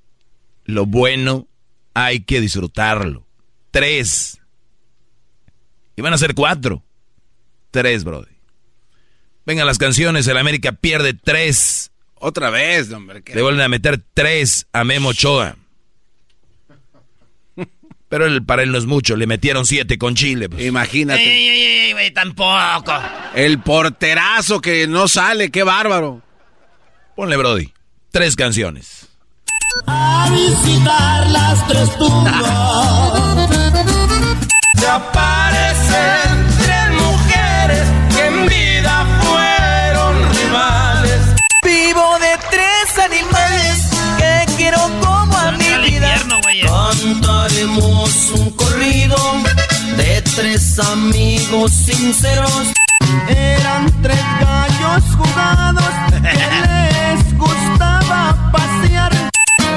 Lo 0.65 0.85
bueno 0.85 1.47
hay 1.95 2.25
que 2.25 2.41
disfrutarlo. 2.41 3.25
Tres. 3.71 4.41
Y 5.95 6.03
van 6.03 6.13
a 6.13 6.19
ser 6.19 6.35
cuatro. 6.35 6.83
Tres, 7.71 8.03
Brody. 8.03 8.34
Vengan 9.47 9.67
las 9.67 9.79
canciones, 9.79 10.27
el 10.27 10.37
América 10.39 10.73
pierde 10.73 11.13
tres. 11.15 11.91
Otra 12.15 12.51
vez, 12.51 12.91
hombre. 12.93 13.23
¿qué? 13.23 13.35
Le 13.35 13.43
vuelven 13.43 13.61
a 13.63 13.69
meter 13.69 14.01
tres 14.15 14.67
a 14.73 14.85
Memo 14.85 15.11
Ochoa. 15.11 15.57
Pero 18.09 18.27
él, 18.27 18.45
para 18.45 18.63
él 18.63 18.71
no 18.71 18.79
es 18.79 18.87
mucho, 18.87 19.17
le 19.17 19.27
metieron 19.27 19.67
siete 19.67 19.99
con 19.99 20.15
Chile. 20.15 20.49
pues. 20.49 20.65
Imagínate. 20.65 21.23
Ey, 21.23 21.49
ey, 21.49 21.63
ey, 21.87 21.93
güey, 21.93 22.11
tampoco. 22.13 22.93
El 23.35 23.59
porterazo 23.61 24.61
que 24.61 24.87
no 24.87 25.09
sale, 25.09 25.51
qué 25.51 25.65
bárbaro. 25.65 26.23
Ponle, 27.17 27.37
Brody. 27.37 27.73
Tres 28.13 28.37
canciones. 28.37 29.09
A 29.87 30.31
visitar 30.31 31.29
las 31.31 31.67
tres 31.67 31.99
tumbas. 31.99 32.35
Se 34.79 34.87
aparecen 34.87 36.34
hacemos 47.65 48.31
un 48.39 48.51
corrido 48.51 49.17
de 49.97 50.23
tres 50.37 50.79
amigos 50.79 51.73
sinceros. 51.73 52.73
Eran 53.29 54.03
tres 54.03 54.21
gallos 54.41 55.05
jugados 55.17 55.85
que 56.11 56.21
les 56.21 57.39
gustaba 57.39 58.51
pasear. 58.53 59.13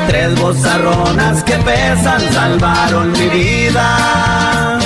Tres 0.07 0.39
bozarronas 0.39 1.43
que 1.43 1.53
pesan 1.53 2.33
salvaron 2.33 3.11
mi 3.13 3.27
vida. 3.27 4.79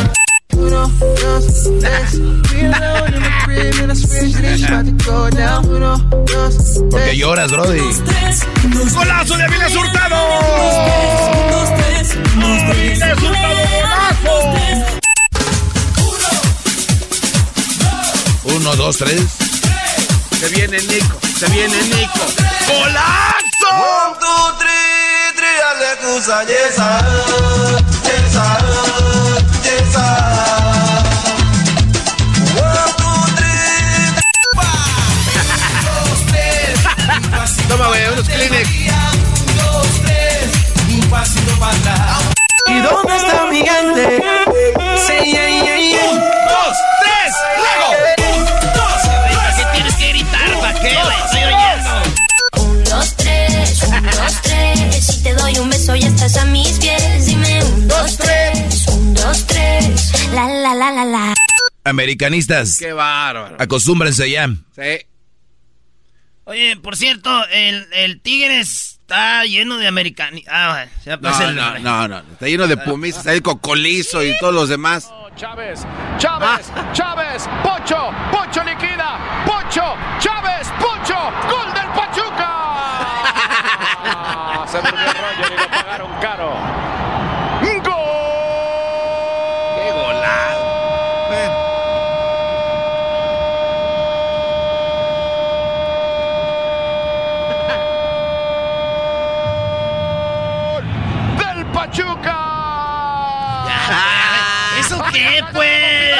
Uno, 0.53 0.87
dos, 0.99 1.69
tres, 1.79 2.19
¿Por 6.89 7.03
qué 7.03 7.15
lloras, 7.15 7.51
Brody? 7.51 7.79
¡Golazo 8.93 9.37
de 9.37 9.43
Avilés 9.43 9.75
Hurtado! 9.75 10.15
¡Avilés 12.71 13.01
Hurtado, 13.21 13.59
golazo! 13.71 14.33
Uno, 18.45 18.75
dos, 18.75 18.97
tres. 18.97 19.21
Se 20.39 20.49
viene 20.49 20.79
Nico, 20.81 21.19
se 21.37 21.47
viene 21.51 21.81
Nico. 21.83 22.25
¡Golazo! 22.67 23.41
One, 23.71 24.17
two, 24.19 24.57
three, 24.57 25.35
three, 25.35 25.57
¿Y 41.61 42.79
dónde 42.79 43.15
está 43.17 43.45
mi 43.51 43.57
gente? 43.57 44.23
Sí, 45.05 45.31
yeah, 45.31 45.47
yeah, 45.47 45.77
yeah. 45.77 46.13
¡Dos, 46.49 46.77
tres, 47.01 47.33
luego! 47.57 48.35
Un, 48.35 48.45
dos, 48.73 49.01
¿Para 49.35 49.55
qué 49.55 49.65
tienes 49.73 49.95
que 49.95 50.07
gritar? 50.09 50.59
¿Para 50.59 50.79
qué? 50.79 50.89
Estoy 50.89 51.43
oyendo. 51.43 52.61
Un, 52.63 52.83
dos, 52.83 53.15
tres, 53.15 53.83
un, 53.83 54.03
dos, 54.03 54.41
tres. 54.41 55.05
Si 55.05 55.23
te 55.23 55.33
doy 55.35 55.57
un 55.59 55.69
beso 55.69 55.95
ya 55.95 56.07
estás 56.07 56.37
a 56.37 56.45
mis 56.45 56.79
pies. 56.79 57.25
Dime 57.27 57.63
un, 57.63 57.87
dos, 57.87 58.17
tres, 58.17 58.87
un, 58.87 59.13
dos, 59.13 59.45
tres. 59.45 60.11
La, 60.33 60.47
la, 60.47 60.73
la, 60.73 60.91
la, 60.91 61.05
la. 61.05 61.33
Americanistas, 61.83 62.77
Qué 62.79 62.91
bárbaro. 62.93 63.55
acostúmbrense 63.59 64.29
ya. 64.31 64.47
Sí. 64.75 65.05
Oye, 66.45 66.75
por 66.77 66.97
cierto, 66.97 67.29
el, 67.49 67.87
el 67.93 68.19
Tigres 68.21 68.90
está 69.11 69.43
lleno 69.43 69.77
de 69.77 69.87
americanos. 69.87 70.41
Ah, 70.49 70.85
No, 71.05 71.41
el 71.41 71.55
no, 71.55 71.79
no, 71.79 72.07
no. 72.07 72.17
Está 72.19 72.45
lleno 72.45 72.65
de 72.67 72.77
pumistas, 72.77 73.27
ahí 73.27 73.41
cocolizo 73.41 74.23
y 74.23 74.37
todos 74.39 74.53
los 74.53 74.69
demás. 74.69 75.11
Chávez, 75.35 75.85
Chávez, 76.17 76.71
Chávez, 76.93 77.49
Pocho, 77.63 78.09
Pocho 78.31 78.63
liquida, 78.63 79.17
Pocho, 79.45 79.95
Chávez, 80.19 80.67
Pocho, 80.79 81.15
gol 81.49 81.73
del 81.73 81.87
Pachuca. 81.93 82.51
Se 84.71 84.77
durmió 84.77 85.13
Roger 85.13 85.51
y 85.51 85.57
lo 85.57 85.67
pagaron 85.67 86.11
caro. 86.21 86.53
¡Gol! 87.61 87.81
¡Qué 89.77 89.91
golado! 89.91 90.71
¡Del 101.37 101.65
Pachuca! 101.67 102.37
¿Eso 104.79 105.03
qué, 105.11 105.43
pues? 105.53 106.15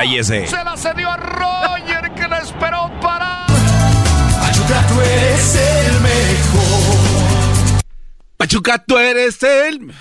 Cállese. 0.00 0.46
Se 0.46 0.64
la 0.64 0.78
cedió 0.78 1.10
a 1.10 1.16
Roger 1.18 2.10
que 2.14 2.26
la 2.26 2.38
esperó 2.38 2.90
para. 3.02 3.44
Pachuca, 4.40 4.86
tú 4.88 4.98
eres 4.98 5.54
el 5.56 6.00
mejor. 6.00 7.82
Pachuca, 8.38 8.78
tú 8.78 8.96
eres 8.96 9.42
el... 9.42 9.92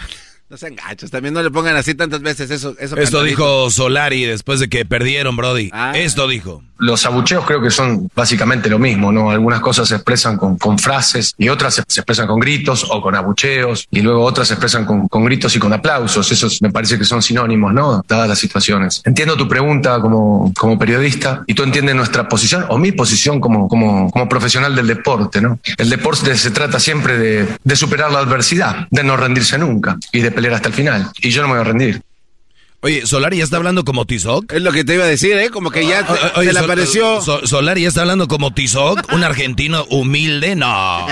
No 0.49 0.57
sean 0.57 0.75
gachos, 0.75 1.11
también 1.11 1.33
no 1.35 1.43
le 1.43 1.51
pongan 1.51 1.75
así 1.75 1.93
tantas 1.93 2.21
veces 2.21 2.49
eso. 2.49 2.71
eso 2.79 2.95
Esto 2.95 2.95
cantadito. 2.95 3.23
dijo 3.23 3.69
Solari 3.69 4.25
después 4.25 4.59
de 4.59 4.67
que 4.67 4.83
perdieron, 4.83 5.35
Brody. 5.35 5.69
Ah. 5.71 5.91
Esto 5.95 6.27
dijo. 6.27 6.63
Los 6.79 7.05
abucheos 7.05 7.45
creo 7.45 7.61
que 7.61 7.71
son 7.71 8.09
básicamente 8.15 8.69
lo 8.69 8.79
mismo, 8.79 9.11
¿no? 9.11 9.29
Algunas 9.31 9.59
cosas 9.59 9.89
se 9.89 9.95
expresan 9.95 10.37
con, 10.37 10.57
con 10.57 10.79
frases 10.79 11.35
y 11.37 11.49
otras 11.49 11.73
se, 11.75 11.83
se 11.85 11.99
expresan 11.99 12.25
con 12.25 12.39
gritos 12.39 12.87
o 12.89 13.01
con 13.01 13.15
abucheos 13.15 13.85
y 13.91 14.01
luego 14.01 14.23
otras 14.23 14.47
se 14.47 14.53
expresan 14.53 14.85
con, 14.85 15.09
con 15.09 15.25
gritos 15.25 15.53
y 15.57 15.59
con 15.59 15.73
aplausos. 15.73 16.31
Esos 16.31 16.61
me 16.61 16.71
parece 16.71 16.97
que 16.97 17.03
son 17.03 17.21
sinónimos, 17.21 17.73
¿no? 17.73 18.01
Dadas 18.07 18.29
las 18.29 18.39
situaciones. 18.39 19.01
Entiendo 19.05 19.35
tu 19.35 19.45
pregunta 19.47 19.99
como, 19.99 20.53
como 20.57 20.79
periodista 20.79 21.43
y 21.47 21.53
tú 21.53 21.63
entiendes 21.63 21.95
nuestra 21.95 22.29
posición 22.29 22.65
o 22.69 22.77
mi 22.77 22.93
posición 22.93 23.41
como, 23.41 23.67
como, 23.67 24.09
como 24.09 24.29
profesional 24.29 24.73
del 24.73 24.87
deporte, 24.87 25.41
¿no? 25.41 25.59
El 25.77 25.89
deporte 25.89 26.35
se 26.37 26.49
trata 26.51 26.79
siempre 26.79 27.17
de, 27.17 27.57
de 27.61 27.75
superar 27.75 28.09
la 28.09 28.19
adversidad, 28.19 28.87
de 28.89 29.03
no 29.03 29.17
rendirse 29.17 29.57
nunca 29.57 29.97
y 30.13 30.21
de 30.21 30.31
pelear 30.39 30.53
hasta 30.55 30.69
el 30.69 30.73
final. 30.73 31.11
Y 31.21 31.29
yo 31.31 31.41
no 31.41 31.49
me 31.49 31.55
voy 31.55 31.61
a 31.61 31.65
rendir. 31.65 32.01
Oye, 32.81 33.05
Solari 33.05 33.39
ya 33.39 33.43
está 33.43 33.57
hablando 33.57 33.83
como 33.83 34.05
Tizoc. 34.05 34.53
Es 34.53 34.61
lo 34.61 34.71
que 34.71 34.85
te 34.85 34.93
iba 34.93 35.03
a 35.03 35.07
decir, 35.07 35.33
¿eh? 35.37 35.49
Como 35.49 35.69
que 35.69 35.85
ya 35.85 36.07
te- 36.07 36.13
O- 36.13 36.39
oye, 36.39 36.47
se 36.47 36.53
le 36.53 36.59
Sol- 36.61 36.63
apareció... 36.63 37.21
So- 37.21 37.45
Solari 37.45 37.81
ya 37.81 37.89
está 37.89 37.99
hablando 38.01 38.29
como 38.29 38.53
Tizoc, 38.53 39.11
un 39.11 39.21
argentino 39.25 39.83
humilde, 39.89 40.55
no. 40.55 41.05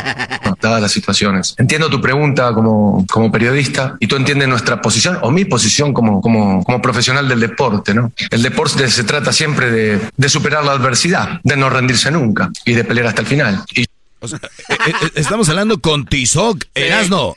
dadas 0.62 0.82
las 0.82 0.92
situaciones. 0.94 1.56
Entiendo 1.58 1.90
tu 1.90 2.00
pregunta 2.00 2.54
como, 2.54 3.06
como 3.12 3.30
periodista 3.34 3.98
y 4.00 4.08
tú 4.08 4.16
entiendes 4.16 4.48
nuestra 4.48 4.82
posición 4.82 5.20
o 5.22 5.30
mi 5.30 5.44
posición 5.44 5.94
como, 5.94 6.22
como, 6.22 6.64
como 6.64 6.82
profesional 6.82 7.28
del 7.28 7.42
deporte, 7.42 7.94
¿no? 7.94 8.14
El 8.32 8.42
deporte 8.44 8.90
se 8.90 9.04
trata 9.04 9.34
siempre 9.34 9.70
de, 9.70 10.00
de 10.16 10.30
superar 10.30 10.64
la 10.64 10.72
adversidad, 10.72 11.42
de 11.44 11.58
no 11.58 11.70
rendirse 11.70 12.10
nunca 12.12 12.50
y 12.64 12.76
de 12.76 12.86
pelear 12.86 13.08
hasta 13.08 13.22
el 13.24 13.28
final. 13.28 13.62
Y 13.76 13.84
O 14.22 14.28
sea, 14.30 14.40
eh, 14.70 14.76
eh, 14.88 15.10
estamos 15.16 15.50
hablando 15.50 15.80
con 15.82 16.06
Tizoc, 16.06 16.64
Erasno. 16.74 17.36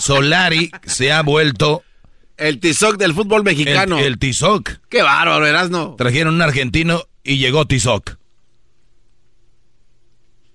Solari 0.00 0.70
se 0.84 1.12
ha 1.12 1.22
vuelto 1.22 1.82
El 2.36 2.58
Tizoc 2.58 2.96
del 2.96 3.14
fútbol 3.14 3.40
el, 3.40 3.44
mexicano. 3.44 3.98
el 3.98 4.18
Tizoc. 4.18 4.78
Qué 4.88 5.02
bárbaro, 5.02 5.46
Erasno. 5.46 5.94
Trajeron 5.96 6.34
un 6.34 6.42
argentino 6.42 7.04
y 7.22 7.38
llegó 7.38 7.66
Tizoc. 7.66 8.16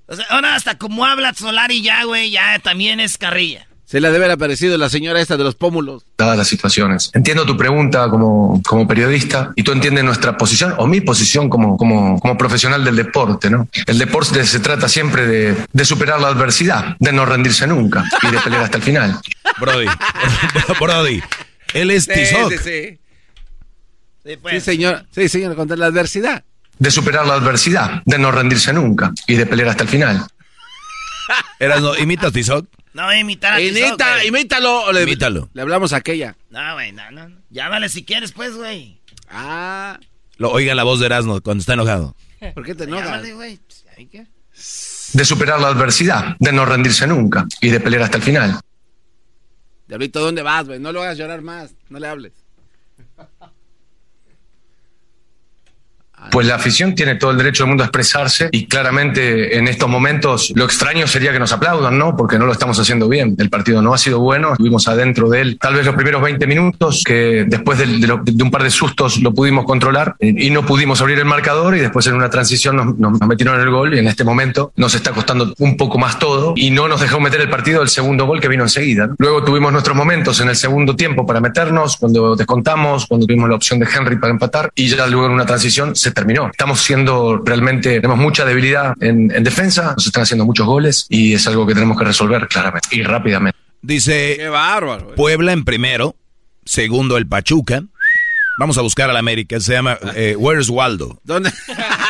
O 0.07 0.15
sea, 0.15 0.25
ahora 0.29 0.55
hasta 0.55 0.77
como 0.77 1.05
habla 1.05 1.33
Solari 1.33 1.81
ya, 1.81 2.03
güey, 2.03 2.31
ya 2.31 2.59
también 2.59 2.99
es 2.99 3.17
carrilla. 3.17 3.67
Se 3.85 4.01
le 4.01 4.07
debe 4.07 4.25
haber 4.25 4.31
aparecido 4.31 4.77
la 4.79 4.89
señora 4.89 5.21
esta 5.21 5.37
de 5.37 5.43
los 5.43 5.53
pómulos. 5.55 6.03
dadas 6.17 6.37
las 6.37 6.47
situaciones. 6.47 7.11
Entiendo 7.13 7.45
tu 7.45 7.55
pregunta 7.55 8.09
como, 8.09 8.59
como 8.65 8.87
periodista 8.87 9.51
y 9.55 9.61
tú 9.61 9.71
entiendes 9.73 10.03
nuestra 10.03 10.35
posición 10.37 10.73
o 10.77 10.87
mi 10.87 11.01
posición 11.01 11.49
como, 11.49 11.77
como, 11.77 12.19
como 12.19 12.35
profesional 12.37 12.83
del 12.83 12.95
deporte, 12.95 13.49
¿no? 13.51 13.67
El 13.85 13.99
deporte 13.99 14.43
se 14.45 14.59
trata 14.59 14.89
siempre 14.89 15.27
de, 15.27 15.55
de 15.71 15.85
superar 15.85 16.19
la 16.19 16.29
adversidad, 16.29 16.95
de 16.99 17.13
no 17.13 17.25
rendirse 17.27 17.67
nunca 17.67 18.03
y 18.23 18.31
de 18.31 18.39
pelear 18.39 18.63
hasta 18.63 18.77
el 18.77 18.83
final. 18.83 19.19
Brody, 19.59 19.85
Brody, 20.79 21.21
él 21.73 21.91
es 21.91 22.05
Sí, 22.05 22.11
Tizoc. 22.13 22.51
sí, 22.53 22.57
sí. 22.63 22.99
Sí, 24.25 24.37
pues. 24.41 24.55
Sí, 24.55 24.71
señor. 24.71 25.05
Sí, 25.13 25.29
señor, 25.29 25.55
contra 25.55 25.77
la 25.77 25.85
adversidad. 25.85 26.43
De 26.79 26.89
superar 26.89 27.27
la 27.27 27.35
adversidad, 27.35 28.01
de 28.05 28.17
no 28.17 28.31
rendirse 28.31 28.73
nunca 28.73 29.11
y 29.27 29.35
de 29.35 29.45
pelear 29.45 29.69
hasta 29.69 29.83
el 29.83 29.89
final. 29.89 30.25
Erasno, 31.59 31.95
¿imitas 31.97 32.33
Tizoc? 32.33 32.65
No 32.95 33.03
voy 33.03 33.15
a 33.15 33.19
imitar 33.19 33.53
a 33.55 33.57
Tizoc, 33.57 33.77
Imita, 33.89 34.13
güey. 34.15 34.27
imítalo. 34.29 34.83
o 34.85 34.91
Le, 34.93 35.03
Imítalo. 35.03 35.49
Le 35.53 35.61
hablamos 35.61 35.91
a 35.91 35.97
aquella. 35.97 36.37
No, 36.49 36.75
güey, 36.75 36.93
no, 36.93 37.11
no. 37.11 37.27
Llámale 37.49 37.89
si 37.89 38.05
quieres, 38.05 38.31
pues, 38.31 38.55
güey. 38.55 39.01
Ah, 39.29 39.99
Lo, 40.37 40.49
oigan 40.51 40.77
la 40.77 40.83
voz 40.83 41.01
de 41.01 41.07
Erasno 41.07 41.41
cuando 41.41 41.59
está 41.59 41.73
enojado. 41.73 42.15
¿por 42.53 42.63
qué 42.63 42.73
te 42.73 42.85
enojas? 42.85 43.07
Llámale, 43.07 43.33
güey. 43.33 43.59
¿Ahí 43.97 44.05
qué? 44.07 44.27
De 45.11 45.25
superar 45.25 45.59
la 45.59 45.67
adversidad, 45.67 46.37
de 46.39 46.53
no 46.53 46.65
rendirse 46.65 47.05
nunca 47.05 47.45
y 47.59 47.67
de 47.69 47.81
pelear 47.81 48.03
hasta 48.03 48.15
el 48.15 48.23
final. 48.23 48.61
Diablito, 49.89 50.21
¿dónde 50.21 50.41
vas, 50.41 50.65
güey? 50.65 50.79
No 50.79 50.93
lo 50.93 51.01
hagas 51.01 51.17
llorar 51.17 51.41
más. 51.41 51.75
No 51.89 51.99
le 51.99 52.07
hables. 52.07 52.31
Pues 56.31 56.47
la 56.47 56.55
afición 56.55 56.95
tiene 56.95 57.15
todo 57.15 57.31
el 57.31 57.37
derecho 57.37 57.63
del 57.63 57.69
mundo 57.69 57.83
a 57.83 57.87
expresarse 57.87 58.49
y 58.51 58.65
claramente 58.67 59.57
en 59.57 59.67
estos 59.67 59.89
momentos 59.89 60.51
lo 60.55 60.65
extraño 60.65 61.07
sería 61.07 61.31
que 61.31 61.39
nos 61.39 61.51
aplaudan, 61.51 61.97
¿no? 61.97 62.15
Porque 62.15 62.37
no 62.37 62.45
lo 62.45 62.51
estamos 62.51 62.79
haciendo 62.79 63.07
bien. 63.07 63.35
El 63.37 63.49
partido 63.49 63.81
no 63.81 63.93
ha 63.93 63.97
sido 63.97 64.19
bueno, 64.19 64.51
estuvimos 64.51 64.87
adentro 64.87 65.29
de 65.29 65.41
él 65.41 65.57
tal 65.59 65.75
vez 65.75 65.85
los 65.85 65.95
primeros 65.95 66.21
20 66.21 66.45
minutos, 66.47 67.03
que 67.05 67.45
después 67.47 67.77
del- 67.77 68.01
de, 68.01 68.07
lo- 68.07 68.21
de 68.23 68.43
un 68.43 68.51
par 68.51 68.63
de 68.63 68.69
sustos 68.69 69.21
lo 69.21 69.33
pudimos 69.33 69.65
controlar 69.65 70.15
y, 70.19 70.47
y 70.47 70.49
no 70.49 70.65
pudimos 70.65 71.01
abrir 71.01 71.19
el 71.19 71.25
marcador 71.25 71.75
y 71.75 71.79
después 71.79 72.05
en 72.07 72.15
una 72.15 72.29
transición 72.29 72.75
nos, 72.75 72.97
nos- 72.97 73.19
metieron 73.27 73.59
el 73.59 73.69
gol 73.69 73.93
y 73.95 73.99
en 73.99 74.07
este 74.07 74.23
momento 74.23 74.71
nos 74.75 74.93
está 74.95 75.11
costando 75.11 75.53
un 75.59 75.77
poco 75.77 75.97
más 75.97 76.19
todo 76.19 76.53
y 76.55 76.69
no 76.71 76.87
nos 76.87 77.01
dejó 77.01 77.19
meter 77.19 77.41
el 77.41 77.49
partido 77.49 77.79
del 77.79 77.89
segundo 77.89 78.25
gol 78.25 78.39
que 78.39 78.47
vino 78.47 78.63
enseguida. 78.63 79.07
¿no? 79.07 79.15
Luego 79.17 79.43
tuvimos 79.43 79.71
nuestros 79.71 79.95
momentos 79.95 80.39
en 80.41 80.49
el 80.49 80.55
segundo 80.55 80.95
tiempo 80.95 81.25
para 81.25 81.39
meternos, 81.39 81.97
cuando 81.97 82.35
descontamos, 82.35 83.05
cuando 83.07 83.25
tuvimos 83.25 83.49
la 83.49 83.55
opción 83.55 83.79
de 83.79 83.87
Henry 83.93 84.17
para 84.17 84.31
empatar 84.31 84.71
y 84.75 84.87
ya 84.87 85.07
luego 85.07 85.25
en 85.27 85.31
una 85.33 85.45
transición 85.45 85.95
se 85.95 86.11
terminó. 86.15 86.47
Estamos 86.47 86.81
siendo 86.81 87.37
realmente, 87.45 88.01
tenemos 88.01 88.17
mucha 88.17 88.43
debilidad 88.45 88.95
en, 89.01 89.29
en 89.31 89.43
defensa, 89.43 89.93
nos 89.95 90.07
están 90.07 90.23
haciendo 90.23 90.45
muchos 90.45 90.65
goles 90.65 91.05
y 91.09 91.33
es 91.33 91.45
algo 91.45 91.67
que 91.67 91.73
tenemos 91.75 91.97
que 91.99 92.05
resolver 92.05 92.47
claramente 92.47 92.87
y 92.91 93.03
rápidamente. 93.03 93.59
Dice 93.83 94.35
Qué 94.37 94.47
bárbaro. 94.49 95.03
güey. 95.03 95.15
Puebla 95.15 95.53
en 95.53 95.63
primero, 95.63 96.15
segundo 96.65 97.17
el 97.17 97.27
Pachuca. 97.27 97.83
Vamos 98.57 98.77
a 98.77 98.81
buscar 98.81 99.09
al 99.09 99.17
América, 99.17 99.59
se 99.59 99.73
llama 99.73 99.97
eh, 100.15 100.35
Where's 100.37 100.69
Waldo. 100.69 101.19
¿Dónde? 101.25 101.51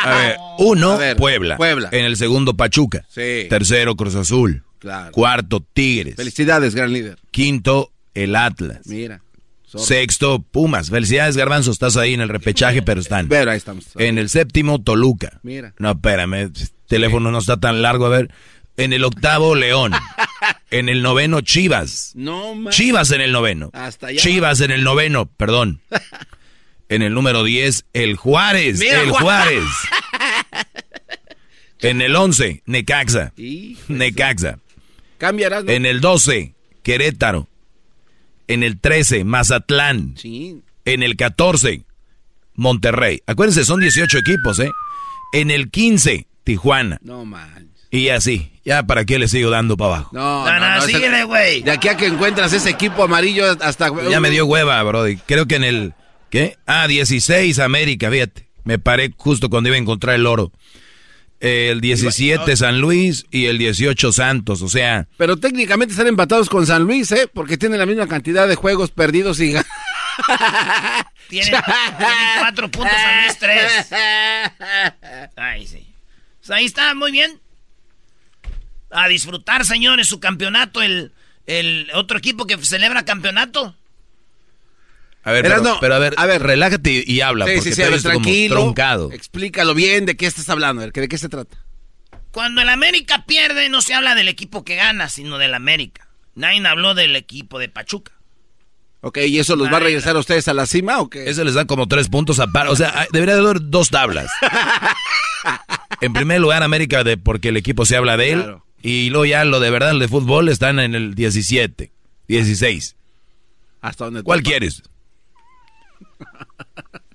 A 0.04 0.16
ver, 0.16 0.38
uno, 0.60 0.92
A 0.92 0.98
ver, 0.98 1.18
Puebla. 1.18 1.58
Puebla. 1.58 1.90
En 1.92 2.06
el 2.06 2.16
segundo, 2.18 2.56
Pachuca. 2.56 3.04
Sí. 3.10 3.48
Tercero, 3.50 3.96
Cruz 3.96 4.14
Azul. 4.16 4.64
Claro. 4.78 5.12
Cuarto, 5.12 5.66
Tigres. 5.74 6.16
Felicidades, 6.16 6.76
gran 6.76 6.94
líder. 6.94 7.18
Quinto, 7.32 7.92
el 8.14 8.36
Atlas. 8.36 8.82
Mira. 8.86 9.22
Sexto, 9.78 10.42
Pumas. 10.42 10.90
Felicidades, 10.90 11.38
Garbanzo. 11.38 11.72
Estás 11.72 11.98
ahí 11.98 12.14
en 12.14 12.22
el 12.22 12.30
repechaje, 12.30 12.82
pero 12.82 13.02
están. 13.02 13.28
Pero 13.28 13.52
ahí 13.52 13.58
estamos. 13.58 13.86
En 13.98 14.18
el 14.18 14.30
séptimo, 14.30 14.82
Toluca. 14.82 15.40
Mira. 15.44 15.74
No, 15.80 15.92
espérame. 15.92 16.34
el 16.34 16.52
Teléfono 16.88 17.32
no 17.32 17.40
está 17.40 17.58
tan 17.58 17.82
largo. 17.82 18.06
A 18.06 18.10
ver. 18.10 18.32
En 18.78 18.94
el 18.94 19.04
octavo, 19.04 19.56
León. 19.56 19.94
En 20.72 20.90
el 20.90 21.02
noveno, 21.02 21.42
Chivas. 21.42 22.12
No, 22.16 22.54
man. 22.54 22.74
Chivas 22.74 23.12
en 23.12 23.22
el 23.22 23.32
noveno. 23.32 23.70
Hasta 23.72 24.08
allá. 24.08 24.20
Chivas 24.20 24.60
en 24.60 24.72
el 24.72 24.84
noveno, 24.84 25.26
perdón. 25.28 25.80
En 26.90 27.02
el 27.02 27.14
número 27.14 27.44
10, 27.44 27.86
el 27.94 28.16
Juárez. 28.16 28.78
Mira, 28.80 29.02
el 29.02 29.10
Juárez. 29.10 29.64
Juárez. 29.64 30.66
En 31.80 32.02
el 32.02 32.16
11, 32.16 32.62
Necaxa. 32.66 33.34
Necaxa. 33.88 34.60
Cambiarás. 35.18 35.64
¿no? 35.64 35.72
En 35.72 35.86
el 35.86 36.00
12, 36.02 36.54
Querétaro. 36.84 37.48
En 38.48 38.64
el 38.64 38.80
13, 38.80 39.24
Mazatlán. 39.24 40.16
Sí. 40.18 40.62
En 40.86 41.04
el 41.04 41.16
14, 41.16 41.84
Monterrey. 42.54 43.22
Acuérdense, 43.26 43.66
son 43.66 43.80
18 43.80 44.18
equipos, 44.20 44.60
¿eh? 44.60 44.72
En 45.34 45.52
el 45.52 45.70
15, 45.70 46.28
Tijuana. 46.44 47.00
No, 47.02 47.26
man. 47.26 47.72
Y 47.92 48.10
así. 48.10 48.52
Ya, 48.66 48.84
¿para 48.84 49.06
qué 49.06 49.20
le 49.20 49.28
sigo 49.28 49.50
dando 49.50 49.78
para 49.78 49.96
abajo? 49.96 50.10
No, 50.14 50.46
No, 50.46 50.60
no, 50.60 50.82
síguele, 50.82 51.24
güey. 51.24 51.62
De 51.62 51.72
aquí 51.72 51.88
a 51.88 51.98
que 51.98 52.08
encuentras 52.08 52.52
ese 52.54 52.70
equipo 52.70 53.04
amarillo 53.04 53.46
hasta... 53.62 53.90
Ya 54.10 54.20
me 54.20 54.30
dio 54.30 54.46
hueva, 54.46 54.82
brody. 54.84 55.18
Creo 55.18 55.46
que 55.46 55.56
en 55.56 55.64
el... 55.64 55.94
¿Qué? 56.30 56.58
Ah, 56.66 56.88
16 56.88 57.60
América, 57.60 58.10
fíjate. 58.10 58.50
Me 58.64 58.80
paré 58.80 59.14
justo 59.16 59.50
cuando 59.50 59.70
iba 59.70 59.76
a 59.76 59.80
encontrar 59.80 60.16
el 60.16 60.26
oro. 60.26 60.52
El 61.46 61.80
17 61.80 62.58
San 62.58 62.82
Luis 62.82 63.26
y 63.30 63.46
el 63.46 63.60
18 63.60 64.12
Santos, 64.12 64.64
o 64.64 64.68
sea... 64.68 65.08
Pero 65.18 65.38
técnicamente 65.38 65.92
están 65.92 66.08
empatados 66.08 66.50
con 66.50 66.66
San 66.66 66.84
Luis, 66.84 67.12
¿eh? 67.12 67.30
Porque 67.32 67.58
tienen 67.58 67.78
la 67.78 67.86
misma 67.86 68.08
cantidad 68.08 68.48
de 68.48 68.56
juegos 68.56 68.90
perdidos 68.90 69.40
y... 69.40 69.54
Tienen, 71.28 71.50
tienen 71.50 72.18
cuatro 72.40 72.70
puntos 72.70 72.96
a 72.96 73.22
Luis 73.22 73.40
tres. 73.40 73.90
Ay, 75.36 75.66
sí. 75.68 75.88
Pues 76.40 76.50
ahí 76.52 76.66
está, 76.66 76.94
muy 76.94 77.12
bien. 77.12 77.40
A 78.92 79.08
disfrutar, 79.08 79.66
señores, 79.66 80.08
su 80.08 80.20
campeonato, 80.20 80.82
el, 80.82 81.12
el 81.48 81.90
otro 81.94 82.18
equipo 82.18 82.46
que 82.46 82.58
celebra 82.58 83.06
campeonato. 83.06 83.76
A 85.26 85.32
ver, 85.32 85.42
pero, 85.44 85.62
no, 85.62 85.80
pero 85.82 85.96
a 85.96 86.00
ver, 86.00 86.14
a 86.18 86.26
ver. 86.28 86.42
relájate 86.42 87.04
y 87.06 87.20
habla, 87.22 87.46
Sí, 87.48 87.52
porque 87.56 87.70
sí, 87.72 87.76
sí, 87.76 87.82
te 87.82 87.90
como 87.90 88.02
tranquilo. 88.02 88.56
truncado. 88.56 89.12
Explícalo 89.12 89.74
bien, 89.74 90.06
¿de 90.06 90.16
qué 90.16 90.28
estás 90.28 90.48
hablando? 90.50 90.82
A 90.84 90.86
ver, 90.86 90.94
¿de 90.94 91.08
qué 91.08 91.18
se 91.18 91.30
trata? 91.30 91.58
Cuando 92.32 92.62
el 92.62 92.70
América 92.70 93.26
pierde, 93.26 93.68
no 93.70 93.82
se 93.82 93.94
habla 93.96 94.14
del 94.16 94.28
equipo 94.28 94.64
que 94.64 94.76
gana, 94.76 95.10
sino 95.10 95.38
del 95.38 95.54
América. 95.54 96.08
Nadie 96.36 96.66
habló 96.68 96.94
del 96.94 97.16
equipo 97.16 97.60
de 97.60 97.70
Pachuca. 97.70 98.12
Ok, 99.02 99.18
¿y 99.28 99.40
eso 99.40 99.56
los 99.56 99.72
va 99.72 99.78
a 99.78 99.82
regresar 99.82 100.16
a 100.16 100.20
ustedes 100.20 100.48
a 100.48 100.54
la 100.54 100.66
cima 100.66 101.00
o 101.00 101.10
qué? 101.10 101.30
Eso 101.30 101.44
les 101.44 101.54
da 101.54 101.66
como 101.66 101.88
tres 101.88 102.08
puntos 102.10 102.40
a 102.40 102.48
par. 102.48 102.68
O 102.68 102.76
sea, 102.76 103.08
debería 103.12 103.36
de 103.36 103.42
haber 103.42 103.58
dos 103.62 103.90
tablas. 103.90 104.32
En 106.02 106.14
primer 106.14 106.42
lugar, 106.42 106.62
América, 106.64 107.04
de, 107.04 107.18
porque 107.18 107.50
el 107.50 107.58
equipo 107.58 107.86
se 107.86 107.96
habla 107.96 108.18
de 108.18 108.32
él. 108.34 108.42
Claro. 108.44 108.66
Y 108.82 109.10
luego 109.10 109.26
ya 109.26 109.46
lo 109.46 109.60
de 109.60 109.70
verdad, 109.70 109.92
el 109.92 110.00
de 110.00 110.08
fútbol, 110.08 110.50
están 110.50 110.80
en 110.80 110.94
el 110.94 111.16
17, 111.16 111.92
16. 112.28 112.96
¿Hasta 113.82 114.06
dónde? 114.06 114.24
¿Cuál 114.24 114.44
quieres? 114.44 114.84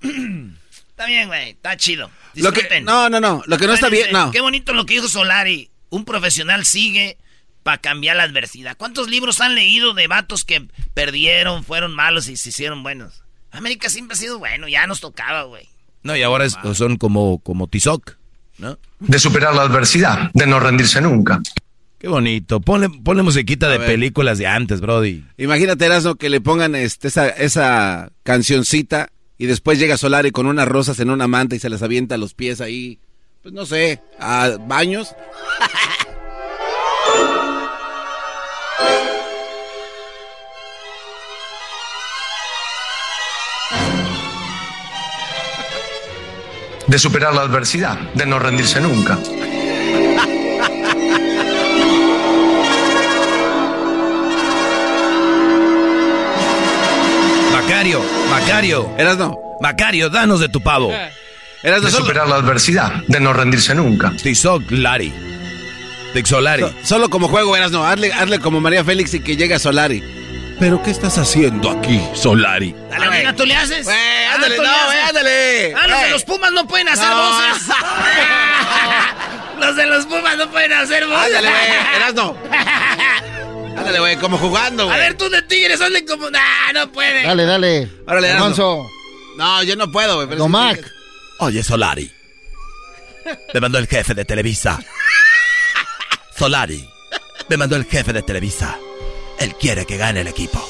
Está 0.03 1.07
bien, 1.07 1.29
güey, 1.29 1.51
está 1.51 1.77
chido. 1.77 2.11
Lo 2.35 2.53
que, 2.53 2.81
no, 2.83 3.09
no, 3.09 3.21
no, 3.21 3.43
lo 3.47 3.59
que 3.59 3.67
no 3.67 3.73
está 3.75 3.89
bien, 3.89 4.13
no. 4.13 4.31
Qué 4.31 4.41
bonito 4.41 4.73
lo 4.73 4.85
que 4.87 4.95
dijo 4.95 5.09
Solari. 5.09 5.71
Un 5.89 6.05
profesional 6.05 6.65
sigue 6.65 7.17
para 7.63 7.79
cambiar 7.79 8.17
la 8.17 8.23
adversidad. 8.25 8.77
¿Cuántos 8.77 9.09
libros 9.09 9.41
han 9.41 9.55
leído 9.55 9.93
de 9.95 10.07
vatos 10.07 10.45
que 10.45 10.69
perdieron, 10.95 11.65
fueron 11.65 11.95
malos 11.95 12.29
y 12.29 12.37
se 12.37 12.51
hicieron 12.51 12.83
buenos? 12.83 13.25
América 13.51 13.89
siempre 13.89 14.15
ha 14.15 14.19
sido 14.19 14.39
bueno, 14.39 14.69
ya 14.69 14.87
nos 14.87 15.01
tocaba, 15.01 15.43
güey. 15.45 15.69
No, 16.03 16.15
y 16.17 16.23
ahora 16.23 16.45
es- 16.45 16.57
son 16.75 16.97
como, 16.97 17.41
como 17.41 17.67
Tizoc, 17.67 18.17
¿no? 18.59 18.79
De 19.01 19.19
superar 19.19 19.55
la 19.55 19.63
adversidad, 19.63 20.31
de 20.33 20.47
no 20.47 20.61
rendirse 20.61 21.01
nunca. 21.01 21.41
Qué 22.01 22.09
bonito. 22.09 22.61
Ponle, 22.61 22.89
ponle 22.89 23.23
musiquita 23.23 23.69
de 23.69 23.77
ver. 23.77 23.87
películas 23.87 24.39
de 24.39 24.47
antes, 24.47 24.81
Brody. 24.81 25.23
Imagínate, 25.37 25.85
Erasmo, 25.85 26.15
que 26.15 26.31
le 26.31 26.41
pongan 26.41 26.75
este, 26.75 27.09
esa, 27.09 27.29
esa 27.29 28.11
cancioncita 28.23 29.11
y 29.37 29.45
después 29.45 29.79
llega 29.79 29.99
Solari 29.99 30.31
con 30.31 30.47
unas 30.47 30.67
rosas 30.67 30.99
en 31.01 31.11
una 31.11 31.29
manta 31.29 31.57
y 31.57 31.59
se 31.59 31.69
las 31.69 31.83
avienta 31.83 32.15
a 32.15 32.19
los 32.19 32.33
pies 32.33 32.63
ahí, 32.63 32.99
pues 33.43 33.53
no 33.53 33.67
sé, 33.67 34.01
a 34.19 34.57
baños. 34.67 35.15
De 46.87 46.99
superar 46.99 47.35
la 47.35 47.43
adversidad, 47.43 47.99
de 48.15 48.25
no 48.25 48.39
rendirse 48.39 48.81
nunca. 48.81 49.19
Macario, 57.71 58.03
Macario. 58.29 58.95
Erasmo. 58.99 59.39
Macario, 59.61 60.11
danos 60.11 60.41
de 60.41 60.49
tu 60.49 60.61
pavo. 60.61 60.93
Erasmo, 61.63 61.87
De 61.87 61.93
solo, 61.93 62.05
superar 62.05 62.27
la 62.27 62.35
adversidad, 62.35 62.95
de 63.07 63.21
no 63.21 63.33
rendirse 63.33 63.77
nunca. 63.77 64.11
Tizoc 64.21 64.65
Lari. 64.71 65.15
Tixolari. 66.13 66.63
so- 66.65 66.75
solo 66.83 67.09
como 67.11 67.29
juego, 67.29 67.57
Erasmo, 67.57 67.85
hazle, 67.87 68.13
hazle 68.13 68.41
como 68.41 68.61
María 68.61 68.83
Félix 68.83 69.15
y 69.15 69.21
que 69.21 69.37
llega 69.37 69.61
Solari. 69.61 70.03
¿Pero 70.59 70.83
qué 70.83 70.91
estás 70.91 71.17
haciendo 71.17 71.71
aquí, 71.71 72.03
Solari? 72.13 72.75
Dale, 72.91 73.07
güey. 73.07 73.37
¿Tú 73.37 73.47
le 73.47 73.55
haces? 73.55 73.85
Güey, 73.85 73.97
Ah, 73.97 74.35
ándale, 74.35 74.57
¿tú 74.57 74.63
le 74.63 74.69
no, 74.69 74.75
güey, 74.87 74.99
ándale. 74.99 75.75
Ah, 75.77 75.87
los 75.87 76.01
de 76.03 76.11
los 76.11 76.25
Pumas 76.25 76.51
no 76.53 76.67
pueden 76.67 76.89
hacer 76.89 77.09
No. 77.09 77.17
voces. 77.23 77.63
los 79.61 79.77
de 79.77 79.87
los 79.87 80.07
Pumas 80.07 80.37
no 80.37 80.51
pueden 80.51 80.73
hacer 80.73 81.07
voces. 81.07 81.25
Ándale, 81.37 81.49
güey, 81.51 81.97
Erasmo. 81.97 82.37
Ándale, 83.91 83.99
güey, 84.01 84.17
como 84.17 84.39
jugando, 84.39 84.85
A 84.85 84.87
güey. 84.87 84.99
ver, 84.99 85.15
tú 85.17 85.29
de 85.29 85.43
Tigres, 85.43 85.81
hazle 85.81 86.05
como... 86.05 86.31
Nah, 86.31 86.73
no 86.75 86.91
puede. 86.93 87.23
Dale, 87.25 87.45
dale. 87.45 87.91
Órale. 88.07 88.31
Alonso. 88.31 88.89
No, 89.37 89.63
yo 89.63 89.75
no 89.77 89.91
puedo, 89.91 90.17
güey. 90.17 90.27
pero 90.29 90.39
Don 90.39 90.49
sí 90.49 90.53
Mac. 90.53 90.75
tienes- 90.77 90.93
Oye, 91.41 91.63
Solari. 91.63 92.11
Me 93.55 93.61
mandó 93.61 93.79
el 93.79 93.87
jefe 93.87 94.15
de 94.15 94.25
Televisa. 94.25 94.79
Solari. 96.37 96.89
Me 97.49 97.57
mandó 97.57 97.77
el 97.77 97.85
jefe 97.85 98.13
de 98.13 98.23
Televisa. 98.23 98.77
Él 99.39 99.55
quiere 99.57 99.87
que 99.87 99.97
gane 99.97 100.21
el 100.21 100.29
equipo. 100.29 100.63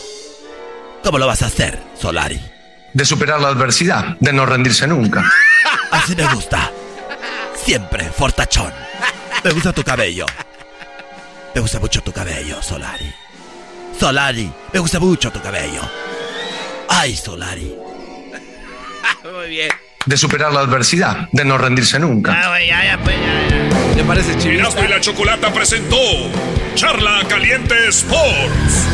¿Cómo 1.03 1.19
lo 1.19 1.27
vas 1.27 1.43
a 1.43 1.47
hacer, 1.47 1.79
Solari? 2.01 2.41
De 2.93 3.05
superar 3.05 3.41
la 3.41 3.49
adversidad, 3.49 4.17
de 4.21 4.33
no 4.33 4.47
rendirse 4.47 4.87
nunca. 4.87 5.25
Así 5.91 6.15
me 6.17 6.27
gusta. 6.35 6.71
Siempre 7.65 8.11
fortachón. 8.11 8.73
Me 9.45 9.51
gusta 9.53 9.73
tu 9.73 9.83
cabello. 9.83 10.27
Me 11.61 11.63
gusta 11.63 11.79
mucho 11.79 12.03
tu 12.03 12.11
cabello, 12.11 12.63
Solari. 12.63 13.13
Solari, 13.99 14.51
me 14.73 14.79
gusta 14.79 14.99
mucho 14.99 15.31
tu 15.31 15.43
cabello. 15.43 15.83
Ay, 16.89 17.15
Solari. 17.15 17.77
Muy 19.31 19.51
bien. 19.51 19.69
De 20.07 20.17
superar 20.17 20.55
la 20.55 20.61
adversidad, 20.61 21.29
de 21.33 21.45
no 21.45 21.59
rendirse 21.59 21.99
nunca. 21.99 22.33
Ah, 22.33 22.49
güey, 22.49 22.67
ya, 22.67 22.83
ya, 22.83 23.05
pues, 23.05 23.15
ya, 23.15 23.59
ya. 23.59 23.95
Me 23.95 24.05
parece 24.05 24.39
chivista. 24.39 24.69
Erasmo 24.69 24.85
y 24.85 24.89
la 24.89 25.01
Chocolata 25.03 25.53
presentó 25.53 25.99
Charla 26.77 27.25
Caliente 27.29 27.89
Sports. 27.89 28.87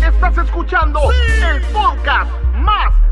Estás 0.00 0.46
escuchando 0.46 1.10
el 1.10 1.60
podcast 1.72 2.30
más 2.54 3.11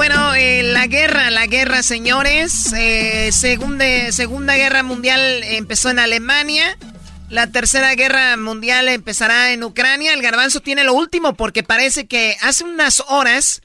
Bueno, 0.00 0.34
eh, 0.34 0.62
la 0.62 0.86
guerra, 0.86 1.28
la 1.28 1.46
guerra, 1.46 1.82
señores. 1.82 2.72
Eh, 2.72 3.28
segunda, 3.32 3.84
segunda 4.12 4.56
Guerra 4.56 4.82
Mundial 4.82 5.42
empezó 5.42 5.90
en 5.90 5.98
Alemania. 5.98 6.78
La 7.28 7.48
tercera 7.48 7.94
guerra 7.94 8.38
mundial 8.38 8.88
empezará 8.88 9.52
en 9.52 9.62
Ucrania. 9.62 10.14
El 10.14 10.22
garbanzo 10.22 10.60
tiene 10.60 10.84
lo 10.84 10.94
último 10.94 11.34
porque 11.34 11.62
parece 11.62 12.06
que 12.06 12.34
hace 12.40 12.64
unas 12.64 13.00
horas 13.08 13.60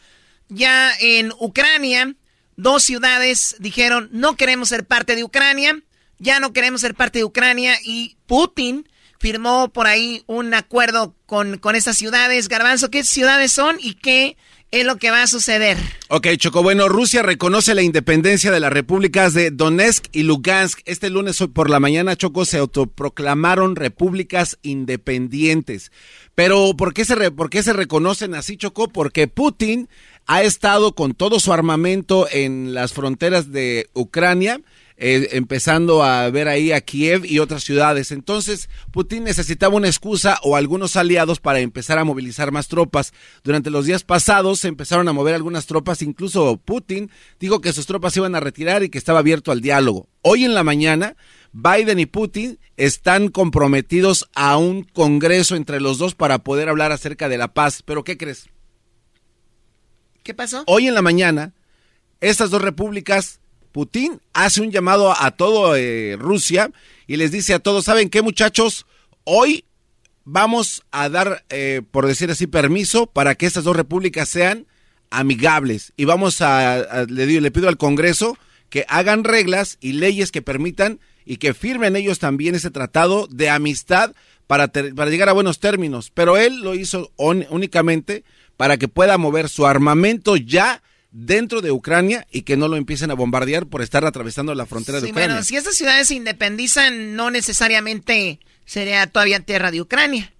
ya 0.49 0.91
en 0.99 1.31
Ucrania 1.39 2.13
dos 2.57 2.83
ciudades 2.83 3.55
dijeron 3.59 4.09
no 4.11 4.35
queremos 4.35 4.67
ser 4.67 4.85
parte 4.85 5.15
de 5.15 5.23
Ucrania, 5.23 5.79
ya 6.19 6.41
no 6.41 6.51
queremos 6.51 6.81
ser 6.81 6.95
parte 6.95 7.19
de 7.19 7.23
Ucrania 7.23 7.77
y 7.81 8.17
Putin 8.27 8.89
firmó 9.19 9.69
por 9.69 9.87
ahí 9.87 10.25
un 10.27 10.53
acuerdo 10.53 11.15
con, 11.27 11.59
con 11.59 11.77
estas 11.77 11.97
ciudades. 11.97 12.49
Garbanzo, 12.49 12.91
¿qué 12.91 13.05
ciudades 13.05 13.53
son 13.53 13.77
y 13.79 13.93
qué 13.93 14.35
es 14.71 14.85
lo 14.85 14.97
que 14.97 15.11
va 15.11 15.23
a 15.23 15.27
suceder? 15.27 15.77
Ok, 16.09 16.27
Choco, 16.37 16.61
bueno, 16.63 16.89
Rusia 16.89 17.21
reconoce 17.21 17.75
la 17.75 17.81
independencia 17.81 18.51
de 18.51 18.59
las 18.59 18.73
repúblicas 18.73 19.33
de 19.33 19.51
Donetsk 19.51 20.05
y 20.11 20.23
Lugansk. 20.23 20.79
Este 20.85 21.09
lunes 21.09 21.41
por 21.53 21.69
la 21.69 21.79
mañana, 21.79 22.15
Choco, 22.15 22.45
se 22.45 22.57
autoproclamaron 22.57 23.75
repúblicas 23.75 24.57
independientes. 24.61 25.91
Pero, 26.35 26.75
¿por 26.77 26.93
qué 26.93 27.05
se, 27.05 27.31
por 27.31 27.49
qué 27.49 27.63
se 27.63 27.73
reconocen 27.73 28.35
así, 28.35 28.57
Choco? 28.57 28.89
Porque 28.89 29.27
Putin 29.27 29.87
ha 30.27 30.43
estado 30.43 30.93
con 30.93 31.13
todo 31.13 31.39
su 31.39 31.53
armamento 31.53 32.27
en 32.31 32.73
las 32.73 32.93
fronteras 32.93 33.51
de 33.51 33.89
Ucrania 33.93 34.61
eh, 34.97 35.29
empezando 35.33 36.03
a 36.03 36.29
ver 36.29 36.47
ahí 36.47 36.71
a 36.71 36.79
Kiev 36.79 37.25
y 37.25 37.39
otras 37.39 37.63
ciudades. 37.63 38.11
Entonces, 38.11 38.69
Putin 38.91 39.25
necesitaba 39.25 39.75
una 39.75 39.87
excusa 39.87 40.39
o 40.41 40.55
algunos 40.55 40.95
aliados 40.95 41.41
para 41.41 41.59
empezar 41.59 41.97
a 41.97 42.05
movilizar 42.05 42.51
más 42.51 42.69
tropas. 42.69 43.13
Durante 43.43 43.69
los 43.69 43.85
días 43.85 44.03
pasados 44.03 44.61
se 44.61 44.69
empezaron 44.69 45.07
a 45.09 45.13
mover 45.13 45.35
algunas 45.35 45.65
tropas, 45.65 46.01
incluso 46.01 46.57
Putin 46.63 47.11
dijo 47.39 47.59
que 47.59 47.73
sus 47.73 47.85
tropas 47.85 48.15
iban 48.15 48.35
a 48.35 48.39
retirar 48.39 48.83
y 48.83 48.89
que 48.89 48.97
estaba 48.97 49.19
abierto 49.19 49.51
al 49.51 49.61
diálogo. 49.61 50.07
Hoy 50.21 50.45
en 50.45 50.53
la 50.53 50.63
mañana, 50.63 51.17
Biden 51.51 51.99
y 51.99 52.05
Putin 52.05 52.57
están 52.77 53.27
comprometidos 53.27 54.29
a 54.33 54.57
un 54.57 54.83
congreso 54.83 55.57
entre 55.57 55.81
los 55.81 55.97
dos 55.97 56.15
para 56.15 56.39
poder 56.39 56.69
hablar 56.69 56.93
acerca 56.93 57.27
de 57.27 57.37
la 57.37 57.53
paz. 57.53 57.83
Pero 57.83 58.03
¿qué 58.05 58.17
crees? 58.17 58.47
¿Qué 60.23 60.33
pasó? 60.33 60.63
Hoy 60.67 60.87
en 60.87 60.95
la 60.95 61.01
mañana, 61.01 61.53
estas 62.21 62.49
dos 62.49 62.61
repúblicas 62.61 63.41
Putin 63.75 64.21
hace 64.31 64.61
un 64.61 64.71
llamado 64.71 65.13
a, 65.21 65.31
todo 65.31 65.75
eh, 65.75 66.15
Rusia 66.17 66.71
y 67.07 67.17
les 67.17 67.33
dice 67.33 67.53
a 67.53 67.59
todos, 67.59 67.83
¿saben 67.83 68.09
qué 68.09 68.21
muchachos? 68.21 68.85
Hoy 69.25 69.65
vamos 70.23 70.83
a 70.91 71.09
dar, 71.09 71.43
eh, 71.49 71.81
por 71.91 72.07
decir 72.07 72.31
así, 72.31 72.47
permiso 72.47 73.05
para 73.05 73.35
que 73.35 73.45
estas 73.45 73.65
dos 73.65 73.75
repúblicas 73.75 74.29
sean 74.29 74.65
amigables 75.09 75.91
y 75.97 76.05
vamos 76.05 76.39
a, 76.39 77.05
le, 77.09 77.41
le 77.41 77.51
pido 77.51 77.67
al 77.67 77.75
Congreso 77.75 78.37
que 78.69 78.85
hagan 78.87 79.25
reglas 79.25 79.77
y 79.81 79.91
leyes 79.91 80.31
que 80.31 80.41
permitan 80.41 81.01
y 81.25 81.35
que 81.35 81.53
firmen 81.53 81.97
ellos 81.97 82.19
también 82.19 82.55
ese 82.55 82.71
tratado 82.71 83.27
de 83.29 83.49
amistad 83.49 84.13
para, 84.47 84.69
para 84.69 85.11
llegar 85.11 85.27
a 85.27 85.33
buenos 85.33 85.59
términos. 85.59 86.11
Pero 86.13 86.37
él 86.37 86.61
lo 86.61 86.75
hizo 86.75 87.11
únicamente 87.17 88.23
para 88.55 88.77
que 88.77 88.87
pueda 88.87 89.17
mover 89.17 89.49
su 89.49 89.67
armamento 89.67 90.37
ya 90.37 90.81
dentro 91.17 91.61
de 91.61 91.71
Ucrania 91.71 92.27
y 92.29 92.41
que 92.41 92.57
no 92.57 92.67
lo 92.67 92.75
empiecen 92.75 93.09
a 93.09 93.13
bombardear 93.13 93.67
por 93.67 93.81
estar 93.81 94.05
atravesando 94.05 94.53
la 94.53 94.65
frontera 94.65 94.99
de 94.99 95.11
Ucrania. 95.11 95.27
Bueno, 95.27 95.43
si 95.43 95.55
estas 95.55 95.75
ciudades 95.75 96.09
se 96.09 96.15
independizan, 96.15 97.15
no 97.15 97.31
necesariamente 97.31 98.41
sería 98.65 99.07
todavía 99.07 99.39
tierra 99.39 99.71
de 99.71 99.79
Ucrania. 99.79 100.33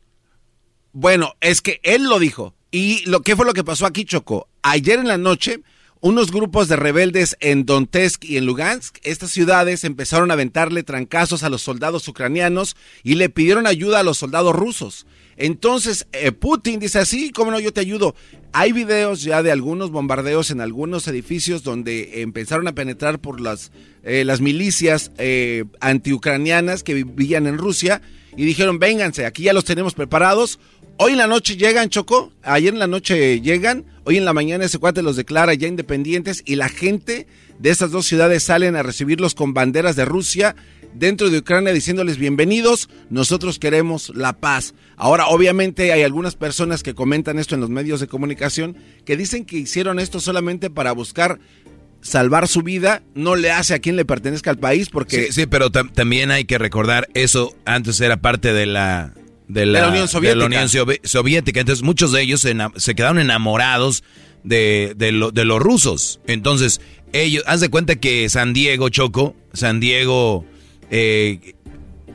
Bueno, 0.92 1.36
es 1.40 1.62
que 1.62 1.80
él 1.84 2.04
lo 2.04 2.20
dijo. 2.20 2.56
¿Y 2.72 3.06
lo 3.06 3.22
qué 3.22 3.38
fue 3.38 3.46
lo 3.46 3.54
que 3.54 3.64
pasó 3.64 3.86
aquí, 3.86 4.04
Choco? 4.04 4.50
Ayer 4.64 5.00
en 5.00 5.08
la 5.08 5.18
noche, 5.18 5.62
unos 6.02 6.30
grupos 6.30 6.68
de 6.68 6.76
rebeldes 6.76 7.38
en 7.40 7.66
Donetsk 7.66 8.26
y 8.26 8.36
en 8.36 8.46
Lugansk, 8.46 8.98
estas 9.04 9.32
ciudades 9.32 9.86
empezaron 9.86 10.30
a 10.30 10.34
aventarle 10.34 10.84
trancazos 10.84 11.44
a 11.44 11.50
los 11.50 11.62
soldados 11.62 12.06
ucranianos 12.10 12.76
y 13.02 13.16
le 13.16 13.30
pidieron 13.30 13.66
ayuda 13.66 14.00
a 14.00 14.04
los 14.04 14.18
soldados 14.18 14.54
rusos. 14.54 15.06
Entonces, 15.38 16.07
eh, 16.14 16.32
Putin 16.32 16.80
dice 16.80 16.99
así, 16.99 17.32
¿cómo 17.32 17.52
no? 17.52 17.60
Yo 17.60 17.74
te 17.74 17.82
ayudo. 17.82 18.16
Hay 18.53 18.72
videos 18.72 19.22
ya 19.22 19.44
de 19.44 19.52
algunos 19.52 19.91
bombardeos 19.91 20.49
en 20.49 20.62
algunos 20.62 21.07
edificios 21.07 21.64
donde 21.64 22.22
empezaron 22.22 22.68
a 22.68 22.76
penetrar 22.76 23.20
por 23.20 23.41
las, 23.41 23.72
eh, 24.03 24.24
las 24.24 24.40
milicias 24.40 25.12
eh, 25.18 25.66
antiucranianas 25.82 26.84
que 26.84 26.94
vivían 26.94 27.48
en 27.48 27.57
Rusia 27.57 28.02
y 28.38 28.45
dijeron, 28.45 28.80
vénganse, 28.80 29.26
aquí 29.26 29.44
ya 29.44 29.53
los 29.53 29.66
tenemos 29.66 29.94
preparados. 29.94 30.60
Hoy 30.98 31.12
en 31.12 31.18
la 31.18 31.28
noche 31.28 31.57
llegan, 31.57 31.90
Choco, 31.90 32.32
ayer 32.41 32.74
en 32.74 32.80
la 32.80 32.88
noche 32.88 33.41
llegan, 33.41 33.84
hoy 34.06 34.16
en 34.16 34.24
la 34.24 34.32
mañana 34.32 34.64
ese 34.64 34.78
cuate 34.78 35.02
los 35.02 35.18
declara 35.18 35.53
ya 35.53 35.68
independientes 35.68 36.41
y 36.45 36.56
la 36.56 36.70
gente 36.70 37.28
de 37.60 37.70
esas 37.70 37.91
dos 37.91 38.06
ciudades 38.06 38.44
salen 38.44 38.78
a 38.78 38.84
recibirlos 38.84 39.36
con 39.36 39.53
banderas 39.53 39.98
de 39.98 40.06
Rusia 40.06 40.56
dentro 40.96 41.30
de 41.30 41.40
Ucrania 41.40 41.74
diciéndoles 41.74 42.18
bienvenidos, 42.18 42.90
nosotros 43.10 43.60
queremos 43.60 44.12
la 44.16 44.34
paz. 44.34 44.74
Ahora, 44.96 45.28
obviamente 45.28 45.92
hay 45.92 46.04
algunas 46.04 46.36
personas 46.36 46.84
que 46.84 46.96
comentan 46.96 47.38
esto 47.38 47.56
en 47.56 47.62
los 47.62 47.70
medios 47.70 48.00
de 48.00 48.08
comunicación 48.08 48.78
que 49.06 49.18
dicen 49.18 49.46
que 49.46 49.58
hicieron 49.58 50.00
esto 50.00 50.20
solamente 50.20 50.70
para 50.70 50.92
buscar 50.94 51.40
salvar 52.02 52.48
su 52.48 52.62
vida, 52.62 53.02
no 53.16 53.36
le 53.36 53.52
hace 53.52 53.74
a 53.74 53.80
quien 53.80 53.96
le 53.96 54.06
pertenezca 54.06 54.52
al 54.52 54.60
país 54.60 54.90
porque... 54.90 55.32
Sí, 55.32 55.48
pero 55.48 55.72
también 55.72 56.30
hay 56.30 56.46
que 56.46 56.60
recordar, 56.60 57.10
eso 57.14 57.56
antes 57.66 58.00
era 58.00 58.18
parte 58.18 58.54
de 58.54 58.66
la... 58.66 59.14
De 59.48 59.68
la, 59.68 59.90
Unión 59.90 60.08
Soviética. 60.08 61.60
Entonces 61.60 61.84
muchos 61.84 62.12
de 62.12 62.22
ellos 62.22 62.42
se, 62.42 62.96
quedaron 62.96 63.20
enamorados 63.20 64.04
de, 64.44 64.94
de, 64.98 65.30
de 65.32 65.46
los 65.46 65.60
rusos. 65.60 66.20
Entonces 66.26 66.82
ellos, 67.14 67.44
haz 67.46 67.62
de 67.62 67.70
cuenta 67.70 67.96
que 67.96 68.28
San 68.30 68.54
Diego, 68.54 68.90
Choco, 68.90 69.36
San 69.54 69.80
Diego 69.80 70.46
eh, 70.90 71.56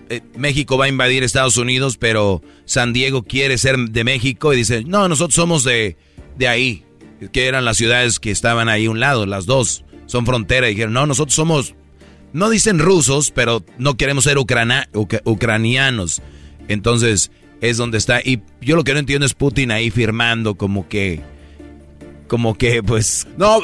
eh, 0.08 0.22
México 0.36 0.76
va 0.76 0.86
a 0.86 0.88
invadir 0.88 1.22
Estados 1.22 1.56
Unidos, 1.56 1.96
pero 1.96 2.42
San 2.64 2.92
Diego 2.92 3.22
quiere 3.22 3.58
ser 3.58 3.78
de 3.78 4.04
México 4.04 4.52
y 4.52 4.56
dice, 4.56 4.82
no, 4.84 5.08
nosotros 5.08 5.36
somos 5.36 5.62
de, 5.62 5.96
de 6.36 6.48
ahí, 6.48 6.84
que 7.32 7.46
eran 7.46 7.64
las 7.64 7.76
ciudades 7.76 8.18
que 8.18 8.30
estaban 8.30 8.68
ahí 8.68 8.88
un 8.88 8.98
lado, 8.98 9.24
las 9.26 9.46
dos, 9.46 9.84
son 10.06 10.26
frontera, 10.26 10.68
y 10.68 10.74
dijeron, 10.74 10.94
no, 10.94 11.06
nosotros 11.06 11.34
somos, 11.34 11.74
no 12.32 12.50
dicen 12.50 12.80
rusos, 12.80 13.30
pero 13.30 13.64
no 13.78 13.96
queremos 13.96 14.24
ser 14.24 14.36
ucranianos. 14.38 16.22
Entonces, 16.66 17.30
es 17.60 17.76
donde 17.76 17.98
está, 17.98 18.20
y 18.20 18.40
yo 18.60 18.74
lo 18.76 18.84
que 18.84 18.94
no 18.94 18.98
entiendo 18.98 19.26
es 19.26 19.34
Putin 19.34 19.70
ahí 19.70 19.90
firmando 19.90 20.56
como 20.56 20.88
que, 20.88 21.20
como 22.26 22.56
que, 22.56 22.82
pues... 22.82 23.28
No, 23.36 23.60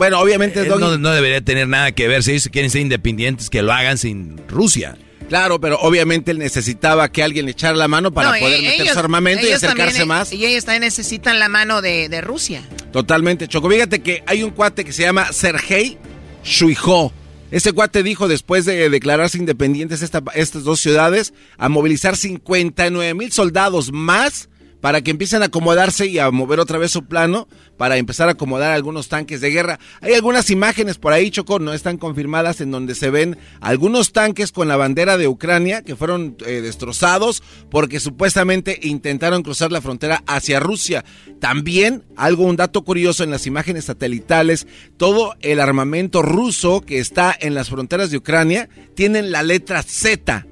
bueno, 0.00 0.18
obviamente... 0.18 0.66
no, 0.66 0.96
no, 0.96 1.10
debería 1.10 1.42
tener 1.42 1.68
nada 1.68 1.92
que 1.92 2.08
ver. 2.08 2.22
Si 2.22 2.30
ellos 2.30 2.48
quieren 2.50 2.70
ser 2.70 2.80
independientes, 2.80 3.50
que 3.50 3.60
lo 3.60 3.70
hagan 3.70 3.98
sin 3.98 4.40
Rusia. 4.48 4.96
Claro, 5.28 5.60
pero 5.60 5.78
obviamente 5.78 6.30
él 6.30 6.38
necesitaba 6.38 7.12
que 7.12 7.22
alguien 7.22 7.44
le 7.44 7.50
echara 7.50 7.76
la 7.76 7.86
mano 7.86 8.10
para 8.10 8.30
poder 8.30 8.62
meter 8.62 8.88
su 8.88 8.98
armamento 8.98 9.46
y 9.46 9.52
acercarse 9.52 10.06
más. 10.06 10.32
Y 10.32 10.46
ellos 10.46 10.64
también 10.64 10.84
necesitan 10.84 11.38
la 11.38 11.50
mano 11.50 11.82
de, 11.82 12.18
Rusia. 12.22 12.62
Totalmente, 12.94 13.46
Choco. 13.46 13.68
Fíjate 13.68 14.00
que 14.00 14.22
hay 14.26 14.42
un 14.42 14.52
cuate 14.52 14.86
que 14.86 14.92
se 14.94 15.02
llama 15.02 15.34
Sergei 15.34 15.98
Shuiho. 16.42 17.12
Ese 17.50 17.74
cuate 17.74 18.02
dijo 18.02 18.26
después 18.26 18.64
de 18.64 18.88
declararse 18.88 19.36
independientes 19.36 20.00
estas 20.00 20.64
dos 20.64 20.80
ciudades 20.80 21.34
a 21.58 21.68
movilizar 21.68 22.16
59 22.16 23.12
mil 23.12 23.30
soldados 23.32 23.92
más 23.92 24.48
para 24.80 25.02
que 25.02 25.10
empiecen 25.10 25.42
a 25.42 25.46
acomodarse 25.46 26.06
y 26.06 26.18
a 26.18 26.30
mover 26.30 26.60
otra 26.60 26.78
vez 26.78 26.90
su 26.90 27.04
plano 27.04 27.48
para 27.76 27.96
empezar 27.96 28.28
a 28.28 28.32
acomodar 28.32 28.72
algunos 28.72 29.08
tanques 29.08 29.40
de 29.40 29.50
guerra. 29.50 29.78
Hay 30.00 30.14
algunas 30.14 30.50
imágenes 30.50 30.98
por 30.98 31.12
ahí, 31.12 31.30
Choco, 31.30 31.58
no 31.58 31.72
están 31.72 31.98
confirmadas, 31.98 32.60
en 32.60 32.70
donde 32.70 32.94
se 32.94 33.10
ven 33.10 33.38
algunos 33.60 34.12
tanques 34.12 34.52
con 34.52 34.68
la 34.68 34.76
bandera 34.76 35.16
de 35.16 35.28
Ucrania 35.28 35.82
que 35.82 35.96
fueron 35.96 36.36
eh, 36.46 36.60
destrozados 36.60 37.42
porque 37.70 38.00
supuestamente 38.00 38.78
intentaron 38.82 39.42
cruzar 39.42 39.72
la 39.72 39.80
frontera 39.80 40.22
hacia 40.26 40.60
Rusia. 40.60 41.04
También, 41.40 42.04
algo, 42.16 42.44
un 42.44 42.56
dato 42.56 42.82
curioso 42.82 43.24
en 43.24 43.30
las 43.30 43.46
imágenes 43.46 43.86
satelitales, 43.86 44.66
todo 44.96 45.34
el 45.40 45.60
armamento 45.60 46.22
ruso 46.22 46.80
que 46.80 46.98
está 46.98 47.36
en 47.38 47.54
las 47.54 47.70
fronteras 47.70 48.10
de 48.10 48.18
Ucrania 48.18 48.68
tienen 48.94 49.30
la 49.30 49.42
letra 49.42 49.82
Z 49.82 50.46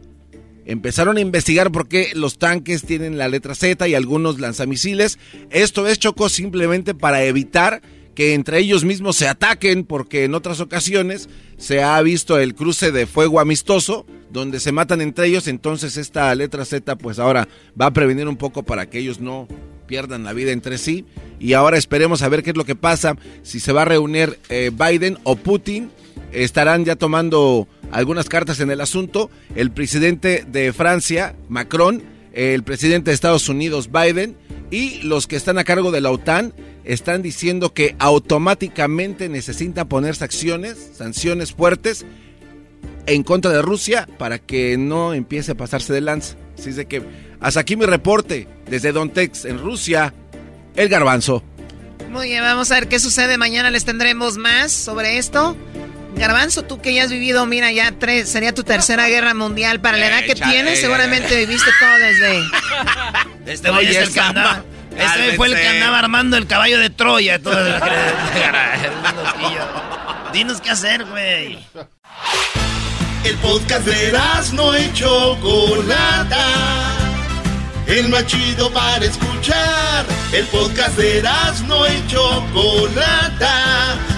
empezaron 0.68 1.16
a 1.16 1.20
investigar 1.20 1.72
por 1.72 1.88
qué 1.88 2.12
los 2.14 2.38
tanques 2.38 2.82
tienen 2.82 3.18
la 3.18 3.26
letra 3.26 3.54
Z 3.54 3.88
y 3.88 3.94
algunos 3.94 4.38
lanzamisiles. 4.38 5.18
Esto 5.50 5.88
es 5.88 5.98
Choco 5.98 6.28
simplemente 6.28 6.94
para 6.94 7.24
evitar 7.24 7.80
que 8.14 8.34
entre 8.34 8.58
ellos 8.58 8.84
mismos 8.84 9.16
se 9.16 9.28
ataquen, 9.28 9.84
porque 9.84 10.24
en 10.24 10.34
otras 10.34 10.60
ocasiones 10.60 11.28
se 11.56 11.82
ha 11.82 12.00
visto 12.02 12.38
el 12.38 12.54
cruce 12.54 12.92
de 12.92 13.06
fuego 13.06 13.40
amistoso, 13.40 14.06
donde 14.30 14.60
se 14.60 14.72
matan 14.72 15.00
entre 15.00 15.28
ellos, 15.28 15.48
entonces 15.48 15.96
esta 15.96 16.34
letra 16.34 16.64
Z 16.66 16.96
pues 16.96 17.18
ahora 17.18 17.48
va 17.80 17.86
a 17.86 17.92
prevenir 17.92 18.28
un 18.28 18.36
poco 18.36 18.62
para 18.62 18.90
que 18.90 18.98
ellos 18.98 19.20
no 19.20 19.48
pierdan 19.86 20.24
la 20.24 20.34
vida 20.34 20.52
entre 20.52 20.76
sí. 20.76 21.06
Y 21.40 21.54
ahora 21.54 21.78
esperemos 21.78 22.20
a 22.20 22.28
ver 22.28 22.42
qué 22.42 22.50
es 22.50 22.56
lo 22.56 22.66
que 22.66 22.74
pasa, 22.74 23.16
si 23.42 23.58
se 23.58 23.72
va 23.72 23.82
a 23.82 23.86
reunir 23.86 24.38
eh, 24.50 24.70
Biden 24.70 25.16
o 25.22 25.36
Putin 25.36 25.90
estarán 26.32 26.84
ya 26.84 26.96
tomando 26.96 27.68
algunas 27.92 28.28
cartas 28.28 28.60
en 28.60 28.70
el 28.70 28.80
asunto. 28.80 29.30
El 29.54 29.70
presidente 29.70 30.44
de 30.46 30.72
Francia, 30.72 31.34
Macron, 31.48 32.02
el 32.32 32.62
presidente 32.62 33.10
de 33.10 33.14
Estados 33.14 33.48
Unidos, 33.48 33.90
Biden, 33.90 34.36
y 34.70 35.02
los 35.02 35.26
que 35.26 35.36
están 35.36 35.58
a 35.58 35.64
cargo 35.64 35.90
de 35.90 36.00
la 36.00 36.10
OTAN 36.10 36.52
están 36.84 37.22
diciendo 37.22 37.72
que 37.72 37.96
automáticamente 37.98 39.28
necesitan 39.28 39.88
poner 39.88 40.14
sanciones, 40.14 40.92
sanciones 40.94 41.52
fuertes 41.52 42.04
en 43.06 43.22
contra 43.22 43.50
de 43.50 43.62
Rusia 43.62 44.08
para 44.18 44.38
que 44.38 44.76
no 44.78 45.14
empiece 45.14 45.52
a 45.52 45.56
pasarse 45.56 45.92
de 45.92 46.00
lanza. 46.00 46.36
Así 46.58 46.70
es 46.70 46.76
de 46.76 46.86
que 46.86 47.02
hasta 47.40 47.60
aquí 47.60 47.76
mi 47.76 47.86
reporte 47.86 48.46
desde 48.68 48.92
Dontex 48.92 49.44
en 49.44 49.58
Rusia, 49.58 50.12
el 50.76 50.88
garbanzo. 50.88 51.42
Muy 52.10 52.28
bien, 52.28 52.42
vamos 52.42 52.70
a 52.70 52.74
ver 52.74 52.88
qué 52.88 52.98
sucede. 52.98 53.36
Mañana 53.38 53.70
les 53.70 53.84
tendremos 53.84 54.36
más 54.36 54.72
sobre 54.72 55.18
esto. 55.18 55.56
Garbanzo, 56.18 56.64
tú 56.64 56.80
que 56.80 56.92
ya 56.92 57.04
has 57.04 57.10
vivido, 57.10 57.46
mira, 57.46 57.70
ya 57.72 57.92
tres, 57.98 58.28
sería 58.28 58.52
tu 58.52 58.64
tercera 58.64 59.06
guerra 59.08 59.34
mundial. 59.34 59.80
Para 59.80 59.96
la 59.98 60.08
edad 60.08 60.24
que 60.24 60.34
tienes, 60.34 60.80
seguramente 60.80 61.36
viviste 61.36 61.70
todo 61.78 61.98
desde... 61.98 62.42
Este 63.46 63.70
güey 63.70 63.86
es 63.86 63.96
el 63.96 64.12
que 64.12 64.20
andaba... 64.20 64.62
Este 64.96 65.36
fue 65.36 65.46
el 65.46 65.54
que 65.54 65.68
andaba 65.68 66.00
armando 66.00 66.36
el 66.36 66.46
caballo 66.46 66.78
de 66.80 66.90
Troya. 66.90 67.38
Todo 67.38 67.58
el... 67.58 67.74
Dinos 70.32 70.60
qué 70.60 70.70
hacer, 70.70 71.04
güey. 71.04 71.58
El 73.24 73.36
podcast 73.36 73.86
de 73.86 74.12
no 74.54 74.74
hecho 74.74 75.36
Chocolata. 75.40 76.44
El 77.86 78.08
más 78.08 78.26
chido 78.26 78.70
para 78.72 79.04
escuchar. 79.04 80.04
El 80.32 80.44
podcast 80.46 80.96
de 80.96 81.22
no 81.66 81.86
hecho 81.86 82.44
Chocolata. 82.52 84.17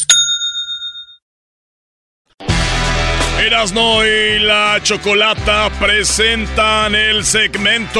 Erasno 3.41 4.05
y 4.05 4.39
la 4.39 4.79
Chocolata 4.83 5.71
presentan 5.79 6.93
el 6.93 7.25
segmento. 7.25 7.99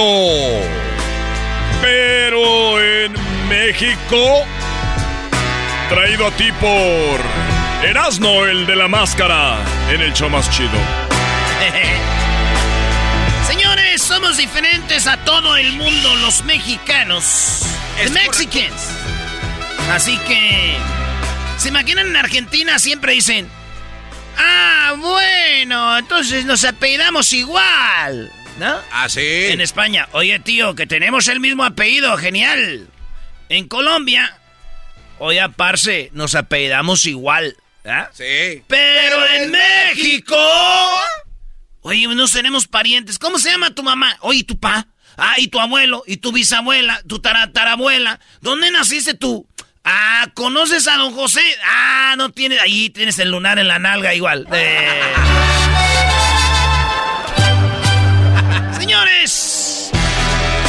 Pero 1.82 2.80
en 2.80 3.12
México, 3.50 4.46
traído 5.90 6.28
a 6.28 6.32
ti 6.32 6.52
por 6.60 7.20
Erasno, 7.84 8.46
el 8.46 8.68
de 8.68 8.76
la 8.76 8.88
máscara, 8.88 9.58
en 9.90 10.02
el 10.02 10.14
show 10.14 10.30
más 10.30 10.48
chido. 10.52 10.70
Señores, 13.48 14.04
somos 14.04 14.38
diferentes 14.38 15.08
a 15.08 15.18
todo 15.26 15.58
el 15.58 15.74
mundo, 15.74 16.16
los 16.18 16.44
mexicanos. 16.44 17.66
The 17.98 18.12
Mexicans. 18.12 18.90
Así 19.92 20.20
que, 20.20 20.76
¿se 21.58 21.70
imaginan 21.70 22.08
en 22.08 22.16
Argentina? 22.16 22.78
Siempre 22.78 23.14
dicen, 23.14 23.50
Ah, 24.38 24.96
bueno, 24.98 25.98
entonces 25.98 26.46
nos 26.46 26.64
apellidamos 26.66 27.34
igual, 27.34 28.32
¿no? 28.60 28.80
Ah, 28.92 29.10
sí. 29.10 29.22
En 29.22 29.62
España, 29.62 30.08
oye 30.12 30.40
tío, 30.40 30.76
que 30.76 30.88
tenemos 30.88 31.28
el 31.28 31.40
mismo 31.40 31.64
apellido, 31.64 32.16
genial. 32.18 32.88
En 33.50 33.68
Colombia, 33.68 34.38
oye 35.20 35.48
parce, 35.56 36.10
nos 36.14 36.36
apellidamos 36.36 37.06
igual, 37.06 37.56
¿ah? 37.86 38.10
Sí. 38.14 38.64
Pero 38.68 39.28
en 39.34 39.52
México, 39.52 40.38
oye, 41.82 42.08
nos 42.08 42.32
tenemos 42.32 42.68
parientes. 42.68 43.20
¿Cómo 43.20 43.40
se 43.40 43.52
llama 43.52 43.76
tu 43.76 43.84
mamá? 43.84 44.18
Oye, 44.22 44.44
tu 44.44 44.60
pa. 44.60 44.88
Ah, 45.18 45.36
y 45.38 45.50
tu 45.50 45.60
abuelo, 45.60 46.04
y 46.08 46.18
tu 46.18 46.32
bisabuela, 46.32 47.02
tu 47.08 47.20
taratarabuela. 47.20 48.20
¿Dónde 48.40 48.72
naciste 48.72 49.14
tú? 49.14 49.48
Ah, 49.84 50.28
¿conoces 50.34 50.88
a 50.88 50.98
don 50.98 51.14
José? 51.14 51.42
Ah, 51.66 52.16
no 52.18 52.30
tiene. 52.32 52.60
Ahí 52.60 52.90
tienes 52.90 53.20
el 53.20 53.32
lunar 53.32 53.60
en 53.60 53.68
la 53.68 53.80
nalga 53.80 54.14
igual. 54.14 54.48
Señores, 58.80 59.92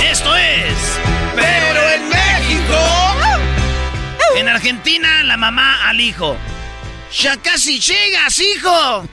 esto 0.03 0.37
es. 0.37 0.99
Pero 1.37 1.91
en 1.91 2.09
México. 2.09 2.79
En 4.37 4.49
Argentina, 4.49 5.23
la 5.25 5.37
mamá 5.37 5.89
al 5.89 6.01
hijo. 6.01 6.37
Ya 7.19 7.37
casi 7.37 7.79
llegas, 7.79 8.39
hijo. 8.39 9.07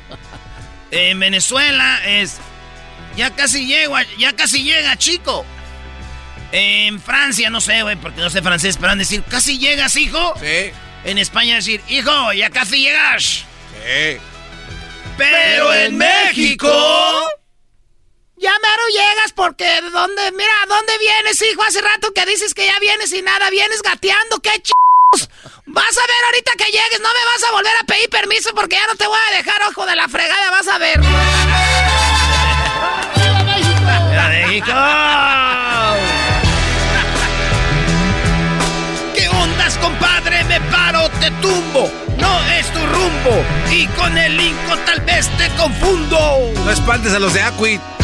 En 0.92 1.20
Venezuela 1.20 2.00
es. 2.06 2.38
Ya 3.18 3.36
casi 3.36 3.66
llego, 3.66 3.96
ya 4.18 4.34
casi 4.34 4.64
llega, 4.64 4.96
chico. 4.98 5.46
En 6.52 7.00
Francia, 7.00 7.50
no 7.50 7.62
sé, 7.62 7.84
güey, 7.84 7.96
porque 7.96 8.22
no 8.22 8.30
sé 8.30 8.42
francés, 8.42 8.76
pero 8.78 8.88
van 8.90 8.98
a 8.98 9.04
decir, 9.04 9.24
¿casi 9.30 9.60
llegas, 9.60 9.96
hijo? 9.96 10.34
Sí. 10.40 10.72
En 11.04 11.18
España 11.18 11.56
decir, 11.56 11.82
hijo, 11.88 12.34
ya 12.34 12.50
casi 12.50 12.82
llegas. 12.82 13.24
Sí. 13.24 14.18
Pero 15.18 15.74
en 15.74 15.98
México... 15.98 16.68
Ya 18.38 18.54
mero 18.62 18.84
llegas 18.88 19.34
porque 19.36 19.82
dónde, 19.92 20.32
mira, 20.32 20.54
¿dónde 20.70 20.98
vienes, 20.98 21.42
hijo? 21.42 21.62
Hace 21.62 21.82
rato 21.82 22.14
que 22.14 22.26
dices 22.26 22.54
que 22.54 22.66
ya 22.66 22.80
vienes 22.80 23.12
y 23.12 23.22
nada, 23.22 23.50
vienes 23.50 23.82
gateando, 23.82 24.40
qué 24.40 24.62
ch... 24.62 24.72
Vas 25.66 25.98
a 25.98 26.02
ver 26.02 26.26
ahorita 26.26 26.52
que 26.58 26.66
llegues, 26.72 27.02
no 27.02 27.10
me 27.10 27.26
vas 27.26 27.44
a 27.48 27.52
volver 27.52 27.74
a 27.82 27.84
pedir 27.84 28.10
permiso 28.10 28.52
porque 28.56 28.78
ya 28.78 28.88
no 28.88 28.96
te 28.96 29.06
voy 29.08 29.20
a 29.30 29.38
dejar 29.38 29.62
ojo 29.70 29.86
de 29.86 29.96
la 29.96 30.08
fregada, 30.08 30.52
vas 30.52 30.68
a 30.70 30.78
ver. 30.78 31.00
¡Viva 33.16 33.44
México! 33.44 33.92
¡Viva 34.10 34.30
México! 34.30 35.59
Compadre, 39.82 40.44
me 40.46 40.62
paro, 40.62 41.10
te 41.20 41.30
tumbo. 41.42 41.92
No 42.18 42.44
es 42.52 42.72
tu 42.72 42.80
rumbo. 42.80 43.44
Y 43.72 43.88
con 43.88 44.18
el 44.18 44.38
Lincoln 44.38 44.80
tal 44.86 45.02
vez 45.02 45.28
te 45.38 45.50
confundo. 45.56 46.54
No 46.56 46.72
espantes 46.72 47.14
a 47.14 47.20
los 47.20 47.34
de 47.34 47.42
Aquit. 47.42 47.82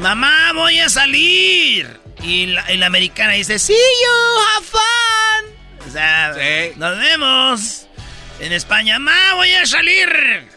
Mamá, 0.00 0.52
voy 0.54 0.80
a 0.80 0.88
salir. 0.88 2.00
Y 2.22 2.46
la, 2.46 2.86
americana 2.86 3.32
dice, 3.32 3.58
sí, 3.58 3.72
you, 3.72 4.40
have 4.56 4.66
fun. 4.66 4.78
O 5.88 5.90
sea, 5.90 6.34
nos 6.76 6.98
vemos. 6.98 7.86
En 8.40 8.52
España, 8.52 8.98
mamá, 8.98 9.34
voy 9.34 9.52
a 9.52 9.66
salir. 9.66 10.48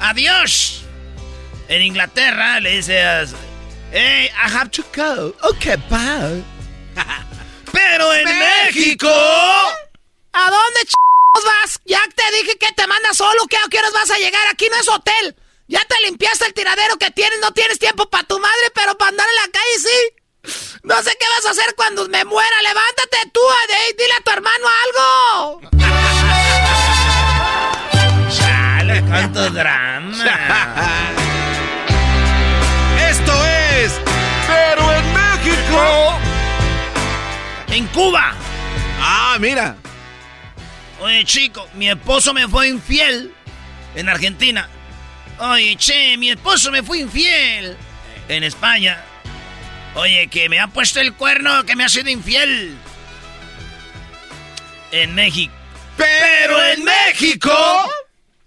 Adiós. 0.00 0.84
En 1.68 1.82
Inglaterra 1.82 2.60
le 2.60 2.76
dice, 2.76 3.02
hey, 3.92 4.26
I 4.26 4.52
have 4.52 4.70
to 4.70 4.84
go. 4.94 5.34
Okay, 5.42 5.76
bye. 5.90 6.55
Pero 7.72 8.12
en 8.14 8.38
México. 8.38 9.08
¿A 9.08 10.50
dónde 10.50 10.80
ch 10.84 10.94
vas? 11.44 11.80
Ya 11.84 12.00
te 12.14 12.30
dije 12.36 12.56
que 12.58 12.72
te 12.72 12.86
mandas 12.86 13.16
solo. 13.16 13.46
¿Qué, 13.48 13.56
¿A 13.56 13.68
qué 13.70 13.78
horas 13.78 13.92
vas 13.92 14.10
a 14.10 14.18
llegar? 14.18 14.46
Aquí 14.48 14.68
no 14.70 14.76
es 14.76 14.88
hotel. 14.88 15.34
Ya 15.68 15.84
te 15.84 15.96
limpiaste 16.06 16.46
el 16.46 16.54
tiradero 16.54 16.96
que 16.96 17.10
tienes. 17.10 17.38
No 17.40 17.52
tienes 17.52 17.78
tiempo 17.78 18.08
para 18.08 18.24
tu 18.24 18.38
madre, 18.38 18.70
pero 18.74 18.96
para 18.96 19.10
andar 19.10 19.26
en 19.28 19.36
la 19.36 19.48
calle 19.52 19.78
sí. 19.78 20.14
No 20.84 21.02
sé 21.02 21.16
qué 21.18 21.26
vas 21.28 21.44
a 21.46 21.50
hacer 21.50 21.74
cuando 21.76 22.08
me 22.08 22.24
muera. 22.24 22.62
Levántate 22.62 23.30
tú, 23.32 23.40
Adey. 23.64 23.92
Dile 23.98 24.14
a 24.18 24.22
tu 24.22 24.30
hermano 24.30 24.66
algo. 24.84 25.60
Chale, 28.36 29.02
cuánto 29.02 29.50
drama. 29.50 31.16
en 37.76 37.86
Cuba. 37.88 38.34
Ah, 39.00 39.36
mira. 39.38 39.76
Oye, 41.00 41.24
chico, 41.24 41.68
mi 41.74 41.90
esposo 41.90 42.32
me 42.32 42.48
fue 42.48 42.68
infiel 42.68 43.34
en 43.94 44.08
Argentina. 44.08 44.68
Oye, 45.38 45.76
che, 45.76 46.16
mi 46.16 46.30
esposo 46.30 46.70
me 46.70 46.82
fue 46.82 46.98
infiel 47.00 47.76
en 48.28 48.44
España. 48.44 49.04
Oye, 49.94 50.28
que 50.28 50.48
me 50.48 50.58
ha 50.58 50.68
puesto 50.68 51.00
el 51.00 51.12
cuerno, 51.14 51.64
que 51.66 51.76
me 51.76 51.84
ha 51.84 51.88
sido 51.90 52.08
infiel 52.08 52.76
en 54.92 55.14
México. 55.14 55.52
Pero 55.98 56.62
en 56.64 56.82
México. 56.82 57.52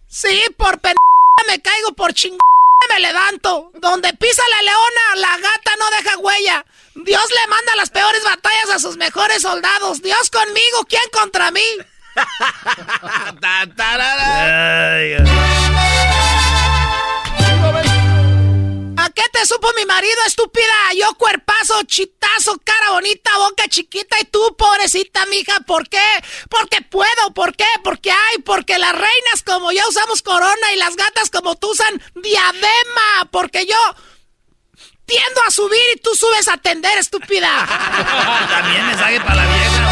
Sí, 0.07 0.43
por 0.57 0.79
pen 0.79 0.95
me 1.47 1.61
caigo, 1.61 1.93
por 1.93 2.13
ching 2.13 2.35
me 2.89 2.99
levanto. 2.99 3.71
Donde 3.75 4.13
pisa 4.13 4.41
la 4.49 4.61
leona, 4.63 5.27
la 5.27 5.37
gata 5.37 5.71
no 5.77 5.97
deja 5.97 6.17
huella. 6.17 6.65
Dios 7.05 7.25
le 7.29 7.47
manda 7.47 7.75
las 7.75 7.89
peores 7.89 8.23
batallas 8.23 8.69
a 8.71 8.79
sus 8.79 8.97
mejores 8.97 9.41
soldados. 9.41 10.01
Dios 10.01 10.29
conmigo, 10.29 10.85
¿quién 10.87 11.03
contra 11.11 11.51
mí? 11.51 11.63
¿A 18.97 19.09
qué 19.11 19.23
te 19.31 19.45
supo 19.45 19.69
mi 19.77 19.85
marido, 19.85 20.17
estúpida? 20.27 20.93
Yo 20.97 21.13
cuerpazo, 21.15 21.81
chitazo, 21.83 22.59
cara 22.63 22.91
bonita, 22.91 23.31
boca 23.37 23.67
chiquita 23.69 24.17
y 24.19 24.25
tú, 24.25 24.55
pobrecita 24.57 25.25
mija, 25.27 25.59
¿por 25.61 25.87
qué? 25.87 26.05
Porque 26.49 26.81
puedo, 26.81 27.33
¿por 27.33 27.55
qué? 27.55 27.67
Porque 27.83 28.11
hay, 28.11 28.39
porque 28.43 28.77
las 28.77 28.91
reinas 28.91 29.43
como 29.45 29.71
yo 29.71 29.87
usamos 29.87 30.21
corona 30.21 30.73
y 30.73 30.77
las 30.77 30.97
gatas 30.97 31.29
como 31.29 31.55
tú 31.55 31.71
usan 31.71 32.01
diadema, 32.15 33.29
porque 33.31 33.65
yo 33.65 33.77
tiendo 35.09 35.41
a 35.45 35.51
subir 35.51 35.81
y 35.95 35.99
tú 35.99 36.11
subes 36.13 36.47
a 36.47 36.57
tender, 36.57 36.97
estúpida. 36.99 37.49
También 38.49 38.85
mensaje 38.85 39.19
para 39.21 39.35
la 39.35 39.45
vieja, 39.45 39.83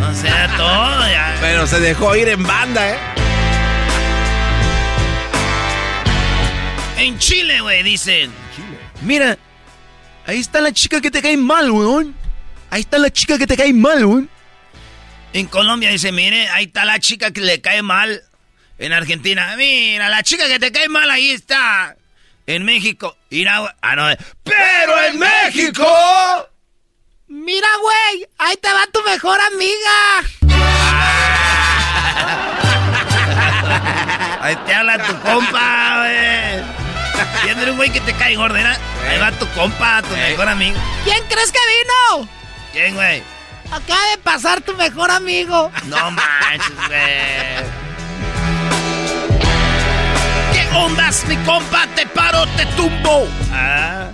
güey. 0.00 0.10
O 0.10 0.14
sea, 0.14 0.56
todo 0.56 1.08
ya. 1.08 1.36
Pero 1.40 1.66
se 1.66 1.80
dejó 1.80 2.16
ir 2.16 2.28
en 2.28 2.42
banda, 2.42 2.90
¿eh? 2.90 2.98
En 6.96 7.18
Chile, 7.18 7.60
güey, 7.60 7.82
dicen. 7.82 8.32
Mira, 9.02 9.36
ahí 10.26 10.38
está 10.38 10.60
la 10.60 10.72
chica 10.72 11.00
que 11.00 11.10
te 11.10 11.20
cae 11.22 11.36
mal, 11.36 11.70
weón. 11.70 12.16
Ahí 12.70 12.80
está 12.80 12.98
la 12.98 13.10
chica 13.10 13.36
que 13.38 13.46
te 13.46 13.56
cae 13.56 13.72
mal, 13.72 14.04
weón. 14.04 14.30
En 15.32 15.46
Colombia 15.46 15.90
dice, 15.90 16.10
mire, 16.10 16.48
ahí 16.48 16.64
está 16.64 16.84
la 16.84 16.98
chica 16.98 17.30
que 17.30 17.40
le 17.40 17.60
cae 17.60 17.82
mal. 17.82 18.22
En 18.78 18.94
Argentina, 18.94 19.54
mira, 19.56 20.08
la 20.08 20.22
chica 20.22 20.48
que 20.48 20.58
te 20.58 20.72
cae 20.72 20.88
mal, 20.88 21.10
ahí 21.10 21.30
está. 21.30 21.96
En 22.50 22.64
México, 22.64 23.16
mira, 23.30 23.76
ah, 23.80 23.94
no, 23.94 24.08
pero 24.42 25.00
en 25.04 25.20
México. 25.20 25.86
Mira, 27.28 27.68
güey, 27.80 28.26
ahí 28.38 28.56
te 28.56 28.72
va 28.72 28.88
tu 28.92 29.00
mejor 29.04 29.40
amiga. 29.40 30.24
Ahí 34.42 34.56
te 34.66 34.74
habla 34.74 34.98
tu 34.98 35.16
compa, 35.20 35.98
güey. 35.98 36.64
Viendo 37.44 37.70
un 37.70 37.76
güey 37.76 37.90
que 37.90 38.00
te 38.00 38.12
cae 38.14 38.34
gordera. 38.34 38.76
Ahí 39.08 39.20
va 39.20 39.30
tu 39.30 39.46
compa, 39.50 40.02
tu 40.02 40.16
mejor 40.16 40.48
amigo. 40.48 40.76
¿Quién 41.04 41.22
crees 41.28 41.52
que 41.52 41.60
vino? 41.60 42.28
¿Quién, 42.72 42.96
güey? 42.96 43.22
Acaba 43.70 44.04
de 44.10 44.18
pasar 44.18 44.60
tu 44.62 44.74
mejor 44.74 45.12
amigo. 45.12 45.70
No 45.84 46.10
manches, 46.10 46.88
güey. 46.88 47.89
¿Qué 50.70 50.76
ondas, 50.76 51.24
mi 51.26 51.36
compa? 51.38 51.86
Te 51.94 52.06
paro, 52.06 52.46
te 52.56 52.64
tumbo. 52.76 53.26
Ah, 53.52 54.10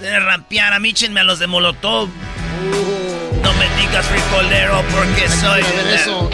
de 0.00 0.20
rampear, 0.20 0.72
amíchenme 0.72 1.20
a 1.20 1.24
los 1.24 1.38
de 1.38 1.46
Molotov. 1.46 2.08
No 3.42 3.52
me 3.54 3.68
digas 3.80 4.06
fricolero 4.06 4.82
porque 4.94 5.28
soy... 5.28 5.62
eso. 5.94 6.30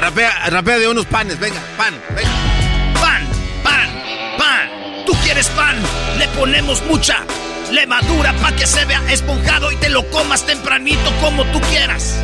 Rapea, 0.00 0.50
rapea 0.50 0.78
de 0.78 0.88
unos 0.88 1.06
panes, 1.06 1.38
venga, 1.38 1.60
pan, 1.76 1.94
venga. 2.14 2.30
Pan, 3.00 3.26
pan, 3.62 3.88
pan. 4.38 5.04
¿Tú 5.06 5.14
quieres 5.22 5.48
pan? 5.50 5.76
Le 6.18 6.28
ponemos 6.28 6.82
mucha 6.84 7.18
levadura 7.70 8.32
para 8.34 8.56
que 8.56 8.66
se 8.66 8.84
vea 8.84 9.02
esponjado 9.10 9.72
y 9.72 9.76
te 9.76 9.88
lo 9.88 10.08
comas 10.10 10.44
tempranito 10.46 11.12
como 11.20 11.44
tú 11.46 11.60
quieras. 11.62 12.22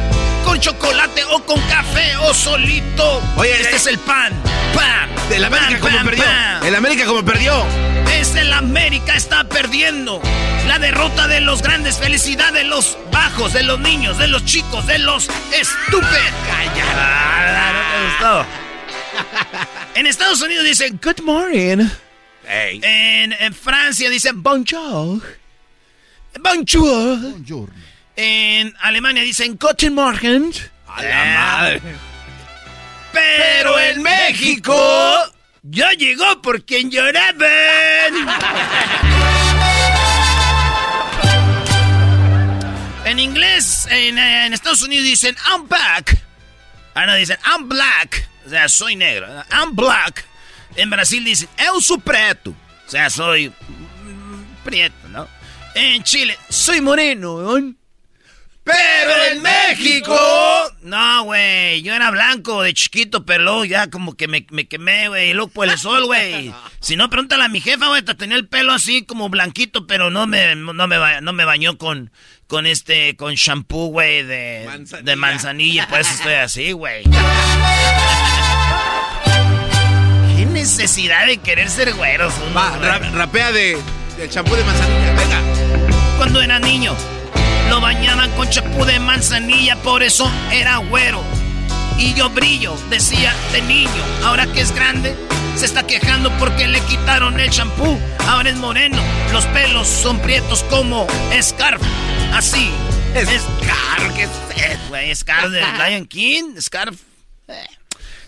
Con 0.51 0.59
chocolate 0.59 1.23
o 1.31 1.39
con 1.47 1.61
café 1.69 2.17
o 2.17 2.35
solito. 2.35 3.23
Oye, 3.37 3.53
este 3.53 3.71
eh, 3.71 3.77
es 3.77 3.87
el 3.87 3.99
pan. 4.01 4.33
Pan. 4.75 5.09
El 5.33 5.45
América 5.45 5.69
pan, 5.71 5.79
como 5.79 5.97
pan, 5.97 6.07
perdió. 6.07 6.25
pan. 6.25 6.67
El 6.67 6.75
América 6.75 7.07
como 7.07 7.25
perdió. 7.25 7.65
Es 8.13 8.35
el 8.35 8.53
América 8.53 9.15
está 9.15 9.45
perdiendo. 9.45 10.21
La 10.67 10.81
derrota 10.81 11.29
de 11.29 11.41
los 11.41 11.63
grandes, 11.63 11.99
felicidad 11.99 12.53
de 12.53 12.65
los 12.65 12.99
bajos, 13.13 13.53
de 13.53 13.63
los 13.63 13.79
niños, 13.79 14.19
de 14.19 14.27
los 14.27 14.45
chicos, 14.45 14.89
de 14.89 14.99
los 14.99 15.31
estúpidos. 15.53 16.11
Callada, 16.49 17.73
no 17.73 17.81
te 17.93 18.05
gustó. 18.09 18.47
En 19.95 20.09
Estados 20.09 20.43
Unidos 20.43 20.65
dicen 20.65 20.99
good 21.01 21.21
morning. 21.23 21.87
En, 22.49 23.33
en 23.35 23.55
Francia 23.55 24.11
dicen 24.11 24.43
bonjour. 24.43 25.23
Bonjour. 26.41 27.71
En 28.23 28.77
Alemania 28.81 29.23
dicen 29.23 29.57
guten 29.59 29.95
Morgen. 29.95 30.53
A 30.87 31.03
la 31.03 31.25
madre. 31.25 31.81
Pero 33.15 33.81
en 33.81 34.03
México 34.03 34.77
ya 35.63 35.93
llegó 35.93 36.43
por 36.43 36.63
quien 36.67 36.91
lloraban. 36.91 37.49
En 43.07 43.19
inglés, 43.19 43.89
en, 43.91 44.19
en 44.19 44.53
Estados 44.53 44.83
Unidos 44.83 45.07
dicen 45.07 45.35
I'm 45.51 45.67
back. 45.67 46.19
Ah, 46.93 47.07
no, 47.07 47.15
dicen 47.15 47.39
I'm 47.47 47.71
black. 47.71 48.29
O 48.45 48.51
sea, 48.51 48.69
soy 48.69 48.97
negro. 48.97 49.29
I'm 49.51 49.75
black. 49.75 50.27
En 50.77 50.91
Brasil 50.91 51.25
dicen 51.25 51.49
Eu 51.57 51.81
sou 51.81 51.99
preto. 51.99 52.51
O 52.87 52.91
sea, 52.91 53.09
soy 53.09 53.49
mm, 53.49 54.63
prieto, 54.63 55.09
¿no? 55.09 55.27
En 55.75 56.03
Chile, 56.03 56.37
soy 56.51 56.83
moreno, 56.83 57.37
weón. 57.37 57.80
Pero 58.71 59.25
en 59.33 59.43
México. 59.43 60.17
No, 60.83 61.25
güey. 61.25 61.83
Yo 61.83 61.95
era 61.95 62.11
blanco 62.11 62.63
de 62.63 62.75
chiquito, 62.75 63.25
pero 63.25 63.45
luego 63.45 63.65
ya 63.65 63.89
como 63.91 64.15
que 64.17 64.29
me, 64.29 64.47
me 64.51 64.67
quemé, 64.69 65.09
güey. 65.09 65.31
Y 65.31 65.35
luego 65.35 65.51
por 65.51 65.69
el 65.69 65.79
sol, 65.79 66.05
güey. 66.07 66.53
Si 66.81 66.97
no, 66.97 67.11
pregúntale 67.11 67.45
a 67.45 67.49
mi 67.49 67.61
jefa, 67.61 67.89
güey. 67.89 68.03
Tenía 68.03 68.37
el 68.37 68.49
pelo 68.49 68.73
así 68.73 69.05
como 69.05 69.29
blanquito, 69.29 69.87
pero 69.87 70.11
no 70.11 70.27
me, 70.27 70.55
no 70.57 70.87
me, 70.87 70.97
ba- 70.99 71.21
no 71.21 71.33
me 71.35 71.45
bañó 71.45 71.77
con, 71.77 72.11
con 72.47 72.67
este, 72.67 73.17
con 73.17 73.35
shampoo, 73.35 73.89
güey, 73.89 74.23
de, 74.23 74.87
de 75.03 75.17
manzanilla. 75.17 75.87
Por 75.89 76.01
eso 76.01 76.15
estoy 76.15 76.35
así, 76.35 76.73
güey. 76.73 77.05
¿Qué 80.37 80.47
necesidad 80.47 81.27
de 81.27 81.37
querer 81.39 81.69
ser 81.69 81.93
güeros? 81.95 82.33
Va, 82.57 82.77
ra- 82.79 82.99
rapea 82.99 83.53
de, 83.53 83.79
de 84.17 84.29
champú 84.29 84.55
de 84.55 84.65
manzanilla, 84.65 85.13
venga. 85.13 85.41
Cuando 86.17 86.41
era 86.41 86.59
niño, 86.59 86.97
lo 87.71 87.81
bañaban 87.81 88.33
con 88.33 88.51
champú 88.51 88.85
de 88.85 88.99
manzanilla, 88.99 89.77
por 89.77 90.03
eso 90.03 90.29
era 90.51 90.79
güero. 90.79 91.23
Y 91.99 92.13
yo 92.15 92.29
brillo, 92.29 92.77
decía 92.91 93.33
de 93.53 93.63
niño. 93.63 94.05
Ahora 94.25 94.53
que 94.53 94.61
es 94.61 94.75
grande, 94.75 95.15
se 95.55 95.67
está 95.67 95.87
quejando 95.87 96.37
porque 96.39 96.67
le 96.67 96.81
quitaron 96.81 97.39
el 97.39 97.49
champú. 97.49 97.97
Ahora 98.27 98.51
es 98.51 98.57
moreno, 98.57 99.01
los 99.33 99.47
pelos 99.47 99.87
son 99.87 100.21
prietos 100.21 100.65
como 100.65 101.07
Scarf. 101.41 101.81
Así. 102.33 102.71
Scarf, 103.15 104.17
¿qué 104.17 104.25
es, 104.25 104.89
güey? 104.89 105.15
Scarf 105.15 105.51
de 105.51 105.61
Lion 105.89 106.07
King, 106.07 106.61
Scarf. 106.61 106.97
Eh. 107.47 107.67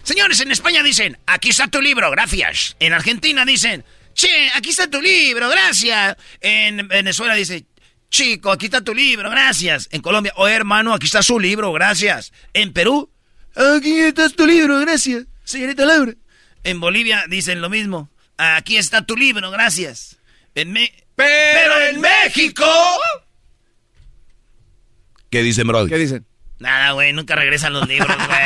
Señores, 0.04 0.40
en 0.40 0.52
España 0.52 0.84
dicen, 0.84 1.18
aquí 1.26 1.50
está 1.50 1.66
tu 1.66 1.80
libro, 1.80 2.12
gracias. 2.12 2.76
En 2.78 2.92
Argentina 2.92 3.44
dicen, 3.44 3.84
che, 4.14 4.50
aquí 4.54 4.70
está 4.70 4.88
tu 4.88 5.00
libro, 5.00 5.48
gracias. 5.48 6.16
En 6.40 6.86
Venezuela 6.86 7.34
dice, 7.34 7.64
chico, 8.12 8.52
aquí 8.52 8.66
está 8.66 8.80
tu 8.82 8.94
libro, 8.94 9.28
gracias. 9.30 9.88
En 9.90 10.00
Colombia, 10.02 10.32
oh 10.36 10.46
hermano, 10.46 10.94
aquí 10.94 11.06
está 11.06 11.22
su 11.22 11.40
libro, 11.40 11.72
gracias. 11.72 12.32
En 12.52 12.72
Perú, 12.72 13.10
aquí 13.56 13.98
está 14.00 14.28
tu 14.28 14.46
libro, 14.46 14.78
gracias, 14.78 15.24
señorita 15.42 15.84
Laura. 15.84 16.12
En 16.62 16.78
Bolivia 16.78 17.24
dicen 17.28 17.60
lo 17.60 17.68
mismo, 17.70 18.08
aquí 18.36 18.76
está 18.76 19.04
tu 19.04 19.16
libro, 19.16 19.50
gracias. 19.50 20.18
En 20.54 20.70
Me- 20.72 20.92
Pero 21.16 21.80
en 21.90 22.00
México... 22.00 22.64
¿Qué 25.30 25.42
dicen, 25.42 25.66
Brody? 25.66 25.88
¿Qué 25.88 25.96
dicen? 25.98 26.26
Nada, 26.58 26.92
güey, 26.92 27.12
nunca 27.14 27.34
regresan 27.34 27.72
los 27.72 27.88
libros, 27.88 28.14
güey. 28.26 28.38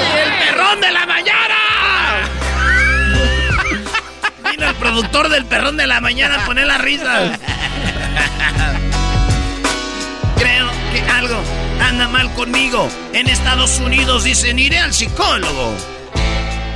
productor 4.80 5.28
del 5.28 5.44
perrón 5.44 5.76
de 5.76 5.86
la 5.86 6.00
mañana 6.00 6.44
poner 6.46 6.66
las 6.66 6.80
risas. 6.80 7.38
Creo 10.36 10.70
que 10.92 11.00
algo 11.10 11.42
anda 11.80 12.08
mal 12.08 12.32
conmigo. 12.34 12.88
En 13.12 13.28
Estados 13.28 13.78
Unidos 13.78 14.24
dicen, 14.24 14.58
iré 14.58 14.78
al 14.78 14.92
psicólogo. 14.92 15.76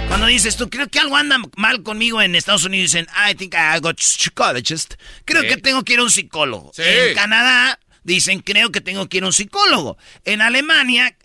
Cuando 0.09 0.27
dices 0.27 0.57
tú, 0.57 0.69
creo 0.71 0.87
que 0.89 1.01
algo 1.01 1.17
anda 1.17 1.39
mal 1.57 1.83
conmigo 1.83 2.21
en 2.23 2.35
Estados 2.37 2.65
Unidos, 2.65 2.93
dicen, 2.93 3.07
I 3.29 3.35
think 3.35 3.55
I 3.55 3.81
got 3.81 3.99
psychologist. 3.99 4.95
Creo 5.25 5.43
Sí. 5.43 5.49
que 5.49 5.57
tengo 5.57 5.83
que 5.83 5.95
ir 5.95 5.99
a 5.99 6.03
un 6.03 6.11
psicólogo. 6.11 6.71
Sí. 6.75 6.83
En 6.85 7.15
Canadá 7.17 7.81
dicen, 8.05 8.41
creo 8.41 8.71
que 8.71 8.81
tengo 8.81 9.09
que 9.09 9.17
ir 9.17 9.23
a 9.25 9.27
un 9.27 9.33
psicólogo. 9.33 9.97
En 10.25 10.43
Alemania 10.43 11.17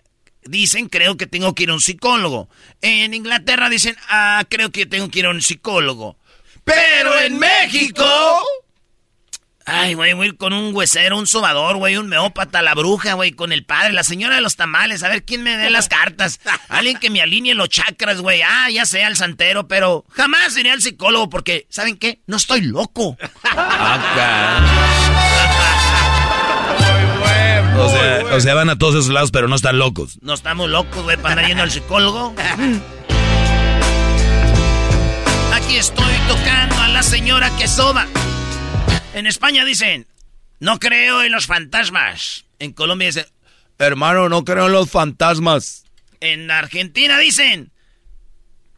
dicen, 0.44 0.88
creo 0.88 1.16
que 1.16 1.26
tengo 1.26 1.54
que 1.54 1.64
ir 1.64 1.70
a 1.70 1.74
un 1.74 1.80
psicólogo. 1.80 2.48
En 2.80 3.12
Inglaterra 3.14 3.68
dicen, 3.68 3.96
ah, 4.08 4.42
creo 4.48 4.72
que 4.72 4.86
tengo 4.86 5.08
que 5.10 5.18
ir 5.20 5.26
a 5.26 5.30
un 5.30 5.42
psicólogo. 5.42 6.16
Pero 6.64 7.18
en 7.20 7.38
México... 7.38 8.04
Ay, 9.66 9.94
güey, 9.94 10.14
voy 10.14 10.26
a 10.26 10.28
ir 10.30 10.36
con 10.36 10.52
un 10.52 10.74
huesero, 10.74 11.16
un 11.16 11.28
sobador, 11.28 11.76
güey, 11.76 11.96
un 11.96 12.08
meópata, 12.08 12.60
la 12.60 12.74
bruja, 12.74 13.12
güey, 13.14 13.30
con 13.30 13.52
el 13.52 13.64
padre, 13.64 13.92
la 13.92 14.02
señora 14.02 14.34
de 14.34 14.40
los 14.40 14.56
tamales, 14.56 15.04
a 15.04 15.08
ver 15.08 15.22
quién 15.22 15.44
me 15.44 15.56
dé 15.56 15.70
las 15.70 15.88
cartas. 15.96 16.40
Alguien 16.68 16.98
que 16.98 17.08
me 17.10 17.22
alinee 17.22 17.54
los 17.54 17.68
chakras, 17.68 18.20
güey. 18.20 18.42
Ah, 18.42 18.68
ya 18.70 18.84
sea 18.84 19.06
el 19.06 19.16
santero, 19.16 19.68
pero 19.68 20.04
jamás 20.10 20.56
iré 20.56 20.72
al 20.72 20.82
psicólogo 20.82 21.28
porque, 21.30 21.66
¿saben 21.70 21.96
qué? 21.98 22.20
No 22.26 22.36
estoy 22.36 22.62
loco. 22.62 23.16
O 27.80 27.88
sea, 27.88 28.24
o 28.34 28.40
sea, 28.40 28.54
van 28.54 28.68
a 28.68 28.76
todos 28.76 28.94
esos 28.94 29.08
lados, 29.08 29.30
pero 29.30 29.48
no 29.48 29.56
están 29.56 29.78
locos. 29.78 30.18
No 30.20 30.34
estamos 30.34 30.68
locos, 30.68 31.02
güey, 31.02 31.16
para 31.16 31.30
andar 31.30 31.46
yendo 31.46 31.62
al 31.62 31.70
psicólogo. 31.70 32.34
aquí 35.54 35.76
estoy 35.76 36.19
tocando 36.30 36.76
a 36.76 36.86
la 36.86 37.02
señora 37.02 37.50
que 37.58 37.66
soba. 37.66 38.06
En 39.14 39.26
España 39.26 39.64
dicen, 39.64 40.06
no 40.60 40.78
creo 40.78 41.24
en 41.24 41.32
los 41.32 41.46
fantasmas. 41.46 42.44
En 42.60 42.72
Colombia 42.72 43.08
dicen, 43.08 43.26
hermano, 43.80 44.28
no 44.28 44.44
creo 44.44 44.66
en 44.66 44.72
los 44.72 44.88
fantasmas. 44.88 45.86
En 46.20 46.48
Argentina 46.52 47.18
dicen, 47.18 47.72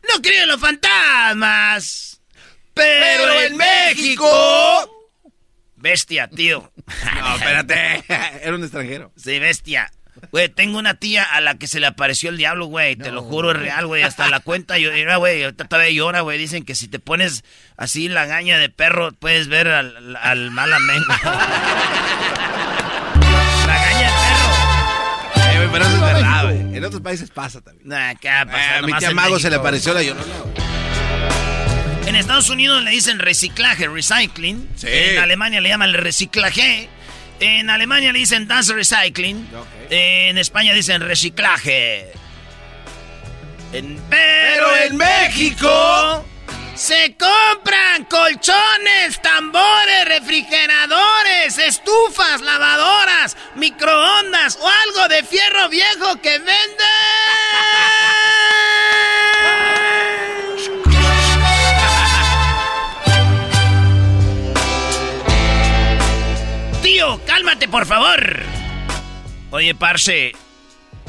no 0.08 0.22
creo 0.22 0.44
en 0.44 0.48
los 0.48 0.60
fantasmas. 0.60 2.22
Pero, 2.72 3.40
en 3.42 3.56
México... 3.58 5.06
Bestia, 5.76 6.28
tío. 6.28 6.72
No, 7.20 7.34
espérate. 7.34 8.02
Era 8.42 8.54
un 8.54 8.62
extranjero. 8.62 9.12
Sí, 9.14 9.38
bestia. 9.38 9.92
Güey, 10.30 10.48
tengo 10.48 10.78
una 10.78 10.94
tía 10.94 11.24
a 11.24 11.40
la 11.40 11.56
que 11.56 11.66
se 11.66 11.80
le 11.80 11.86
apareció 11.86 12.30
el 12.30 12.36
diablo, 12.36 12.66
güey. 12.66 12.96
Te 12.96 13.10
lo 13.10 13.22
juro, 13.22 13.50
es 13.50 13.58
real, 13.58 13.86
güey. 13.86 14.02
Hasta 14.02 14.28
la 14.28 14.40
cuenta 14.40 14.78
llora, 14.78 15.16
güey. 15.16 15.42
Ahorita 15.44 15.64
todavía 15.64 15.90
llora, 15.92 16.20
güey. 16.20 16.38
Dicen 16.38 16.64
que 16.64 16.74
si 16.74 16.88
te 16.88 16.98
pones 16.98 17.44
así 17.76 18.08
la 18.08 18.24
gaña 18.26 18.58
de 18.58 18.68
perro, 18.68 19.12
puedes 19.12 19.48
ver 19.48 19.68
al, 19.68 20.16
al 20.16 20.50
mal 20.50 20.72
amén. 20.72 21.02
la 23.66 23.74
gaña 23.84 24.10
de 24.10 24.14
perro. 24.22 25.52
Eh, 25.52 25.56
güey, 25.56 25.68
pero 25.72 25.84
eso 25.84 25.94
es 25.94 26.00
verdad, 26.00 26.44
güey. 26.44 26.76
En 26.76 26.84
otros 26.84 27.02
países 27.02 27.30
pasa 27.30 27.60
también. 27.60 27.88
Nah, 27.88 28.14
¿qué 28.14 28.28
va 28.28 28.40
a 28.42 28.46
pasar? 28.46 28.60
Eh, 28.60 28.78
a 28.78 28.82
mi 28.82 28.92
tía 28.94 29.10
Mago 29.12 29.38
se 29.38 29.50
le 29.50 29.56
apareció 29.56 29.92
la 29.92 30.02
llorona. 30.02 30.24
En 32.06 32.16
Estados 32.16 32.50
Unidos 32.50 32.82
le 32.82 32.90
dicen 32.90 33.18
reciclaje, 33.18 33.88
recycling. 33.88 34.68
En 34.82 35.18
Alemania 35.18 35.60
le 35.60 35.68
llaman 35.68 35.90
el 35.90 35.94
reciclaje. 35.94 36.88
En 37.44 37.68
Alemania 37.70 38.12
le 38.12 38.20
dicen 38.20 38.46
dance 38.46 38.72
recycling. 38.72 39.48
En 39.90 40.38
España 40.38 40.72
dicen 40.74 41.00
reciclaje. 41.00 42.12
En- 43.72 44.00
pero 44.08 44.76
en 44.76 44.96
México 44.96 46.24
se 46.76 47.16
compran 47.16 48.04
colchones, 48.04 49.20
tambores, 49.22 50.04
refrigeradores, 50.06 51.58
estufas, 51.58 52.40
lavadoras, 52.42 53.36
microondas 53.56 54.56
o 54.60 54.68
algo 54.68 55.08
de 55.08 55.24
fierro 55.24 55.68
viejo 55.68 56.20
que 56.22 56.38
venden. 56.38 56.56
Tío, 66.82 67.20
cálmate, 67.24 67.68
por 67.68 67.86
favor. 67.86 68.42
Oye, 69.50 69.74
parce, 69.74 70.32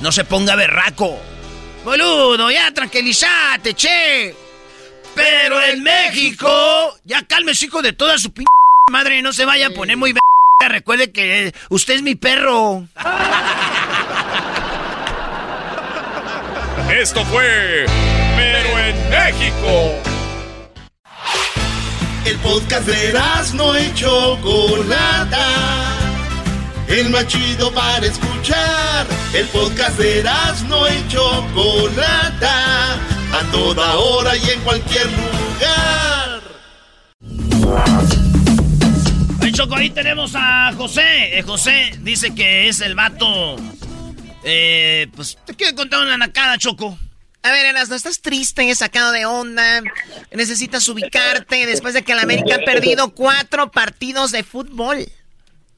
no 0.02 0.12
se 0.12 0.24
ponga 0.24 0.56
berraco. 0.56 1.20
Boludo, 1.84 2.52
ya 2.52 2.72
tranquilízate, 2.72 3.74
che. 3.74 4.36
Pero 5.16 5.62
en 5.62 5.84
México, 5.84 6.50
ya 7.04 7.24
cálmese, 7.24 7.66
hijo 7.66 7.82
de 7.82 7.94
toda 7.94 8.18
su 8.18 8.32
p 8.32 8.44
madre, 8.92 9.22
no 9.22 9.34
se 9.34 9.46
vaya 9.46 9.68
a 9.68 9.70
poner 9.72 9.98
muy 9.98 10.14
b 10.14 10.20
Recuerde 10.70 11.12
que 11.12 11.54
usted 11.70 11.96
es 11.96 12.02
mi 12.02 12.16
perro. 12.16 12.88
Esto 16.90 17.26
fue 17.26 17.86
Pero 18.38 18.80
en 18.80 19.10
México. 19.10 20.13
El 22.26 22.38
podcast 22.38 22.88
de 22.88 23.14
no 23.54 23.78
y 23.78 23.94
Chocolata. 23.94 25.48
El 26.88 27.10
más 27.10 27.28
chido 27.28 27.70
para 27.74 28.06
escuchar. 28.06 29.06
El 29.34 29.46
podcast 29.48 29.98
de 29.98 30.24
no 30.70 30.88
y 30.88 31.08
Chocolata. 31.10 32.94
A 32.94 33.52
toda 33.52 33.96
hora 33.96 34.38
y 34.38 34.50
en 34.52 34.62
cualquier 34.62 35.08
lugar. 35.08 36.42
Oye, 39.42 39.52
Choco, 39.52 39.76
ahí 39.76 39.90
tenemos 39.90 40.32
a 40.36 40.72
José. 40.78 41.38
Eh, 41.38 41.42
José 41.42 41.92
dice 42.00 42.34
que 42.34 42.70
es 42.70 42.80
el 42.80 42.96
vato. 42.96 43.58
Eh, 44.46 45.08
pues 45.14 45.38
te 45.46 45.54
quiero 45.56 45.76
contar 45.76 46.02
una 46.02 46.18
nacada, 46.18 46.58
Choco. 46.58 46.98
A 47.44 47.52
ver, 47.52 47.66
Eras, 47.66 47.90
no 47.90 47.96
estás 47.96 48.22
triste, 48.22 48.74
sacado 48.74 49.12
de 49.12 49.26
onda. 49.26 49.82
Necesitas 50.32 50.88
ubicarte 50.88 51.66
después 51.66 51.94
de 51.94 52.02
que 52.04 52.16
la 52.16 52.22
América 52.22 52.56
ha 52.56 52.66
perdido 52.66 53.10
cuatro 53.14 53.70
partidos 53.70 54.32
de 54.32 54.44
fútbol. 54.44 55.06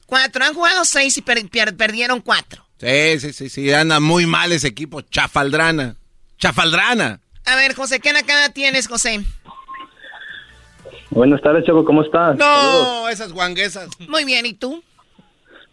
Cuatro. 0.06 0.44
Han 0.44 0.54
jugado 0.54 0.84
seis 0.84 1.18
y 1.18 1.22
per- 1.22 1.48
per- 1.48 1.76
perdieron 1.76 2.20
cuatro. 2.20 2.64
Sí, 2.78 3.18
sí, 3.18 3.32
sí, 3.32 3.48
sí. 3.48 3.72
Anda 3.72 3.98
muy 3.98 4.26
mal 4.26 4.52
ese 4.52 4.68
equipo. 4.68 5.00
Chafaldrana. 5.00 5.96
Chafaldrana. 6.38 7.20
A 7.46 7.56
ver, 7.56 7.74
José, 7.74 7.98
¿qué 7.98 8.12
nacada 8.12 8.50
tienes, 8.50 8.86
José? 8.86 9.24
Buenas 11.10 11.40
tardes, 11.40 11.64
Choco, 11.64 11.84
¿cómo 11.84 12.02
estás? 12.02 12.36
No, 12.36 13.08
esas 13.08 13.32
guanguesas. 13.32 13.88
Muy 14.08 14.24
bien, 14.24 14.44
¿y 14.46 14.52
tú? 14.54 14.82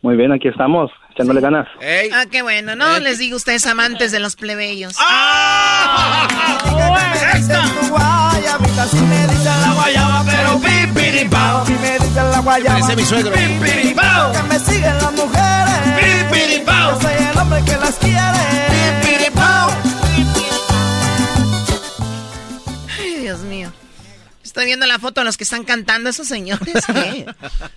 Muy 0.02 0.16
bien, 0.16 0.32
aquí 0.32 0.48
estamos, 0.48 0.92
echándole 1.14 1.42
ganas. 1.42 1.68
Ah, 2.14 2.26
qué 2.30 2.42
bueno, 2.42 2.76
¿no? 2.76 3.00
Les 3.00 3.20
digo 3.20 3.38
ustedes 3.38 3.66
amantes 3.66 4.12
de 4.12 4.20
los 4.20 4.36
plebeyos. 4.36 4.96
guayabita, 7.90 8.88
si 8.88 8.98
me 8.98 9.28
dicen 9.28 9.62
la 9.62 9.74
guayaba, 9.74 10.26
pero 10.26 10.60
pipiripao. 10.60 11.66
Si 11.66 11.74
me 11.74 12.00
dicen 12.00 12.32
la 12.32 12.40
guayaba, 12.40 12.96
mi 12.96 13.06
suegro. 13.06 13.32
pipiripao. 13.32 14.32
Que 14.32 14.44
me 14.44 14.60
siguen 14.60 14.98
las 14.98 15.14
mujeres, 15.14 16.30
pipiripao. 16.32 17.00
Yo 17.00 17.02
soy 17.02 17.28
el 17.32 17.38
hombre 17.38 17.64
que 17.64 17.78
las 17.78 17.96
quiere, 17.96 18.44
Estoy 24.64 24.78
viendo 24.78 24.88
la 24.88 24.98
foto 24.98 25.20
de 25.20 25.26
los 25.26 25.36
que 25.36 25.44
están 25.44 25.66
cantando 25.66 26.10
esos 26.10 26.26
señores. 26.26 26.88
¿qué? 26.88 27.26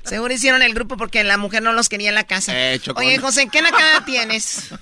Seguro 0.05 0.33
hicieron 0.33 0.63
el 0.63 0.73
grupo 0.73 0.97
porque 0.97 1.25
la 1.25 1.37
mujer 1.37 1.61
no 1.61 1.73
los 1.73 1.89
quería 1.89 2.11
en 2.11 2.15
la 2.15 2.23
casa. 2.23 2.53
Chocón. 2.79 3.05
Oye, 3.05 3.19
José, 3.19 3.49
¿qué 3.51 3.61
nacada 3.61 4.05
tienes? 4.05 4.73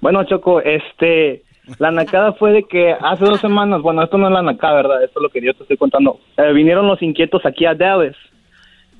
Bueno, 0.00 0.24
Choco, 0.24 0.62
este, 0.62 1.42
la 1.78 1.90
nacada 1.90 2.32
fue 2.32 2.52
de 2.52 2.62
que 2.62 2.94
hace 2.98 3.26
dos 3.26 3.40
semanas, 3.40 3.82
bueno, 3.82 4.02
esto 4.02 4.16
no 4.16 4.28
es 4.28 4.32
la 4.32 4.40
nacada, 4.40 4.76
¿verdad? 4.76 5.04
Esto 5.04 5.20
es 5.20 5.22
lo 5.22 5.28
que 5.28 5.42
yo 5.42 5.52
te 5.52 5.64
estoy 5.64 5.76
contando. 5.76 6.18
Eh, 6.38 6.50
vinieron 6.54 6.86
los 6.86 7.02
inquietos 7.02 7.44
aquí 7.44 7.66
a 7.66 7.74
Dallas. 7.74 8.16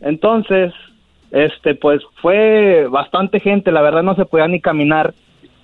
Entonces, 0.03 0.75
este, 1.31 1.77
pues 1.77 2.03
fue 2.21 2.89
bastante 2.91 3.41
gente, 3.41 3.73
la 3.73 3.81
verdad 3.81 4.03
no 4.03 4.17
se 4.17 4.27
podía 4.27 4.49
ni 4.49 4.61
caminar. 4.61 5.15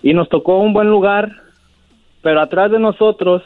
Y 0.03 0.15
nos 0.15 0.31
tocó 0.31 0.61
un 0.61 0.73
buen 0.73 0.89
lugar, 0.89 1.31
pero 2.23 2.41
atrás 2.41 2.71
de 2.71 2.79
nosotros 2.79 3.43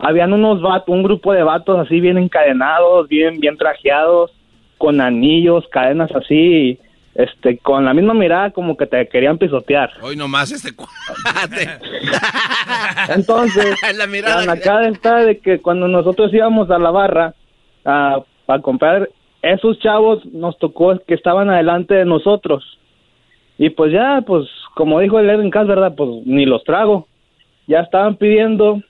habían 0.00 0.32
unos 0.32 0.60
vatos, 0.62 0.88
un 0.94 1.02
grupo 1.02 1.32
de 1.32 1.42
vatos 1.42 1.78
así 1.78 2.00
bien 2.00 2.18
encadenados, 2.18 3.08
bien, 3.08 3.38
bien 3.40 3.56
trajeados, 3.56 4.30
con 4.78 5.00
anillos, 5.00 5.66
cadenas 5.70 6.10
así, 6.14 6.78
este, 7.14 7.58
con 7.58 7.84
la 7.84 7.92
misma 7.92 8.14
mirada 8.14 8.50
como 8.50 8.76
que 8.76 8.86
te 8.86 9.06
querían 9.08 9.36
pisotear. 9.38 9.90
Hoy 10.00 10.16
nomás 10.16 10.52
este 10.52 10.74
cuate. 10.74 11.68
Entonces, 13.14 13.74
La 13.96 14.06
mirada 14.06 14.44
la 14.46 14.54
que- 14.56 14.88
está 14.92 15.16
de 15.18 15.38
que 15.38 15.60
cuando 15.60 15.88
nosotros 15.88 16.32
íbamos 16.32 16.70
a 16.70 16.78
la 16.78 16.90
barra 16.90 17.34
a, 17.84 18.20
a 18.46 18.58
comprar, 18.60 19.08
esos 19.42 19.78
chavos 19.80 20.24
nos 20.26 20.58
tocó 20.58 20.98
que 21.06 21.14
estaban 21.14 21.50
adelante 21.50 21.94
de 21.94 22.04
nosotros. 22.04 22.78
Y 23.58 23.70
pues 23.70 23.92
ya, 23.92 24.22
pues 24.26 24.46
como 24.74 25.00
dijo 25.00 25.18
el 25.18 25.28
Edwin 25.28 25.50
Cass, 25.50 25.66
¿verdad? 25.66 25.94
Pues 25.96 26.08
ni 26.24 26.46
los 26.46 26.62
trago. 26.64 27.06
Ya 27.66 27.80
estaban 27.80 28.16
pidiendo, 28.16 28.80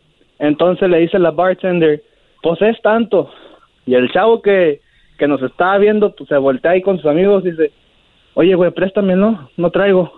entonces 0.40 0.88
le 0.88 0.98
dice 0.98 1.18
la 1.18 1.30
bartender, 1.30 2.02
pues 2.42 2.60
es 2.62 2.80
tanto. 2.82 3.30
Y 3.86 3.94
el 3.94 4.10
chavo 4.10 4.40
que, 4.40 4.80
que 5.18 5.28
nos 5.28 5.42
estaba 5.42 5.78
viendo, 5.78 6.14
pues 6.16 6.28
se 6.28 6.36
voltea 6.36 6.72
ahí 6.72 6.82
con 6.82 6.96
sus 6.96 7.06
amigos 7.06 7.44
y 7.44 7.50
dice, 7.50 7.72
oye, 8.34 8.54
güey, 8.54 8.70
préstame, 8.70 9.14
no, 9.14 9.50
no 9.56 9.70
traigo. 9.70 10.10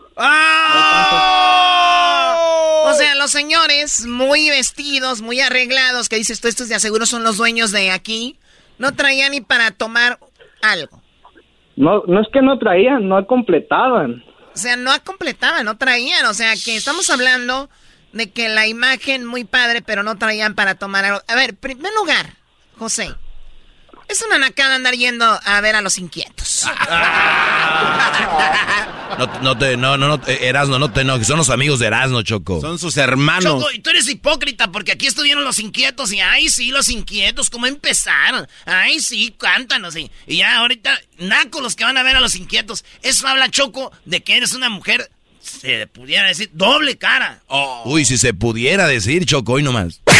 O 2.84 2.92
sea, 2.94 3.14
los 3.16 3.30
señores 3.30 4.06
muy 4.06 4.48
vestidos, 4.48 5.22
muy 5.22 5.40
arreglados, 5.40 6.08
que 6.08 6.16
dices 6.16 6.40
tú, 6.40 6.46
estos 6.48 6.68
de 6.68 6.76
aseguro 6.76 7.04
son 7.04 7.24
los 7.24 7.36
dueños 7.36 7.72
de 7.72 7.90
aquí, 7.90 8.36
no 8.78 8.94
traían 8.94 9.32
ni 9.32 9.40
para 9.40 9.72
tomar 9.72 10.18
algo. 10.62 11.02
No, 11.74 12.04
no 12.06 12.20
es 12.20 12.28
que 12.32 12.42
no 12.42 12.58
traían, 12.58 13.08
no 13.08 13.26
completaban. 13.26 14.22
O 14.54 14.56
sea, 14.56 14.76
no 14.76 14.92
completaban, 15.04 15.64
no 15.64 15.78
traían. 15.78 16.26
O 16.26 16.34
sea, 16.34 16.52
que 16.64 16.76
estamos 16.76 17.08
hablando 17.10 17.68
de 18.12 18.30
que 18.30 18.48
la 18.48 18.66
imagen 18.66 19.24
muy 19.24 19.44
padre, 19.44 19.82
pero 19.82 20.02
no 20.02 20.16
traían 20.16 20.54
para 20.54 20.74
tomar 20.74 21.04
algo. 21.04 21.22
A 21.28 21.34
ver, 21.34 21.50
en 21.50 21.56
primer 21.56 21.92
lugar, 21.94 22.36
José, 22.78 23.14
es 24.08 24.22
una 24.22 24.38
nacada 24.38 24.74
andar 24.74 24.94
yendo 24.94 25.24
a 25.44 25.60
ver 25.60 25.74
a 25.74 25.82
los 25.82 25.98
inquietos. 25.98 26.66
No, 29.18 29.26
no 29.42 29.58
te, 29.58 29.76
no, 29.76 29.98
no, 29.98 30.08
no, 30.08 30.26
eh, 30.26 30.38
Erasno, 30.42 30.78
no 30.78 30.90
te 30.90 31.02
enojes, 31.02 31.26
son 31.26 31.36
los 31.36 31.50
amigos 31.50 31.78
de 31.78 31.86
Erasno, 31.86 32.22
Choco. 32.22 32.62
Son 32.62 32.78
sus 32.78 32.96
hermanos. 32.96 33.60
Choco, 33.60 33.70
y 33.70 33.80
tú 33.80 33.90
eres 33.90 34.08
hipócrita 34.08 34.72
porque 34.72 34.92
aquí 34.92 35.06
estuvieron 35.06 35.44
los 35.44 35.58
inquietos 35.58 36.12
y 36.12 36.20
ay 36.20 36.48
sí, 36.48 36.70
los 36.70 36.88
inquietos, 36.88 37.50
¿cómo 37.50 37.66
empezaron? 37.66 38.48
Ay 38.64 39.00
sí, 39.00 39.34
cántanos 39.38 39.96
y, 39.96 40.10
y 40.26 40.38
ya 40.38 40.56
ahorita, 40.56 40.98
naco 41.18 41.60
los 41.60 41.76
que 41.76 41.84
van 41.84 41.98
a 41.98 42.02
ver 42.02 42.16
a 42.16 42.20
los 42.20 42.36
inquietos. 42.36 42.86
Eso 43.02 43.28
habla 43.28 43.50
Choco 43.50 43.92
de 44.06 44.22
que 44.22 44.36
eres 44.38 44.54
una 44.54 44.70
mujer, 44.70 45.10
se 45.42 45.86
pudiera 45.86 46.28
decir, 46.28 46.50
doble 46.52 46.96
cara. 46.98 47.42
Uy, 47.84 48.04
si 48.04 48.16
se 48.18 48.32
pudiera 48.34 48.86
decir, 48.86 49.24
Choco, 49.26 49.52
hoy 49.54 49.62
nomás. 49.62 50.00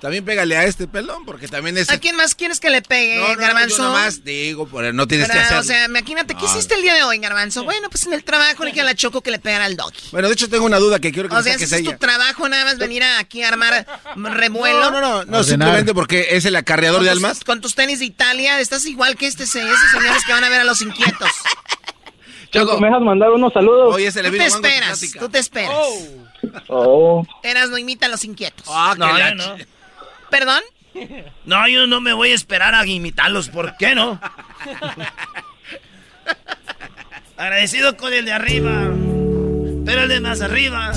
También 0.00 0.22
pégale 0.22 0.54
a 0.54 0.64
este 0.64 0.86
pelón, 0.86 1.24
porque 1.24 1.48
también 1.48 1.78
es... 1.78 1.88
¿A 1.88 1.96
quién 1.98 2.14
más 2.14 2.34
quieres 2.34 2.60
que 2.60 2.68
le 2.68 2.82
pegue, 2.82 3.16
No, 3.16 3.28
no, 3.28 3.36
Garbanzo? 3.36 3.78
yo 3.78 3.84
nomás 3.84 4.22
digo, 4.22 4.68
por 4.68 4.92
no 4.92 5.06
tienes 5.08 5.30
que 5.30 5.38
hacer... 5.38 5.56
O 5.56 5.62
sea, 5.62 5.86
imagínate, 5.86 6.34
¿qué 6.34 6.42
No. 6.42 6.50
hiciste 6.50 6.74
el 6.74 6.82
día 6.82 6.92
de 6.94 7.04
hoy, 7.04 7.16
Garbanzo? 7.20 7.64
Bueno, 7.64 7.88
pues 7.88 8.04
en 8.04 8.12
el 8.12 8.22
trabajo 8.22 8.64
le 8.64 8.70
dije 8.72 8.82
a 8.82 8.84
la 8.84 8.94
Choco 8.94 9.22
que 9.22 9.30
le 9.30 9.38
pegara 9.38 9.64
al 9.64 9.76
doggy. 9.76 9.96
Bueno, 10.12 10.28
de 10.28 10.34
hecho 10.34 10.50
tengo 10.50 10.66
una 10.66 10.76
duda 10.76 10.98
que 10.98 11.10
quiero 11.10 11.30
que 11.30 11.34
O 11.34 11.38
me 11.38 11.42
sea, 11.44 11.54
saques 11.54 11.72
ese 11.72 11.76
es 11.80 11.84
tu 11.90 11.96
trabajo, 11.96 12.46
nada 12.50 12.66
más 12.66 12.76
venir 12.76 13.02
aquí 13.02 13.42
a 13.44 13.48
armar 13.48 13.86
revuelo. 14.14 14.78
No, 14.78 14.90
no, 14.90 15.00
no, 15.00 15.24
no, 15.24 15.42
simplemente 15.42 15.94
porque 15.94 16.26
es 16.32 16.44
el 16.44 16.56
acarreador 16.56 17.02
de 17.02 17.08
almas. 17.08 17.42
Con 17.42 17.62
tus 17.62 17.74
tenis 17.74 18.00
de 18.00 18.04
Italia, 18.04 18.60
estás 18.60 18.84
igual 18.84 19.16
que 19.16 19.26
este, 19.26 19.46
se- 19.46 19.62
esos 19.66 19.90
señores 19.90 20.22
que 20.26 20.32
van 20.34 20.44
a 20.44 20.50
ver 20.50 20.60
a 20.60 20.64
los 20.64 20.82
inquietos. 20.82 21.30
Choco, 22.60 22.80
¿me 22.80 22.86
dejas 22.86 23.02
mandar 23.02 23.30
unos 23.30 23.52
saludos? 23.52 23.94
Oye, 23.94 24.10
se 24.12 24.22
Tú 24.22 24.30
te 24.30 24.46
esperas, 24.46 25.00
tú 25.18 25.28
te 25.28 25.38
esperas. 25.38 25.76
Oh. 26.68 27.26
Eras 27.42 27.70
no 27.70 27.78
imita 27.78 28.06
a 28.06 28.08
los 28.08 28.24
inquietos. 28.24 28.66
Ah, 28.70 28.94
no, 28.96 29.18
yo 29.18 29.34
no. 29.34 29.56
¿Perdón? 30.30 30.62
No, 31.44 31.66
yo 31.68 31.86
no 31.86 32.00
me 32.00 32.12
voy 32.12 32.30
a 32.30 32.34
esperar 32.34 32.74
a 32.74 32.86
imitarlos. 32.86 33.48
¿Por 33.48 33.76
qué 33.76 33.94
no? 33.94 34.20
Agradecido 37.36 37.96
con 37.96 38.12
el 38.12 38.24
de 38.24 38.32
arriba, 38.32 38.70
pero 39.84 40.02
el 40.02 40.08
de 40.08 40.20
más 40.20 40.40
arriba, 40.40 40.92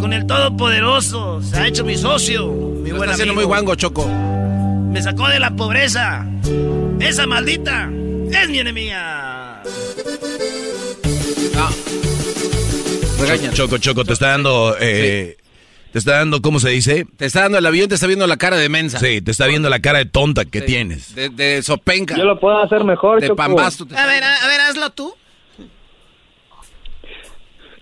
con 0.00 0.12
el 0.12 0.26
todopoderoso, 0.26 1.42
se 1.42 1.58
ha 1.58 1.66
hecho 1.66 1.84
mi 1.84 1.96
socio, 1.96 2.46
mi 2.52 2.90
Lo 2.90 2.96
buen 2.96 3.10
está 3.10 3.14
haciendo 3.14 3.32
amigo. 3.32 3.34
muy 3.34 3.44
guango, 3.46 3.74
Choco. 3.74 4.06
Me 4.06 5.02
sacó 5.02 5.28
de 5.28 5.40
la 5.40 5.50
pobreza. 5.50 6.24
Esa 7.00 7.26
maldita 7.26 7.90
es 8.30 8.48
mi 8.48 8.60
enemiga. 8.60 9.49
Choco, 13.26 13.52
Choco, 13.52 13.78
Choco, 13.78 14.04
te 14.04 14.12
está 14.12 14.28
dando... 14.30 14.76
eh, 14.80 15.36
Te 15.92 15.98
está 15.98 16.18
dando, 16.18 16.40
¿cómo 16.42 16.58
se 16.60 16.70
dice? 16.70 17.06
Te 17.16 17.26
está 17.26 17.42
dando 17.42 17.58
el 17.58 17.66
avión, 17.66 17.88
te 17.88 17.94
está 17.96 18.06
viendo 18.06 18.26
la 18.26 18.36
cara 18.36 18.56
de 18.56 18.68
mensa. 18.68 18.98
Sí, 18.98 19.20
te 19.20 19.30
está 19.30 19.46
viendo 19.46 19.68
la 19.68 19.80
cara 19.80 19.98
de 19.98 20.06
tonta 20.06 20.44
que 20.44 20.60
tienes. 20.62 21.14
De, 21.14 21.28
de 21.30 21.62
sopenca. 21.62 22.16
Yo 22.16 22.24
lo 22.24 22.38
puedo 22.38 22.62
hacer 22.62 22.84
mejor, 22.84 23.20
De 23.20 23.26
Choco. 23.28 23.36
pambasto. 23.36 23.86
A 23.96 24.06
ver, 24.06 24.22
a, 24.24 24.36
a 24.44 24.46
ver, 24.48 24.60
hazlo 24.60 24.90
tú. 24.90 25.14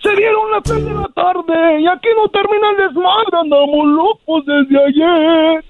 Se 0.01 0.09
dieron 0.15 0.49
las 0.51 0.63
tres 0.63 0.83
de 0.85 0.93
la 0.93 1.09
tarde 1.13 1.81
y 1.81 1.87
aquí 1.87 2.07
no 2.15 2.29
termina 2.29 2.69
el 2.71 2.77
desmadre, 2.87 3.37
andamos 3.41 3.85
locos 3.87 4.43
desde 4.45 4.85
ayer. 4.87 5.65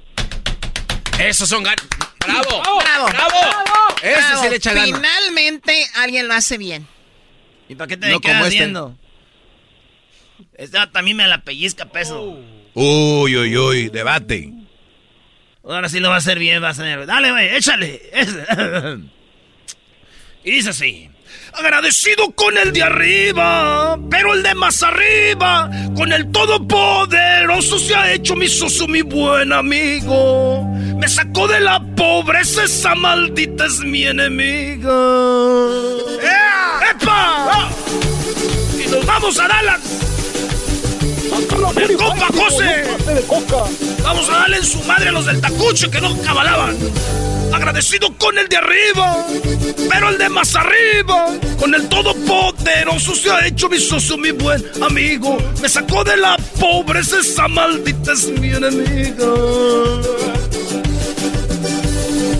Esos 1.29 1.49
son 1.49 1.63
ganas. 1.63 1.85
¡Bravo! 2.25 2.61
¡Bravo! 2.61 3.07
Ese 4.03 4.17
Bravo. 4.19 4.43
sí 4.43 4.49
le 4.49 4.55
echa. 4.57 4.71
Finalmente 4.71 5.83
alguien 5.97 6.27
lo 6.27 6.35
hace 6.35 6.57
bien. 6.57 6.87
¿Y 7.69 7.75
para 7.75 7.87
qué 7.87 7.95
te 7.97 8.09
No 8.09 8.19
quedas 8.19 8.45
este. 8.47 8.57
viendo? 8.57 8.97
Esta 10.55 10.91
también 10.91 11.15
me 11.17 11.27
la 11.27 11.43
pellizca 11.43 11.85
peso. 11.85 12.37
Uy, 12.73 13.37
uy, 13.37 13.57
uy, 13.57 13.89
debate. 13.89 14.51
Ahora 15.63 15.87
sí 15.87 15.99
lo 15.99 16.09
va 16.09 16.15
a 16.15 16.17
hacer 16.19 16.39
bien, 16.39 16.63
va 16.63 16.69
a 16.69 16.73
ser. 16.73 17.05
Dale, 17.05 17.31
güey, 17.31 17.55
échale. 17.55 18.01
Y 20.41 20.51
dice 20.51 20.69
así. 20.69 21.08
Agradecido 21.53 22.31
con 22.31 22.57
el 22.57 22.71
de 22.71 22.83
arriba, 22.83 23.97
pero 24.09 24.33
el 24.33 24.43
de 24.43 24.55
más 24.55 24.81
arriba, 24.83 25.69
con 25.95 26.13
el 26.13 26.31
todopoderoso 26.31 27.79
se 27.79 27.95
ha 27.95 28.11
hecho 28.13 28.35
mi 28.35 28.47
socio, 28.47 28.87
mi 28.87 29.01
buen 29.01 29.51
amigo. 29.51 30.63
Me 30.97 31.07
sacó 31.07 31.47
de 31.47 31.59
la 31.59 31.79
pobreza, 31.95 32.63
esa 32.63 32.95
maldita 32.95 33.65
es 33.65 33.79
mi 33.79 34.05
enemiga. 34.05 34.89
¡Epa! 36.91 37.69
Y 38.83 38.87
nos 38.89 39.05
vamos 39.05 39.39
a 39.39 39.47
Dallas. 39.47 39.81
El 41.77 41.97
compa 41.97 42.27
José. 42.27 42.83
Vamos 44.03 44.29
a 44.29 44.33
darle 44.33 44.57
en 44.57 44.65
su 44.65 44.81
madre 44.83 45.09
a 45.09 45.11
los 45.11 45.25
del 45.25 45.41
tacucho 45.41 45.89
que 45.89 46.01
no 46.01 46.17
cabalaban. 46.21 46.77
Agradecido 47.59 48.17
con 48.17 48.37
el 48.37 48.47
de 48.47 48.55
arriba, 48.55 49.25
pero 49.89 50.07
el 50.09 50.17
de 50.17 50.29
más 50.29 50.55
arriba, 50.55 51.27
con 51.59 51.75
el 51.75 51.89
todopoderoso 51.89 53.13
se 53.13 53.29
ha 53.29 53.45
hecho 53.45 53.67
mi 53.67 53.77
socio, 53.77 54.17
mi 54.17 54.31
buen 54.31 54.63
amigo. 54.81 55.37
Me 55.61 55.67
sacó 55.67 56.05
de 56.05 56.15
la 56.15 56.37
pobreza, 56.57 57.19
esa 57.19 57.49
maldita 57.49 58.13
es 58.13 58.27
mi 58.39 58.51
enemiga. 58.51 59.27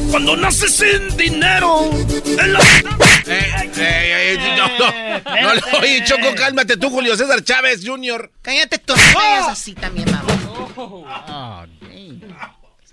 Cuando 0.10 0.38
naces 0.38 0.74
sin 0.78 1.18
dinero, 1.18 1.90
en 2.26 2.54
la... 2.54 2.60
Eh, 2.60 2.92
eh, 3.28 3.72
eh, 3.76 4.38
no, 4.58 4.68
no, 4.80 5.42
no, 5.42 5.54
le- 5.54 5.62
oye, 5.82 6.04
Choco, 6.06 6.34
cálmate 6.36 6.78
tú, 6.78 6.90
Julio 6.90 7.18
César 7.18 7.44
Chávez 7.44 7.82
Jr. 7.86 8.32
Cállate 8.42 8.78
tú, 8.80 8.94
no 8.96 9.02
vayas 9.20 9.50
así 9.50 9.76
también, 9.76 10.08
vamos. 10.12 11.68
Lunes 11.84 12.32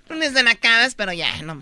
de 0.09 0.43
nacadas, 0.43 0.95
pero 0.95 1.13
ya, 1.13 1.27
no. 1.43 1.53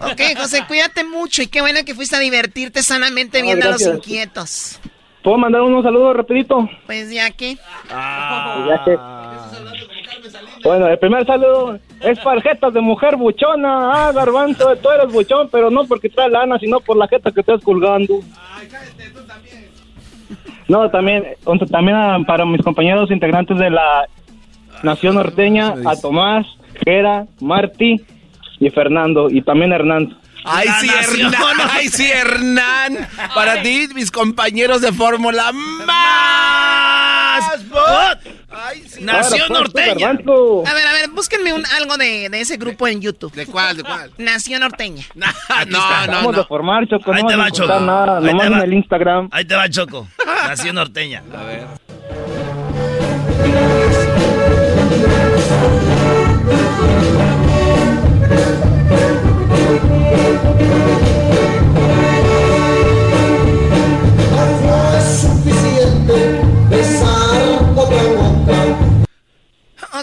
Ok, 0.00 0.20
José, 0.36 0.64
cuídate 0.66 1.04
mucho 1.04 1.42
y 1.42 1.46
qué 1.46 1.60
bueno 1.60 1.80
que 1.84 1.94
fuiste 1.94 2.16
a 2.16 2.18
divertirte 2.18 2.82
sanamente 2.82 3.38
Ah, 3.38 3.42
viendo 3.42 3.66
a 3.66 3.72
los 3.72 3.80
gracias. 3.80 3.96
inquietos. 4.06 4.80
¿Puedo 5.22 5.38
mandar 5.38 5.60
unos 5.62 5.84
saludos 5.84 6.16
rapidito? 6.16 6.68
Pues 6.86 7.10
ya 7.10 7.30
que. 7.30 7.56
Ya 7.88 8.82
que- 8.84 8.98
Bueno, 10.64 10.88
el 10.88 10.98
primer 10.98 11.24
saludo 11.26 11.78
es 12.00 12.18
para 12.20 12.40
jetas 12.40 12.72
de 12.74 12.80
mujer 12.80 13.16
buchona. 13.16 14.08
Ah, 14.08 14.12
garbanzo, 14.12 14.74
tú 14.76 14.90
eres 14.90 15.12
buchón, 15.12 15.48
pero 15.50 15.70
no 15.70 15.84
porque 15.84 16.08
trae 16.08 16.28
lana, 16.30 16.58
sino 16.58 16.80
por 16.80 16.96
la 16.96 17.06
jeta 17.08 17.30
que 17.30 17.40
estás 17.40 17.60
colgando. 17.62 18.20
No, 20.68 20.90
también, 20.90 21.24
once- 21.44 21.66
también 21.66 21.96
ah, 21.96 22.18
para 22.26 22.44
mis 22.46 22.62
compañeros 22.62 23.10
integrantes 23.10 23.58
de 23.58 23.70
la 23.70 24.06
Nación 24.82 25.16
Norteña, 25.16 25.74
a 25.84 25.96
Tomás, 26.00 26.46
Gera, 26.84 27.26
Marty 27.40 27.96
y 28.60 28.70
Fernando, 28.70 29.28
y 29.30 29.42
también 29.42 29.72
Hernán. 29.72 30.16
Ay, 30.44 30.66
sí. 30.80 30.88
Hernán. 30.88 31.34
Ay, 31.70 31.88
sí, 31.88 32.10
Hernán. 32.10 33.08
Para 33.34 33.62
ti, 33.62 33.88
mis 33.94 34.10
compañeros 34.10 34.80
de 34.80 34.92
Fórmula 34.92 35.52
más. 35.52 37.44
Ay, 38.50 38.82
sí. 38.86 39.02
Nación 39.02 39.40
Ahora, 39.42 39.70
pues, 39.72 39.86
norteña. 39.86 40.10
A 40.10 40.74
ver, 40.74 40.86
a 40.86 40.92
ver, 40.92 41.10
búsquenme 41.10 41.52
un, 41.52 41.64
algo 41.78 41.96
de, 41.96 42.28
de 42.28 42.40
ese 42.40 42.56
grupo 42.56 42.86
en 42.88 43.00
YouTube. 43.00 43.32
¿De 43.32 43.46
cuál, 43.46 43.76
de 43.76 43.84
cuál? 43.84 44.10
Nación 44.18 44.60
Norteña. 44.60 45.04
No, 45.14 45.26
no, 45.66 45.78
Vamos 46.08 46.36
no. 46.36 46.42
a 46.42 46.46
formar, 46.46 46.86
Choco, 46.88 47.12
Ahí 47.12 47.22
no 47.22 47.28
te 47.28 47.36
va, 47.36 47.50
Choco. 47.50 47.80
nada, 47.80 48.18
Ahí 48.18 48.24
te 48.24 48.30
nomás 48.32 48.46
en 48.46 48.52
va. 48.54 48.60
el 48.64 48.74
Instagram. 48.74 49.28
Ahí 49.32 49.44
te 49.44 49.54
va 49.54 49.68
Choco. 49.68 50.08
Nación 50.48 50.74
norteña. 50.74 51.22
A 51.36 51.42
ver. 51.44 51.66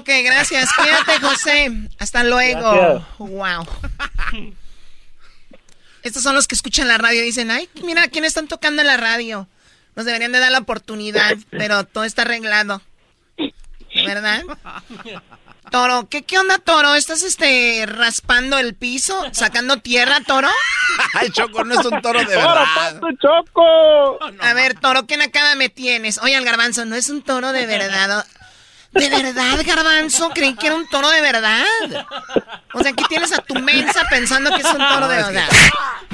Ok, 0.10 0.15
gracias. 0.26 0.69
Cuídate, 0.73 1.19
José. 1.19 1.72
Hasta 1.99 2.23
luego. 2.23 2.72
Gracias. 2.72 3.07
Wow. 3.19 3.68
Estos 6.02 6.23
son 6.23 6.34
los 6.34 6.48
que 6.48 6.56
escuchan 6.56 6.88
la 6.88 6.98
radio 6.98 7.22
y 7.22 7.26
dicen, 7.26 7.52
ay, 7.52 7.69
mira, 7.84 8.07
¿quién 8.07 8.26
están 8.26 8.48
tocando 8.48 8.81
en 8.81 8.88
la 8.88 8.98
radio? 8.98 9.48
Nos 9.95 10.07
deberían 10.07 10.31
de 10.31 10.40
dar 10.40 10.52
la 10.52 10.57
oportunidad, 10.57 11.38
pero 11.52 11.84
todo 11.84 12.06
está 12.06 12.23
arreglado. 12.23 12.81
¿Verdad? 13.94 14.44
Toro, 15.69 16.10
¿qué, 16.10 16.23
qué 16.23 16.40
onda, 16.40 16.57
Toro? 16.57 16.95
¿Estás 16.95 17.22
este 17.22 17.86
raspando 17.86 18.57
el 18.57 18.73
piso? 18.73 19.23
¿Sacando 19.31 19.77
tierra, 19.77 20.22
Toro? 20.26 20.49
Ay, 21.14 21.30
Choco, 21.30 21.64
no 21.64 21.80
es 21.80 21.86
un 21.86 22.02
toro 22.02 22.23
de 22.23 22.34
¡Ahora, 22.40 22.65
verdad. 22.91 23.02
Choco! 23.22 24.19
A 24.40 24.53
ver, 24.53 24.80
Toro, 24.80 25.06
¿qué 25.06 25.18
nakada 25.18 25.53
me 25.53 25.69
tienes? 25.69 26.18
Oye, 26.19 26.36
al 26.36 26.45
garbanzo, 26.45 26.86
no 26.86 26.95
es 26.95 27.10
un 27.10 27.22
toro 27.22 27.52
de 27.52 27.65
verdad. 27.68 28.26
¿De 28.91 29.10
verdad, 29.10 29.60
garbanzo? 29.66 30.30
Creí 30.30 30.56
que 30.56 30.68
era 30.68 30.76
un 30.76 30.88
toro 30.88 31.10
de 31.10 31.22
verdad. 31.22 31.64
O 32.74 32.82
sea, 32.82 32.91
aquí 32.91 33.03
tienes 33.07 33.32
a 33.38 33.41
tu 33.41 33.56
mensa 33.56 34.03
pensando 34.10 34.49
que 34.52 34.61
es 34.61 34.74
un 34.74 34.78
toro 34.78 35.07
de 35.07 35.18
verdad. 35.18 35.49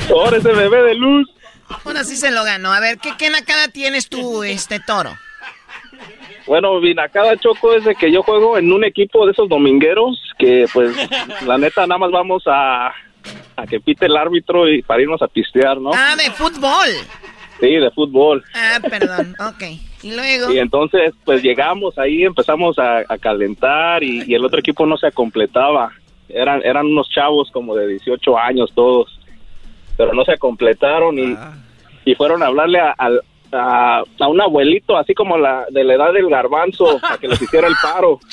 Ahora 0.09 0.37
ese 0.37 0.51
bebé 0.51 0.83
de 0.83 0.95
luz. 0.95 1.29
Bueno, 1.83 2.01
así 2.01 2.15
se 2.15 2.31
lo 2.31 2.43
ganó. 2.43 2.73
A 2.73 2.79
ver, 2.79 2.97
¿qué, 2.99 3.13
qué 3.17 3.29
nakada 3.29 3.69
tienes 3.69 4.09
tú, 4.09 4.43
este 4.43 4.79
toro? 4.79 5.17
Bueno, 6.47 6.79
cada 7.11 7.37
Choco 7.37 7.73
es 7.73 7.85
de 7.85 7.95
que 7.95 8.11
yo 8.11 8.21
juego 8.21 8.57
en 8.57 8.71
un 8.71 8.83
equipo 8.83 9.25
de 9.25 9.31
esos 9.31 9.49
domingueros 9.49 10.21
que 10.37 10.67
pues 10.71 10.95
la 11.45 11.57
neta 11.57 11.87
nada 11.87 11.97
más 11.97 12.11
vamos 12.11 12.43
a, 12.45 12.89
a 13.55 13.65
que 13.67 13.79
pite 13.79 14.05
el 14.05 14.15
árbitro 14.15 14.69
y 14.69 14.83
para 14.83 15.01
irnos 15.01 15.21
a 15.21 15.27
pistear, 15.27 15.77
¿no? 15.77 15.91
Ah, 15.93 16.15
de 16.15 16.29
fútbol. 16.31 16.89
Sí, 17.59 17.75
de 17.75 17.89
fútbol. 17.91 18.43
Ah, 18.53 18.79
perdón. 18.87 19.35
Ok. 19.39 19.63
Y 20.05 20.15
luego. 20.15 20.53
Y 20.53 20.59
entonces 20.59 21.13
pues 21.23 21.41
llegamos 21.41 21.97
ahí, 21.97 22.23
empezamos 22.23 22.77
a, 22.77 22.99
a 23.09 23.17
calentar 23.17 24.03
y, 24.03 24.23
y 24.27 24.35
el 24.35 24.45
otro 24.45 24.59
equipo 24.59 24.85
no 24.85 24.97
se 24.97 25.11
completaba. 25.11 25.91
Eran, 26.29 26.61
eran 26.63 26.85
unos 26.85 27.09
chavos 27.09 27.49
como 27.51 27.75
de 27.75 27.87
18 27.87 28.37
años 28.37 28.71
todos, 28.75 29.19
pero 29.97 30.13
no 30.13 30.23
se 30.25 30.37
completaron 30.37 31.17
y, 31.17 31.35
y 32.05 32.15
fueron 32.15 32.43
a 32.43 32.47
hablarle 32.47 32.79
a, 32.79 32.91
al- 32.97 33.21
a, 33.51 34.03
a 34.19 34.27
un 34.27 34.41
abuelito 34.41 34.97
así 34.97 35.13
como 35.13 35.37
la 35.37 35.65
de 35.69 35.83
la 35.83 35.93
edad 35.95 36.13
del 36.13 36.29
garbanzo 36.29 36.99
para 36.99 37.17
que 37.17 37.27
les 37.27 37.41
hiciera 37.41 37.67
el 37.67 37.75
paro. 37.81 38.19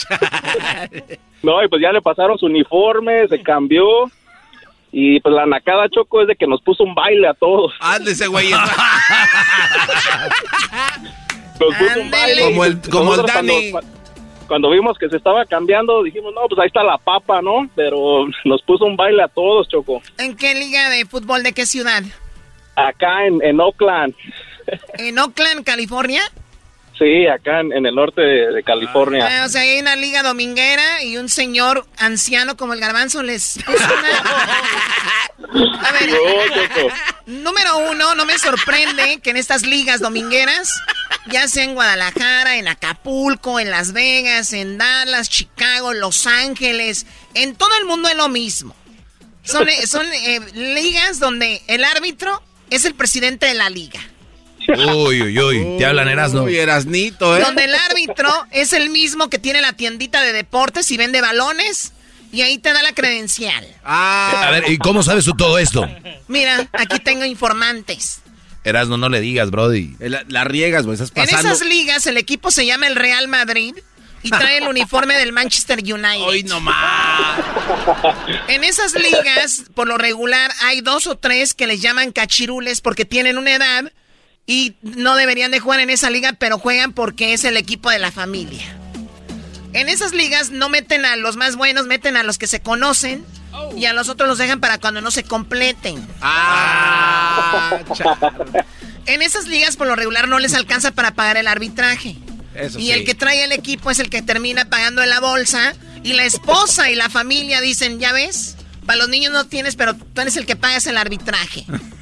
No, 1.42 1.60
y 1.64 1.66
pues 1.66 1.82
ya 1.82 1.90
le 1.90 2.00
pasaron 2.00 2.38
su 2.38 2.46
uniforme, 2.46 3.26
se 3.26 3.42
cambió. 3.42 3.84
Y 4.92 5.18
pues 5.20 5.34
la 5.34 5.44
nacada 5.44 5.88
Choco 5.88 6.20
es 6.22 6.28
de 6.28 6.36
que 6.36 6.46
nos 6.46 6.62
puso 6.62 6.84
un 6.84 6.94
baile 6.94 7.26
a 7.26 7.34
todos. 7.34 7.72
Ándese, 7.80 8.28
güey. 8.28 8.50
Nos 11.70 11.74
puso 11.78 12.00
un 12.00 12.10
baile. 12.10 12.42
Como 12.44 12.64
el- 12.64 12.80
como 12.90 13.14
el 13.14 13.22
Dani. 13.22 13.70
Cuando, 13.70 13.90
cuando 14.48 14.70
vimos 14.70 14.98
que 14.98 15.08
se 15.08 15.16
estaba 15.16 15.44
cambiando, 15.46 16.02
dijimos, 16.02 16.32
no, 16.34 16.42
pues 16.48 16.60
ahí 16.60 16.66
está 16.66 16.82
la 16.82 16.98
papa, 16.98 17.40
¿no? 17.42 17.68
Pero 17.74 18.26
nos 18.44 18.62
puso 18.62 18.84
un 18.84 18.96
baile 18.96 19.22
a 19.22 19.28
todos, 19.28 19.68
Choco. 19.68 20.02
¿En 20.18 20.36
qué 20.36 20.54
liga 20.54 20.90
de 20.90 21.04
fútbol 21.06 21.42
de 21.42 21.52
qué 21.52 21.64
ciudad? 21.66 22.02
Acá 22.76 23.26
en, 23.26 23.42
en 23.42 23.60
Oakland. 23.60 24.14
¿En 24.98 25.18
Oakland, 25.18 25.64
California? 25.64 26.22
Sí, 27.02 27.26
acá 27.26 27.58
en, 27.58 27.72
en 27.72 27.84
el 27.84 27.96
norte 27.96 28.20
de, 28.20 28.52
de 28.52 28.62
California. 28.62 29.26
Ah, 29.28 29.46
o 29.46 29.48
sea, 29.48 29.62
hay 29.62 29.80
una 29.80 29.96
liga 29.96 30.22
dominguera 30.22 31.02
y 31.02 31.16
un 31.16 31.28
señor 31.28 31.84
anciano 31.98 32.56
como 32.56 32.74
el 32.74 32.80
garbanzo 32.80 33.24
les 33.24 33.58
puso 33.66 33.84
una... 33.84 34.18
A 35.88 35.92
ver, 35.92 36.10
número 37.26 37.78
uno, 37.90 38.14
no 38.14 38.24
me 38.24 38.38
sorprende 38.38 39.18
que 39.20 39.30
en 39.30 39.36
estas 39.36 39.66
ligas 39.66 40.00
domingueras, 40.00 40.80
ya 41.26 41.48
sea 41.48 41.64
en 41.64 41.74
Guadalajara, 41.74 42.56
en 42.56 42.68
Acapulco, 42.68 43.58
en 43.58 43.70
Las 43.72 43.92
Vegas, 43.92 44.52
en 44.52 44.78
Dallas, 44.78 45.28
Chicago, 45.28 45.92
Los 45.94 46.28
Ángeles, 46.28 47.06
en 47.34 47.56
todo 47.56 47.76
el 47.80 47.84
mundo 47.84 48.08
es 48.08 48.16
lo 48.16 48.28
mismo. 48.28 48.76
Son, 49.42 49.68
eh, 49.68 49.86
son 49.88 50.06
eh, 50.12 50.40
ligas 50.54 51.18
donde 51.18 51.62
el 51.66 51.82
árbitro 51.82 52.40
es 52.70 52.84
el 52.84 52.94
presidente 52.94 53.46
de 53.46 53.54
la 53.54 53.68
liga. 53.68 54.00
Uy, 54.68 55.22
uy, 55.22 55.38
uy. 55.38 55.76
Te 55.78 55.86
hablan 55.86 56.08
Erasno. 56.08 56.44
Uy, 56.44 56.56
Erasnito, 56.56 57.36
¿eh? 57.36 57.40
Donde 57.42 57.64
el 57.64 57.74
árbitro 57.74 58.30
es 58.50 58.72
el 58.72 58.90
mismo 58.90 59.28
que 59.28 59.38
tiene 59.38 59.60
la 59.60 59.72
tiendita 59.72 60.20
de 60.22 60.32
deportes 60.32 60.90
y 60.90 60.96
vende 60.96 61.20
balones 61.20 61.92
y 62.32 62.42
ahí 62.42 62.58
te 62.58 62.72
da 62.72 62.82
la 62.82 62.92
credencial. 62.92 63.66
A 63.84 64.48
ver, 64.50 64.70
¿y 64.70 64.78
cómo 64.78 65.02
sabes 65.02 65.24
tú 65.24 65.32
todo 65.34 65.58
esto? 65.58 65.88
Mira, 66.28 66.68
aquí 66.72 66.98
tengo 67.00 67.24
informantes. 67.24 68.20
Erasno, 68.64 68.96
no 68.96 69.08
le 69.08 69.20
digas, 69.20 69.50
Brody. 69.50 69.96
La, 69.98 70.24
la 70.28 70.44
riegas, 70.44 70.84
güey. 70.86 70.94
Estás 70.94 71.10
En 71.16 71.24
pasando. 71.26 71.52
esas 71.52 71.66
ligas 71.66 72.06
el 72.06 72.16
equipo 72.16 72.50
se 72.50 72.64
llama 72.64 72.86
el 72.86 72.94
Real 72.96 73.26
Madrid 73.28 73.74
y 74.22 74.30
trae 74.30 74.58
el 74.58 74.68
uniforme 74.68 75.16
del 75.16 75.32
Manchester 75.32 75.80
United. 75.80 76.20
Hoy 76.22 76.44
nomás. 76.44 77.40
En 78.48 78.62
esas 78.62 78.94
ligas, 78.94 79.64
por 79.74 79.88
lo 79.88 79.98
regular, 79.98 80.52
hay 80.62 80.80
dos 80.80 81.08
o 81.08 81.16
tres 81.16 81.54
que 81.54 81.66
les 81.66 81.80
llaman 81.82 82.12
cachirules 82.12 82.80
porque 82.80 83.04
tienen 83.04 83.36
una 83.36 83.52
edad 83.54 83.92
y 84.46 84.74
no 84.82 85.14
deberían 85.16 85.50
de 85.50 85.60
jugar 85.60 85.80
en 85.80 85.90
esa 85.90 86.10
liga, 86.10 86.32
pero 86.34 86.58
juegan 86.58 86.92
porque 86.92 87.32
es 87.32 87.44
el 87.44 87.56
equipo 87.56 87.90
de 87.90 87.98
la 87.98 88.10
familia. 88.10 88.64
En 89.72 89.88
esas 89.88 90.12
ligas 90.12 90.50
no 90.50 90.68
meten 90.68 91.04
a 91.04 91.16
los 91.16 91.36
más 91.36 91.56
buenos, 91.56 91.86
meten 91.86 92.16
a 92.16 92.22
los 92.22 92.38
que 92.38 92.46
se 92.46 92.60
conocen 92.60 93.24
y 93.76 93.86
a 93.86 93.92
los 93.92 94.08
otros 94.08 94.28
los 94.28 94.38
dejan 94.38 94.60
para 94.60 94.78
cuando 94.78 95.00
no 95.00 95.10
se 95.10 95.24
completen. 95.24 96.06
Ah, 96.20 97.78
En 99.06 99.22
esas 99.22 99.46
ligas, 99.46 99.76
por 99.76 99.86
lo 99.86 99.96
regular, 99.96 100.28
no 100.28 100.38
les 100.38 100.54
alcanza 100.54 100.92
para 100.92 101.14
pagar 101.14 101.36
el 101.36 101.48
arbitraje. 101.48 102.16
Eso 102.54 102.78
y 102.78 102.86
sí. 102.86 102.92
el 102.92 103.04
que 103.04 103.14
trae 103.14 103.44
el 103.44 103.52
equipo 103.52 103.90
es 103.90 103.98
el 103.98 104.10
que 104.10 104.22
termina 104.22 104.66
pagando 104.66 105.02
en 105.02 105.08
la 105.08 105.20
bolsa. 105.20 105.74
Y 106.04 106.12
la 106.14 106.24
esposa 106.24 106.90
y 106.90 106.94
la 106.94 107.08
familia 107.08 107.60
dicen, 107.60 107.98
ya 107.98 108.12
ves, 108.12 108.56
para 108.84 108.98
los 108.98 109.08
niños 109.08 109.32
no 109.32 109.46
tienes, 109.46 109.76
pero 109.76 109.94
tú 109.94 110.20
eres 110.20 110.36
el 110.36 110.46
que 110.46 110.56
pagas 110.56 110.86
el 110.86 110.96
arbitraje. 110.98 111.64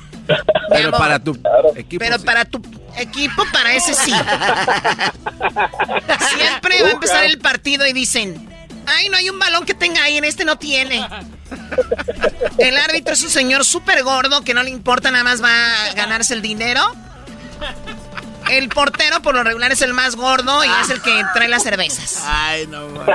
Pero 0.70 0.88
amor. 0.88 1.00
para 1.00 1.18
tu 1.18 1.38
equipo. 1.76 1.98
pero 1.98 2.18
sí. 2.18 2.24
para 2.24 2.44
tu 2.44 2.62
equipo, 2.96 3.44
para 3.52 3.74
ese 3.74 3.94
sí. 3.94 4.12
Siempre 6.34 6.82
va 6.82 6.88
a 6.88 6.92
empezar 6.92 7.24
el 7.24 7.38
partido 7.38 7.86
y 7.86 7.92
dicen, 7.92 8.48
ay, 8.86 9.08
no 9.08 9.16
hay 9.16 9.30
un 9.30 9.38
balón 9.38 9.64
que 9.64 9.74
tenga 9.74 10.02
ahí, 10.02 10.16
en 10.16 10.24
este 10.24 10.44
no 10.44 10.56
tiene. 10.56 11.06
El 12.58 12.76
árbitro 12.78 13.14
es 13.14 13.22
un 13.22 13.30
señor 13.30 13.64
súper 13.64 14.02
gordo 14.02 14.42
que 14.42 14.54
no 14.54 14.62
le 14.62 14.70
importa, 14.70 15.10
nada 15.10 15.24
más 15.24 15.42
va 15.42 15.50
a 15.50 15.92
ganarse 15.94 16.34
el 16.34 16.42
dinero. 16.42 16.80
El 18.50 18.68
portero 18.68 19.22
por 19.22 19.34
lo 19.34 19.44
regular 19.44 19.70
es 19.70 19.80
el 19.82 19.94
más 19.94 20.16
gordo 20.16 20.64
y 20.64 20.68
es 20.82 20.90
el 20.90 21.00
que 21.00 21.24
trae 21.34 21.48
las 21.48 21.62
cervezas. 21.62 22.22
Ay, 22.24 22.66
no, 22.66 22.88
güey. 22.88 23.06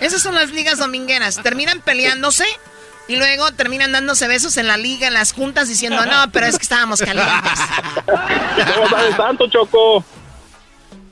Esas 0.00 0.20
son 0.20 0.34
las 0.34 0.50
ligas 0.50 0.78
domingueras. 0.78 1.36
Terminan 1.42 1.80
peleándose 1.80 2.44
y 3.08 3.16
luego 3.16 3.50
terminan 3.52 3.90
dándose 3.90 4.28
besos 4.28 4.56
en 4.58 4.66
la 4.66 4.76
liga, 4.76 5.08
en 5.08 5.14
las 5.14 5.32
juntas, 5.32 5.66
diciendo, 5.68 6.04
no, 6.06 6.30
pero 6.30 6.46
es 6.46 6.56
que 6.58 6.62
estábamos 6.62 7.00
calientes. 7.00 7.58
¿Cómo 8.74 8.88
sabes 8.88 9.16
tanto, 9.16 9.48
Choco? 9.48 10.04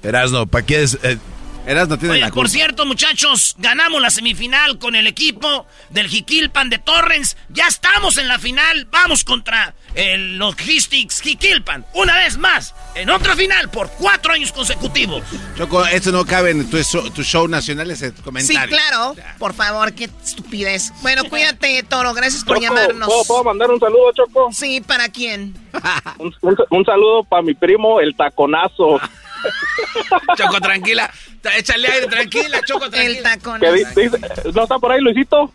Erasno, 0.02 0.46
¿para 0.46 0.64
qué 0.64 0.82
es...? 0.82 0.98
Eh, 1.02 1.18
Erasno 1.66 1.98
tiene 1.98 2.14
Oye, 2.14 2.20
la 2.20 2.30
por 2.30 2.48
cierto, 2.48 2.86
muchachos, 2.86 3.56
ganamos 3.58 4.00
la 4.00 4.10
semifinal 4.10 4.78
con 4.78 4.94
el 4.94 5.08
equipo 5.08 5.66
del 5.90 6.06
Jiquilpan 6.06 6.70
de 6.70 6.78
Torrens. 6.78 7.36
Ya 7.48 7.66
estamos 7.66 8.18
en 8.18 8.28
la 8.28 8.38
final. 8.38 8.86
Vamos 8.92 9.24
contra 9.24 9.74
el 9.96 10.36
Logistics 10.38 11.20
Jiquilpan. 11.22 11.84
Una 11.94 12.16
vez 12.18 12.36
más, 12.38 12.74
en 12.94 13.10
otra 13.10 13.34
final 13.34 13.68
por 13.70 13.90
cuatro 13.98 14.32
años 14.34 14.52
consecutivos. 14.52 15.22
Choco, 15.56 15.84
esto 15.86 16.12
no 16.12 16.24
cabe 16.24 16.50
en 16.50 16.68
tu, 16.70 16.76
show- 16.78 17.10
tu 17.12 17.22
show 17.22 17.48
nacional, 17.48 17.90
ese 17.90 18.10
Sí, 18.10 18.22
comentario. 18.22 18.68
claro. 18.76 19.16
Por 19.38 19.54
favor, 19.54 19.92
qué 19.94 20.04
estupidez. 20.24 20.92
Bueno, 21.02 21.24
cuídate, 21.24 21.82
Toro. 21.82 22.12
Gracias 22.14 22.44
por 22.44 22.56
Choco, 22.58 22.66
llamarnos. 22.74 23.08
¿puedo, 23.08 23.24
puedo 23.24 23.44
mandar 23.44 23.70
un 23.70 23.80
saludo, 23.80 24.12
Choco? 24.12 24.48
Sí, 24.52 24.80
¿para 24.80 25.08
quién? 25.08 25.54
Un, 26.18 26.34
un- 26.42 26.56
un 26.70 26.84
saludo 26.84 27.24
para 27.24 27.42
mi 27.42 27.54
primo, 27.54 28.00
el 28.00 28.14
taconazo. 28.14 29.00
Choco, 30.36 30.60
tranquila. 30.60 31.10
Tra- 31.42 31.56
Échale 31.58 31.88
aire, 31.88 32.06
tranquila, 32.06 32.60
Choco, 32.66 32.86
El 32.86 33.20
tranquila. 33.22 33.72
di- 33.72 33.84
dice- 33.84 34.52
¿No 34.54 34.62
está 34.62 34.78
por 34.78 34.92
ahí, 34.92 35.00
Luisito? 35.00 35.52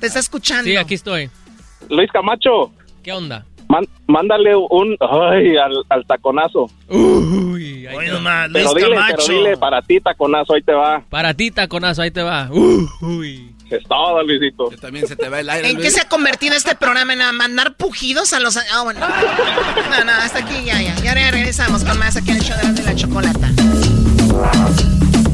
Te 0.00 0.06
está 0.06 0.18
escuchando. 0.20 0.64
Sí, 0.64 0.76
aquí 0.76 0.94
estoy. 0.94 1.30
Luis 1.88 2.10
Camacho. 2.12 2.72
¿Qué 3.02 3.12
onda? 3.12 3.44
Man- 3.68 3.86
mándale 4.06 4.54
un... 4.56 4.96
Ay, 5.00 5.56
al, 5.56 5.72
al 5.88 6.06
taconazo. 6.06 6.70
Uy, 6.88 7.86
ahí 7.86 7.96
va. 7.96 8.04
nomás, 8.14 8.50
Luis 8.50 8.64
Pero 8.66 8.74
dile, 8.74 8.94
Camacho. 8.96 9.16
pero 9.26 9.38
dile, 9.38 9.56
para 9.56 9.82
ti, 9.82 10.00
taconazo, 10.00 10.54
ahí 10.54 10.62
te 10.62 10.72
va. 10.72 11.02
Para 11.08 11.34
ti, 11.34 11.50
taconazo, 11.50 12.02
ahí 12.02 12.10
te 12.10 12.22
va. 12.22 12.48
Uy. 12.50 13.50
Es 13.70 13.82
todo, 13.88 14.22
Luisito. 14.22 14.68
También 14.80 15.06
se 15.08 15.16
te 15.16 15.28
va 15.28 15.40
el 15.40 15.48
aire. 15.48 15.70
¿En 15.70 15.78
qué 15.78 15.90
se 15.90 16.02
ha 16.02 16.08
convertido 16.08 16.54
este 16.54 16.74
programa? 16.76 17.14
¿En 17.14 17.22
a 17.22 17.32
mandar 17.32 17.74
pujidos 17.74 18.32
a 18.34 18.38
los... 18.40 18.56
Ah, 18.58 18.82
bueno. 18.84 19.00
No, 19.00 20.04
no, 20.04 20.12
hasta 20.12 20.40
aquí 20.40 20.64
ya, 20.64 20.80
ya. 20.82 20.94
Ya 20.96 21.14
regresamos 21.30 21.82
con 21.82 21.98
más 21.98 22.16
aquí 22.16 22.30
en 22.30 22.36
el 22.36 22.42
show 22.42 22.56
de 22.74 22.82
la 22.82 22.94
chocolata. 22.94 23.50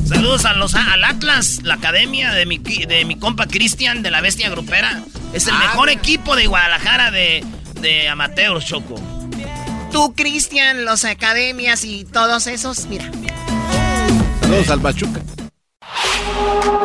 Saludos 0.07 0.44
a 0.44 0.55
los, 0.55 0.74
al 0.74 1.05
Atlas, 1.05 1.61
la 1.65 1.74
academia 1.74 2.32
de 2.32 2.47
mi, 2.47 2.59
de 2.59 3.05
mi 3.05 3.16
compa 3.19 3.47
Cristian 3.47 4.02
de 4.02 4.11
la 4.11 4.20
Bestia 4.20 4.48
Grupera. 4.51 5.02
Es 5.32 5.47
el 5.47 5.55
Ah, 5.55 5.59
mejor 5.61 5.89
equipo 5.90 6.36
de 6.36 6.47
Guadalajara 6.47 7.11
de, 7.11 7.44
de 7.81 8.09
amateurs, 8.09 8.65
Choco. 8.65 8.94
Tú, 9.90 10.15
Cristian, 10.15 10.85
los 10.85 11.05
academias 11.05 11.85
y 11.85 12.05
todos 12.05 12.47
esos, 12.47 12.86
mira. 12.86 13.11
Saludos 14.40 14.70
al 14.70 14.81
Pachuca. 14.81 15.20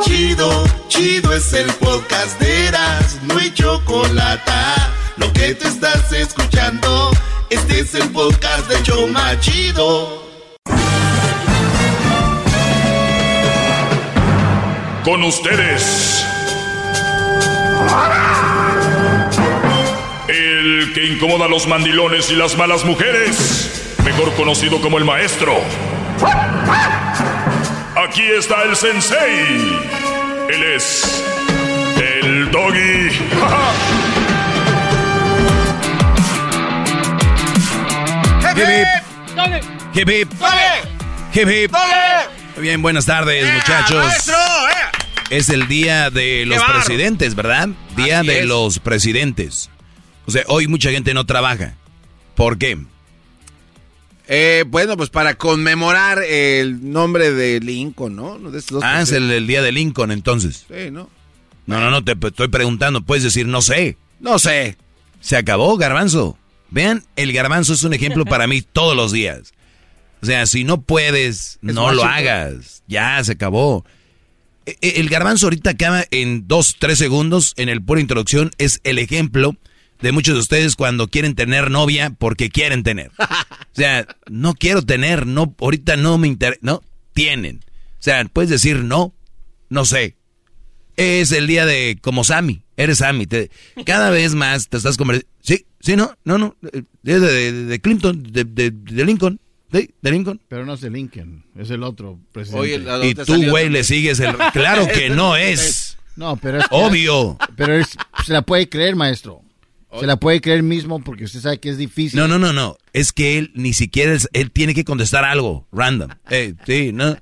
Chido, 0.01 0.63
chido 0.87 1.33
es 1.33 1.53
el 1.53 1.67
podcast 1.73 2.39
de 2.39 2.67
Eras, 2.67 3.19
no 3.23 3.37
hay 3.37 3.53
chocolate. 3.53 4.51
Lo 5.17 5.31
que 5.33 5.53
te 5.55 5.67
estás 5.67 6.11
escuchando, 6.11 7.11
este 7.49 7.79
es 7.79 7.95
el 7.95 8.09
podcast 8.09 8.67
de 8.67 8.81
Choma 8.83 9.39
Chido. 9.39 10.23
Con 15.03 15.23
ustedes. 15.23 16.25
El 17.79 18.34
que 20.95 21.05
incomoda 21.05 21.45
a 21.45 21.49
los 21.49 21.67
mandilones 21.67 22.31
y 22.31 22.35
las 22.35 22.57
malas 22.57 22.85
mujeres. 22.85 23.97
Mejor 24.05 24.33
conocido 24.35 24.79
como 24.79 24.97
el 24.97 25.03
maestro. 25.03 25.53
Aquí 27.97 28.21
está 28.21 28.63
el 28.63 28.77
sensei. 28.77 29.77
Él 30.49 30.63
es 30.63 31.21
el 31.97 32.49
doggy. 32.49 33.09
Hip, 38.55 38.57
hip. 38.57 38.87
Hip, 39.93 40.09
hip. 40.09 40.31
Hip, 41.33 41.49
hip. 41.49 41.71
Bien, 42.57 42.81
buenas 42.81 43.05
tardes, 43.05 43.53
muchachos. 43.53 44.31
Es 45.29 45.49
el 45.49 45.67
día 45.67 46.09
de 46.09 46.45
los 46.45 46.63
presidentes, 46.63 47.35
¿verdad? 47.35 47.67
Día 47.97 48.19
Así 48.19 48.27
de 48.27 48.39
es. 48.39 48.45
los 48.45 48.79
presidentes. 48.79 49.69
O 50.25 50.31
sea, 50.31 50.43
hoy 50.47 50.67
mucha 50.67 50.91
gente 50.91 51.13
no 51.13 51.25
trabaja. 51.25 51.75
¿Por 52.35 52.57
qué? 52.57 52.77
Eh, 54.27 54.63
bueno, 54.67 54.97
pues 54.97 55.09
para 55.09 55.35
conmemorar 55.35 56.23
el 56.23 56.91
nombre 56.91 57.31
de 57.31 57.59
Lincoln, 57.59 58.15
¿no? 58.15 58.39
De 58.39 58.57
estos 58.57 58.75
dos 58.75 58.83
Ah, 58.83 59.01
es 59.01 59.11
el, 59.11 59.45
día 59.45 59.61
de 59.61 59.71
Lincoln, 59.71 60.11
entonces. 60.11 60.65
Sí, 60.67 60.89
¿no? 60.91 61.09
No, 61.67 61.79
no, 61.79 61.91
no, 61.91 62.03
te 62.03 62.13
estoy 62.27 62.47
preguntando. 62.47 63.01
Puedes 63.01 63.23
decir, 63.23 63.47
no 63.47 63.61
sé. 63.61 63.97
No 64.19 64.39
sé. 64.39 64.77
Se 65.21 65.37
acabó, 65.37 65.77
garbanzo. 65.77 66.37
Vean, 66.71 67.03
el 67.15 67.33
garbanzo 67.33 67.73
es 67.73 67.83
un 67.83 67.93
ejemplo 67.93 68.25
para 68.25 68.47
mí 68.47 68.61
todos 68.61 68.95
los 68.95 69.11
días. 69.11 69.53
O 70.21 70.25
sea, 70.25 70.47
si 70.47 70.63
no 70.63 70.81
puedes, 70.81 71.59
no 71.61 71.91
lo 71.93 72.03
hagas. 72.03 72.83
Ya, 72.87 73.23
se 73.23 73.33
acabó. 73.33 73.85
E- 74.65 74.77
e- 74.81 74.99
El 74.99 75.09
garbanzo 75.09 75.45
ahorita 75.45 75.71
acaba 75.71 76.03
en 76.09 76.47
dos, 76.47 76.77
tres 76.79 76.97
segundos 76.97 77.53
en 77.57 77.69
el 77.69 77.83
pura 77.83 78.01
introducción. 78.01 78.49
Es 78.57 78.79
el 78.83 78.97
ejemplo 78.97 79.55
de 80.01 80.11
muchos 80.11 80.35
de 80.35 80.41
ustedes 80.41 80.75
cuando 80.75 81.07
quieren 81.07 81.35
tener 81.35 81.71
novia 81.71 82.09
porque 82.11 82.49
quieren 82.49 82.83
tener. 82.83 83.11
O 83.75 83.77
sea, 83.77 84.07
no 84.29 84.53
quiero 84.53 84.83
tener, 84.83 85.27
no, 85.27 85.53
ahorita 85.59 85.97
no 85.97 86.17
me 86.17 86.29
interesa, 86.29 86.59
no, 86.61 86.81
tienen. 87.13 87.57
O 87.99 88.01
sea, 88.05 88.23
puedes 88.23 88.49
decir 88.49 88.77
no, 88.85 89.13
no 89.67 89.83
sé. 89.83 90.15
Es 90.95 91.33
el 91.33 91.45
día 91.45 91.65
de 91.65 91.97
como 92.01 92.23
Sammy, 92.23 92.63
eres 92.77 92.99
Sammy. 92.99 93.25
te- 93.27 93.51
cada 93.85 94.11
vez 94.11 94.33
más 94.33 94.69
te 94.69 94.77
estás 94.77 94.95
convirtiendo. 94.95 95.29
Sí, 95.41 95.65
sí, 95.81 95.97
no, 95.97 96.15
no, 96.23 96.37
no. 96.37 96.55
eh, 96.71 96.83
Es 97.03 97.19
de, 97.19 97.29
de- 97.51 97.65
de 97.65 97.81
Clinton, 97.81 98.23
de, 98.23 98.45
de- 98.45 98.71
de 98.71 99.03
Lincoln. 99.05 99.41
Sí, 99.73 99.89
de 100.01 100.11
Lincoln. 100.11 100.39
Pero 100.47 100.65
no 100.65 100.75
es 100.75 100.79
de 100.79 100.89
Lincoln, 100.89 101.43
es 101.59 101.69
el 101.69 101.83
otro 101.83 102.17
presidente. 102.31 103.07
y 103.09 103.13
tú, 103.13 103.43
güey, 103.49 103.69
le 103.69 103.83
sigues 103.83 104.21
el... 104.21 104.37
Claro 104.53 104.87
que 104.87 105.09
no 105.13 105.35
es. 105.35 105.97
No, 106.15 106.37
pero 106.37 106.59
es... 106.59 106.65
Obvio. 106.71 107.37
Pero 107.57 107.73
es- 107.77 107.97
se 108.25 108.31
la 108.31 108.41
puede 108.41 108.69
creer, 108.69 108.95
maestro. 108.95 109.41
Se 109.99 110.05
la 110.07 110.17
puede 110.17 110.41
creer 110.41 110.63
mismo 110.63 111.03
porque 111.03 111.23
usted 111.25 111.39
sabe 111.41 111.59
que 111.59 111.69
es 111.69 111.77
difícil. 111.77 112.19
No, 112.19 112.27
no, 112.27 112.37
no, 112.39 112.53
no. 112.53 112.77
Es 112.93 113.11
que 113.11 113.37
él 113.37 113.51
ni 113.55 113.73
siquiera, 113.73 114.13
es- 114.13 114.29
él 114.33 114.51
tiene 114.51 114.73
que 114.73 114.83
contestar 114.85 115.23
algo, 115.23 115.67
random. 115.71 116.09
Eh, 116.29 116.53
sí, 116.65 116.91
no. 116.93 117.15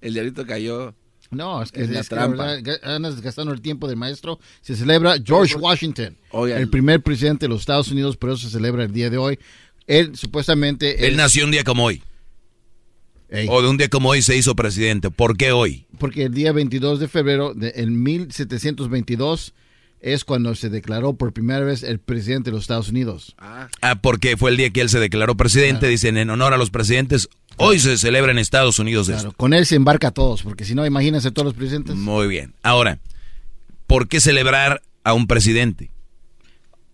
El 0.00 0.14
diablito 0.14 0.46
cayó. 0.46 0.94
No, 1.30 1.62
es 1.62 1.72
que 1.72 1.82
en 1.84 1.94
la 1.94 2.00
es 2.00 2.08
trampa. 2.08 2.44
verdad, 2.44 2.58
ga- 2.60 2.80
andas 2.96 3.20
gastando 3.22 3.52
el 3.54 3.62
tiempo 3.62 3.88
del 3.88 3.96
maestro. 3.96 4.38
Se 4.60 4.76
celebra 4.76 5.14
George 5.24 5.54
Washington, 5.56 6.16
Oigan. 6.30 6.60
el 6.60 6.68
primer 6.68 7.02
presidente 7.02 7.46
de 7.46 7.48
los 7.50 7.60
Estados 7.60 7.90
Unidos, 7.90 8.16
por 8.18 8.30
eso 8.30 8.38
se 8.40 8.50
celebra 8.50 8.84
el 8.84 8.92
día 8.92 9.08
de 9.08 9.16
hoy. 9.16 9.38
Él 9.86 10.14
supuestamente... 10.16 11.06
Él 11.06 11.12
es- 11.12 11.16
nació 11.16 11.44
un 11.46 11.50
día 11.52 11.64
como 11.64 11.84
hoy. 11.84 12.02
O 13.48 13.62
de 13.62 13.68
un 13.68 13.78
día 13.78 13.88
como 13.88 14.10
hoy 14.10 14.20
se 14.20 14.36
hizo 14.36 14.54
presidente. 14.54 15.10
¿Por 15.10 15.38
qué 15.38 15.52
hoy? 15.52 15.86
Porque 15.98 16.24
el 16.24 16.34
día 16.34 16.52
22 16.52 17.00
de 17.00 17.08
febrero 17.08 17.54
de 17.54 17.72
en 17.76 18.02
1722 18.02 19.54
es 20.02 20.24
cuando 20.24 20.54
se 20.56 20.68
declaró 20.68 21.14
por 21.14 21.32
primera 21.32 21.60
vez 21.60 21.84
el 21.84 22.00
presidente 22.00 22.50
de 22.50 22.54
los 22.56 22.64
Estados 22.64 22.88
Unidos. 22.88 23.34
Ah, 23.38 23.68
porque 24.02 24.36
fue 24.36 24.50
el 24.50 24.56
día 24.56 24.70
que 24.70 24.80
él 24.80 24.88
se 24.88 24.98
declaró 24.98 25.36
presidente. 25.36 25.86
Dicen, 25.86 26.16
en 26.18 26.28
honor 26.28 26.52
a 26.52 26.56
los 26.58 26.70
presidentes, 26.70 27.28
hoy 27.56 27.78
se 27.78 27.96
celebra 27.96 28.32
en 28.32 28.38
Estados 28.38 28.78
Unidos 28.80 29.08
esto. 29.08 29.32
Con 29.32 29.54
él 29.54 29.64
se 29.64 29.76
embarca 29.76 30.08
a 30.08 30.10
todos, 30.10 30.42
porque 30.42 30.64
si 30.64 30.74
no, 30.74 30.84
imagínense 30.84 31.30
todos 31.30 31.46
los 31.46 31.54
presidentes. 31.54 31.94
Muy 31.94 32.26
bien. 32.26 32.52
Ahora, 32.64 32.98
¿por 33.86 34.08
qué 34.08 34.20
celebrar 34.20 34.82
a 35.04 35.14
un 35.14 35.26
presidente? 35.28 35.90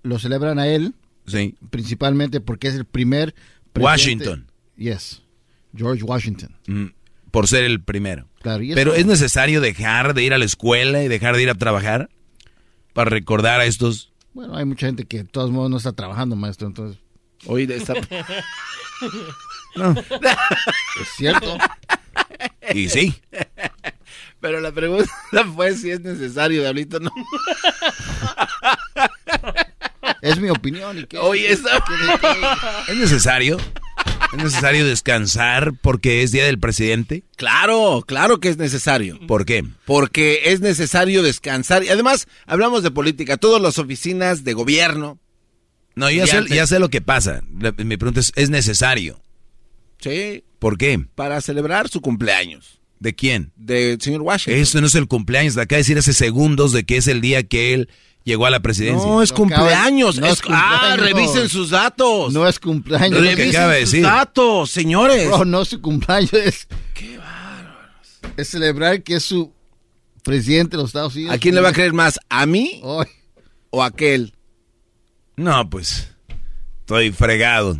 Lo 0.02 0.18
celebran 0.18 0.58
a 0.58 0.68
él 0.68 0.94
Sí. 1.26 1.54
principalmente 1.70 2.40
porque 2.40 2.68
es 2.68 2.74
el 2.74 2.84
primer 2.84 3.34
presidente- 3.72 3.84
Washington. 3.84 4.46
Yes. 4.76 5.22
George 5.74 6.02
Washington. 6.04 6.56
Mm, 6.66 6.86
por 7.30 7.48
ser 7.48 7.64
el 7.64 7.80
primero. 7.82 8.26
Claro, 8.42 8.62
y 8.62 8.74
Pero 8.74 8.94
es 8.94 9.06
necesario 9.06 9.60
dejar 9.60 10.14
de 10.14 10.22
ir 10.24 10.32
a 10.34 10.38
la 10.38 10.44
escuela 10.44 11.02
y 11.02 11.08
dejar 11.08 11.36
de 11.36 11.42
ir 11.42 11.50
a 11.50 11.54
trabajar 11.54 12.08
para 12.98 13.10
recordar 13.10 13.60
a 13.60 13.64
estos. 13.64 14.10
Bueno, 14.34 14.56
hay 14.56 14.64
mucha 14.64 14.86
gente 14.86 15.04
que 15.04 15.18
de 15.18 15.24
todos 15.24 15.52
modos 15.52 15.70
no 15.70 15.76
está 15.76 15.92
trabajando, 15.92 16.34
maestro, 16.34 16.66
entonces. 16.66 17.00
Hoy 17.46 17.64
de 17.64 17.76
esta... 17.76 17.94
No. 19.76 19.92
Es 19.92 21.08
cierto. 21.16 21.56
Y 22.74 22.88
sí. 22.88 23.14
Pero 24.40 24.58
la 24.60 24.72
pregunta 24.72 25.08
fue 25.54 25.76
si 25.76 25.92
es 25.92 26.00
necesario, 26.00 26.62
diablito, 26.62 26.98
no. 26.98 27.12
Es 30.20 30.40
mi 30.40 30.50
opinión. 30.50 30.98
¿y 30.98 31.04
qué? 31.04 31.18
Oye, 31.18 31.52
esa- 31.52 31.80
¿Es 32.88 32.96
necesario? 32.96 33.58
¿Es 34.32 34.42
necesario 34.42 34.86
descansar 34.86 35.72
porque 35.80 36.22
es 36.22 36.32
día 36.32 36.44
del 36.44 36.58
presidente? 36.58 37.24
Claro, 37.36 38.04
claro 38.06 38.40
que 38.40 38.48
es 38.48 38.58
necesario. 38.58 39.18
¿Por 39.26 39.46
qué? 39.46 39.64
Porque 39.86 40.42
es 40.46 40.60
necesario 40.60 41.22
descansar. 41.22 41.82
Y 41.82 41.88
además, 41.88 42.28
hablamos 42.46 42.82
de 42.82 42.90
política. 42.90 43.38
Todas 43.38 43.62
las 43.62 43.78
oficinas 43.78 44.44
de 44.44 44.52
gobierno. 44.52 45.18
No, 45.94 46.10
ya 46.10 46.26
sé, 46.26 46.44
ya 46.48 46.66
sé 46.66 46.78
lo 46.78 46.90
que 46.90 47.00
pasa. 47.00 47.42
Mi 47.50 47.96
pregunta 47.96 48.20
es, 48.20 48.32
¿es 48.36 48.50
necesario? 48.50 49.20
Sí. 49.98 50.44
¿Por 50.58 50.76
qué? 50.76 51.06
Para 51.14 51.40
celebrar 51.40 51.88
su 51.88 52.00
cumpleaños. 52.00 52.80
¿De 53.00 53.14
quién? 53.14 53.52
Del 53.56 54.00
señor 54.00 54.22
Washington. 54.22 54.60
Eso 54.60 54.80
no 54.80 54.88
es 54.88 54.94
el 54.94 55.08
cumpleaños. 55.08 55.54
De 55.54 55.62
acá 55.62 55.76
decir 55.76 55.96
hace 55.98 56.12
segundos 56.12 56.72
de 56.72 56.84
que 56.84 56.98
es 56.98 57.06
el 57.08 57.20
día 57.20 57.44
que 57.44 57.74
él 57.74 57.88
llegó 58.28 58.46
a 58.46 58.50
la 58.50 58.60
presidencia. 58.60 59.08
No, 59.08 59.22
es 59.22 59.32
cumpleaños. 59.32 60.18
no 60.20 60.26
Es- 60.26 60.34
es 60.34 60.42
cumpleaños. 60.42 60.80
Ah, 60.82 60.96
revisen 60.96 61.48
sus 61.48 61.70
datos. 61.70 62.32
No 62.32 62.46
es 62.46 62.60
cumpleaños. 62.60 63.20
Revisen 63.20 63.48
acaba 63.50 63.72
de 63.72 63.80
sus 63.80 63.90
decir. 63.92 64.04
datos, 64.04 64.70
señores. 64.70 65.26
Bro, 65.28 65.44
no 65.44 65.62
es 65.62 65.68
su 65.68 65.80
cumpleaños. 65.80 66.32
Es, 66.34 66.68
es 68.36 68.48
celebrar 68.48 69.02
que 69.02 69.16
es 69.16 69.24
su 69.24 69.52
presidente 70.22 70.76
de 70.76 70.82
los 70.82 70.90
Estados 70.90 71.14
Unidos. 71.16 71.34
¿A 71.34 71.38
quién 71.38 71.54
le 71.54 71.60
va 71.60 71.70
a 71.70 71.72
creer 71.72 71.92
más? 71.92 72.20
¿A 72.28 72.46
mí 72.46 72.80
Hoy. 72.84 73.06
o 73.70 73.82
a 73.82 73.86
aquel? 73.86 74.34
No, 75.36 75.68
pues. 75.70 76.08
Estoy 76.80 77.10
fregado. 77.12 77.78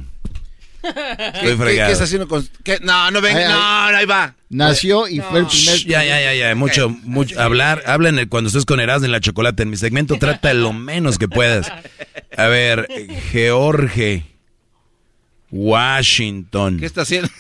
¿Qué, 0.81 0.89
Estoy 0.89 1.51
qué- 1.51 1.57
fregado. 1.57 1.89
qué 1.89 1.93
está 1.93 2.05
haciendo 2.05 2.29
con.? 2.29 2.49
qué? 2.63 2.79
No, 2.83 3.11
no 3.11 3.21
ven. 3.21 3.37
Ay, 3.37 3.43
ay. 3.45 3.49
No, 3.51 3.91
no, 3.93 3.97
ahí 3.99 4.07
va. 4.07 4.35
Nació 4.51 5.09
y 5.09 5.19
fue 5.21 5.41
el 5.41 5.47
primer. 5.47 5.79
Ya, 5.87 6.05
ya, 6.05 6.21
ya, 6.21 6.35
ya. 6.35 6.55
Mucho, 6.55 6.89
mucho. 6.89 7.41
Hablar, 7.41 7.83
habla 7.87 8.09
en 8.11 8.19
el- 8.21 8.29
cuando 8.29 8.47
estés 8.49 8.65
con 8.65 8.79
Erasmo 8.81 9.07
en 9.07 9.13
la 9.13 9.21
chocolate. 9.21 9.65
En 9.65 9.71
mi 9.71 9.77
segmento 9.77 10.17
trata 10.19 10.55
lo 10.55 10.73
menos 10.73 11.19
que 11.19 11.29
puedas. 11.29 11.71
A 12.37 12.47
ver, 12.47 12.89
George 13.33 14.25
Washington. 15.51 16.79
¿Qué 16.79 16.87
está 16.87 17.03
haciendo? 17.03 17.29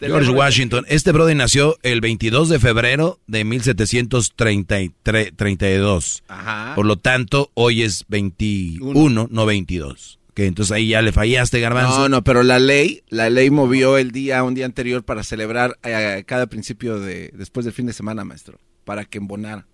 George. 0.00 0.30
Washington. 0.30 0.84
Este 0.88 1.12
brother 1.12 1.36
nació 1.36 1.76
el 1.82 2.00
22 2.00 2.48
de 2.48 2.58
febrero 2.58 3.20
de 3.26 3.44
1732. 3.44 6.22
Ajá. 6.28 6.72
Por 6.74 6.86
lo 6.86 6.96
tanto, 6.96 7.50
hoy 7.54 7.82
es 7.82 8.04
21, 8.08 9.28
no 9.30 9.46
22. 9.46 10.18
Que 10.40 10.46
entonces 10.46 10.72
ahí 10.72 10.88
ya 10.88 11.02
le 11.02 11.12
fallaste, 11.12 11.60
Garbanzo. 11.60 11.98
No, 11.98 12.08
no, 12.08 12.24
pero 12.24 12.42
la 12.42 12.58
ley, 12.58 13.02
la 13.10 13.28
ley 13.28 13.50
movió 13.50 13.98
el 13.98 14.10
día, 14.10 14.42
un 14.42 14.54
día 14.54 14.64
anterior 14.64 15.04
para 15.04 15.22
celebrar 15.22 15.78
eh, 15.82 16.24
cada 16.26 16.46
principio 16.46 16.98
de, 16.98 17.30
después 17.34 17.64
del 17.66 17.74
fin 17.74 17.84
de 17.84 17.92
semana, 17.92 18.24
maestro. 18.24 18.58
Para 18.84 19.04
que 19.04 19.18
embonara. 19.18 19.66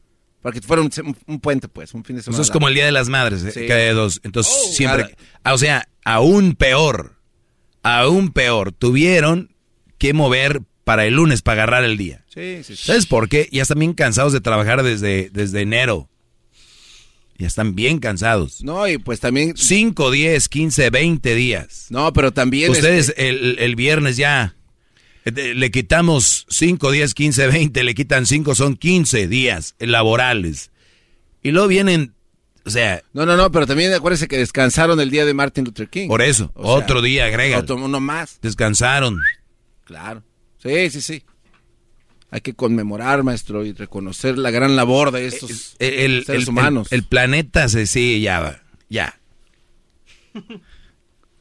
Para 0.43 0.52
que 0.55 0.60
fuera 0.60 0.82
un, 0.82 0.90
un 1.26 1.40
puente, 1.40 1.68
pues, 1.68 1.94
un 1.94 2.02
fin 2.05 2.16
de 2.16 2.22
semana. 2.22 2.36
Eso 2.40 2.43
es 2.43 2.51
como 2.51 2.66
el 2.66 2.74
Día 2.74 2.84
de 2.84 2.90
las 2.90 3.09
Madres, 3.09 3.44
¿eh? 3.44 3.52
Sí. 3.52 3.66
cada 3.68 3.93
dos. 3.93 4.20
Entonces, 4.24 4.52
Oh, 4.56 4.72
siempre... 4.72 5.02
cada- 5.05 5.16
Ah, 5.44 5.55
O 5.55 5.59
sea, 5.59 5.88
aún 6.05 6.55
peor, 6.56 7.14
aún 7.84 8.32
peor, 8.32 8.72
tuvieron 8.72 9.55
que 9.98 10.12
mover 10.14 10.62
para 10.82 11.06
el 11.06 11.14
lunes 11.14 11.43
para 11.43 11.62
agarrar 11.62 11.84
el 11.84 11.97
día. 11.97 12.24
Sí, 12.26 12.62
sí, 12.64 12.74
sí. 12.76 12.86
¿Sabes 12.86 13.06
por 13.06 13.28
qué? 13.28 13.48
Ya 13.52 13.62
están 13.62 13.78
bien 13.78 13.93
cansados 13.94 14.32
de 14.32 14.40
trabajar 14.40 14.82
desde, 14.82 15.30
desde 15.32 15.60
enero. 15.62 16.09
Ya 17.39 17.47
están 17.47 17.75
bien 17.75 17.99
cansados. 17.99 18.63
No, 18.65 18.89
y 18.89 18.99
pues 18.99 19.21
también... 19.21 19.55
5, 19.57 20.11
10, 20.11 20.49
15, 20.49 20.91
20 20.91 21.35
días. 21.35 21.87
No, 21.91 22.13
pero 22.13 22.33
también... 22.33 22.71
Ustedes 22.71 23.11
este, 23.11 23.29
el, 23.29 23.59
el 23.59 23.77
viernes 23.77 24.17
ya 24.17 24.55
le 25.25 25.71
quitamos 25.71 26.47
5, 26.49 26.91
10, 26.93 27.13
15, 27.15 27.47
20, 27.49 27.85
le 27.85 27.95
quitan 27.95 28.27
5, 28.27 28.55
son 28.55 28.77
15 28.77 29.27
días 29.29 29.75
laborales. 29.79 30.71
Y 31.43 31.51
luego 31.51 31.69
vienen, 31.69 32.15
o 32.65 32.71
sea, 32.71 33.03
No, 33.13 33.27
no, 33.27 33.37
no, 33.37 33.51
pero 33.51 33.67
también 33.67 33.93
acuérdense 33.93 34.29
que 34.29 34.39
descansaron 34.39 34.99
el 35.01 35.11
día 35.11 35.25
de 35.27 35.35
Martin 35.35 35.65
Luther 35.65 35.89
King. 35.89 36.09
por 36.09 36.23
eso, 36.23 36.53
O 36.55 36.65
sea, 36.65 36.85
otro 36.85 37.03
día 37.03 37.27
agrega. 37.27 37.59
otro- 37.59 37.77
uno 37.77 38.01
más. 38.01 38.39
Descansaron. 38.41 39.19
Claro. 39.85 40.23
Sí, 40.63 40.91
sí, 40.91 41.01
sí. 41.01 41.23
Hay 42.31 42.40
que 42.40 42.55
conmemorar, 42.55 43.23
maestro, 43.23 43.65
y 43.65 43.73
reconocer 43.73 44.36
la 44.36 44.51
gran 44.51 44.74
labor 44.77 45.11
de 45.12 45.27
estos 45.27 45.77
El, 45.78 45.94
el- 45.94 46.24
seres 46.24 46.43
el- 46.43 46.48
humanos. 46.48 46.89
el 46.90 47.05
planeta 47.05 47.69
se 47.69 47.86
sí, 47.86 48.20
ya 48.20 48.40
va. 48.40 48.62
Ya. 48.89 49.19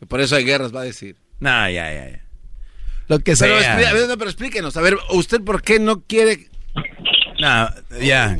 Por 0.07 0.21
eso 0.21 0.35
hay 0.35 0.43
guerras, 0.45 0.73
va 0.75 0.81
a 0.81 0.85
decir. 0.85 1.15
No, 1.39 1.49
ya, 1.69 1.91
ya, 1.93 2.09
ya. 2.11 2.25
Lo 3.07 3.19
que 3.19 3.35
Pero, 3.35 3.59
sea. 3.59 3.77
expli- 3.79 3.85
a 3.87 3.93
ver, 3.93 4.07
no, 4.07 4.17
pero 4.17 4.29
explíquenos, 4.29 4.77
a 4.77 4.81
ver, 4.81 4.97
¿usted 5.11 5.41
por 5.41 5.61
qué 5.61 5.79
no 5.79 6.01
quiere 6.01 6.47
No, 7.39 7.69
ya. 8.01 8.37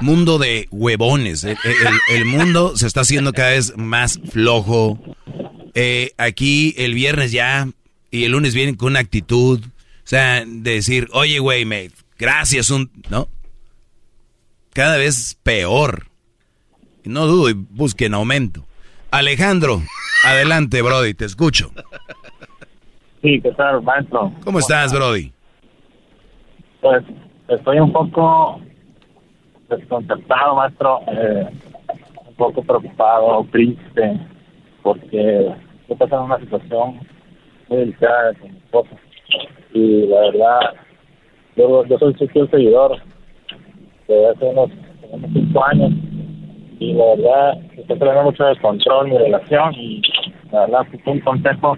Mundo 0.00 0.38
de 0.38 0.68
huevones. 0.70 1.44
El, 1.44 1.56
el- 1.64 2.16
el 2.16 2.24
mundo 2.24 2.76
se 2.76 2.86
está 2.86 3.02
haciendo 3.02 3.32
cada 3.32 3.50
vez 3.50 3.74
más 3.76 4.18
flojo. 4.30 4.98
Eh, 5.74 6.12
aquí 6.16 6.74
el 6.78 6.94
viernes 6.94 7.32
ya 7.32 7.68
y 8.10 8.24
el 8.24 8.32
lunes 8.32 8.54
vienen 8.54 8.76
con 8.76 8.92
una 8.92 9.00
actitud. 9.00 9.60
O 10.14 10.16
sea, 10.16 10.44
de 10.46 10.70
decir, 10.74 11.08
oye, 11.12 11.40
güey, 11.40 11.64
me, 11.64 11.88
gracias, 12.16 12.70
un. 12.70 12.88
¿No? 13.10 13.26
Cada 14.72 14.96
vez 14.96 15.36
peor. 15.42 16.04
No 17.02 17.26
dudo 17.26 17.50
y 17.50 17.54
busquen 17.54 18.14
aumento. 18.14 18.64
Alejandro, 19.10 19.80
adelante, 20.24 20.82
Brody, 20.82 21.14
te 21.14 21.24
escucho. 21.24 21.72
Sí, 23.22 23.40
¿qué 23.40 23.50
tal, 23.56 23.82
maestro? 23.82 24.32
¿Cómo 24.44 24.60
estás, 24.60 24.92
Brody? 24.92 25.32
Pues 26.80 27.02
estoy 27.48 27.80
un 27.80 27.92
poco 27.92 28.60
desconcertado, 29.68 30.54
maestro, 30.54 31.00
eh, 31.08 31.48
un 32.24 32.34
poco 32.36 32.62
preocupado, 32.62 33.44
triste, 33.50 34.20
porque 34.80 35.52
estoy 35.80 35.96
pasando 35.96 36.26
una 36.26 36.38
situación 36.38 37.00
muy 37.68 37.78
delicada 37.78 38.32
con 38.34 38.52
mi 38.52 38.58
esposa. 38.58 38.96
Y 39.74 40.06
la 40.06 40.20
verdad, 40.20 40.60
Yo, 41.56 41.84
yo 41.84 41.98
soy 41.98 42.14
su 42.14 42.26
fiel 42.28 42.50
seguidor 42.50 42.96
desde 44.08 44.28
hace 44.28 44.44
unos, 44.46 44.70
unos 45.10 45.30
cinco 45.32 45.64
años 45.64 45.92
y 46.78 46.92
la 46.94 47.04
verdad 47.16 47.62
estoy 47.76 47.98
teniendo 47.98 48.22
mucho 48.24 48.44
descontrol 48.44 49.08
mi 49.08 49.18
relación 49.18 49.74
y 49.74 50.02
la 50.50 50.60
verdad 50.60 50.86
fue 51.02 51.12
un 51.12 51.20
consejo 51.20 51.76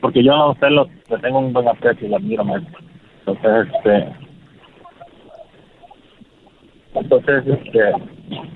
porque 0.00 0.24
yo 0.24 0.32
a 0.32 0.50
usted 0.50 0.68
lo, 0.70 0.88
le 1.08 1.18
tengo 1.18 1.38
un 1.38 1.52
buen 1.52 1.68
aprecio 1.68 2.06
y 2.06 2.10
lo 2.10 2.16
admiro 2.16 2.44
maestro. 2.44 2.80
Entonces, 3.26 3.74
este, 3.74 4.08
entonces, 6.94 7.46
este, 7.46 7.92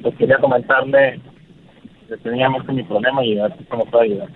pues 0.03 0.15
quería 0.17 0.39
comentarle 0.39 1.21
que 2.09 2.17
tenía 2.19 2.51
mucho 2.51 2.73
mi 2.73 2.83
problema 2.83 3.25
y 3.25 3.39
a 3.39 3.45
ver 3.49 3.57
cómo 3.69 3.85
puedo 3.87 4.03
ayudar. 4.05 4.29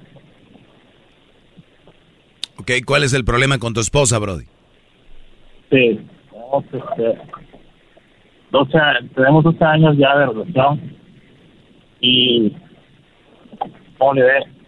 ¿Cuál 2.84 3.05
es 3.05 3.12
el 3.12 3.24
problema 3.24 3.59
con 3.59 3.74
tu 3.74 3.80
esposa, 3.80 4.18
Brody? 4.18 4.44
Sí, 5.70 6.01
tenemos, 6.30 6.64
este, 6.64 7.18
12, 8.51 8.78
tenemos 9.14 9.44
12 9.44 9.64
años 9.64 9.97
ya 9.97 10.16
de 10.18 10.26
relación 10.26 10.80
y, 12.01 12.52
¿cómo 13.98 14.14
le 14.14 14.22
diré? 14.22 14.60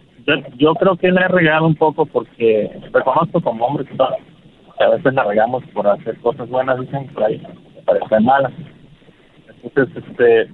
Yo, 0.57 0.73
creo 0.75 0.95
que 0.95 1.11
le 1.11 1.19
he 1.19 1.27
regado 1.27 1.67
un 1.67 1.75
poco 1.75 2.05
porque 2.05 2.71
reconozco 2.93 3.41
como 3.41 3.65
hombre 3.65 3.85
que, 3.85 3.95
a 4.01 4.89
veces 4.89 5.13
la 5.13 5.23
regamos 5.25 5.63
por 5.73 5.87
hacer 5.87 6.17
cosas 6.19 6.47
buenas, 6.49 6.79
dicen, 6.79 7.07
por 7.07 7.25
parecen 7.85 8.23
malas. 8.23 8.53
Entonces, 9.63 10.03
este, 10.07 10.49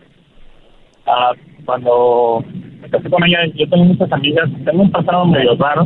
ah, 1.05 1.33
cuando 1.65 2.43
me 2.81 2.89
casé 2.89 3.09
con 3.09 3.23
ella, 3.23 3.45
yo 3.53 3.69
tengo 3.69 3.85
muchas 3.85 4.11
amigas, 4.11 4.49
tengo 4.65 4.81
un 4.81 4.91
pasado 4.91 5.25
medio 5.25 5.55
raro, 5.55 5.85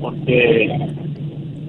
porque 0.00 0.78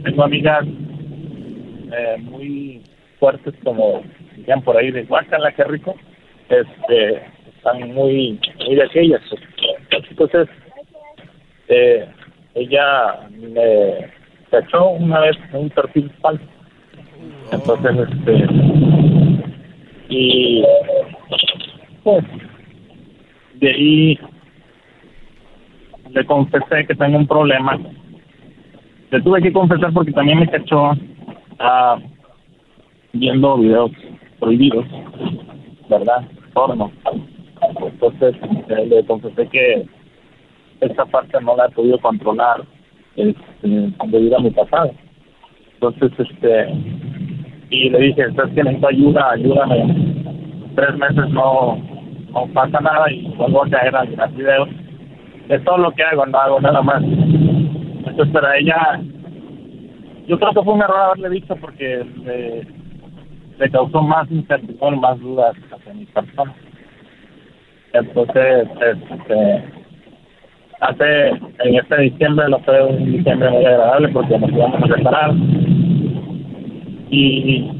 tengo 0.03 0.23
amigas 0.23 0.65
eh, 0.65 2.17
muy 2.19 2.81
fuertes, 3.19 3.53
como 3.63 4.03
decían 4.35 4.61
por 4.61 4.77
ahí, 4.77 4.91
de 4.91 5.03
guacala, 5.03 5.51
qué 5.51 5.63
rico, 5.65 5.95
este, 6.49 7.21
están 7.55 7.93
muy, 7.93 8.39
muy 8.65 8.75
de 8.75 8.83
aquellas. 8.83 9.21
Entonces, 10.09 10.47
eh, 11.67 12.07
ella 12.55 13.27
me 13.31 14.11
cachó 14.49 14.89
una 14.91 15.19
vez 15.21 15.37
un 15.53 15.69
perfil 15.69 16.11
falso. 16.21 16.43
Entonces, 17.51 18.09
este, 18.09 18.45
y 20.09 20.63
pues 22.03 22.23
de 23.55 23.69
ahí 23.69 24.19
le 26.11 26.25
confesé 26.25 26.85
que 26.87 26.95
tengo 26.95 27.17
un 27.17 27.27
problema. 27.27 27.79
Le 29.11 29.21
tuve 29.21 29.41
que 29.41 29.51
confesar 29.51 29.91
porque 29.93 30.11
también 30.11 30.39
me 30.39 30.47
cachó 30.47 30.91
ah, 31.59 31.97
viendo 33.13 33.57
videos 33.57 33.91
prohibidos, 34.39 34.85
¿verdad? 35.89 36.27
Porno. 36.53 36.91
Entonces 37.81 38.35
le 38.67 39.05
confesé 39.05 39.47
que 39.47 39.85
esta 40.81 41.05
parte 41.05 41.37
no 41.41 41.55
la 41.57 41.65
he 41.65 41.71
podido 41.71 41.97
controlar 41.99 42.63
este, 43.15 43.93
debido 44.07 44.37
a 44.37 44.41
mi 44.41 44.51
pasado. 44.51 44.91
Entonces, 45.73 46.11
este, 46.19 46.67
y 47.69 47.89
le 47.89 47.99
dije, 47.99 48.31
¿sabes 48.35 48.53
que 48.53 48.63
necesito 48.63 48.87
ayuda? 48.87 49.31
Ayúdame. 49.31 50.33
Tres 50.75 50.97
meses 50.97 51.29
no, 51.29 51.77
no 52.33 52.47
pasa 52.53 52.79
nada 52.79 53.11
y 53.11 53.27
vuelvo 53.37 53.63
a 53.63 53.69
caer 53.69 53.95
a 53.95 54.03
mirar 54.03 54.31
videos. 54.33 54.69
Es 55.49 55.63
todo 55.63 55.77
lo 55.79 55.91
que 55.91 56.03
hago, 56.03 56.25
no 56.25 56.37
hago 56.37 56.61
nada 56.61 56.81
más. 56.81 57.03
Entonces, 58.05 58.33
para 58.33 58.57
ella, 58.57 59.01
yo 60.27 60.39
creo 60.39 60.53
que 60.53 60.63
fue 60.63 60.73
un 60.73 60.81
error 60.81 60.99
haberle 60.99 61.29
dicho 61.29 61.55
porque 61.55 62.05
le, 63.57 63.69
causó 63.69 64.01
más 64.01 64.29
incertidumbre, 64.31 64.99
más 64.99 65.19
dudas 65.19 65.55
hacia 65.71 65.93
mi 65.93 66.05
persona. 66.05 66.53
Entonces, 67.93 68.67
este, 68.81 69.63
hace, 70.79 71.29
en 71.29 71.75
este 71.75 72.01
diciembre, 72.01 72.47
lo 72.49 72.59
fue 72.59 72.83
un 72.85 73.11
diciembre 73.11 73.49
muy 73.49 73.65
agradable 73.65 74.09
porque 74.09 74.37
nos 74.37 74.51
íbamos 74.51 74.83
a 74.83 74.95
separar. 74.95 75.33
Y 77.11 77.71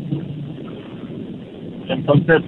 entonces, 1.87 2.41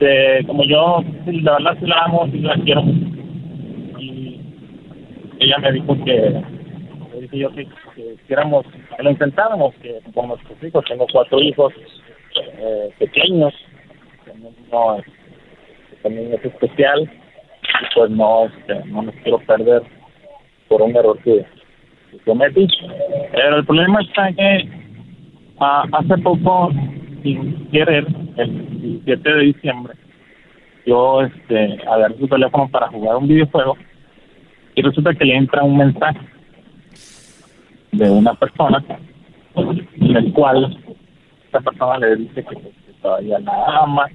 eh, 0.00 0.42
como 0.46 0.64
yo, 0.64 1.02
la 1.26 1.52
verdad 1.52 1.76
sí 1.80 1.86
la 1.86 2.04
amo, 2.04 2.26
sí 2.32 2.38
la 2.40 2.54
quiero. 2.56 2.82
Y 3.98 4.40
ella 5.40 5.58
me 5.58 5.72
dijo 5.72 5.96
que, 6.04 6.55
dije 7.20 7.38
yo 7.38 7.50
que, 7.52 7.66
lo 8.98 9.10
intentáramos, 9.10 9.74
que 9.76 10.00
con 10.14 10.28
nuestros 10.28 10.62
hijos, 10.62 10.84
tengo 10.86 11.06
cuatro 11.12 11.40
hijos 11.40 11.72
eh, 12.58 12.90
pequeños, 12.98 13.54
también 16.02 16.34
es 16.34 16.44
especial, 16.44 17.02
y 17.02 17.94
pues 17.94 18.10
no, 18.10 18.46
este, 18.46 18.84
no 18.86 19.02
me 19.02 19.12
quiero 19.22 19.38
perder 19.40 19.82
por 20.68 20.82
un 20.82 20.94
error 20.96 21.18
que, 21.22 21.44
que 22.10 22.18
cometí. 22.24 22.66
Pero 23.32 23.56
el 23.58 23.66
problema 23.66 24.00
está 24.02 24.32
que 24.32 24.68
ah, 25.60 25.84
hace 25.92 26.18
poco, 26.18 26.70
sin 27.22 27.68
querer, 27.70 28.06
el 28.36 28.80
17 29.04 29.32
de 29.32 29.40
diciembre, 29.40 29.94
yo 30.84 31.22
este, 31.22 31.78
agarré 31.88 32.16
su 32.18 32.28
teléfono 32.28 32.68
para 32.68 32.88
jugar 32.88 33.16
un 33.16 33.28
videojuego 33.28 33.76
y 34.74 34.82
resulta 34.82 35.14
que 35.14 35.24
le 35.24 35.36
entra 35.36 35.64
un 35.64 35.76
mensaje 35.76 36.20
de 37.96 38.10
una 38.10 38.34
persona 38.34 38.82
en 39.56 40.16
el 40.16 40.32
cual 40.32 40.76
esta 41.46 41.60
persona 41.60 41.98
le 41.98 42.16
dice 42.16 42.44
que, 42.44 42.54
que 42.56 42.92
todavía 43.02 43.38
la 43.40 43.64
ama, 43.82 44.06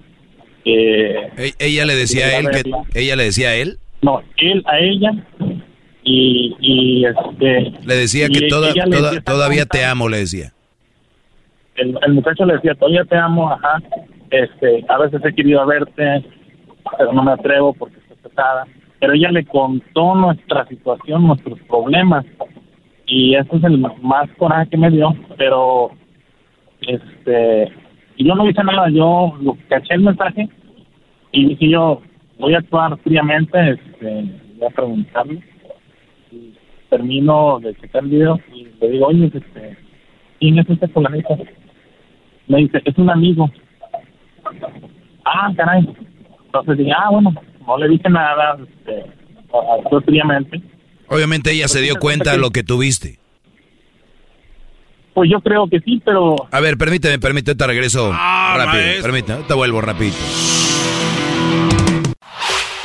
que... 0.63 1.11
E- 1.37 1.53
Ella 1.59 1.85
le 1.85 1.95
decía 1.95 2.25
a 2.27 2.37
él 2.39 2.49
que 2.49 2.61
ella 2.99 3.15
le 3.15 3.23
decía 3.23 3.49
a 3.49 3.55
él. 3.55 3.77
No, 4.01 4.21
él 4.37 4.63
a 4.67 4.79
ella 4.79 5.11
y, 6.03 6.55
y 6.59 7.05
este... 7.05 7.71
Le 7.85 7.95
decía 7.95 8.27
que 8.29 8.47
toda- 8.47 8.67
decía, 8.73 9.21
todavía 9.23 9.65
te 9.65 9.83
amo, 9.85 10.09
le 10.09 10.17
decía. 10.17 10.51
el, 11.75 11.97
el 12.05 12.13
muchacho 12.13 12.45
le 12.45 12.53
decía, 12.55 12.75
todavía 12.75 13.05
te 13.05 13.15
amo, 13.17 13.51
ajá, 13.51 13.81
este, 14.29 14.85
a 14.87 14.97
veces 14.99 15.21
he 15.25 15.33
querido 15.33 15.65
verte, 15.65 16.23
pero 16.97 17.13
no 17.13 17.23
me 17.23 17.31
atrevo 17.31 17.73
porque 17.73 17.97
estoy 17.97 18.17
pesada. 18.29 18.65
Pero 18.99 19.13
ella 19.13 19.31
le 19.31 19.45
contó 19.45 20.13
nuestra 20.15 20.67
situación, 20.67 21.25
nuestros 21.25 21.59
problemas, 21.61 22.23
y 23.11 23.35
eso 23.35 23.57
es 23.57 23.63
el 23.65 23.77
más 23.77 24.29
coraje 24.37 24.69
que 24.69 24.77
me 24.77 24.89
dio, 24.89 25.13
pero, 25.37 25.91
este, 26.87 27.69
y 28.15 28.25
yo 28.25 28.35
no 28.35 28.49
hice 28.49 28.63
nada, 28.63 28.89
yo 28.89 29.37
lo 29.41 29.57
caché 29.67 29.95
el 29.95 30.01
mensaje 30.01 30.47
y 31.33 31.49
dije 31.49 31.69
yo, 31.71 32.01
voy 32.39 32.53
a 32.53 32.59
actuar 32.59 32.97
fríamente, 32.99 33.71
este, 33.71 34.31
voy 34.55 34.65
a 34.65 34.69
preguntarle, 34.73 35.43
y 36.31 36.53
termino 36.89 37.59
de 37.59 37.75
checar 37.75 38.01
el 38.03 38.11
video 38.11 38.39
y 38.55 38.67
le 38.79 38.89
digo, 38.91 39.07
oye, 39.07 39.25
este, 39.25 39.77
¿quién 40.39 40.59
es 40.59 40.69
este 40.69 40.87
fulanito? 40.87 41.37
Me 42.47 42.59
dice, 42.59 42.81
es 42.85 42.97
un 42.97 43.09
amigo. 43.09 43.51
Ah, 45.25 45.51
caray. 45.57 45.85
Entonces 46.45 46.77
dije, 46.77 46.93
ah, 46.95 47.09
bueno, 47.11 47.33
no 47.67 47.77
le 47.77 47.89
dije 47.89 48.09
nada, 48.09 48.57
este, 48.61 49.05
actué 49.51 49.99
fríamente. 49.99 50.61
Obviamente 51.11 51.51
ella 51.51 51.67
se 51.67 51.81
dio 51.81 51.95
cuenta 51.97 52.31
de 52.31 52.37
lo 52.37 52.51
que 52.51 52.63
tuviste. 52.63 53.19
Pues 55.13 55.29
yo 55.29 55.41
creo 55.41 55.67
que 55.69 55.79
sí, 55.81 56.01
pero 56.05 56.35
A 56.51 56.59
ver, 56.61 56.77
permíteme, 56.77 57.19
permíteme, 57.19 57.55
te 57.55 57.67
regreso 57.67 58.11
Ah, 58.13 58.55
rápido. 58.57 58.81
maestro. 58.83 59.03
Permíteme, 59.11 59.43
te 59.43 59.53
vuelvo 59.53 59.81
rapidito. 59.81 60.17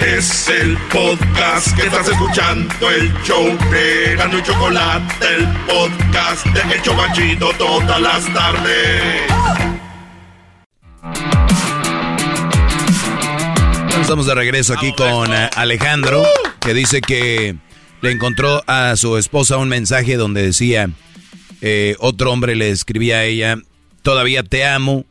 Es 0.01 0.49
el 0.49 0.77
podcast 0.93 1.75
que 1.77 1.87
estás 1.87 2.09
escuchando, 2.09 2.91
el 2.91 3.13
show 3.23 3.45
de 3.71 4.17
Gano 4.17 4.39
y 4.39 4.43
Chocolate, 4.43 5.15
el 5.37 5.47
podcast 5.67 6.47
de 6.47 6.75
El 6.75 6.83
Chocachito 6.83 7.51
todas 7.57 8.01
las 8.01 8.25
tardes. 8.35 9.23
Estamos 14.01 14.27
de 14.27 14.35
regreso 14.35 14.75
aquí 14.75 14.93
con 14.93 15.33
eh, 15.33 15.49
Alejandro, 15.57 16.25
que 16.61 16.75
dice 16.75 17.01
que 17.01 17.57
le 18.03 18.13
encontró 18.13 18.63
a 18.67 18.97
su 18.97 19.17
esposa 19.17 19.59
un 19.59 19.69
mensaje 19.69 20.17
donde 20.17 20.43
decía, 20.43 20.91
eh, 21.63 21.97
otro 21.99 22.33
hombre 22.33 22.57
le 22.57 22.71
escribía 22.71 23.19
a 23.19 23.25
ella, 23.25 23.57
todavía 24.03 24.43
te 24.43 24.67
amo. 24.67 25.05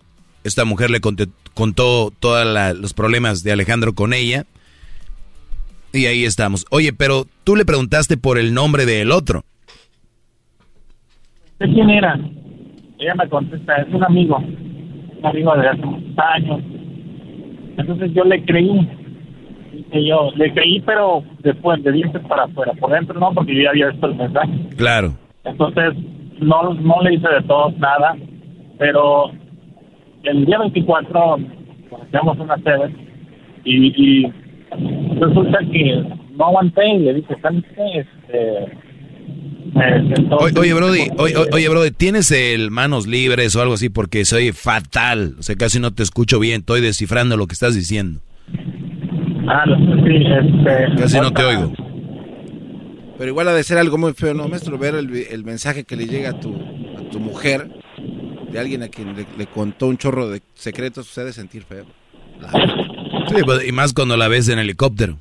Esta 0.43 0.65
mujer 0.65 0.91
le 0.91 1.01
contó 1.01 2.13
todos 2.19 2.77
los 2.77 2.93
problemas 2.93 3.43
de 3.43 3.51
Alejandro 3.51 3.93
con 3.93 4.13
ella. 4.13 4.45
Y 5.91 6.05
ahí 6.07 6.25
estamos. 6.25 6.65
Oye, 6.69 6.93
pero 6.93 7.25
tú 7.43 7.55
le 7.55 7.65
preguntaste 7.65 8.17
por 8.17 8.37
el 8.37 8.53
nombre 8.53 8.85
del 8.85 9.11
otro. 9.11 9.45
¿de 11.59 11.73
quién 11.73 11.89
era? 11.89 12.19
Ella 12.99 13.15
me 13.15 13.29
contesta, 13.29 13.75
es 13.77 13.93
un 13.93 14.03
amigo, 14.03 14.37
un 14.37 15.25
amigo 15.25 15.55
de 15.55 15.67
hace 15.67 15.85
muchos 15.85 16.17
años. 16.17 16.61
Entonces 17.77 18.13
yo 18.13 18.23
le 18.23 18.43
creí, 18.45 18.89
Dije 19.85 20.07
yo 20.07 20.31
le 20.35 20.53
creí, 20.53 20.81
pero 20.81 21.23
después, 21.43 21.83
de 21.83 21.91
dientes 21.91 22.21
para 22.27 22.43
afuera, 22.43 22.73
por 22.79 22.91
dentro 22.91 23.19
no, 23.19 23.31
porque 23.33 23.55
yo 23.55 23.63
ya 23.63 23.69
había 23.69 23.89
visto 23.89 24.07
el 24.07 24.15
mensaje. 24.15 24.53
Claro. 24.77 25.13
Entonces, 25.43 25.93
no, 26.39 26.73
no 26.73 27.01
le 27.01 27.15
hice 27.15 27.27
de 27.27 27.41
todos 27.47 27.77
nada. 27.77 28.15
Pero 28.77 29.31
el 30.23 30.45
día 30.45 30.59
24 30.59 31.37
pues, 31.89 32.01
hacíamos 32.03 32.39
una 32.39 32.57
sede 32.57 32.93
y, 33.63 33.87
y 33.87 34.33
resulta 35.19 35.59
que 35.71 36.03
no 36.35 36.45
aguanté 36.45 36.87
y 36.87 36.99
le 36.99 37.13
dije, 37.15 37.35
¿sabes 37.41 37.63
qué? 37.75 37.99
Este, 37.99 38.85
Oye, 40.39 40.57
oye, 40.57 40.73
Brody, 40.73 41.09
oye, 41.17 41.35
oye, 41.51 41.69
Brody, 41.69 41.91
¿tienes 41.91 42.31
el 42.31 42.71
manos 42.71 43.07
libres 43.07 43.55
o 43.55 43.61
algo 43.61 43.73
así? 43.73 43.89
Porque 43.89 44.23
soy 44.23 44.53
fatal. 44.53 45.35
O 45.37 45.43
sea, 45.43 45.55
casi 45.55 45.79
no 45.79 45.93
te 45.93 46.03
escucho 46.03 46.39
bien. 46.39 46.61
Estoy 46.61 46.79
descifrando 46.79 47.35
lo 47.35 47.47
que 47.47 47.53
estás 47.53 47.75
diciendo. 47.75 48.21
Ah, 49.47 49.65
no, 49.65 49.77
sí, 50.05 50.15
este... 50.15 51.01
Casi 51.01 51.19
no 51.19 51.31
te 51.31 51.43
oigo. 51.43 51.73
Pero 53.17 53.29
igual 53.29 53.47
ha 53.47 53.53
de 53.53 53.63
ser 53.63 53.77
algo 53.77 53.97
muy 53.97 54.13
feo, 54.13 54.33
¿no, 54.33 54.47
maestro? 54.47 54.77
Ver 54.77 54.95
el, 54.95 55.15
el 55.15 55.43
mensaje 55.43 55.83
que 55.83 55.95
le 55.95 56.05
llega 56.07 56.31
a 56.31 56.39
tu, 56.39 56.53
a 56.53 57.09
tu 57.09 57.19
mujer 57.19 57.69
de 58.51 58.59
alguien 58.59 58.83
a 58.83 58.89
quien 58.89 59.15
le, 59.15 59.25
le 59.37 59.47
contó 59.47 59.87
un 59.87 59.97
chorro 59.97 60.29
de 60.29 60.41
secretos, 60.53 61.07
se 61.07 61.21
ha 61.21 61.23
de 61.23 61.33
sentir 61.33 61.63
feo. 61.63 61.85
Sí, 63.29 63.35
pues, 63.45 63.67
y 63.67 63.71
más 63.71 63.93
cuando 63.93 64.17
la 64.17 64.27
ves 64.27 64.49
en 64.49 64.59
helicóptero. 64.59 65.17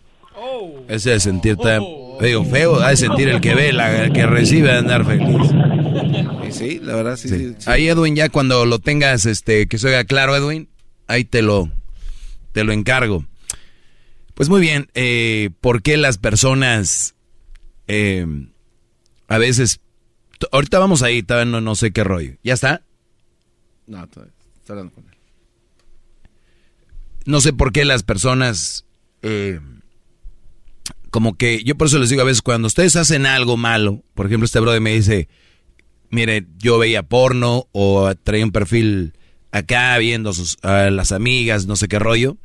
Ese 0.89 1.11
de 1.11 1.21
sentir 1.21 1.57
tan, 1.57 1.83
digo, 2.21 2.45
feo, 2.45 2.81
ha 2.81 2.91
de 2.91 2.97
sentir 2.97 3.29
el 3.29 3.41
que 3.41 3.55
ve, 3.55 3.73
la, 3.73 4.05
el 4.05 4.13
que 4.13 4.27
recibe, 4.27 4.69
de 4.69 4.79
andar 4.79 5.05
feliz. 5.05 5.51
Y 6.47 6.53
sí, 6.53 6.81
la 6.83 6.97
verdad, 6.97 7.17
sí, 7.17 7.29
sí, 7.29 7.55
sí. 7.57 7.71
Ahí, 7.71 7.89
Edwin, 7.89 8.17
ya 8.17 8.29
cuando 8.29 8.67
lo 8.67 8.79
tengas, 8.79 9.25
este, 9.25 9.67
que 9.67 9.79
se 9.79 9.87
oiga 9.89 10.05
claro, 10.05 10.37
Edwin, 10.37 10.69
ahí 11.07 11.25
te 11.25 11.43
lo, 11.43 11.71
te 12.53 12.65
lo 12.65 12.73
encargo. 12.73 13.25
Pues 14.35 14.49
muy 14.49 14.61
bien, 14.61 14.89
eh, 14.95 15.51
¿por 15.61 15.83
qué 15.83 15.97
las 15.97 16.19
personas 16.19 17.15
eh, 17.87 18.27
a 19.29 19.39
veces... 19.39 19.81
Ahorita 20.51 20.79
vamos 20.79 21.03
ahí, 21.03 21.23
todavía 21.23 21.51
no, 21.51 21.61
no 21.61 21.75
sé 21.75 21.93
qué 21.93 22.05
rollo. 22.05 22.35
¿Ya 22.43 22.55
está? 22.55 22.83
No, 23.87 24.07
todavía, 24.09 24.35
está 24.57 24.73
hablando 24.73 24.93
con 24.93 25.05
él. 25.05 25.15
no 27.27 27.41
sé 27.41 27.53
por 27.53 27.73
qué 27.73 27.85
las 27.85 28.03
personas, 28.03 28.85
eh, 29.23 29.61
como 31.11 31.37
que, 31.37 31.63
yo 31.63 31.77
por 31.77 31.87
eso 31.87 31.99
les 31.99 32.11
digo 32.11 32.23
a 32.23 32.27
veces, 32.27 32.43
cuando 32.43 32.67
ustedes 32.67 32.97
hacen 32.97 33.27
algo 33.27 33.57
malo, 33.57 34.03
por 34.15 34.27
ejemplo, 34.27 34.45
este 34.45 34.61
brother 34.61 34.81
me 34.81 34.95
dice, 34.95 35.29
mire, 36.11 36.47
yo 36.59 36.79
veía 36.79 37.05
porno 37.05 37.69
o 37.73 38.13
traía 38.17 38.45
un 38.45 38.53
perfil 38.53 39.15
acá 39.53 39.97
viendo 39.99 40.31
a, 40.31 40.35
sus, 40.35 40.59
a 40.63 40.91
las 40.91 41.13
amigas, 41.13 41.67
no 41.67 41.77
sé 41.77 41.89
qué 41.89 41.99
rollo, 41.99 42.37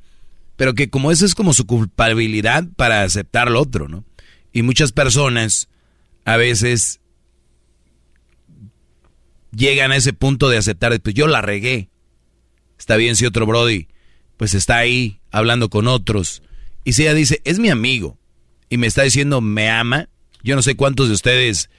pero 0.59 0.73
que 0.73 0.89
como 0.89 1.09
eso 1.09 1.25
es 1.25 1.35
como 1.35 1.53
su 1.53 1.65
culpabilidad 1.65 2.65
para 2.75 3.03
aceptar 3.03 3.49
lo 3.49 3.61
otro, 3.61 3.87
¿no? 3.87 4.03
Y 4.51 4.61
muchas 4.61 4.91
personas 4.91 5.69
a 6.25 6.35
veces 6.35 6.99
llegan 9.55 9.93
a 9.93 9.95
ese 9.95 10.11
punto 10.11 10.49
de 10.49 10.57
aceptar, 10.57 10.99
pues 10.99 11.15
yo 11.15 11.27
la 11.27 11.41
regué. 11.41 11.87
Está 12.77 12.97
bien 12.97 13.15
si 13.15 13.25
otro 13.25 13.45
Brody 13.45 13.87
pues 14.35 14.53
está 14.53 14.75
ahí 14.75 15.21
hablando 15.31 15.69
con 15.69 15.87
otros. 15.87 16.43
Y 16.83 16.91
si 16.91 17.03
ella 17.03 17.13
dice, 17.13 17.41
es 17.45 17.57
mi 17.57 17.69
amigo, 17.69 18.17
y 18.67 18.75
me 18.75 18.87
está 18.87 19.03
diciendo, 19.03 19.39
me 19.39 19.69
ama, 19.69 20.09
yo 20.43 20.57
no 20.57 20.61
sé 20.61 20.75
cuántos 20.75 21.07
de 21.07 21.13
ustedes 21.13 21.69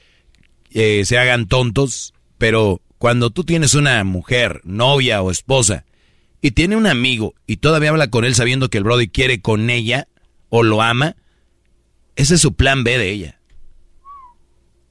eh, 0.70 1.02
se 1.05 1.18
hagan 1.18 1.49
tontos, 1.49 2.15
pero 2.39 2.81
cuando 2.97 3.28
tú 3.28 3.44
tienes 3.44 3.75
una 3.75 4.02
mujer, 4.05 4.62
novia 4.65 5.20
o 5.20 5.31
esposa, 5.31 5.84
y 6.41 6.52
tiene 6.52 6.77
un 6.77 6.86
amigo, 6.86 7.35
y 7.47 7.59
todavía 7.59 7.91
habla 7.91 8.09
con 8.09 8.25
él 8.25 8.35
sabiendo 8.35 8.70
que 8.70 8.78
el 8.78 8.85
Brody 8.85 9.09
quiere 9.09 9.41
con 9.41 9.70
ella, 9.70 10.09
o 10.49 10.62
lo 10.62 10.83
ama, 10.83 11.17
ese 12.17 12.35
es 12.35 12.41
su 12.41 12.55
plan 12.55 12.85
B 12.85 12.99
de 12.99 13.10
ella. 13.10 13.41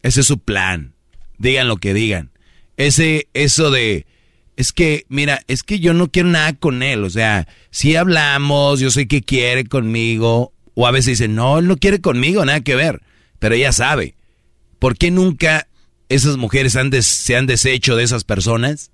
Ese 0.01 0.21
es 0.21 0.27
su 0.27 0.39
plan. 0.39 0.95
Digan 1.37 1.67
lo 1.67 1.77
que 1.77 1.93
digan. 1.93 2.31
Ese, 2.77 3.27
eso 3.33 3.71
de, 3.71 4.05
es 4.55 4.71
que, 4.71 5.05
mira, 5.09 5.41
es 5.47 5.63
que 5.63 5.79
yo 5.79 5.93
no 5.93 6.09
quiero 6.09 6.29
nada 6.29 6.53
con 6.53 6.81
él. 6.83 7.03
O 7.03 7.09
sea, 7.09 7.47
si 7.71 7.95
hablamos, 7.95 8.79
yo 8.79 8.91
sé 8.91 9.07
que 9.07 9.21
quiere 9.21 9.65
conmigo. 9.65 10.53
O 10.73 10.87
a 10.87 10.91
veces 10.91 11.19
dicen, 11.19 11.35
no, 11.35 11.59
él 11.59 11.67
no 11.67 11.77
quiere 11.77 11.99
conmigo, 11.99 12.43
nada 12.45 12.61
que 12.61 12.75
ver. 12.75 13.01
Pero 13.39 13.55
ella 13.55 13.73
sabe. 13.73 14.15
¿Por 14.79 14.97
qué 14.97 15.11
nunca 15.11 15.67
esas 16.07 16.37
mujeres 16.37 16.73
se 16.73 17.35
han 17.35 17.47
deshecho 17.47 17.95
de 17.95 18.03
esas 18.03 18.23
personas? 18.23 18.91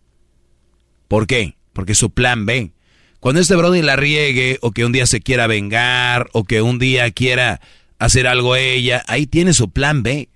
¿Por 1.07 1.27
qué? 1.27 1.55
Porque 1.75 1.93
su 1.93 2.09
plan 2.09 2.45
B. 2.45 2.71
Cuando 3.19 3.41
este 3.41 3.55
Brody 3.55 3.81
la 3.81 3.97
riegue, 3.97 4.59
o 4.61 4.71
que 4.71 4.85
un 4.85 4.93
día 4.93 5.05
se 5.05 5.19
quiera 5.19 5.45
vengar, 5.45 6.29
o 6.31 6.45
que 6.45 6.61
un 6.61 6.79
día 6.79 7.11
quiera 7.11 7.59
hacer 7.99 8.27
algo 8.27 8.55
ella, 8.55 9.03
ahí 9.07 9.27
tiene 9.27 9.53
su 9.53 9.69
plan 9.71 10.01
B. 10.01 10.29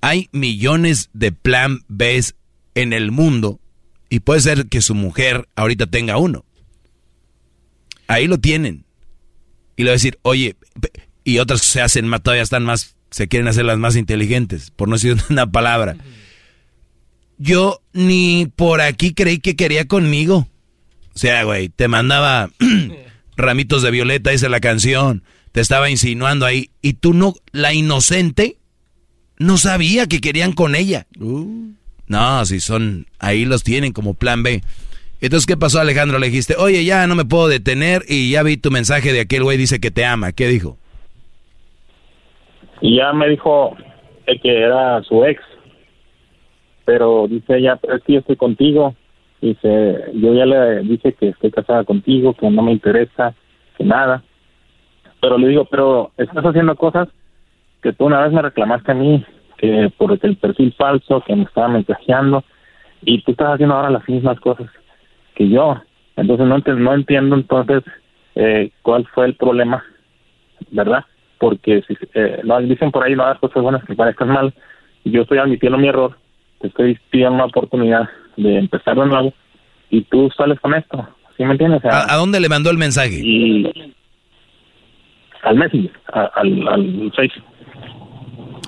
Hay 0.00 0.28
millones 0.32 1.10
de 1.12 1.30
plan 1.30 1.84
B 1.86 2.20
en 2.74 2.92
el 2.92 3.12
mundo 3.12 3.60
y 4.08 4.20
puede 4.20 4.40
ser 4.40 4.66
que 4.66 4.82
su 4.82 4.96
mujer 4.96 5.48
ahorita 5.54 5.86
tenga 5.86 6.16
uno. 6.16 6.44
Ahí 8.08 8.26
lo 8.26 8.38
tienen. 8.38 8.84
Y 9.76 9.84
le 9.84 9.90
va 9.90 9.92
a 9.92 10.00
decir, 10.00 10.18
oye, 10.22 10.56
y 11.22 11.38
otras 11.38 11.60
se 11.60 11.80
hacen 11.80 12.08
más, 12.08 12.22
todavía 12.22 12.42
están 12.42 12.64
más, 12.64 12.96
se 13.12 13.28
quieren 13.28 13.46
hacer 13.46 13.64
las 13.64 13.78
más 13.78 13.94
inteligentes, 13.94 14.72
por 14.72 14.88
no 14.88 14.96
decir 14.96 15.16
una 15.30 15.46
palabra. 15.46 15.96
Yo 17.38 17.80
ni 17.92 18.46
por 18.54 18.80
aquí 18.80 19.14
creí 19.14 19.38
que 19.38 19.56
quería 19.56 19.86
conmigo. 19.86 20.48
O 21.14 21.18
sea, 21.18 21.44
güey, 21.44 21.68
te 21.68 21.88
mandaba 21.88 22.50
ramitos 23.36 23.82
de 23.82 23.90
violeta, 23.90 24.30
dice 24.30 24.48
la 24.48 24.60
canción, 24.60 25.22
te 25.52 25.60
estaba 25.60 25.90
insinuando 25.90 26.46
ahí, 26.46 26.70
y 26.82 26.94
tú 26.94 27.14
no, 27.14 27.34
la 27.52 27.72
inocente, 27.72 28.58
no 29.38 29.56
sabía 29.56 30.06
que 30.06 30.20
querían 30.20 30.52
con 30.52 30.74
ella. 30.74 31.06
No, 32.06 32.44
si 32.44 32.60
son, 32.60 33.06
ahí 33.18 33.44
los 33.44 33.62
tienen 33.62 33.92
como 33.92 34.14
plan 34.14 34.42
B. 34.42 34.62
Entonces, 35.20 35.46
¿qué 35.46 35.56
pasó 35.56 35.80
Alejandro? 35.80 36.18
Le 36.18 36.28
dijiste, 36.28 36.54
oye, 36.56 36.84
ya 36.84 37.06
no 37.06 37.14
me 37.14 37.24
puedo 37.24 37.48
detener 37.48 38.02
y 38.08 38.30
ya 38.30 38.42
vi 38.42 38.56
tu 38.56 38.70
mensaje 38.70 39.12
de 39.12 39.20
aquel 39.20 39.42
güey, 39.42 39.58
dice 39.58 39.80
que 39.80 39.90
te 39.90 40.04
ama. 40.04 40.32
¿Qué 40.32 40.46
dijo? 40.46 40.78
Y 42.80 42.98
ya 42.98 43.12
me 43.12 43.28
dijo 43.28 43.76
que 44.42 44.60
era 44.60 45.02
su 45.02 45.24
ex. 45.24 45.42
Pero 46.88 47.26
dice 47.28 47.58
ella, 47.58 47.76
pero 47.76 47.96
es 47.96 48.02
que 48.02 48.14
yo 48.14 48.20
estoy 48.20 48.36
contigo. 48.36 48.94
Dice, 49.42 50.10
yo 50.14 50.32
ya 50.32 50.46
le 50.46 50.80
dije 50.84 51.12
que 51.12 51.28
estoy 51.28 51.50
casada 51.50 51.84
contigo, 51.84 52.32
que 52.32 52.48
no 52.48 52.62
me 52.62 52.72
interesa, 52.72 53.34
que 53.76 53.84
nada. 53.84 54.22
Pero 55.20 55.36
le 55.36 55.48
digo, 55.48 55.66
pero 55.66 56.12
estás 56.16 56.42
haciendo 56.42 56.74
cosas 56.76 57.08
que 57.82 57.92
tú 57.92 58.06
una 58.06 58.22
vez 58.22 58.32
me 58.32 58.40
reclamaste 58.40 58.92
a 58.92 58.94
mí, 58.94 59.22
que 59.58 59.92
por 59.98 60.18
el 60.18 60.36
perfil 60.38 60.72
falso, 60.78 61.22
que 61.26 61.36
me 61.36 61.42
estaba 61.42 61.68
mensajeando, 61.68 62.42
y 63.02 63.20
tú 63.20 63.32
estás 63.32 63.52
haciendo 63.52 63.74
ahora 63.74 63.90
las 63.90 64.08
mismas 64.08 64.40
cosas 64.40 64.70
que 65.34 65.46
yo. 65.46 65.82
Entonces 66.16 66.46
no, 66.46 66.56
no 66.56 66.94
entiendo 66.94 67.36
entonces 67.36 67.82
eh, 68.34 68.70
cuál 68.80 69.06
fue 69.08 69.26
el 69.26 69.34
problema, 69.34 69.84
¿verdad? 70.70 71.04
Porque 71.36 71.82
si 71.82 71.98
eh, 72.14 72.40
no, 72.44 72.58
dicen 72.62 72.90
por 72.90 73.04
ahí 73.04 73.14
no 73.14 73.24
hagas 73.24 73.40
cosas 73.40 73.62
buenas 73.62 73.84
que 73.84 73.94
parezcan 73.94 74.28
mal, 74.28 74.54
yo 75.04 75.20
estoy 75.20 75.36
admitiendo 75.36 75.76
mi 75.76 75.88
error, 75.88 76.16
te 76.60 76.68
estoy 76.68 76.98
pidiendo 77.10 77.34
una 77.36 77.44
oportunidad 77.46 78.08
de 78.36 78.58
empezar 78.58 78.96
de 78.96 79.06
nuevo, 79.06 79.32
y 79.90 80.02
tú 80.02 80.30
sales 80.36 80.58
con 80.60 80.74
esto, 80.74 81.08
¿sí 81.36 81.44
me 81.44 81.52
entiendes? 81.52 81.78
O 81.84 81.88
sea, 81.88 82.00
¿A, 82.00 82.14
a 82.14 82.16
dónde 82.16 82.40
le 82.40 82.48
mandó 82.48 82.70
el 82.70 82.78
mensaje? 82.78 83.20
y 83.22 83.94
al 85.42 85.56
Messenger, 85.56 85.90
al, 86.12 86.68
al 86.68 87.12
Face. 87.14 87.32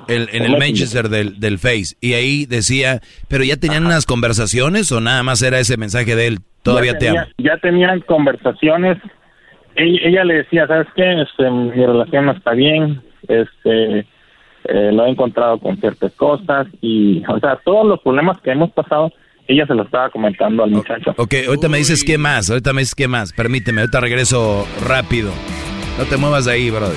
El- 0.08 0.28
en 0.32 0.44
el. 0.44 0.58
Manchester 0.58 1.08
del, 1.08 1.38
del 1.38 1.58
Face. 1.58 1.94
Y 2.00 2.14
ahí 2.14 2.46
decía, 2.46 3.00
pero 3.28 3.44
ya 3.44 3.56
tenían 3.56 3.84
unas 3.86 4.06
conversaciones 4.06 4.90
o 4.92 5.00
nada 5.00 5.22
más 5.22 5.42
era 5.42 5.58
ese 5.58 5.76
mensaje 5.76 6.16
de 6.16 6.26
él, 6.28 6.38
todavía 6.62 6.92
ya 6.92 6.98
te 6.98 7.08
amo. 7.10 7.18
Ya 7.38 7.56
tenían 7.58 8.00
conversaciones. 8.00 8.98
Ella, 9.76 10.00
ella 10.04 10.24
le 10.24 10.34
decía, 10.34 10.66
¿sabes 10.66 10.88
qué? 10.96 11.22
Este, 11.22 11.48
mi 11.50 11.70
relación 11.86 12.26
no 12.26 12.32
está 12.32 12.52
bien. 12.52 13.02
Este, 13.28 14.06
eh, 14.64 14.90
lo 14.92 15.06
he 15.06 15.10
encontrado 15.10 15.58
con 15.58 15.76
ciertas 15.78 16.12
cosas 16.12 16.66
y, 16.80 17.22
o 17.28 17.38
sea, 17.38 17.58
todos 17.64 17.86
los 17.86 18.00
problemas 18.00 18.40
que 18.40 18.50
hemos 18.50 18.70
pasado, 18.72 19.12
ella 19.48 19.66
se 19.66 19.74
lo 19.74 19.82
estaba 19.82 20.10
comentando 20.10 20.62
al 20.62 20.70
muchacho. 20.70 21.14
Ok, 21.16 21.34
ahorita 21.46 21.68
me 21.68 21.78
dices 21.78 22.04
qué 22.04 22.18
más, 22.18 22.50
ahorita 22.50 22.72
me 22.72 22.80
dices 22.82 22.94
qué 22.94 23.08
más. 23.08 23.32
Permíteme, 23.32 23.80
ahorita 23.80 24.00
regreso 24.00 24.66
rápido. 24.86 25.30
No 25.98 26.04
te 26.04 26.16
muevas 26.16 26.44
de 26.44 26.52
ahí, 26.52 26.70
brother. 26.70 26.96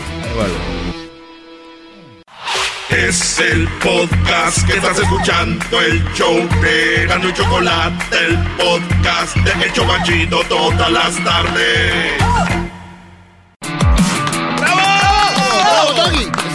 Es 2.90 3.40
el 3.40 3.68
podcast 3.84 4.68
que 4.68 4.78
estás 4.78 5.00
escuchando, 5.00 5.82
el 5.82 6.04
show 6.14 6.36
de 6.62 7.08
Gano 7.08 7.28
y 7.28 7.34
Chocolate, 7.34 8.16
el 8.28 8.38
podcast 8.56 9.36
de 9.38 9.66
El 9.66 9.74
Chobachito 9.74 10.42
todas 10.48 10.92
las 10.92 11.24
tardes. 11.24 12.63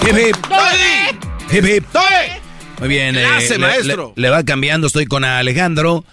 Hip, 0.09 0.15
hip. 0.17 0.37
Hip, 1.53 1.65
hip. 1.67 1.85
Muy 2.81 2.89
bien. 2.89 3.17
eh, 3.17 3.23
Clase, 3.23 3.53
le- 3.55 3.59
maestro. 3.59 4.13
Le, 4.17 4.23
le 4.23 4.31
va 4.31 4.43
cambiando, 4.45 4.87
estoy 4.87 5.07
con 5.07 5.25
Alejandro. 5.25 6.05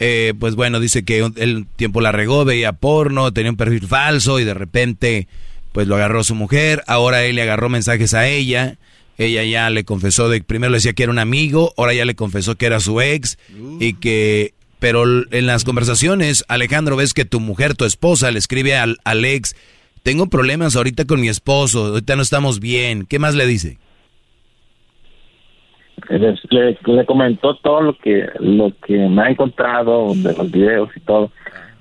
Eh, 0.00 0.34
pues 0.40 0.54
bueno, 0.56 0.80
dice 0.80 1.04
que 1.04 1.22
un- 1.22 1.34
el 1.36 1.66
tiempo 1.76 2.00
la 2.00 2.10
regó, 2.10 2.44
veía 2.44 2.72
porno, 2.72 3.32
tenía 3.32 3.50
un 3.52 3.56
perfil 3.56 3.86
falso 3.86 4.40
y 4.40 4.44
de 4.44 4.54
repente 4.54 5.28
pues 5.72 5.86
lo 5.86 5.94
agarró 5.96 6.24
su 6.24 6.34
mujer. 6.34 6.82
Ahora 6.86 7.22
él 7.24 7.36
le 7.36 7.42
agarró 7.42 7.68
mensajes 7.68 8.14
a 8.14 8.26
ella. 8.26 8.76
Ella 9.18 9.44
ya 9.44 9.70
le 9.70 9.84
confesó 9.84 10.28
de 10.28 10.42
primero 10.42 10.70
le 10.72 10.78
decía 10.78 10.92
que 10.92 11.04
era 11.04 11.12
un 11.12 11.20
amigo, 11.20 11.72
ahora 11.76 11.94
ya 11.94 12.04
le 12.04 12.16
confesó 12.16 12.56
que 12.56 12.66
era 12.66 12.80
su 12.80 13.00
ex 13.00 13.38
y 13.78 13.94
que 13.94 14.52
Pero 14.80 15.04
en 15.32 15.46
las 15.46 15.64
conversaciones, 15.64 16.44
Alejandro, 16.48 16.96
ves 16.96 17.14
que 17.14 17.24
tu 17.24 17.38
mujer, 17.40 17.74
tu 17.74 17.84
esposa, 17.86 18.30
le 18.32 18.38
escribe 18.38 18.76
al, 18.76 18.98
al 19.04 19.24
ex, 19.24 19.54
tengo 20.04 20.26
problemas 20.28 20.76
ahorita 20.76 21.04
con 21.06 21.20
mi 21.20 21.28
esposo, 21.28 21.86
ahorita 21.86 22.14
no 22.14 22.22
estamos 22.22 22.60
bien. 22.60 23.06
¿Qué 23.06 23.18
más 23.18 23.34
le 23.34 23.46
dice? 23.46 23.78
le, 26.10 26.34
le- 26.50 26.78
le 26.86 27.06
comentó 27.06 27.56
todo 27.56 27.80
lo 27.80 27.96
que 27.98 28.28
lo 28.38 28.70
que 28.86 28.94
me 29.08 29.22
ha 29.22 29.30
encontrado 29.30 30.12
de 30.14 30.34
los 30.36 30.50
videos 30.50 30.90
y 30.96 31.00
todo 31.00 31.30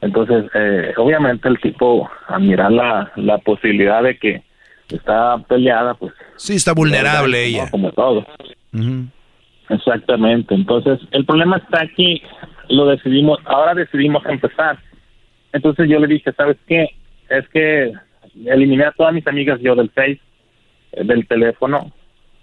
entonces 0.01 0.45
eh, 0.55 0.93
obviamente 0.97 1.49
el 1.49 1.59
tipo 1.59 2.09
a 2.27 2.39
mirar 2.39 2.71
la, 2.71 3.11
la 3.17 3.37
posibilidad 3.39 4.01
de 4.03 4.17
que 4.17 4.41
está 4.89 5.37
peleada 5.49 5.95
pues 5.95 6.13
sí 6.37 6.53
está 6.55 6.73
vulnerable 6.73 7.37
¿no? 7.41 7.47
ella. 7.47 7.69
como 7.71 7.91
todo 7.91 8.25
exactamente 9.69 10.53
entonces 10.55 10.99
el 11.11 11.25
problema 11.25 11.57
está 11.57 11.81
aquí 11.81 12.21
lo 12.69 12.85
decidimos 12.85 13.39
ahora 13.45 13.73
decidimos 13.73 14.23
empezar 14.27 14.77
entonces 15.51 15.89
yo 15.89 15.99
le 15.99 16.07
dije 16.07 16.31
sabes 16.37 16.55
qué 16.67 16.87
es 17.29 17.47
que 17.49 17.91
eliminé 18.45 18.85
a 18.85 18.91
todas 18.91 19.13
mis 19.13 19.25
amigas 19.27 19.59
yo 19.61 19.75
del 19.75 19.89
Face 19.89 20.19
eh, 20.91 21.03
del 21.03 21.27
teléfono 21.27 21.91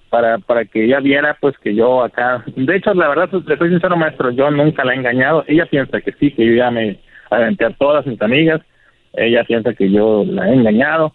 para 0.09 0.39
para 0.39 0.65
que 0.65 0.85
ella 0.85 1.01
viera 1.01 1.37
pues 1.41 1.57
que 1.59 1.75
yo 1.75 2.03
acá 2.03 2.45
de 2.57 2.77
hecho 2.77 2.93
la 2.95 3.09
verdad 3.09 3.31
le 3.47 3.57
soy 3.57 3.71
sincero 3.71 3.97
maestro 3.97 4.31
yo 4.31 4.51
nunca 4.51 4.85
la 4.85 4.95
he 4.95 4.97
engañado. 4.97 5.45
Ella 5.47 5.67
piensa 5.67 6.01
que 6.01 6.13
sí 6.13 6.33
que 6.33 6.47
yo 6.47 6.55
ya 6.55 6.71
me 6.71 6.99
aventé 7.31 7.65
a 7.65 7.71
todas 7.71 8.07
mis 8.07 8.21
amigas. 8.21 8.61
Ella 9.13 9.45
piensa 9.45 9.75
que 9.75 9.91
yo 9.91 10.25
la 10.25 10.49
he 10.49 10.55
engañado. 10.55 11.13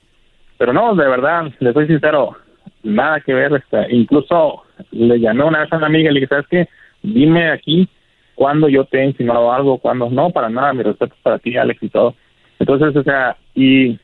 Pero 0.57 0.73
no 0.73 0.95
de 0.95 1.07
verdad 1.07 1.51
le 1.59 1.73
soy 1.73 1.87
sincero 1.87 2.37
nada 2.83 3.19
que 3.19 3.33
ver 3.33 3.53
este, 3.53 3.93
incluso 3.93 4.63
le 4.91 5.19
llamé 5.19 5.43
una 5.43 5.61
vez 5.61 5.73
a 5.73 5.77
una 5.77 5.87
amiga 5.87 6.09
y 6.09 6.13
le 6.13 6.19
dije 6.21 6.29
sabes 6.29 6.47
qué 6.49 6.69
dime 7.01 7.51
aquí 7.51 7.89
cuando 8.35 8.69
yo 8.69 8.85
te 8.85 9.01
he 9.01 9.05
insinuado 9.05 9.51
algo 9.51 9.77
cuando 9.79 10.09
no 10.09 10.29
para 10.29 10.49
nada 10.49 10.73
mi 10.73 10.83
respeto 10.83 11.15
para 11.23 11.39
ti 11.39 11.57
Alex 11.57 11.81
y 11.81 11.89
todo 11.89 12.15
entonces 12.59 12.95
o 12.95 13.03
sea 13.03 13.35
y 13.55 13.99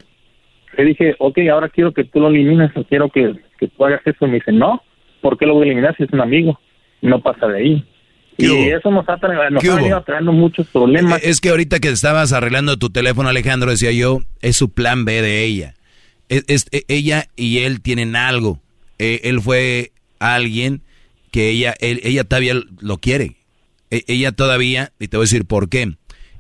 le 0.78 0.86
dije, 0.86 1.16
ok, 1.20 1.38
ahora 1.52 1.70
quiero 1.70 1.94
que 1.94 2.04
tú 2.06 2.20
lo 2.20 2.28
elimines, 2.30 2.72
o 2.76 2.84
quiero 2.84 3.10
que, 3.10 3.34
que 3.60 3.68
tú 3.68 3.86
hagas 3.86 4.02
eso. 4.06 4.26
Y 4.26 4.30
me 4.30 4.36
dice, 4.36 4.52
no, 4.52 4.82
¿por 5.22 5.38
qué 5.38 5.46
lo 5.46 5.54
voy 5.56 5.64
a 5.64 5.66
eliminar 5.72 5.96
si 5.98 6.04
es 6.04 6.12
un 6.12 6.22
amigo? 6.22 6.60
No 7.02 7.22
pasa 7.22 7.48
de 7.48 7.58
ahí. 7.58 7.86
Y 8.38 8.70
eso 8.70 8.90
nos 8.90 9.08
ha, 9.08 9.18
nos 9.50 9.62
¿Qué 9.62 9.68
ha 9.70 9.72
hubo? 9.74 9.78
venido 9.78 10.02
trayendo 10.04 10.32
muchos 10.32 10.68
problemas. 10.68 11.22
Es 11.24 11.42
que 11.42 11.50
ahorita 11.50 11.80
que 11.80 11.90
estabas 11.90 12.34
arreglando 12.34 12.78
tu 12.78 12.90
teléfono, 12.90 13.30
Alejandro, 13.30 13.70
decía 13.70 13.92
yo, 13.92 14.20
es 14.42 14.56
su 14.58 14.70
plan 14.74 15.06
B 15.06 15.22
de 15.22 15.44
ella. 15.44 15.76
Es, 16.30 16.46
es- 16.48 16.68
e- 16.72 16.86
ella 16.88 17.26
y 17.36 17.60
él 17.60 17.82
tienen 17.82 18.16
algo. 18.16 18.60
Eh, 18.98 19.22
él 19.26 19.42
fue 19.42 19.92
alguien 20.20 20.82
que 21.32 21.50
ella, 21.50 21.76
él- 21.82 22.00
ella 22.04 22.24
todavía 22.24 22.56
lo 22.80 22.98
quiere. 22.98 23.36
E- 23.92 24.06
ella 24.08 24.32
todavía, 24.32 24.92
y 25.00 25.08
te 25.10 25.18
voy 25.18 25.26
a 25.26 25.28
decir 25.28 25.46
por 25.46 25.70
qué. 25.70 25.92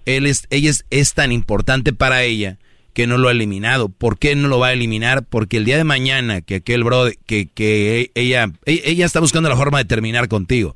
Él 0.05 0.25
es, 0.25 0.47
ella 0.49 0.69
es, 0.71 0.85
es 0.89 1.13
tan 1.13 1.31
importante 1.31 1.93
para 1.93 2.23
ella 2.23 2.57
que 2.93 3.07
no 3.07 3.17
lo 3.17 3.27
ha 3.27 3.31
eliminado. 3.31 3.89
¿Por 3.89 4.17
qué 4.19 4.35
no 4.35 4.47
lo 4.47 4.59
va 4.59 4.67
a 4.67 4.73
eliminar? 4.73 5.23
Porque 5.23 5.57
el 5.57 5.65
día 5.65 5.77
de 5.77 5.83
mañana 5.83 6.41
que 6.41 6.55
aquel 6.55 6.83
bro, 6.83 7.09
que, 7.25 7.47
que 7.53 8.11
ella, 8.15 8.51
e- 8.65 8.81
ella 8.85 9.05
está 9.05 9.19
buscando 9.19 9.49
la 9.49 9.55
forma 9.55 9.77
de 9.77 9.85
terminar 9.85 10.27
contigo. 10.27 10.75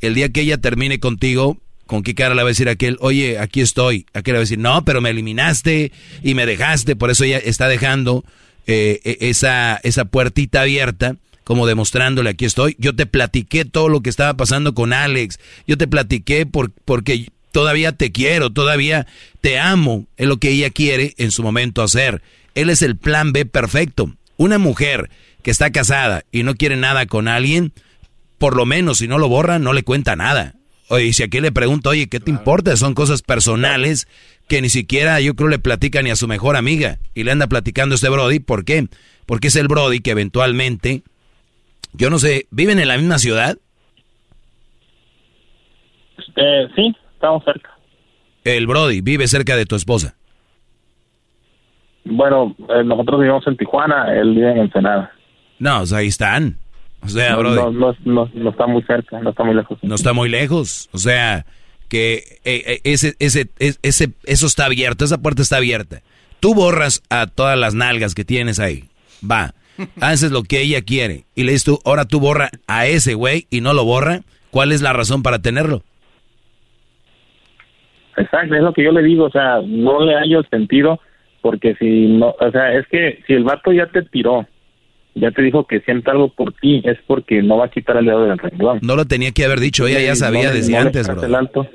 El 0.00 0.14
día 0.14 0.28
que 0.28 0.42
ella 0.42 0.58
termine 0.58 1.00
contigo, 1.00 1.58
¿con 1.86 2.02
qué 2.02 2.14
cara 2.14 2.34
le 2.34 2.42
va 2.42 2.48
a 2.48 2.52
decir 2.52 2.68
aquel, 2.68 2.96
oye, 3.00 3.38
aquí 3.38 3.60
estoy? 3.60 4.06
Aquel 4.12 4.32
le 4.34 4.38
va 4.38 4.40
a 4.40 4.46
decir, 4.48 4.58
no, 4.58 4.84
pero 4.84 5.00
me 5.00 5.10
eliminaste 5.10 5.92
y 6.22 6.34
me 6.34 6.46
dejaste. 6.46 6.96
Por 6.96 7.10
eso 7.10 7.24
ella 7.24 7.38
está 7.38 7.66
dejando 7.68 8.24
eh, 8.66 9.00
e- 9.04 9.18
esa, 9.28 9.80
esa 9.82 10.04
puertita 10.04 10.60
abierta, 10.62 11.16
como 11.44 11.66
demostrándole, 11.66 12.28
aquí 12.28 12.44
estoy. 12.44 12.76
Yo 12.78 12.94
te 12.94 13.06
platiqué 13.06 13.64
todo 13.64 13.88
lo 13.88 14.02
que 14.02 14.10
estaba 14.10 14.34
pasando 14.36 14.74
con 14.74 14.92
Alex. 14.92 15.40
Yo 15.66 15.78
te 15.78 15.88
platiqué 15.88 16.44
por, 16.44 16.70
porque 16.84 17.28
todavía 17.52 17.92
te 17.92 18.12
quiero, 18.12 18.50
todavía 18.50 19.06
te 19.40 19.58
amo. 19.58 20.06
Es 20.16 20.26
lo 20.26 20.38
que 20.38 20.50
ella 20.50 20.70
quiere 20.70 21.14
en 21.18 21.30
su 21.30 21.42
momento 21.42 21.82
hacer. 21.82 22.22
Él 22.54 22.70
es 22.70 22.82
el 22.82 22.96
plan 22.96 23.32
B 23.32 23.46
perfecto. 23.46 24.12
Una 24.36 24.58
mujer 24.58 25.10
que 25.42 25.50
está 25.50 25.70
casada 25.70 26.24
y 26.32 26.42
no 26.42 26.54
quiere 26.54 26.76
nada 26.76 27.06
con 27.06 27.28
alguien, 27.28 27.72
por 28.38 28.56
lo 28.56 28.66
menos 28.66 28.98
si 28.98 29.08
no 29.08 29.18
lo 29.18 29.28
borra, 29.28 29.58
no 29.58 29.72
le 29.72 29.82
cuenta 29.82 30.16
nada. 30.16 30.54
Oye, 30.88 31.06
y 31.06 31.12
si 31.12 31.22
aquí 31.22 31.40
le 31.40 31.52
pregunto, 31.52 31.90
oye, 31.90 32.08
¿qué 32.08 32.18
te 32.18 32.30
importa? 32.30 32.76
Son 32.76 32.94
cosas 32.94 33.22
personales 33.22 34.08
que 34.48 34.62
ni 34.62 34.70
siquiera 34.70 35.20
yo 35.20 35.34
creo 35.34 35.48
le 35.48 35.58
platica 35.58 36.00
ni 36.02 36.10
a 36.10 36.16
su 36.16 36.26
mejor 36.26 36.56
amiga. 36.56 36.98
Y 37.14 37.24
le 37.24 37.30
anda 37.30 37.46
platicando 37.46 37.94
este 37.94 38.08
Brody. 38.08 38.40
¿Por 38.40 38.64
qué? 38.64 38.88
Porque 39.26 39.48
es 39.48 39.56
el 39.56 39.68
Brody 39.68 40.00
que 40.00 40.12
eventualmente, 40.12 41.02
yo 41.92 42.08
no 42.08 42.18
sé, 42.18 42.46
¿viven 42.50 42.78
en 42.78 42.88
la 42.88 42.96
misma 42.96 43.18
ciudad? 43.18 43.58
Eh, 46.36 46.68
sí, 46.74 46.96
estamos 47.18 47.44
cerca. 47.44 47.70
El 48.44 48.66
Brody 48.66 49.00
vive 49.00 49.26
cerca 49.28 49.56
de 49.56 49.66
tu 49.66 49.74
esposa. 49.76 50.14
Bueno, 52.04 52.56
eh, 52.70 52.84
nosotros 52.84 53.20
vivimos 53.20 53.46
en 53.46 53.56
Tijuana, 53.56 54.14
él 54.14 54.34
vive 54.34 54.50
en 54.52 54.58
Ensenada. 54.58 55.12
No, 55.58 55.82
o 55.82 55.86
sea, 55.86 55.98
ahí 55.98 56.06
están. 56.06 56.56
O 57.02 57.08
sea, 57.08 57.32
no, 57.32 57.38
Brody. 57.38 57.56
no, 57.56 57.70
no, 57.70 57.96
no- 58.04 58.30
no 58.32 58.50
está 58.50 58.66
muy 58.66 58.82
cerca, 58.84 59.20
no 59.20 59.30
está 59.30 59.44
muy 59.44 59.54
lejos. 59.54 59.78
No 59.82 59.94
está 59.94 60.12
muy 60.12 60.28
lejos. 60.28 60.88
O 60.92 60.98
sea, 60.98 61.44
que 61.88 62.38
eh, 62.44 62.62
eh, 62.66 62.80
ese, 62.84 63.14
ese, 63.18 63.48
es- 63.58 63.78
ese, 63.82 64.10
eso 64.24 64.46
está 64.46 64.64
abierto, 64.66 65.04
esa 65.04 65.18
puerta 65.18 65.42
está 65.42 65.56
abierta. 65.58 66.02
Tú 66.40 66.54
borras 66.54 67.02
a 67.10 67.26
todas 67.26 67.58
las 67.58 67.74
nalgas 67.74 68.14
que 68.14 68.24
tienes 68.24 68.58
ahí. 68.58 68.84
Va. 69.28 69.54
Haces 70.00 70.30
lo 70.32 70.42
que 70.44 70.60
ella 70.62 70.82
quiere. 70.82 71.24
Y 71.34 71.42
le 71.44 71.52
dices 71.52 71.64
tú, 71.64 71.80
ahora 71.84 72.04
tú 72.06 72.20
borra 72.20 72.50
a 72.66 72.86
ese 72.86 73.14
güey 73.14 73.46
y 73.50 73.60
no 73.60 73.74
lo 73.74 73.84
borra. 73.84 74.22
¿Cuál 74.50 74.72
es 74.72 74.80
la 74.80 74.92
razón 74.94 75.22
para 75.22 75.40
tenerlo? 75.40 75.82
Exacto, 78.18 78.54
es 78.54 78.62
lo 78.62 78.72
que 78.72 78.84
yo 78.84 78.92
le 78.92 79.02
digo, 79.02 79.24
o 79.24 79.30
sea, 79.30 79.60
no 79.64 80.04
le 80.04 80.14
hallo 80.14 80.40
el 80.40 80.48
sentido, 80.48 81.00
porque 81.40 81.74
si 81.76 82.06
no, 82.06 82.34
o 82.38 82.50
sea, 82.50 82.74
es 82.74 82.86
que 82.88 83.22
si 83.26 83.34
el 83.34 83.44
vato 83.44 83.72
ya 83.72 83.86
te 83.86 84.02
tiró, 84.02 84.46
ya 85.14 85.30
te 85.30 85.42
dijo 85.42 85.66
que 85.66 85.80
sienta 85.80 86.12
algo 86.12 86.28
por 86.28 86.52
ti, 86.52 86.82
es 86.84 86.98
porque 87.06 87.42
no 87.42 87.58
va 87.58 87.66
a 87.66 87.70
quitar 87.70 87.96
el 87.96 88.06
dedo 88.06 88.24
del 88.24 88.38
renglón. 88.38 88.80
No 88.82 88.96
lo 88.96 89.04
tenía 89.04 89.32
que 89.32 89.44
haber 89.44 89.60
dicho, 89.60 89.86
ella 89.86 90.00
ya 90.00 90.16
sabía 90.16 90.48
no 90.48 90.54
desde 90.54 90.72
no 90.72 90.80
antes, 90.80 91.08
bro. 91.08 91.22
el 91.22 91.34
alto. 91.34 91.68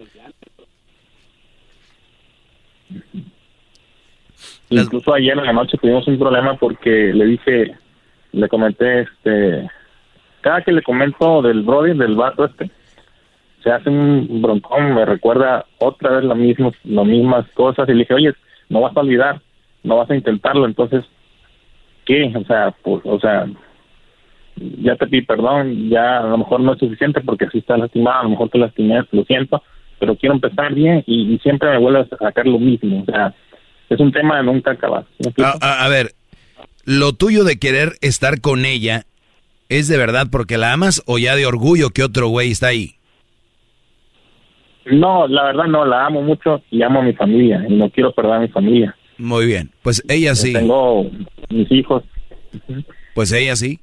Incluso 4.70 5.14
ayer 5.14 5.38
en 5.38 5.46
la 5.46 5.54
noche 5.54 5.78
tuvimos 5.80 6.08
un 6.08 6.18
problema 6.18 6.56
porque 6.56 7.14
le 7.14 7.26
dije, 7.26 7.76
le 8.32 8.48
comenté, 8.48 9.02
este, 9.02 9.70
cada 10.42 10.62
que 10.62 10.72
le 10.72 10.82
comento 10.82 11.42
del 11.42 11.62
Brody, 11.62 11.98
del 11.98 12.16
vato 12.16 12.46
este, 12.46 12.70
se 13.64 13.72
hace 13.72 13.90
un 13.90 14.42
broncón, 14.42 14.94
me 14.94 15.06
recuerda 15.06 15.66
otra 15.80 16.12
vez 16.18 16.24
lo 16.24 16.36
mismo, 16.36 16.74
las 16.84 17.06
mismas 17.06 17.46
cosas, 17.54 17.88
y 17.88 17.94
le 17.94 18.00
dije, 18.00 18.14
oye, 18.14 18.34
no 18.70 18.82
vas 18.82 18.96
a 18.96 19.00
olvidar, 19.00 19.42
no 19.84 19.98
vas 19.98 20.10
a 20.10 20.16
intentarlo, 20.16 20.66
entonces, 20.66 21.04
¿qué? 22.06 22.32
O 22.36 22.44
sea, 22.46 22.74
pues, 22.84 23.02
o 23.06 23.20
sea, 23.20 23.48
ya 24.56 24.96
te 24.96 25.08
pedí 25.08 25.22
perdón, 25.24 25.90
ya 25.90 26.20
a 26.20 26.24
lo 26.28 26.38
mejor 26.38 26.60
no 26.62 26.74
es 26.74 26.80
suficiente 26.80 27.22
porque 27.22 27.46
así 27.46 27.60
está 27.60 27.78
lastimado, 27.78 28.20
a 28.20 28.24
lo 28.24 28.30
mejor 28.30 28.50
te 28.50 28.60
lastimé, 28.60 29.02
lo 29.12 29.24
siento, 29.24 29.64
pero 30.00 30.16
quiero 30.16 30.36
empezar 30.36 30.74
bien 30.74 31.04
y, 31.08 31.34
y 31.34 31.40
siempre 31.40 31.70
me 31.72 31.80
vuelves 31.80 32.12
a 32.14 32.18
sacar 32.18 32.46
lo 32.46 32.60
mismo, 32.60 33.02
o 33.02 33.06
sea, 33.06 33.34
es 33.90 34.00
un 34.00 34.12
tema 34.12 34.38
de 34.38 34.44
nunca 34.44 34.72
acabar. 34.72 35.04
¿sí 35.18 35.24
me 35.24 35.28
explico? 35.30 35.50
A, 35.62 35.68
a- 35.82 35.86
a 35.86 35.90
ver, 35.90 36.12
lo 36.86 37.14
tuyo 37.14 37.44
de 37.44 37.58
querer 37.58 37.94
estar 38.02 38.42
con 38.42 38.66
ella, 38.66 39.04
¿es 39.70 39.88
de 39.88 39.98
verdad 39.98 40.28
porque 40.32 40.58
la 40.58 40.74
amas 40.74 41.02
o 41.08 41.18
ya 41.18 41.36
de 41.36 41.46
orgullo 41.46 41.90
que 41.90 42.04
otro 42.04 42.28
güey 42.28 42.52
está 42.52 42.68
ahí? 42.68 42.96
No, 44.86 45.28
la 45.28 45.44
verdad 45.44 45.66
no, 45.66 45.86
la 45.86 46.06
amo 46.06 46.22
mucho 46.22 46.62
y 46.70 46.82
amo 46.82 47.00
a 47.00 47.04
mi 47.04 47.14
familia 47.14 47.66
y 47.68 47.74
no 47.74 47.90
quiero 47.90 48.14
perder 48.14 48.34
a 48.34 48.40
mi 48.40 48.48
familia. 48.50 48.96
Muy 49.18 49.46
bien, 49.46 49.72
pues 49.82 50.04
ella 50.10 50.36
sí. 50.36 50.54
Tengo 50.54 51.10
mis 51.50 51.72
hijos. 51.72 52.04
Pues 53.14 53.32
ella 53.32 53.56
sí. 53.56 53.80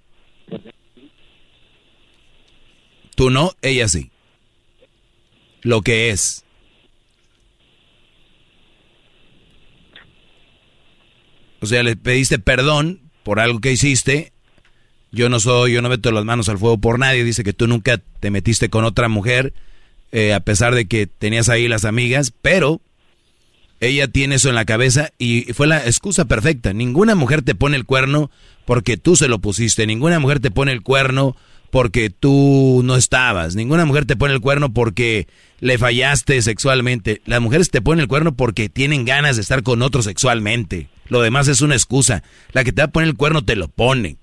Tú 3.14 3.30
no, 3.30 3.52
ella 3.62 3.88
sí. 3.88 4.10
Lo 5.62 5.82
que 5.82 6.10
es. 6.10 6.44
O 11.60 11.66
sea, 11.66 11.82
le 11.82 11.96
pediste 11.96 12.38
perdón 12.38 13.00
por 13.22 13.40
algo 13.40 13.60
que 13.60 13.72
hiciste. 13.72 14.32
Yo 15.12 15.28
no 15.28 15.40
soy, 15.40 15.72
yo 15.74 15.82
no 15.82 15.88
meto 15.88 16.10
las 16.12 16.24
manos 16.24 16.48
al 16.48 16.58
fuego 16.58 16.78
por 16.78 16.98
nadie. 16.98 17.24
Dice 17.24 17.44
que 17.44 17.52
tú 17.52 17.66
nunca 17.66 17.98
te 18.20 18.30
metiste 18.30 18.70
con 18.70 18.84
otra 18.84 19.08
mujer, 19.08 19.52
eh, 20.12 20.34
a 20.34 20.40
pesar 20.40 20.74
de 20.74 20.86
que 20.86 21.06
tenías 21.06 21.48
ahí 21.48 21.68
las 21.68 21.84
amigas, 21.84 22.32
pero 22.42 22.80
ella 23.80 24.08
tiene 24.08 24.34
eso 24.34 24.50
en 24.50 24.54
la 24.54 24.64
cabeza 24.64 25.10
y 25.18 25.52
fue 25.54 25.66
la 25.66 25.84
excusa 25.86 26.26
perfecta. 26.26 26.72
Ninguna 26.72 27.14
mujer 27.14 27.42
te 27.42 27.54
pone 27.54 27.76
el 27.76 27.86
cuerno 27.86 28.30
porque 28.66 28.96
tú 28.96 29.16
se 29.16 29.28
lo 29.28 29.38
pusiste. 29.38 29.86
Ninguna 29.86 30.18
mujer 30.18 30.40
te 30.40 30.50
pone 30.50 30.72
el 30.72 30.82
cuerno 30.82 31.34
porque 31.70 32.10
tú 32.10 32.82
no 32.84 32.96
estabas. 32.96 33.54
Ninguna 33.54 33.86
mujer 33.86 34.04
te 34.04 34.16
pone 34.16 34.34
el 34.34 34.40
cuerno 34.40 34.74
porque 34.74 35.28
le 35.60 35.78
fallaste 35.78 36.42
sexualmente. 36.42 37.22
Las 37.24 37.40
mujeres 37.40 37.70
te 37.70 37.80
ponen 37.80 38.02
el 38.02 38.08
cuerno 38.08 38.36
porque 38.36 38.68
tienen 38.68 39.04
ganas 39.04 39.36
de 39.36 39.42
estar 39.42 39.62
con 39.62 39.80
otro 39.80 40.02
sexualmente. 40.02 40.88
Lo 41.08 41.22
demás 41.22 41.48
es 41.48 41.62
una 41.62 41.74
excusa. 41.74 42.22
La 42.52 42.64
que 42.64 42.72
te 42.72 42.82
va 42.82 42.86
a 42.86 42.92
poner 42.92 43.08
el 43.08 43.16
cuerno 43.16 43.44
te 43.44 43.56
lo 43.56 43.68
pone. 43.68 44.18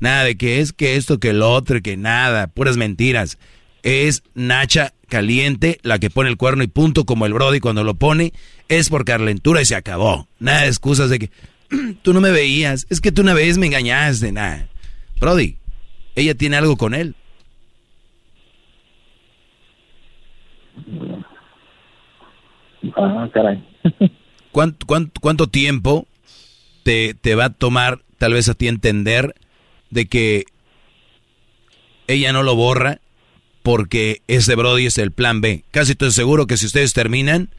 Nada 0.00 0.24
de 0.24 0.36
que 0.36 0.60
es 0.60 0.72
que 0.72 0.96
esto, 0.96 1.18
que 1.18 1.32
lo 1.32 1.50
otro, 1.50 1.80
que 1.82 1.96
nada, 1.96 2.46
puras 2.48 2.76
mentiras. 2.76 3.38
Es 3.82 4.22
Nacha 4.34 4.92
caliente, 5.08 5.78
la 5.82 5.98
que 5.98 6.10
pone 6.10 6.30
el 6.30 6.36
cuerno 6.36 6.62
y 6.62 6.68
punto, 6.68 7.04
como 7.04 7.26
el 7.26 7.32
Brody 7.32 7.60
cuando 7.60 7.84
lo 7.84 7.94
pone, 7.94 8.32
es 8.68 8.90
por 8.90 9.04
calentura 9.04 9.62
y 9.62 9.64
se 9.64 9.74
acabó. 9.74 10.28
Nada 10.38 10.62
de 10.62 10.68
excusas 10.68 11.10
de 11.10 11.18
que 11.18 11.30
tú 12.02 12.12
no 12.12 12.20
me 12.20 12.30
veías, 12.30 12.86
es 12.90 13.00
que 13.00 13.12
tú 13.12 13.22
una 13.22 13.34
vez 13.34 13.58
me 13.58 13.66
engañaste, 13.66 14.32
nada. 14.32 14.68
Brody, 15.20 15.56
ella 16.14 16.34
tiene 16.34 16.56
algo 16.56 16.76
con 16.76 16.94
él. 16.94 17.14
Ah, 22.96 23.28
caray. 23.32 23.64
¿Cuánto, 24.52 24.86
cuánto, 24.86 25.20
cuánto 25.20 25.46
tiempo 25.48 26.06
te, 26.82 27.14
te 27.14 27.34
va 27.34 27.46
a 27.46 27.50
tomar 27.50 28.00
tal 28.18 28.32
vez 28.32 28.48
a 28.48 28.54
ti 28.54 28.68
entender 28.68 29.34
de 29.90 30.06
que 30.06 30.44
ella 32.06 32.32
no 32.32 32.42
lo 32.42 32.54
borra 32.54 33.00
porque 33.68 34.22
ese 34.28 34.54
Brody 34.54 34.86
es 34.86 34.96
el 34.96 35.12
plan 35.12 35.42
B? 35.42 35.62
Casi 35.70 35.92
estoy 35.92 36.10
seguro 36.10 36.46
que 36.46 36.56
si 36.56 36.64
ustedes 36.64 36.94
terminan, 36.94 37.50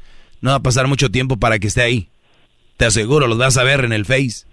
no 0.41 0.49
va 0.49 0.55
a 0.55 0.63
pasar 0.63 0.88
mucho 0.88 1.11
tiempo 1.11 1.38
para 1.38 1.59
que 1.59 1.67
esté 1.67 1.83
ahí. 1.83 2.09
Te 2.77 2.85
aseguro, 2.85 3.27
los 3.27 3.38
vas 3.38 3.57
a 3.57 3.63
ver 3.63 3.85
en 3.85 3.93
el 3.93 4.05
Face. 4.05 4.47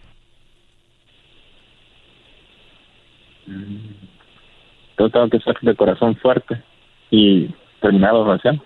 Yo 4.98 5.08
tengo 5.10 5.30
que 5.30 5.38
ser 5.40 5.56
de 5.62 5.74
corazón 5.74 6.14
fuerte 6.18 6.62
y 7.10 7.48
terminar 7.80 8.12
la 8.12 8.24
relación. 8.24 8.62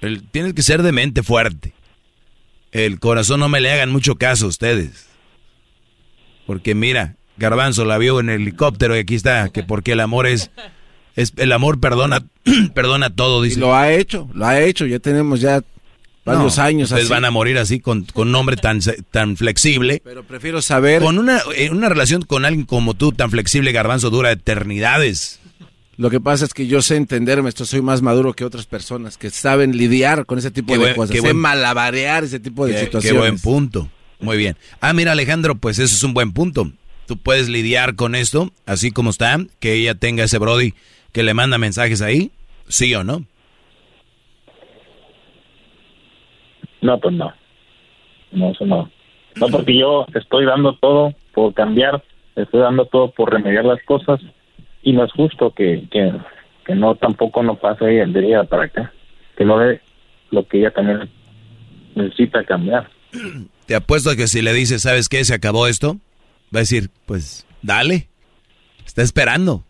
El- 0.00 0.28
tienes 0.28 0.54
que 0.54 0.62
ser 0.62 0.82
de 0.82 0.90
mente 0.90 1.22
fuerte. 1.22 1.74
El 2.72 2.98
corazón 2.98 3.38
no 3.38 3.48
me 3.48 3.60
le 3.60 3.70
hagan 3.70 3.92
mucho 3.92 4.16
caso 4.16 4.46
a 4.46 4.48
ustedes. 4.48 5.08
Porque 6.44 6.74
mira, 6.74 7.14
Garbanzo 7.36 7.84
la 7.84 7.98
vio 7.98 8.18
en 8.18 8.30
el 8.30 8.40
helicóptero 8.42 8.96
y 8.96 8.98
aquí 8.98 9.14
está, 9.14 9.48
que 9.50 9.62
porque 9.62 9.92
el 9.92 10.00
amor 10.00 10.26
es, 10.26 10.50
es 11.16 11.32
el 11.36 11.52
amor 11.52 11.80
perdona, 11.80 12.24
perdona 12.74 13.10
todo, 13.14 13.42
dice. 13.42 13.56
Y 13.58 13.60
lo 13.60 13.74
ha 13.74 13.92
hecho, 13.92 14.28
lo 14.34 14.46
ha 14.46 14.60
hecho. 14.60 14.86
Ya 14.86 14.98
tenemos 14.98 15.40
ya 15.40 15.62
varios 16.24 16.56
No, 16.56 16.62
años 16.62 16.90
Ustedes 16.90 17.04
así. 17.04 17.12
van 17.12 17.24
a 17.24 17.30
morir 17.30 17.58
así 17.58 17.80
con, 17.80 18.04
con 18.04 18.28
un 18.28 18.34
hombre 18.34 18.56
tan, 18.56 18.80
tan 19.10 19.36
flexible. 19.36 20.00
Pero 20.04 20.24
prefiero 20.24 20.62
saber. 20.62 21.02
Con 21.02 21.18
una, 21.18 21.40
eh, 21.56 21.70
una 21.70 21.88
relación 21.88 22.22
con 22.22 22.44
alguien 22.44 22.66
como 22.66 22.94
tú, 22.94 23.12
tan 23.12 23.30
flexible, 23.30 23.72
Garbanzo, 23.72 24.10
dura 24.10 24.32
eternidades. 24.32 25.40
Lo 25.96 26.10
que 26.10 26.20
pasa 26.20 26.44
es 26.44 26.52
que 26.54 26.66
yo 26.66 26.82
sé 26.82 26.96
entenderme, 26.96 27.48
esto 27.48 27.64
soy 27.64 27.80
más 27.80 28.02
maduro 28.02 28.32
que 28.32 28.44
otras 28.44 28.66
personas 28.66 29.16
que 29.16 29.30
saben 29.30 29.76
lidiar 29.76 30.26
con 30.26 30.38
ese 30.38 30.50
tipo 30.50 30.72
Qué 30.72 30.78
de 30.78 30.84
buen- 30.86 30.96
cosas, 30.96 31.14
sé 31.14 31.20
buen- 31.22 31.36
malabarear 31.36 32.24
ese 32.24 32.40
tipo 32.40 32.66
de 32.66 32.72
Qué- 32.74 32.80
situaciones. 32.80 33.12
Qué 33.22 33.28
buen 33.28 33.38
punto. 33.38 33.88
Muy 34.18 34.36
bien. 34.36 34.56
Ah, 34.80 34.92
mira, 34.92 35.12
Alejandro, 35.12 35.54
pues 35.54 35.78
eso 35.78 35.94
es 35.94 36.02
un 36.02 36.12
buen 36.14 36.32
punto. 36.32 36.72
Tú 37.06 37.16
puedes 37.18 37.48
lidiar 37.48 37.94
con 37.94 38.14
esto, 38.16 38.52
así 38.66 38.90
como 38.90 39.10
está, 39.10 39.38
que 39.60 39.74
ella 39.74 39.94
tenga 39.94 40.24
ese 40.24 40.38
Brody 40.38 40.74
que 41.14 41.22
le 41.22 41.32
manda 41.32 41.58
mensajes 41.58 42.02
ahí, 42.02 42.32
sí 42.66 42.92
o 42.94 43.04
no. 43.04 43.24
No, 46.82 46.98
pues 46.98 47.14
no. 47.14 47.32
No, 48.32 48.50
eso 48.50 48.66
no. 48.66 48.90
No, 49.36 49.46
porque 49.46 49.78
yo 49.78 50.06
estoy 50.12 50.44
dando 50.44 50.76
todo 50.76 51.14
por 51.32 51.54
cambiar, 51.54 52.02
estoy 52.34 52.60
dando 52.60 52.86
todo 52.86 53.12
por 53.12 53.32
remediar 53.32 53.64
las 53.64 53.80
cosas 53.84 54.20
y 54.82 54.92
no 54.92 55.04
es 55.04 55.12
justo 55.12 55.52
que, 55.52 55.86
que, 55.90 56.12
que 56.66 56.74
no 56.74 56.96
tampoco 56.96 57.44
no 57.44 57.54
pase 57.54 57.84
de 57.84 58.26
ella 58.26 58.44
para 58.44 58.64
acá, 58.64 58.92
que 59.36 59.44
no 59.44 59.56
ve 59.56 59.80
lo 60.32 60.46
que 60.48 60.58
ella 60.58 60.72
también 60.72 61.08
necesita 61.94 62.42
cambiar. 62.42 62.90
Te 63.66 63.76
apuesto 63.76 64.10
a 64.10 64.16
que 64.16 64.26
si 64.26 64.42
le 64.42 64.52
dices, 64.52 64.82
¿sabes 64.82 65.08
qué? 65.08 65.24
Se 65.24 65.34
acabó 65.34 65.68
esto, 65.68 65.94
va 66.52 66.58
a 66.58 66.66
decir, 66.66 66.90
pues 67.06 67.46
dale. 67.62 68.08
Está 68.84 69.02
esperando. 69.02 69.64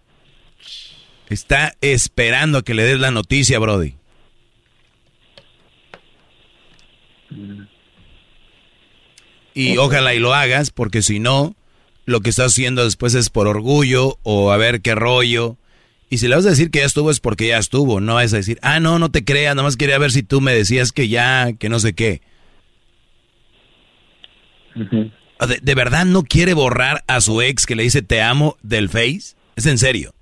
Está 1.28 1.74
esperando 1.80 2.58
a 2.58 2.62
que 2.62 2.74
le 2.74 2.84
des 2.84 2.98
la 2.98 3.10
noticia, 3.10 3.58
Brody. 3.58 3.94
Y 9.54 9.76
ojalá 9.78 10.14
y 10.14 10.18
lo 10.18 10.34
hagas, 10.34 10.70
porque 10.70 11.02
si 11.02 11.20
no, 11.20 11.54
lo 12.06 12.20
que 12.20 12.30
estás 12.30 12.52
haciendo 12.52 12.84
después 12.84 13.14
es 13.14 13.30
por 13.30 13.46
orgullo 13.46 14.18
o 14.22 14.50
a 14.52 14.56
ver 14.56 14.80
qué 14.80 14.94
rollo. 14.94 15.56
Y 16.10 16.18
si 16.18 16.28
le 16.28 16.36
vas 16.36 16.46
a 16.46 16.50
decir 16.50 16.70
que 16.70 16.80
ya 16.80 16.86
estuvo 16.86 17.10
es 17.10 17.20
porque 17.20 17.48
ya 17.48 17.58
estuvo, 17.58 18.00
no 18.00 18.14
vas 18.14 18.32
a 18.34 18.36
decir, 18.36 18.58
ah, 18.62 18.80
no, 18.80 18.98
no 18.98 19.10
te 19.10 19.24
creas, 19.24 19.54
nada 19.54 19.66
más 19.66 19.76
quería 19.76 19.98
ver 19.98 20.12
si 20.12 20.22
tú 20.22 20.40
me 20.40 20.52
decías 20.52 20.92
que 20.92 21.08
ya, 21.08 21.52
que 21.58 21.68
no 21.68 21.78
sé 21.78 21.94
qué. 21.94 22.20
Ah, 25.38 25.46
¿De, 25.46 25.58
de 25.62 25.74
verdad 25.74 26.04
no 26.04 26.22
quiere 26.22 26.52
borrar 26.52 27.04
a 27.06 27.20
su 27.20 27.40
ex 27.40 27.64
que 27.64 27.76
le 27.76 27.84
dice 27.84 28.02
te 28.02 28.22
amo 28.22 28.56
del 28.62 28.88
Face? 28.88 29.36
¿Es 29.56 29.66
en 29.66 29.78
serio? 29.78 30.14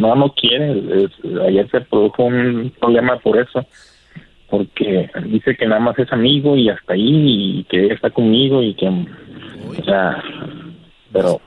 No, 0.00 0.14
no 0.14 0.32
quiere. 0.34 1.04
es- 1.04 1.40
ayer 1.46 1.68
se 1.70 1.80
produjo 1.82 2.24
un 2.24 2.72
problema 2.80 3.18
por 3.18 3.38
eso, 3.38 3.66
porque 4.48 5.10
dice 5.26 5.56
que 5.56 5.66
nada 5.66 5.80
más 5.80 5.98
es 5.98 6.12
amigo 6.12 6.56
y 6.56 6.68
hasta 6.70 6.94
ahí, 6.94 7.60
y 7.60 7.64
que 7.64 7.84
ella 7.84 7.94
está 7.94 8.10
conmigo 8.10 8.62
y 8.62 8.74
que, 8.74 8.88
o 8.88 9.84
sea, 9.84 10.22
pero 11.12 11.40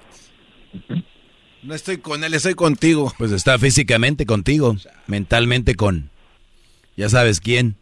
No 1.63 1.73
estoy 1.73 1.97
con 1.97 2.23
él, 2.23 2.33
estoy 2.33 2.55
contigo. 2.55 3.11
Pues 3.17 3.31
está 3.31 3.57
físicamente 3.57 4.25
contigo, 4.25 4.75
mentalmente 5.07 5.75
con... 5.75 6.09
Ya 6.97 7.07
sabes 7.09 7.39
quién. 7.39 7.75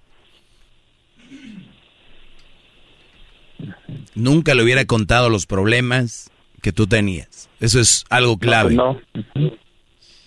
Nunca 4.15 4.53
le 4.55 4.63
hubiera 4.63 4.85
contado 4.85 5.29
los 5.29 5.45
problemas 5.45 6.29
que 6.61 6.71
tú 6.71 6.85
tenías. 6.87 7.49
Eso 7.59 7.79
es 7.79 8.05
algo 8.09 8.37
clave. 8.37 8.73
No, 8.75 8.99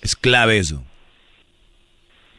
Es 0.05 0.15
clave 0.15 0.58
eso. 0.58 0.84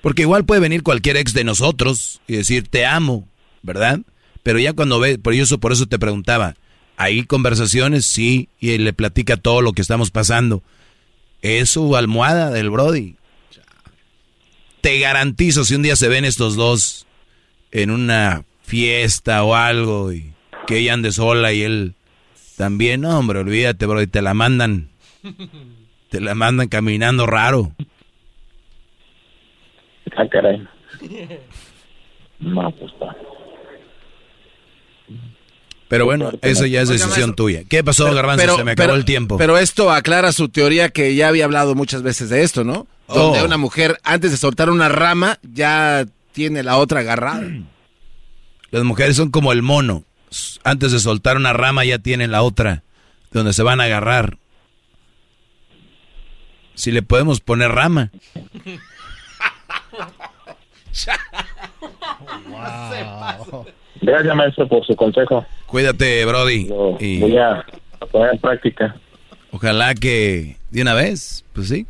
Porque 0.01 0.21
igual 0.21 0.45
puede 0.45 0.61
venir 0.61 0.83
cualquier 0.83 1.17
ex 1.17 1.33
de 1.33 1.43
nosotros 1.43 2.21
y 2.27 2.35
decir 2.35 2.67
te 2.67 2.85
amo, 2.85 3.27
¿verdad? 3.63 4.01
Pero 4.43 4.59
ya 4.59 4.73
cuando 4.73 4.99
ve, 4.99 5.17
por 5.17 5.33
eso, 5.33 5.59
por 5.59 5.71
eso 5.71 5.87
te 5.87 5.97
preguntaba, 5.97 6.55
¿hay 6.95 7.25
conversaciones? 7.25 8.05
Sí, 8.05 8.49
y 8.59 8.73
él 8.73 8.83
le 8.83 8.93
platica 8.93 9.35
todo 9.35 9.61
lo 9.61 9.73
que 9.73 9.81
estamos 9.81 10.11
pasando. 10.11 10.61
Es 11.41 11.71
su 11.71 11.95
almohada 11.95 12.51
del 12.51 12.69
Brody. 12.69 13.15
Te 14.81 14.99
garantizo, 14.99 15.65
si 15.65 15.73
un 15.73 15.81
día 15.81 15.95
se 15.95 16.07
ven 16.07 16.23
estos 16.23 16.55
dos 16.55 17.07
en 17.71 17.89
una 17.89 18.45
fiesta 18.61 19.43
o 19.43 19.55
algo 19.55 20.13
y 20.13 20.35
que 20.67 20.77
ella 20.77 20.93
ande 20.93 21.11
sola 21.11 21.51
y 21.51 21.63
él 21.63 21.95
también, 22.57 23.01
no, 23.01 23.17
hombre, 23.17 23.39
olvídate, 23.39 23.87
Brody, 23.87 24.05
te 24.05 24.21
la 24.21 24.35
mandan, 24.35 24.89
te 26.15 26.21
la 26.21 26.33
mandan 26.33 26.69
caminando 26.69 27.25
raro. 27.25 27.71
ah, 30.15 30.23
caray. 30.31 30.65
No, 32.39 32.71
pues 32.71 32.91
está. 32.93 33.15
Pero 35.87 36.05
bueno, 36.05 36.31
eso 36.41 36.65
ya 36.65 36.81
es 36.81 36.89
decisión 36.89 37.35
tuya. 37.35 37.63
¿Qué 37.69 37.83
pasó, 37.83 38.05
Pero- 38.05 38.15
Garbanzo? 38.15 38.41
pero- 38.43 38.55
Se 38.57 38.63
me 38.63 38.71
acabó 38.71 38.87
pero- 38.87 38.97
el 38.97 39.05
tiempo. 39.05 39.37
Pero 39.37 39.57
esto 39.57 39.91
aclara 39.91 40.31
su 40.31 40.49
teoría 40.49 40.89
que 40.89 41.15
ya 41.15 41.27
había 41.27 41.45
hablado 41.45 41.75
muchas 41.75 42.01
veces 42.01 42.29
de 42.29 42.43
esto, 42.43 42.63
¿no? 42.63 42.87
Donde 43.07 43.41
Oh. 43.41 43.45
una 43.45 43.57
mujer, 43.57 43.99
antes 44.03 44.31
de 44.31 44.37
soltar 44.37 44.69
una 44.69 44.89
rama, 44.89 45.37
ya 45.43 46.05
tiene 46.31 46.63
la 46.63 46.77
otra 46.77 47.01
agarrada. 47.01 47.43
Las 48.71 48.83
mujeres 48.83 49.15
son 49.15 49.29
como 49.31 49.51
el 49.51 49.61
mono. 49.61 50.03
Antes 50.63 50.91
de 50.91 50.99
soltar 50.99 51.37
una 51.37 51.53
rama 51.53 51.85
ya 51.85 51.99
tienen 51.99 52.31
la 52.31 52.41
otra, 52.41 52.83
donde 53.31 53.53
se 53.53 53.63
van 53.63 53.79
a 53.79 53.83
agarrar. 53.83 54.37
Si 56.75 56.91
le 56.91 57.01
podemos 57.01 57.39
poner 57.39 57.71
rama. 57.71 58.11
Gracias, 64.01 64.35
maestro, 64.35 64.67
por 64.67 64.85
su 64.85 64.95
consejo. 64.95 65.45
Cuídate, 65.65 66.25
Brody. 66.25 66.67
y 66.99 67.19
Voy 67.19 67.37
a, 67.37 67.65
poner 68.11 68.33
en 68.33 68.39
práctica. 68.39 68.95
ojalá 69.51 69.95
que 69.95 70.57
de 70.69 70.81
una 70.81 70.93
vez, 70.93 71.43
pues 71.53 71.69
sí. 71.69 71.87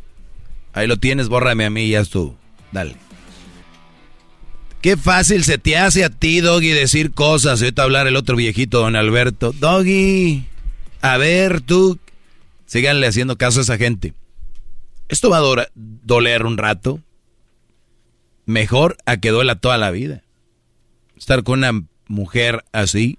Ahí 0.72 0.86
lo 0.86 0.96
tienes, 0.96 1.28
bórrame 1.28 1.64
a 1.64 1.70
mí 1.70 1.82
y 1.84 1.90
ya 1.90 2.00
estuvo. 2.00 2.36
Dale. 2.72 2.96
Qué 4.82 4.96
fácil 4.96 5.42
se 5.42 5.58
te 5.58 5.76
hace 5.76 6.04
a 6.04 6.10
ti, 6.10 6.40
Doggy, 6.40 6.68
decir 6.68 7.12
cosas. 7.12 7.60
Ahorita 7.60 7.82
hablar 7.82 8.06
el 8.06 8.16
otro 8.16 8.36
viejito, 8.36 8.80
don 8.80 8.94
Alberto. 8.94 9.52
Doggy, 9.52 10.44
a 11.00 11.16
ver 11.16 11.60
tú. 11.60 11.98
Síganle 12.66 13.06
haciendo 13.06 13.36
caso 13.36 13.60
a 13.60 13.62
esa 13.62 13.78
gente. 13.78 14.12
Esto 15.08 15.30
va 15.30 15.38
a 15.38 15.68
doler 15.74 16.46
un 16.46 16.58
rato. 16.58 17.00
Mejor 18.44 18.96
a 19.06 19.16
que 19.16 19.30
duela 19.30 19.56
toda 19.56 19.78
la 19.78 19.90
vida. 19.90 20.22
Estar 21.16 21.42
con 21.42 21.60
una 21.60 21.84
mujer 22.06 22.64
así. 22.72 23.18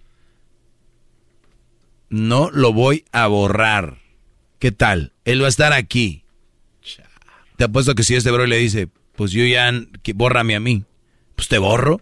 No 2.10 2.50
lo 2.52 2.74
voy 2.74 3.06
a 3.12 3.28
borrar. 3.28 4.00
¿Qué 4.60 4.72
tal? 4.72 5.14
Él 5.26 5.42
va 5.42 5.48
a 5.48 5.50
estar 5.50 5.74
aquí. 5.74 6.24
Te 7.58 7.64
apuesto 7.64 7.96
que 7.96 8.04
si 8.04 8.16
este 8.16 8.32
bro 8.32 8.46
le 8.46 8.58
dice, 8.58 8.88
pues 9.16 9.32
yo 9.32 9.44
ya, 9.44 9.72
que 10.04 10.14
bórrame 10.14 10.56
a 10.56 10.60
mí. 10.60 10.84
Pues 11.36 11.48
te 11.48 11.58
borro. 11.58 12.02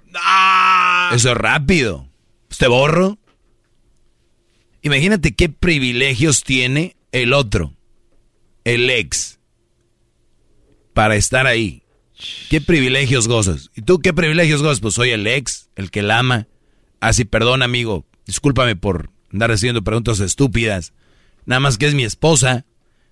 Eso 1.14 1.32
es 1.32 1.38
rápido. 1.38 2.08
Pues 2.48 2.58
te 2.58 2.68
borro. 2.68 3.18
Imagínate 4.82 5.34
qué 5.34 5.50
privilegios 5.50 6.44
tiene 6.44 6.96
el 7.12 7.34
otro, 7.34 7.74
el 8.66 8.90
ex. 8.90 9.35
Para 10.96 11.18
estar 11.18 11.46
ahí. 11.46 11.84
¿Qué 12.50 12.62
privilegios 12.62 13.28
gozas? 13.28 13.70
¿Y 13.76 13.82
tú 13.82 14.00
qué 14.00 14.14
privilegios 14.14 14.64
gozas? 14.64 14.80
Pues 14.80 14.96
soy 14.96 15.10
el 15.10 15.28
ex, 15.28 15.70
el 15.76 15.92
que 15.92 16.02
la 16.02 16.20
ama. 16.20 16.48
Así, 17.02 17.24
ah, 17.24 17.28
perdón, 17.30 17.62
amigo, 17.62 18.06
discúlpame 18.26 18.78
por 18.78 19.12
andar 19.32 19.52
haciendo 19.52 19.84
preguntas 19.84 20.22
estúpidas. 20.22 20.94
Nada 21.46 21.60
más 21.60 21.78
que 21.78 21.86
es 21.86 21.94
mi 21.94 22.06
esposa. 22.06 22.66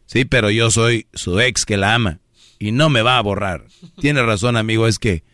Sí, 0.06 0.24
pero 0.24 0.50
yo 0.50 0.72
soy 0.72 1.08
su 1.14 1.42
ex 1.42 1.66
que 1.66 1.76
la 1.76 1.94
ama. 1.94 2.22
Y 2.58 2.72
no 2.72 2.90
me 2.90 3.02
va 3.02 3.18
a 3.18 3.22
borrar. 3.22 3.66
Tiene 4.00 4.24
razón, 4.24 4.56
amigo, 4.56 4.88
es 4.88 4.98
que 4.98 5.26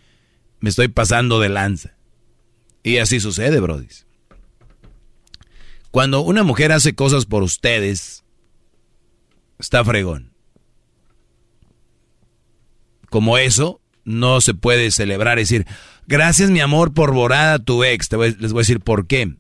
me 0.60 0.72
estoy 0.72 0.88
pasando 0.88 1.40
de 1.40 1.50
lanza. 1.50 1.98
Y 2.82 2.98
así 2.98 3.20
sucede, 3.20 3.60
Brody. 3.60 3.88
Cuando 5.92 6.22
una 6.22 6.42
mujer 6.42 6.72
hace 6.72 6.96
cosas 6.96 7.28
por 7.28 7.44
ustedes, 7.44 8.24
está 9.60 9.86
fregón. 9.86 10.34
Como 13.10 13.38
eso, 13.38 13.82
no 14.04 14.42
se 14.42 14.54
puede 14.54 14.92
celebrar 14.92 15.38
y 15.38 15.44
decir, 15.44 15.66
gracias 16.08 16.50
mi 16.50 16.60
amor 16.60 16.94
por 16.94 17.14
borrar 17.14 17.54
a 17.54 17.60
tu 17.60 17.84
ex. 17.84 18.10
les 18.12 18.54
voy 18.54 18.60
a 18.60 18.66
decir 18.66 18.80
por 18.80 19.08
qué. 19.08 19.36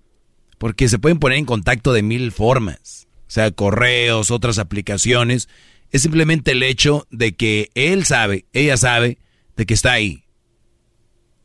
Porque 0.57 0.89
se 0.89 0.99
pueden 0.99 1.19
poner 1.19 1.37
en 1.37 1.45
contacto 1.45 1.93
de 1.93 2.03
mil 2.03 2.31
formas. 2.31 3.07
O 3.21 3.31
sea, 3.31 3.51
correos, 3.51 4.31
otras 4.31 4.59
aplicaciones. 4.59 5.49
Es 5.91 6.01
simplemente 6.01 6.51
el 6.51 6.63
hecho 6.63 7.07
de 7.09 7.35
que 7.35 7.69
él 7.75 8.05
sabe, 8.05 8.45
ella 8.53 8.75
sabe, 8.77 9.17
de 9.55 9.65
que 9.65 9.73
está 9.73 9.93
ahí. 9.93 10.23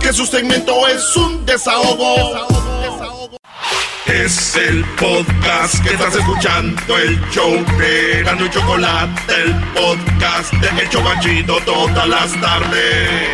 Que 0.00 0.12
su 0.12 0.26
segmento 0.26 0.86
es 0.88 1.16
un 1.16 1.44
desahogo. 1.46 2.46
desahogo. 2.82 3.36
Es 4.06 4.54
el 4.56 4.84
podcast 4.96 5.82
que 5.82 5.94
estás 5.94 6.14
escuchando, 6.14 6.98
el 6.98 7.18
show 7.30 7.50
de 7.78 8.22
Gano 8.22 8.44
y 8.44 8.50
Chocolate, 8.50 9.32
el 9.42 9.54
podcast 9.72 10.52
de 10.52 10.68
El 10.82 10.90
Chocachito 10.90 11.56
todas 11.64 12.06
las 12.06 12.38
tardes. 12.40 13.30